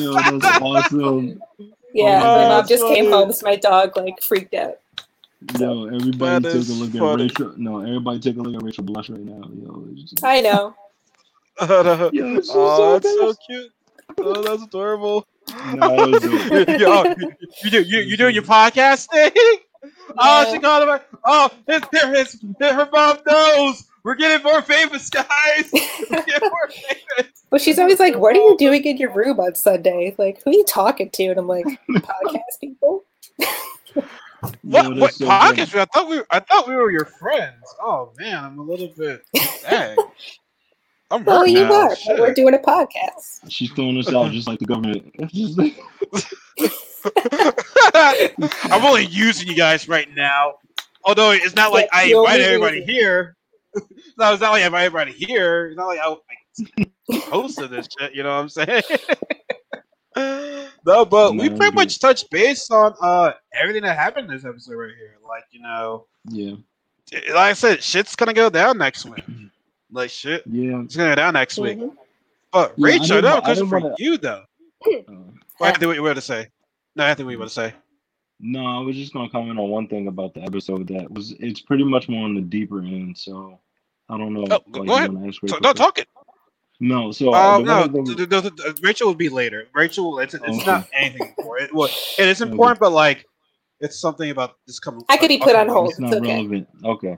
Yo, 0.00 0.12
that's 0.14 0.60
awesome. 0.60 1.40
Yeah, 1.94 2.20
Oh, 2.22 2.36
my 2.36 2.42
mom 2.42 2.48
that's 2.58 2.68
just 2.68 2.84
came 2.84 3.06
funny. 3.06 3.16
home, 3.16 3.32
so 3.32 3.44
my 3.46 3.56
dog 3.56 3.96
like 3.96 4.20
freaked 4.22 4.54
out. 4.54 4.78
Yo, 5.58 5.86
everybody 5.86 6.42
That 6.48 6.52
take 6.52 6.68
a 6.68 6.72
look 6.72 6.90
funny. 6.92 7.24
at 7.24 7.30
Rachel. 7.38 7.54
No, 7.56 7.80
everybody 7.80 8.20
take 8.20 8.36
a 8.36 8.40
look 8.40 8.54
at 8.54 8.62
Rachel 8.62 8.84
Blush 8.84 9.08
right 9.10 9.20
now. 9.20 9.48
Yo, 9.54 9.86
just, 9.94 10.22
I 10.24 10.40
know. 10.40 10.74
yo, 11.60 12.36
it's 12.36 12.50
oh, 12.52 12.98
that's 12.98 13.08
so 13.14 13.32
so 13.32 13.38
cute. 13.46 13.72
Oh, 14.18 14.42
that's 14.42 14.62
adorable. 14.62 15.26
No, 15.74 16.08
it 16.08 16.10
was 16.10 16.24
you, 16.80 16.86
oh, 16.86 17.14
you, 17.18 17.32
you, 17.64 17.70
do- 17.70 17.82
you, 17.82 18.00
you 18.00 18.16
doing 18.16 18.34
your 18.34 18.44
podcast 18.44 19.08
thing? 19.08 19.32
Oh, 20.18 20.52
she 20.52 20.58
called 20.58 20.86
him. 20.86 20.98
Oh, 21.24 21.48
his, 21.66 21.80
his, 21.90 22.32
his, 22.32 22.40
her 22.60 22.88
mom 22.92 23.18
knows. 23.26 23.84
We're 24.02 24.14
getting 24.16 24.42
more 24.42 24.60
famous, 24.60 25.08
guys. 25.08 25.70
We're 25.72 26.22
getting 26.26 26.48
more 26.50 26.68
famous. 26.68 27.44
But 27.48 27.62
she's 27.62 27.78
always 27.78 27.98
like, 27.98 28.18
"What 28.18 28.36
are 28.36 28.40
you 28.40 28.56
doing 28.58 28.84
in 28.84 28.98
your 28.98 29.10
room 29.10 29.40
on 29.40 29.54
Sunday? 29.54 30.14
Like, 30.18 30.42
who 30.42 30.50
are 30.50 30.52
you 30.52 30.64
talking 30.64 31.08
to?" 31.10 31.24
And 31.28 31.38
I'm 31.38 31.48
like, 31.48 31.64
"Podcast 31.88 32.60
people." 32.60 33.04
Yo, 34.42 34.50
What, 34.62 34.82
that's 34.88 35.00
what 35.00 35.14
so 35.14 35.26
podcast? 35.26 35.72
good. 35.72 35.80
I 35.80 35.84
thought 35.86 36.08
we, 36.08 36.16
were, 36.18 36.26
I 36.30 36.40
thought 36.40 36.68
we 36.68 36.74
were 36.74 36.90
your 36.90 37.04
friends. 37.04 37.62
Oh 37.82 38.12
man, 38.18 38.44
I'm 38.44 38.58
a 38.58 38.62
little 38.62 38.88
bit. 38.96 39.22
Dang. 39.68 39.96
I'm 41.12 41.22
oh, 41.22 41.24
Well, 41.26 41.46
you 41.46 41.64
now. 41.64 41.72
are. 41.72 41.88
but 41.88 41.98
Shit. 41.98 42.20
We're 42.20 42.32
doing 42.34 42.54
a 42.54 42.58
podcast. 42.58 43.50
She's 43.50 43.70
throwing 43.72 43.98
us 43.98 44.12
out 44.12 44.30
just 44.32 44.46
like 44.48 44.58
the 44.60 44.66
government. 44.66 45.12
I'm 48.72 48.84
only 48.84 49.06
using 49.06 49.48
you 49.48 49.54
guys 49.56 49.88
right 49.88 50.08
now. 50.14 50.54
Although 51.04 51.30
it's 51.32 51.54
not 51.56 51.72
like 51.72 51.86
Yeah, 51.92 51.98
I 51.98 52.02
you're 52.04 52.20
invited 52.24 52.46
everybody 52.46 52.78
using- 52.80 52.94
here. 52.94 53.36
no, 54.18 54.32
it's 54.32 54.40
not 54.42 54.50
like 54.52 54.62
I 54.62 54.64
invited 54.64 54.84
everybody 54.84 55.12
here. 55.12 55.66
It's 55.68 55.76
not 55.76 55.86
like 55.86 56.00
I 56.00 56.08
like, 56.08 56.18
hosted 57.28 57.70
this 57.70 57.88
shit. 57.98 58.14
You 58.14 58.22
know 58.22 58.42
what 58.42 58.42
I'm 58.42 58.48
saying? 58.48 58.82
No, 60.86 61.04
but 61.04 61.32
we 61.32 61.48
pretty 61.48 61.64
dude. 61.66 61.74
much 61.74 61.98
touched 62.00 62.30
base 62.30 62.70
on 62.70 62.94
uh 63.00 63.32
everything 63.54 63.82
that 63.82 63.96
happened 63.96 64.28
in 64.30 64.34
this 64.36 64.44
episode 64.44 64.74
right 64.76 64.92
here. 64.98 65.16
Like 65.28 65.44
you 65.50 65.60
know, 65.62 66.06
yeah, 66.28 66.54
like 67.12 67.36
I 67.36 67.52
said, 67.54 67.82
shit's 67.82 68.16
gonna 68.16 68.32
go 68.34 68.50
down 68.50 68.78
next 68.78 69.04
week. 69.06 69.24
Like 69.92 70.10
shit, 70.10 70.44
yeah. 70.46 70.82
it's 70.82 70.94
gonna 70.94 71.10
go 71.10 71.14
down 71.16 71.32
next 71.34 71.58
week. 71.58 71.76
Mhm. 71.76 71.96
But 72.52 72.74
Yeah, 72.76 72.86
Rachel, 72.86 73.22
no, 73.22 73.40
because 73.40 73.58
for 73.58 73.80
wanna- 73.80 73.94
you 73.98 74.18
though. 74.18 74.44
Uh, 74.86 75.00
Well, 75.08 75.68
Anthony, 75.68 75.86
what 75.88 75.96
you 75.96 76.02
were 76.04 76.14
to 76.14 76.20
say? 76.20 76.46
No, 76.94 77.02
Anthony, 77.04 77.24
what 77.26 77.32
you 77.32 77.38
were 77.40 77.46
to 77.46 77.50
say? 77.50 77.74
no, 78.38 78.64
I 78.64 78.78
was 78.84 78.94
just 78.94 79.12
gonna 79.12 79.28
comment 79.30 79.58
on 79.58 79.68
one 79.68 79.88
thing 79.88 80.06
about 80.06 80.32
the 80.34 80.42
episode 80.42 80.86
that 80.88 81.10
was. 81.10 81.32
It's 81.40 81.60
pretty 81.60 81.82
much 81.82 82.08
more 82.08 82.24
on 82.24 82.36
the 82.36 82.40
deeper 82.40 82.78
end. 82.78 83.18
So 83.18 83.58
I 84.08 84.16
don't 84.16 84.32
know. 84.32 84.44
Oh, 84.48 84.62
like, 84.78 84.86
go 84.86 84.94
ahead. 84.94 85.12
wanna 85.12 85.26
ask 85.26 85.40
So, 85.40 85.40
Rachel 85.42 85.58
no, 85.60 85.72
talk 85.72 85.98
it. 85.98 86.06
No, 86.80 87.12
so 87.12 87.34
uh, 87.34 87.58
Um, 87.58 87.64
no, 87.64 87.86
one 87.86 88.04
the, 88.04 88.14
the, 88.26 88.26
the- 88.26 88.78
Rachel 88.82 89.08
will 89.08 89.14
be 89.14 89.28
later. 89.28 89.68
Rachel, 89.74 90.18
it's, 90.20 90.34
it's 90.34 90.46
Okay. 90.46 90.64
not 90.66 90.88
anything 90.94 91.28
important. 91.28 91.74
Well, 91.74 91.88
it 92.18 92.28
is 92.28 92.40
important, 92.42 92.80
but 92.80 92.92
like, 92.92 93.26
it's 93.80 94.00
something 94.00 94.30
about 94.30 94.56
this 94.66 94.78
coming. 94.78 95.04
I 95.08 95.16
could 95.16 95.28
be 95.28 95.38
put 95.38 95.54
on 95.56 95.68
hold. 95.68 95.90
it's 95.90 96.00
not 96.00 96.14
It's 96.14 96.22
okay. 96.22 96.36
relevant. 96.36 96.68
Okay. 96.84 97.16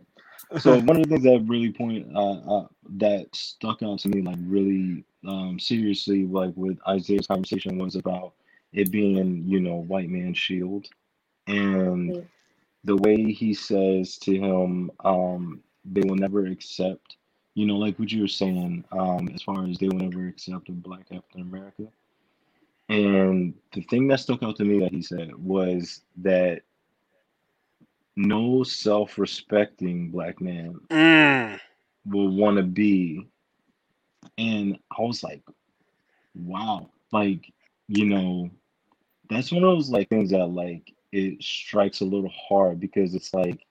So 0.58 0.72
one 0.80 0.96
of 0.96 1.02
the 1.04 1.08
things 1.08 1.24
that 1.24 1.44
really 1.48 1.72
point 1.72 2.06
uh, 2.14 2.32
uh, 2.58 2.66
that 2.98 3.26
stuck 3.34 3.82
out 3.82 4.00
to 4.00 4.08
me 4.08 4.22
like 4.22 4.38
really 4.42 5.04
um, 5.26 5.58
seriously 5.58 6.26
like 6.26 6.52
with 6.56 6.78
Isaiah's 6.88 7.26
conversation 7.26 7.78
was 7.78 7.96
about 7.96 8.34
it 8.72 8.90
being 8.90 9.44
you 9.46 9.60
know 9.60 9.76
white 9.76 10.08
man's 10.10 10.38
shield 10.38 10.86
and 11.46 12.12
Mm. 12.12 12.26
the 12.84 12.96
way 12.96 13.32
he 13.32 13.54
says 13.54 14.18
to 14.18 14.34
him 14.34 14.90
um, 15.04 15.62
they 15.84 16.02
will 16.02 16.16
never 16.16 16.46
accept 16.46 17.16
you 17.54 17.66
know 17.66 17.76
like 17.76 17.98
what 17.98 18.10
you 18.12 18.22
were 18.22 18.28
saying 18.28 18.84
um, 18.92 19.28
as 19.34 19.42
far 19.42 19.66
as 19.66 19.78
they 19.78 19.88
will 19.88 19.98
never 19.98 20.26
accept 20.28 20.68
a 20.68 20.72
black 20.72 21.06
African 21.12 21.42
America 21.42 21.84
and 22.88 23.54
the 23.72 23.82
thing 23.82 24.08
that 24.08 24.20
stuck 24.20 24.42
out 24.42 24.56
to 24.56 24.64
me 24.64 24.80
that 24.80 24.92
he 24.92 25.02
said 25.02 25.34
was 25.36 26.02
that 26.18 26.62
no 28.16 28.62
self-respecting 28.62 30.10
black 30.10 30.40
man 30.40 30.80
Mm, 30.90 31.58
will 32.06 32.28
want 32.28 32.56
to 32.56 32.62
be. 32.62 33.26
And 34.38 34.78
i 34.96 35.02
was 35.02 35.22
like 35.22 35.42
wow 36.34 36.90
like 37.12 37.52
you 37.88 38.06
know 38.06 38.50
that's 39.30 39.52
one 39.52 39.64
of 39.64 39.70
those 39.70 39.90
like 39.90 40.08
things 40.08 40.30
that 40.30 40.46
like 40.46 40.92
it 41.12 41.42
strikes 41.42 42.00
a 42.00 42.04
little 42.04 42.30
hard 42.48 42.80
because 42.80 43.14
it's 43.14 43.34
like 43.34 43.66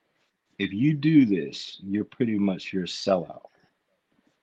if 0.58 0.72
you 0.72 0.94
do 0.94 1.24
this 1.26 1.80
you're 1.82 2.04
pretty 2.04 2.38
much 2.38 2.72
your 2.72 2.86
sellout 2.86 3.51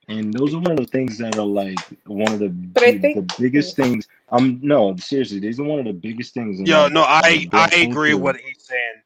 and 0.10 0.34
those 0.34 0.53
are 0.53 0.60
one 0.60 0.72
of 0.72 0.77
the 0.77 0.86
things 0.86 1.18
that 1.19 1.38
are 1.38 1.45
like 1.45 1.80
one 2.06 2.31
of 2.34 2.40
the 2.40 2.49
But 2.49 2.84
think- 2.84 3.15
the 3.15 3.36
biggest 3.40 3.76
things 3.76 4.07
I'm 4.31 4.60
no 4.61 4.95
seriously 4.98 5.40
these 5.40 5.60
are 5.60 5.64
one 5.64 5.80
of 5.80 5.86
the 5.86 5.94
biggest 5.94 6.34
things 6.34 6.60
in, 6.60 6.65
yo, 6.65 6.84
like, 6.84 6.94
no, 6.94 7.03
I 7.03 7.48
I 7.53 7.69
agree 7.81 8.14
with 8.14 8.23
what 8.23 8.38
he's 8.38 8.64
saying. 8.65 9.02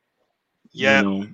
you 0.73 0.84
Yeah, 0.85 1.01
know 1.01 1.27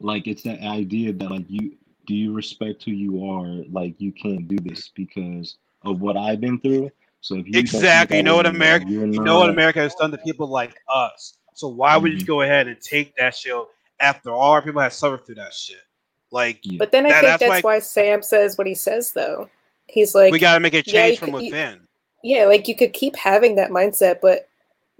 like 0.00 0.26
it's 0.26 0.42
that 0.44 0.60
idea 0.60 1.12
that 1.12 1.30
like 1.30 1.44
you 1.48 1.76
do 2.06 2.14
you 2.14 2.32
respect 2.32 2.82
who 2.84 2.90
you 2.92 3.24
are 3.30 3.46
like 3.70 3.94
you 4.00 4.12
can't 4.12 4.48
do 4.48 4.56
this 4.58 4.88
because 4.88 5.56
of 5.84 6.00
what 6.00 6.16
i've 6.16 6.40
been 6.40 6.58
through 6.60 6.90
so 7.20 7.36
if 7.36 7.46
you 7.46 7.58
exactly. 7.58 8.16
You 8.16 8.22
know 8.24 8.34
what 8.34 8.46
America, 8.46 8.84
you're 8.88 9.06
know 9.06 9.38
what 9.38 9.48
America 9.50 9.78
has 9.78 9.94
done 9.94 10.10
to 10.10 10.18
people 10.18 10.48
like 10.48 10.74
us. 10.88 11.38
So 11.54 11.68
why 11.68 11.96
would 11.96 12.12
you 12.12 12.18
Mhm. 12.18 12.26
go 12.26 12.40
ahead 12.42 12.66
and 12.66 12.80
take 12.80 13.14
that 13.14 13.36
shield 13.36 13.68
after 14.00 14.32
all 14.32 14.52
our 14.52 14.62
people 14.62 14.80
have 14.82 14.92
suffered 14.92 15.24
through 15.24 15.36
that 15.36 15.54
shit? 15.54 15.80
Like. 16.32 16.60
But 16.78 16.90
then 16.90 17.06
I 17.06 17.10
That- 17.10 17.14
think 17.20 17.26
that's 17.26 17.40
that's, 17.40 17.62
why- 17.64 17.74
why 17.74 17.78
Sam 17.78 18.22
says 18.22 18.58
what 18.58 18.66
he 18.66 18.74
says, 18.74 19.12
though. 19.12 19.48
He's 19.86 20.14
like, 20.14 20.32
we 20.32 20.38
got 20.38 20.54
to 20.54 20.60
make 20.60 20.74
a 20.74 20.82
change 20.82 21.12
you 21.12 21.16
from 21.18 21.32
could- 21.32 21.42
you- 21.44 21.50
within. 21.52 21.80
yeah, 22.24 22.46
like 22.46 22.66
you 22.66 22.74
could 22.74 22.92
keep 22.94 23.14
having 23.16 23.54
that 23.56 23.70
mindset, 23.70 24.20
but 24.20 24.48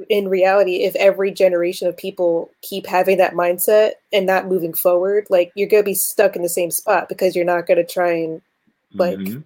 in 0.08 0.28
reality, 0.28 0.84
if 0.84 0.94
every 0.96 1.30
generation 1.30 1.86
of 1.88 1.96
people 1.96 2.50
keep 2.62 2.86
having 2.86 3.18
that 3.18 3.34
mindset 3.34 3.92
and 4.12 4.26
not 4.26 4.46
moving 4.48 4.72
forward, 4.74 5.26
like 5.30 5.52
you're 5.54 5.68
gonna 5.68 5.82
be 5.82 5.94
stuck 5.94 6.34
in 6.36 6.42
the 6.42 6.48
same 6.48 6.70
spot 6.70 7.08
because 7.08 7.34
you're 7.36 7.44
not 7.44 7.66
gonna 7.66 7.84
try 7.84 8.10
and 8.12 8.42
like 8.94 9.16
Mhm. 9.18 9.44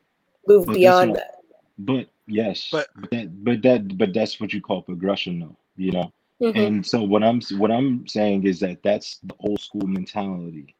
move 0.49 0.67
But 0.67 0.75
beyond 0.75 1.09
not- 1.11 1.17
that. 1.19 1.41
But 1.79 2.09
yes, 2.27 2.69
But- 2.73 2.89
but 2.97 3.11
that, 3.11 3.45
but 3.45 3.63
that, 3.63 3.99
but 3.99 4.13
that's 4.15 4.41
what 4.41 4.53
you 4.53 4.61
call 4.61 4.83
progression, 4.83 5.41
though. 5.41 5.57
You 5.77 5.93
know. 5.93 6.13
Mhm. 6.41 6.67
And 6.67 6.87
so 6.87 7.03
what 7.03 7.23
I'm 7.23 7.41
what 7.59 7.71
I'm 7.71 8.07
saying 8.07 8.45
is 8.45 8.61
that 8.61 8.83
that's 8.83 9.19
the 9.25 9.35
old 9.41 9.61
school 9.61 9.87
mentality, 9.87 10.75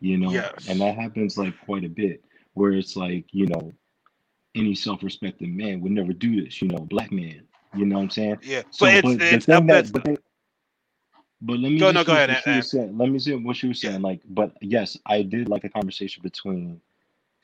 you 0.00 0.18
know, 0.18 0.30
Yes. 0.32 0.68
and 0.68 0.80
that 0.80 0.96
happens 0.96 1.38
like 1.38 1.58
quite 1.64 1.84
a 1.84 1.88
bit, 1.88 2.24
where 2.54 2.72
it's 2.72 2.96
like 2.96 3.26
you 3.32 3.46
know, 3.46 3.72
any 4.54 4.74
self-respecting 4.74 5.56
man 5.56 5.80
would 5.80 5.92
never 5.92 6.12
do 6.12 6.42
this, 6.44 6.60
you 6.62 6.68
know, 6.68 6.78
black 6.80 7.12
man, 7.12 7.42
you 7.74 7.86
know 7.86 7.96
what 7.96 8.02
I'm 8.02 8.10
saying? 8.10 8.38
Yeah, 8.42 8.62
So, 8.70 8.86
but 8.86 8.94
it's 8.94 9.02
but 9.02 9.18
the 9.18 9.36
it's 9.36 9.46
thing 9.46 9.66
that, 9.66 9.84
that- 9.86 9.92
but, 9.92 10.04
they- 10.04 10.16
but 11.42 11.58
let 11.60 11.72
me 11.72 11.78
Go- 11.80 11.92
no, 11.92 12.04
go 12.04 12.12
finish 12.12 12.16
ahead, 12.16 12.30
what 12.30 12.38
she 12.44 12.50
saying. 12.62 12.98
Let 12.98 13.10
me 13.10 13.18
see 13.18 13.34
what 13.34 13.56
she 13.56 13.68
was 13.68 13.82
Yeah. 13.82 13.90
saying. 13.90 14.02
Like, 14.02 14.22
but 14.28 14.56
yes, 14.62 14.98
I 15.06 15.22
did 15.22 15.48
like 15.48 15.64
a 15.64 15.68
conversation 15.70 16.22
between 16.22 16.80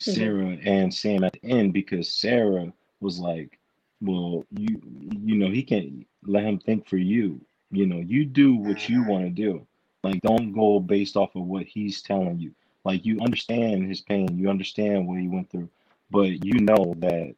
Mhm. 0.03 0.15
Sarah 0.15 0.59
and 0.65 0.93
Sam 0.95 1.25
at 1.25 1.35
the 1.35 1.45
end 1.45 1.73
because 1.73 2.15
Sarah 2.15 2.73
was 3.01 3.19
like, 3.21 3.59
"Well, 4.01 4.45
you 4.51 4.81
you 5.27 5.37
know 5.37 5.51
he 5.51 5.63
can't 5.63 6.07
let 6.25 6.45
him 6.45 6.59
think 6.59 6.89
for 6.89 6.97
you. 6.99 7.41
You 7.71 7.87
know, 7.87 8.01
you 8.01 8.25
do 8.25 8.55
what 8.57 8.89
you 8.89 9.03
Mhm. 9.03 9.07
want 9.07 9.25
to 9.25 9.31
do. 9.31 9.67
Like, 10.03 10.21
don't 10.23 10.53
go 10.53 10.81
based 10.81 11.17
off 11.17 11.35
of 11.37 11.45
what 11.45 11.65
he's 11.65 12.03
telling 12.03 12.39
you. 12.39 12.55
Like, 12.85 13.07
you 13.07 13.21
understand 13.21 13.89
his 13.89 14.01
pain, 14.01 14.39
you 14.39 14.51
understand 14.51 15.07
what 15.07 15.21
he 15.21 15.29
went 15.29 15.51
through, 15.51 15.71
but 16.11 16.45
you 16.45 16.55
know 16.61 16.95
that 16.99 17.35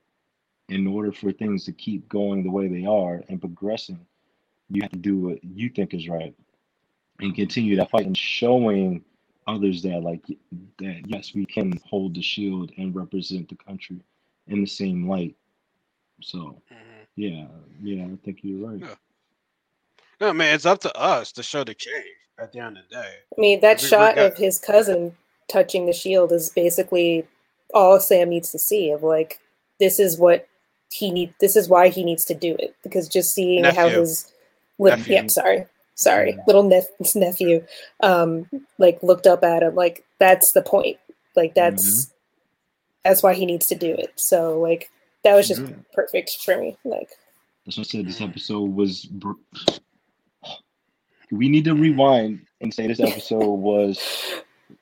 in 0.69 0.87
order 0.87 1.13
for 1.13 1.33
things 1.33 1.65
to 1.65 1.73
keep 1.73 2.09
going 2.09 2.43
the 2.43 2.51
way 2.51 2.69
they 2.69 2.87
are 2.87 3.23
and 3.29 3.41
progressing, 3.41 4.01
you 4.71 4.83
have 4.83 4.93
to 4.93 4.99
do 4.99 5.19
what 5.19 5.45
you 5.45 5.69
think 5.69 5.95
is 5.95 6.09
right 6.09 6.35
and 7.21 7.35
continue 7.35 7.77
that 7.77 7.91
fight 7.91 8.07
and 8.07 8.17
showing 8.17 9.05
others 9.47 9.83
that 9.83 10.03
like 10.03 10.25
that 10.79 11.03
yes 11.07 11.35
we 11.35 11.45
can 11.47 11.79
hold 11.87 12.15
the 12.15 12.23
shield 12.23 12.73
and 12.79 12.95
represent 12.95 13.49
the 13.49 13.55
country 13.57 14.01
in 14.49 14.61
the 14.61 14.67
same 14.67 15.09
light 15.09 15.37
so 16.23 16.61
Mhm. 16.73 17.07
yeah 17.17 17.47
yeah 17.83 18.05
i 18.07 18.17
think 18.25 18.41
you're 18.43 18.69
right 18.69 18.81
Yeah. 18.81 18.95
No, 20.21 20.33
man, 20.33 20.55
it's 20.55 20.67
up 20.67 20.81
to 20.81 20.97
us 20.97 21.33
to 21.33 21.43
show 21.43 21.65
the 21.65 21.75
change 21.75 22.07
at 22.39 22.53
the 22.53 22.59
end 22.61 22.79
of 22.79 22.85
the 22.89 22.97
day. 22.97 23.09
I 23.37 23.41
mean, 23.41 23.61
that 23.61 23.79
We- 23.81 23.85
we 23.85 23.89
shot 23.89 24.17
got- 24.17 24.27
of 24.33 24.37
his 24.39 24.59
cousin 24.59 25.17
touching 25.49 25.87
the 25.87 25.93
shield 25.93 26.33
is 26.33 26.51
basically 26.51 27.27
all 27.73 28.01
Sam 28.01 28.29
needs 28.31 28.51
to 28.53 28.59
see 28.59 28.91
of 28.91 29.03
like 29.03 29.39
this 29.81 29.99
is 29.99 30.19
what 30.19 30.47
he 30.91 31.11
need 31.11 31.35
this 31.41 31.57
is 31.57 31.69
why 31.69 31.89
he 31.89 32.05
needs 32.05 32.25
to 32.27 32.35
do 32.35 32.55
it. 32.59 32.75
Because 32.83 33.09
just 33.09 33.35
seeing 33.35 33.65
how 33.65 33.89
his 33.89 34.33
little 34.79 34.99
Nephew. 34.99 35.15
yeah, 35.15 35.27
sorry. 35.27 35.67
Sorry. 35.97 36.35
Yeah. 36.37 36.43
little 36.47 36.63
nep- 36.65 36.97
nephew 37.15 37.65
um 38.01 38.49
like 38.79 39.03
looked 39.03 39.27
up 39.27 39.43
at 39.45 39.63
him. 39.63 39.75
Like 39.75 40.05
that's 40.19 40.53
the 40.53 40.63
point. 40.63 40.99
Like 41.37 41.55
that's 41.55 42.07
mm-hmm. 42.07 42.15
that's 43.05 43.23
why 43.23 43.35
he 43.35 43.45
needs 43.47 43.67
to 43.67 43.75
do 43.75 43.93
it. 43.93 44.13
So 44.17 44.59
like 44.61 44.91
that 45.25 45.35
was 45.35 45.49
just 45.49 45.63
Yeah. 45.63 45.69
perfect 45.93 46.43
for 46.45 46.57
me. 46.57 46.77
Like 46.85 47.11
that's 47.65 47.77
what 47.79 47.87
i 47.87 47.91
said 47.91 48.07
this 48.07 48.21
episode 48.21 48.75
was 48.75 49.05
br- 49.07 49.33
we 51.37 51.49
need 51.49 51.65
to 51.65 51.75
rewind 51.75 52.45
and 52.61 52.73
say 52.73 52.87
this 52.87 53.01
episode 53.01 53.45
was 53.69 53.99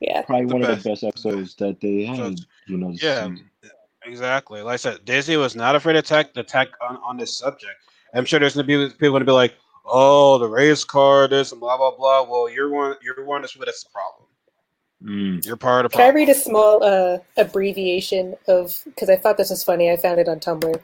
yeah 0.01 0.23
probably 0.23 0.47
The 0.47 0.53
one 0.55 0.63
of 0.65 0.83
the 0.83 0.89
best 0.91 1.03
episodes 1.05 1.55
that 1.57 1.81
they 1.81 2.07
So- 2.07 2.13
had 2.25 2.39
you 2.67 2.77
know 2.79 2.91
Yeah. 2.91 3.29
season. 3.29 3.51
Exactly. 4.05 4.63
Like 4.63 4.75
I 4.75 4.77
said, 4.77 5.05
Disney 5.05 5.37
was 5.37 5.55
not 5.55 5.77
afraid 5.77 5.93
to 5.93 6.01
attack 6.01 6.37
attack 6.37 6.69
on, 6.81 6.97
on 7.05 7.17
this 7.17 7.37
subject. 7.37 7.75
I'm 8.15 8.25
sure 8.25 8.41
there's 8.41 8.55
gonna 8.57 8.67
be 8.67 8.89
people 8.91 9.13
gonna 9.13 9.25
be 9.25 9.31
like, 9.31 9.55
"Oh, 9.85 10.39
the 10.39 10.49
race 10.49 10.83
car, 10.83 11.29
this 11.29 11.53
and 11.53 11.61
blah 11.61 11.77
blah 11.77 11.95
blah." 11.97 12.23
Well, 12.29 12.51
you're 12.51 12.69
one. 12.69 12.97
You're 13.01 13.25
one 13.25 13.43
that's 13.43 13.55
that's 13.55 13.85
the 13.85 13.91
problem. 13.91 14.27
Mm, 15.05 15.47
You're 15.47 15.57
part 15.57 15.85
of 15.87 15.93
the 15.93 15.99
Can 15.99 16.07
I 16.07 16.15
read 16.15 16.29
a 16.31 16.35
small 16.35 16.83
uh, 16.83 17.19
abbreviation 17.37 18.35
of 18.49 18.83
because 18.87 19.09
I 19.09 19.15
thought 19.17 19.37
this 19.37 19.51
was 19.51 19.63
funny. 19.63 19.89
I 19.91 19.97
found 19.97 20.19
it 20.19 20.29
on 20.29 20.41
Tumblr, 20.41 20.81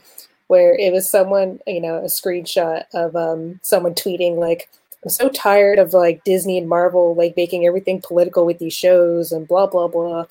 where 0.47 0.75
it 0.77 0.93
was 0.93 1.11
someone, 1.11 1.59
you 1.67 1.81
know, 1.81 1.97
a 1.97 2.03
screenshot 2.07 2.85
of 2.95 3.17
um, 3.17 3.59
someone 3.65 3.95
tweeting 3.95 4.37
like, 4.37 4.69
"I'm 5.05 5.11
so 5.11 5.29
tired 5.29 5.79
of 5.79 5.93
like 5.93 6.25
Disney 6.25 6.59
and 6.59 6.69
Marvel 6.69 7.15
like 7.15 7.37
making 7.37 7.67
everything 7.67 8.03
political 8.03 8.45
with 8.45 8.59
these 8.59 8.75
shows 8.75 9.33
and 9.33 9.47
blah 9.47 9.67
blah 9.67 9.89
blah," 9.89 10.27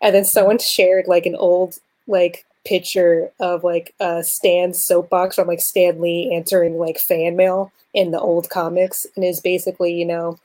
and 0.00 0.14
then 0.14 0.24
someone 0.24 0.58
shared 0.58 1.06
like 1.06 1.26
an 1.26 1.36
old 1.36 1.78
like 2.06 2.44
picture 2.64 3.30
of 3.40 3.64
like 3.64 3.94
uh, 4.00 4.22
Stan's 4.22 4.84
soapbox 4.84 5.36
from 5.36 5.48
like 5.48 5.60
Stan 5.60 6.00
Lee 6.00 6.32
answering 6.34 6.78
like 6.78 6.98
fan 6.98 7.36
mail 7.36 7.72
in 7.94 8.10
the 8.10 8.20
old 8.20 8.50
comics, 8.50 9.06
and 9.14 9.24
is 9.24 9.40
basically 9.40 9.92
you 9.92 10.04
know 10.04 10.38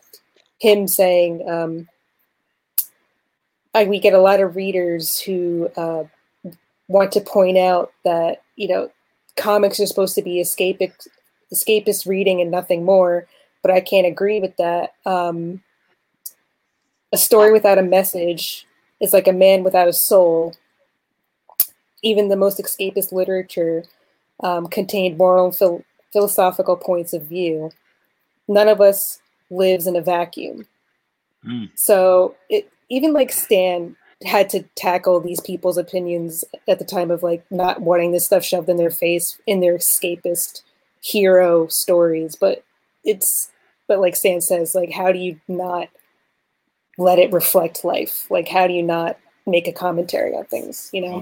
him 0.60 0.88
saying. 0.88 1.48
Um, 1.49 1.88
I, 3.73 3.85
we 3.85 3.99
get 3.99 4.14
a 4.14 4.19
lot 4.19 4.41
of 4.41 4.56
readers 4.56 5.19
who 5.22 5.69
uh, 5.77 6.03
want 6.88 7.14
to 7.14 7.22
point 7.22 7.57
out 7.57 7.93
that 8.03 8.41
you 8.56 8.68
know 8.68 8.91
comics 9.38 9.80
are 9.80 9.85
supposed 9.85 10.15
to 10.15 10.22
be 10.22 10.41
escapist 10.41 11.07
escapist 11.53 12.07
reading 12.07 12.41
and 12.41 12.52
nothing 12.52 12.85
more, 12.85 13.27
but 13.61 13.71
I 13.71 13.81
can't 13.81 14.07
agree 14.07 14.39
with 14.39 14.55
that. 14.57 14.93
Um, 15.05 15.61
a 17.11 17.17
story 17.17 17.51
without 17.51 17.77
a 17.77 17.83
message 17.83 18.65
is 18.99 19.13
like 19.13 19.27
a 19.27 19.33
man 19.33 19.63
without 19.63 19.88
a 19.88 19.93
soul. 19.93 20.55
Even 22.03 22.29
the 22.29 22.35
most 22.35 22.59
escapist 22.59 23.11
literature 23.11 23.83
um, 24.41 24.67
contained 24.67 25.17
moral 25.17 25.45
and 25.45 25.55
phil- 25.55 25.83
philosophical 26.11 26.75
points 26.75 27.13
of 27.13 27.23
view. 27.23 27.71
None 28.47 28.67
of 28.67 28.81
us 28.81 29.21
lives 29.49 29.88
in 29.88 29.95
a 29.95 30.01
vacuum. 30.01 30.67
mm, 31.45 31.69
So 31.75 32.35
it 32.49 32.71
even 32.89 33.13
like 33.13 33.31
Stan 33.31 33.95
had 34.23 34.49
to 34.49 34.63
tackle 34.75 35.19
these 35.19 35.41
people's 35.41 35.77
opinions 35.77 36.43
at 36.67 36.79
the 36.79 36.85
time 36.85 37.11
of 37.11 37.23
like 37.23 37.43
not 37.51 37.81
wanting 37.81 38.11
this 38.11 38.25
stuff 38.25 38.43
shoved 38.43 38.69
in 38.69 38.77
their 38.77 38.91
face 38.91 39.39
in 39.47 39.59
their 39.59 39.77
escapist 39.77 40.61
hero 41.01 41.67
stories. 41.67 42.35
But 42.35 42.63
it's 43.03 43.51
but 43.91 43.99
like 43.99 44.15
Stan 44.15 44.39
says, 44.39 44.73
like 44.73 44.89
how 44.89 45.11
do 45.11 45.19
you 45.19 45.38
not 45.49 45.89
let 46.97 47.19
it 47.19 47.34
reflect 47.34 47.84
life? 47.84 48.26
Like 48.31 48.47
how 48.47 48.65
do 48.65 48.72
you 48.72 48.84
not 48.84 49.18
make 49.45 49.68
a 49.68 49.73
commentary 49.73 50.34
on 50.34 50.45
things? 50.45 50.89
You 50.93 51.01
know? 51.01 51.13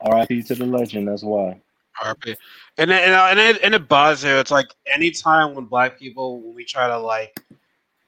all 0.00 0.10
right 0.10 0.28
rip 0.28 0.46
to 0.46 0.56
the 0.56 0.66
legend 0.66 1.06
that's 1.06 1.22
why 1.22 1.60
RP. 2.02 2.36
And 2.76 2.90
and 2.90 3.14
uh, 3.14 3.28
and 3.30 3.38
it, 3.38 3.62
and 3.62 3.72
it 3.72 3.86
bothers 3.86 4.24
you. 4.24 4.30
It's 4.30 4.50
like 4.50 4.66
anytime 4.92 5.54
when 5.54 5.66
black 5.66 5.96
people 5.96 6.40
when 6.40 6.56
we 6.56 6.64
try 6.64 6.88
to 6.88 6.98
like 6.98 7.38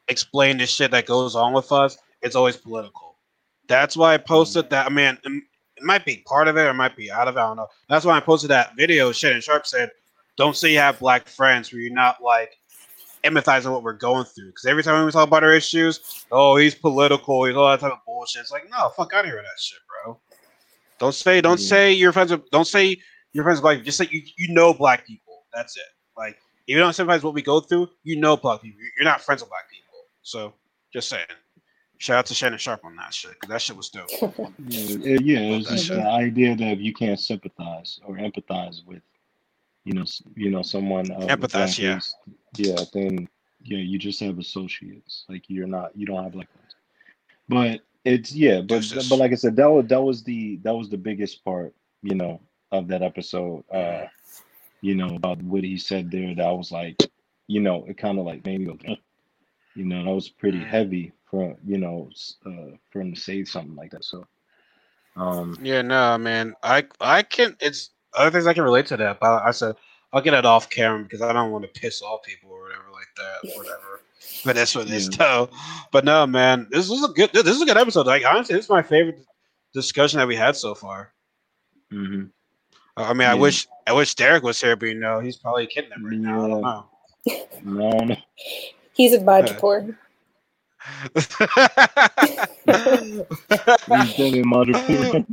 explain 0.09 0.59
the 0.59 0.67
shit 0.67 0.91
that 0.91 1.07
goes 1.07 1.37
on 1.37 1.53
with 1.53 1.71
us, 1.71 1.97
it's 2.21 2.35
always 2.35 2.57
political. 2.57 3.15
That's 3.69 3.97
why 3.97 4.15
I 4.15 4.19
posted 4.19 4.71
that. 4.71 4.87
I 4.87 4.89
mean, 4.89 5.19
it, 5.23 5.43
it 5.77 5.85
might 5.85 6.05
be 6.05 6.25
part 6.27 6.49
of 6.49 6.57
it, 6.57 6.63
or 6.63 6.71
it 6.71 6.75
might 6.75 6.97
be 6.97 7.13
out 7.13 7.29
of 7.29 7.37
it. 7.37 7.39
I 7.39 7.47
don't 7.47 7.59
know. 7.59 7.69
That's 7.89 8.05
why 8.05 8.17
I 8.17 8.21
posted 8.21 8.51
that 8.51 8.75
video. 8.77 9.13
Shit, 9.13 9.35
and 9.35 9.43
Sharpe 9.43 9.69
said, 9.69 9.93
"Don't 10.37 10.57
say 10.57 10.73
you 10.73 10.79
have 10.79 10.99
black 10.99 11.29
friends 11.29 11.73
where 11.73 11.81
you're 11.81 11.95
not 11.95 12.21
like 12.21 12.60
empathizing 13.25 13.71
what 13.73 13.83
we're 13.83 13.93
going 13.95 14.25
through." 14.25 14.47
Because 14.47 14.67
every 14.67 14.83
time 14.83 15.05
we 15.05 15.11
talk 15.13 15.27
about 15.29 15.45
our 15.45 15.53
issues, 15.53 16.25
oh, 16.31 16.57
he's 16.57 16.75
political, 16.75 17.45
he's 17.45 17.57
all 17.57 17.69
that 17.71 17.81
type 17.81 17.93
of 17.93 17.99
bullshit. 18.07 18.43
It's 18.43 18.51
like, 18.51 18.69
no, 18.71 18.91
fuck 18.91 19.13
out 19.15 19.21
of 19.21 19.27
here 19.27 19.37
with 19.37 19.45
that 19.45 19.61
shit, 19.61 19.79
bro. 20.05 20.19
Don't 20.99 21.15
say, 21.15 21.41
don't 21.41 21.61
Yeah. 21.61 21.67
say 21.67 21.93
you're 21.93 22.13
friends 22.13 22.31
with, 22.31 22.49
don't 22.51 22.67
say 22.67 22.97
you're 23.33 23.45
friends 23.45 23.59
with 23.59 23.63
black. 23.63 23.83
Just 23.85 23.99
say 23.99 24.09
you, 24.11 24.23
you 24.37 24.53
know 24.55 24.75
black 24.75 25.07
people. 25.07 25.45
That's 25.53 25.77
it. 25.77 25.83
Like, 26.17 26.37
if 26.67 26.75
you 26.75 26.79
don't 26.79 26.93
sympathize 26.93 27.23
what 27.23 27.35
we 27.35 27.43
go 27.43 27.61
through, 27.61 27.89
you 28.05 28.21
know 28.21 28.37
black 28.37 28.63
people. 28.63 28.81
You're 28.99 29.05
not 29.05 29.21
friends 29.21 29.43
with 29.43 29.49
black 29.51 29.69
people. 29.71 29.87
So, 30.23 30.53
just 30.93 31.09
saying. 31.09 31.27
Shout 31.99 32.17
out 32.19 32.27
to 32.27 32.35
Shannon 32.35 32.59
Sharpe 32.59 32.83
on 32.87 32.97
that 32.97 33.13
shit 33.13 33.33
because 33.33 33.49
that 33.51 33.61
shit 33.61 33.77
was 33.77 33.91
dope. 33.91 34.09
Yeah, 34.69 35.15
it- 35.15 35.23
yeah, 35.23 35.39
it's 35.41 35.69
that 35.69 35.77
just 35.77 35.89
the 35.89 36.03
idea 36.09 36.57
that 36.57 36.79
you 36.79 36.95
can't 36.95 37.21
sympathize 37.21 38.01
or 38.07 38.17
empathize 38.17 38.87
with, 38.87 39.03
you 39.85 39.95
know, 39.95 40.05
you 40.35 40.51
know, 40.51 40.63
someone. 40.63 41.05
The 41.05 41.15
Empathize, 41.27 41.79
yeah. 41.79 42.01
yeah. 42.57 42.85
Then, 42.93 43.29
yeah, 43.63 43.79
you 43.79 43.99
just 43.99 44.21
have 44.21 44.39
associates. 44.39 45.25
Like 45.29 45.45
you're 45.49 45.67
not, 45.67 45.97
you 45.97 46.07
don't 46.07 46.23
have 46.23 46.35
like, 46.35 46.49
but 47.49 47.81
it's 48.05 48.35
yeah, 48.35 48.61
but 48.61 48.81
Justice. 48.81 49.09
but 49.09 49.17
like 49.19 49.33
I 49.33 49.37
said, 49.37 49.57
that 49.57 49.71
was 49.71 49.87
that 49.89 50.03
was 50.03 50.23
the 50.25 50.57
that 50.63 50.75
was 50.75 50.89
the 50.91 50.99
biggest 50.99 51.45
part, 51.45 51.75
you 52.03 52.15
know, 52.15 52.41
of 52.73 52.89
that 52.89 53.03
episode. 53.03 53.65
Uh, 53.73 54.07
you 54.81 54.95
know 54.95 55.15
about 55.15 55.43
what 55.43 55.65
he 55.65 55.77
said 55.77 56.11
there. 56.11 56.35
That 56.35 56.51
was 56.51 56.71
like, 56.73 56.97
you 57.49 57.61
know, 57.61 57.85
it 57.87 57.97
kind 57.99 58.19
of 58.19 58.27
like 58.27 58.45
made 58.45 58.61
me 58.61 58.67
go, 58.67 58.97
you 59.75 59.85
know, 59.85 60.05
that 60.05 60.15
was 60.15 60.29
pretty 60.29 60.61
Mhm. 60.61 60.65
heavy 60.65 61.13
for 61.31 61.57
you 61.65 61.79
know 61.79 62.11
uh, 62.47 62.77
for 62.91 63.01
him 63.01 63.15
to 63.15 63.21
say 63.21 63.45
something 63.45 63.77
like 63.77 63.91
that. 63.93 64.05
So, 64.05 64.27
um. 65.17 65.59
Yeah, 65.61 65.83
no, 65.83 66.19
man. 66.19 66.55
I 66.63 66.87
I 67.01 67.23
can. 67.23 67.57
It's 67.61 67.91
other 68.15 68.31
things 68.31 68.47
I 68.47 68.55
can 68.55 68.63
relate 68.65 68.87
to 68.87 68.97
that. 68.99 69.21
But 69.21 69.43
I 69.43 69.51
said 69.51 69.77
I'll 70.13 70.21
get 70.23 70.35
it 70.35 70.45
off 70.45 70.69
camera 70.71 71.03
because 71.03 71.23
I 71.23 71.33
don't 71.33 71.51
want 71.53 71.65
to 71.73 71.81
piss 71.81 72.03
off 72.03 72.23
people 72.23 72.51
or 72.51 72.63
whatever 72.63 72.85
like 72.93 73.07
that. 73.17 73.39
Whatever. 73.57 74.01
But 74.45 74.57
that's 74.57 74.75
what 74.75 74.87
it 74.87 74.93
is, 74.93 75.09
Yeah. 75.13 75.17
though. 75.19 75.51
But 75.93 76.05
no, 76.05 76.27
man, 76.27 76.67
this 76.71 76.89
was 76.89 77.05
a 77.05 77.09
good. 77.13 77.33
This 77.33 77.47
is 77.47 77.63
a 77.63 77.67
good 77.67 77.77
episode. 77.77 78.07
Like 78.07 78.25
honestly, 78.25 78.55
this 78.57 78.65
is 78.67 78.71
my 78.71 78.83
favorite 78.83 79.21
discussion 79.73 80.19
that 80.19 80.27
we 80.29 80.37
had 80.37 80.57
so 80.57 80.75
far. 80.75 81.13
hmm 81.91 82.25
I 82.97 83.15
mean, 83.15 83.29
I 83.29 83.35
wish 83.35 83.67
I 83.87 83.93
wish 83.93 84.15
Derrick 84.15 84.43
was 84.43 84.61
here, 84.61 84.77
but 84.77 84.87
you 84.87 84.95
know, 84.95 85.21
he's 85.21 85.37
probably 85.37 85.67
kidding 85.67 85.91
him 85.91 86.05
right 86.05 86.19
now. 86.19 86.45
I 86.45 86.49
don't 86.49 86.61
know. 86.61 86.87
No, 87.65 87.99
no. 88.05 88.17
He's 88.93 89.15
in 89.15 89.25
Madripoor. 89.25 89.97
He's 91.15 91.27
dead 94.15 94.35
in 94.35 94.45
Madripoor. 94.45 95.27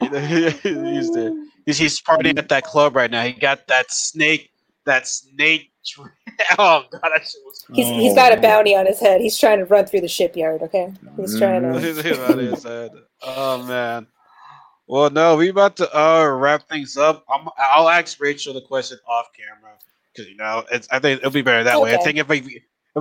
he's 0.62 1.12
there. 1.12 1.32
He's, 1.64 1.78
he's 1.78 2.00
partying 2.00 2.38
at 2.38 2.48
that 2.48 2.64
club 2.64 2.96
right 2.96 3.10
now. 3.10 3.22
He 3.22 3.32
got 3.32 3.66
that 3.68 3.90
snake, 3.90 4.50
that 4.84 5.06
snake. 5.06 5.72
Oh 6.58 6.84
god, 6.90 7.00
that 7.02 7.26
shit 7.26 7.40
was. 7.46 7.64
He's 7.72 7.86
Oh, 7.86 7.94
he's 7.94 8.14
got 8.14 8.36
a 8.36 8.40
bounty 8.40 8.76
on 8.76 8.84
his 8.84 9.00
head. 9.00 9.22
He's 9.22 9.38
trying 9.38 9.58
to 9.58 9.64
run 9.64 9.86
through 9.86 10.02
the 10.02 10.08
shipyard. 10.08 10.60
Okay, 10.62 10.92
he's 11.16 11.38
trying 11.38 11.62
to. 11.62 11.68
On 12.30 12.38
his 12.38 12.62
head. 12.62 12.90
Oh 13.22 13.62
man. 13.62 14.06
Well, 14.86 15.08
no, 15.08 15.36
we 15.36 15.48
about 15.48 15.76
to 15.76 15.98
uh 15.98 16.26
wrap 16.28 16.68
things 16.68 16.98
up. 16.98 17.24
I'm, 17.30 17.48
I'll 17.56 17.88
ask 17.88 18.20
Rachel 18.20 18.52
the 18.52 18.60
question 18.60 18.98
off 19.08 19.28
camera 19.32 19.72
because 20.12 20.28
you 20.28 20.36
know 20.36 20.64
it's. 20.70 20.88
I 20.90 20.98
think 20.98 21.20
it'll 21.20 21.30
be 21.30 21.40
better 21.40 21.64
that 21.64 21.80
way. 21.80 21.94
I 21.94 21.98
think 21.98 22.18
if 22.18 22.30
I 22.30 22.42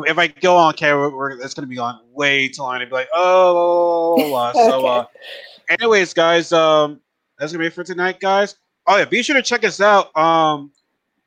if 0.04 0.18
I 0.18 0.28
go 0.28 0.58
on 0.58 0.74
camera, 0.74 1.10
we're, 1.10 1.32
it's 1.32 1.54
gonna 1.54 1.68
be 1.68 1.78
on 1.78 2.00
way 2.12 2.48
too 2.48 2.62
long. 2.62 2.76
I'd 2.76 2.90
be 2.90 2.96
like, 2.96 3.10
oh, 3.14 4.16
blah, 4.30 4.52
blah, 4.54 4.54
blah. 4.54 4.70
so 4.80 4.86
uh, 4.86 5.06
anyways, 5.70 6.14
guys, 6.14 6.52
um, 6.52 7.00
that's 7.38 7.52
gonna 7.52 7.64
be 7.64 7.68
it 7.68 7.74
for 7.74 7.84
tonight, 7.84 8.20
guys. 8.20 8.56
Oh 8.88 8.98
yeah, 8.98 9.06
be 9.06 9.24
sure 9.24 9.36
to 9.36 9.42
check 9.42 9.64
us 9.64 9.82
out. 9.82 10.16
Um, 10.18 10.72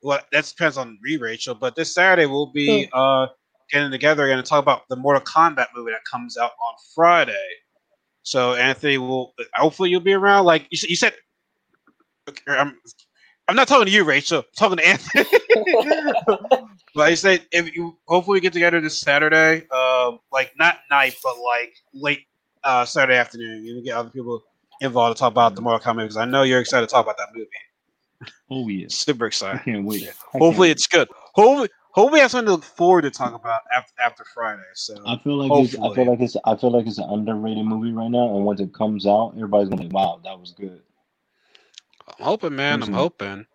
well, 0.02 0.20
that 0.32 0.44
depends 0.44 0.77
on 0.77 0.98
me, 1.02 1.16
Rachel, 1.16 1.55
but 1.55 1.74
this 1.74 1.93
Saturday 1.93 2.27
we'll 2.27 2.52
be 2.52 2.89
uh 2.93 3.27
getting 3.70 3.90
together 3.90 4.28
and 4.31 4.44
talk 4.44 4.62
about 4.62 4.89
the 4.89 4.97
Mortal 4.97 5.23
Kombat 5.23 5.66
movie 5.74 5.93
that 5.93 6.05
comes 6.10 6.36
out 6.36 6.52
on 6.52 6.74
Friday. 6.94 7.35
So 8.23 8.55
Anthony 8.55 8.98
will 8.98 9.35
hopefully 9.55 9.90
you'll 9.90 10.01
be 10.01 10.12
around. 10.12 10.44
Like 10.44 10.66
you, 10.70 10.77
said- 10.77 10.90
you 10.90 10.97
said, 10.97 11.15
okay, 12.28 12.43
I'm, 12.48 12.78
I'm 13.48 13.56
not 13.56 13.69
talking 13.69 13.86
to 13.86 13.90
you, 13.90 14.05
Rachel. 14.05 14.39
I'm 14.40 14.44
talking 14.56 14.77
to 14.78 14.86
Anthony. 14.86 15.24
but 16.94 17.02
I 17.09 17.15
said 17.15 17.47
if 17.52 17.74
you 17.74 17.97
hopefully 18.06 18.36
we 18.36 18.40
get 18.40 18.52
together 18.52 18.81
this 18.81 18.98
Saturday, 18.98 19.69
um, 19.70 20.20
like 20.32 20.52
not 20.59 20.78
night, 20.90 21.16
but 21.23 21.39
like 21.39 21.74
late 21.94 22.27
uh, 22.69 22.85
Saturday 22.85 23.19
afternoon. 23.19 23.65
Can 23.65 23.82
get 23.82 23.97
other 23.97 24.11
people 24.11 24.43
involved 24.81 25.16
to 25.16 25.20
talk 25.20 25.32
about 25.32 25.55
the 25.55 25.62
Mortal 25.62 25.81
Kombat 25.81 26.03
because 26.03 26.16
I 26.16 26.27
know 26.27 26.43
you're 26.43 26.61
excited 26.61 26.86
to 26.86 26.93
talk 26.93 27.05
about 27.05 27.16
that 27.16 27.28
movie. 27.35 27.49
Oh 28.51 28.69
yes. 28.69 28.95
Super 28.95 29.27
excited! 29.27 29.61
I 29.61 29.65
can't 29.65 29.85
wait. 29.85 30.03
I 30.03 30.07
can't 30.07 30.16
Hopefully 30.43 30.69
wait. 30.69 30.73
it's 30.73 30.86
good. 30.86 31.09
Hopefully, 31.35 31.69
hopefully 31.93 32.19
we 32.19 32.20
have 32.20 32.31
something 32.31 32.47
to 32.47 32.53
look 32.53 32.65
forward 32.65 33.03
to 33.03 33.11
talk 33.11 33.35
about 33.35 33.62
after 33.74 33.93
after 34.05 34.24
Friday. 34.35 34.62
So 34.74 34.97
I 35.07 35.19
feel 35.19 35.36
like 35.36 35.65
it's, 35.65 35.78
I 35.78 35.95
feel 35.95 36.11
like 36.11 36.20
it's 36.20 36.36
I 36.45 36.57
feel 36.57 36.70
like 36.70 36.86
it's 36.86 36.99
an 36.99 37.09
underrated 37.09 37.65
movie 37.65 37.93
right 37.93 38.11
now, 38.11 38.36
and 38.36 38.45
once 38.45 38.61
it 38.61 38.74
comes 38.74 39.07
out, 39.07 39.32
everybody's 39.36 39.69
gonna 39.69 39.82
be 39.82 39.89
like, 39.89 39.95
"Wow, 39.95 40.20
that 40.24 40.39
was 40.39 40.53
good." 40.53 40.82
I'm 42.19 42.24
hoping, 42.24 42.57
man. 42.57 42.82
I'm 42.82 42.93
hoping. 42.93 43.47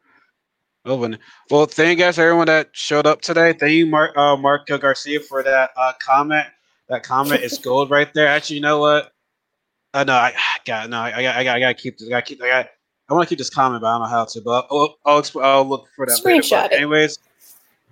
Hoping. 0.86 1.18
Well, 1.50 1.66
thank 1.66 1.98
you 1.98 2.06
guys, 2.06 2.20
everyone 2.20 2.48
that 2.48 2.70
showed 2.74 3.06
up 3.06 3.22
today. 3.22 3.54
Thank 3.54 3.74
you, 3.74 3.86
Mark 3.86 4.18
uh, 4.18 4.38
Mark 4.38 4.68
Garcia, 4.68 5.20
for 5.20 5.44
that 5.44 5.72
uh, 5.76 5.94
comment. 6.00 6.48
That 6.94 7.02
comment 7.02 7.42
is 7.42 7.58
gold 7.58 7.90
right 7.90 8.14
there. 8.14 8.28
Actually, 8.28 8.58
you 8.58 8.62
know 8.62 8.78
what? 8.78 9.12
Uh, 9.96 10.04
no, 10.04 10.14
I 10.14 10.32
got 10.64 10.92
no. 10.92 11.00
I 11.00 11.24
got. 11.24 11.36
I 11.36 11.44
got. 11.44 11.56
I 11.56 11.60
got 11.60 11.68
to 11.70 11.74
keep 11.74 11.98
this. 11.98 12.08
I 12.08 12.12
got 12.12 12.26
keep. 12.26 12.40
I 12.44 12.48
got. 12.48 12.70
I 13.10 13.14
want 13.16 13.28
to 13.28 13.30
keep 13.30 13.40
this 13.40 13.50
comment, 13.50 13.82
but 13.82 13.88
I 13.88 13.94
don't 13.94 14.02
know 14.04 14.10
how 14.10 14.26
to. 14.26 14.42
But 14.42 14.68
I'll, 14.70 14.96
I'll, 15.08 15.22
exp- 15.24 15.44
I'll 15.44 15.68
look 15.68 15.88
for 15.96 16.06
that. 16.06 16.20
Screenshot 16.24 16.66
But 16.66 16.74
it. 16.74 16.76
Anyways, 16.76 17.18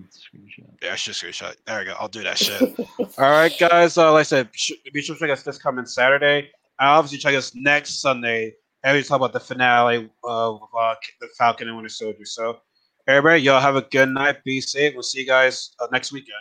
Screenshot. 0.03 0.65
yeah, 0.83 0.93
I 0.93 0.95
should 0.95 1.15
screenshot. 1.15 1.55
There 1.65 1.79
we 1.79 1.85
go. 1.85 1.95
I'll 1.99 2.07
do 2.07 2.21
that 2.21 2.37
shit. 2.37 2.79
All 2.99 3.07
right, 3.17 3.51
guys. 3.59 3.97
Uh, 3.97 4.11
like 4.13 4.19
I 4.19 4.23
said, 4.23 4.49
sh- 4.53 4.73
be 4.93 5.01
sure 5.01 5.15
to 5.15 5.19
check 5.19 5.31
us 5.31 5.41
this 5.41 5.57
coming 5.57 5.87
Saturday. 5.87 6.51
And 6.79 6.89
obviously, 6.89 7.17
check 7.17 7.33
us 7.33 7.55
next 7.55 8.01
Sunday. 8.01 8.53
And 8.83 8.95
we 8.95 9.01
talk 9.03 9.17
about 9.17 9.33
the 9.33 9.39
finale 9.39 10.11
of 10.23 10.61
uh, 10.77 10.93
the 11.19 11.27
Falcon 11.39 11.67
and 11.69 11.75
Winter 11.75 11.89
Soldier. 11.89 12.25
So, 12.25 12.59
everybody, 13.07 13.41
y'all 13.41 13.59
have 13.61 13.75
a 13.75 13.81
good 13.81 14.09
night. 14.09 14.43
Be 14.43 14.61
safe. 14.61 14.93
We'll 14.93 15.01
see 15.03 15.21
you 15.21 15.27
guys 15.27 15.71
uh, 15.79 15.87
next 15.91 16.11
weekend. 16.11 16.37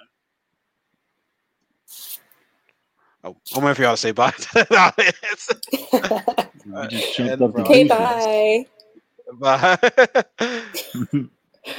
Oh, 3.22 3.36
I'm 3.54 3.62
waiting 3.62 3.74
for 3.76 3.82
y'all 3.82 3.92
to 3.94 3.96
say 3.96 4.12
bye. 4.12 4.32
No, 4.54 4.90
it's- 4.98 5.48
We 6.66 6.86
just 6.88 7.18
and 7.18 7.40
the 7.40 7.48
bro. 7.48 7.62
okay, 7.64 7.84
bye. 7.88 8.64
bye. 9.38 9.78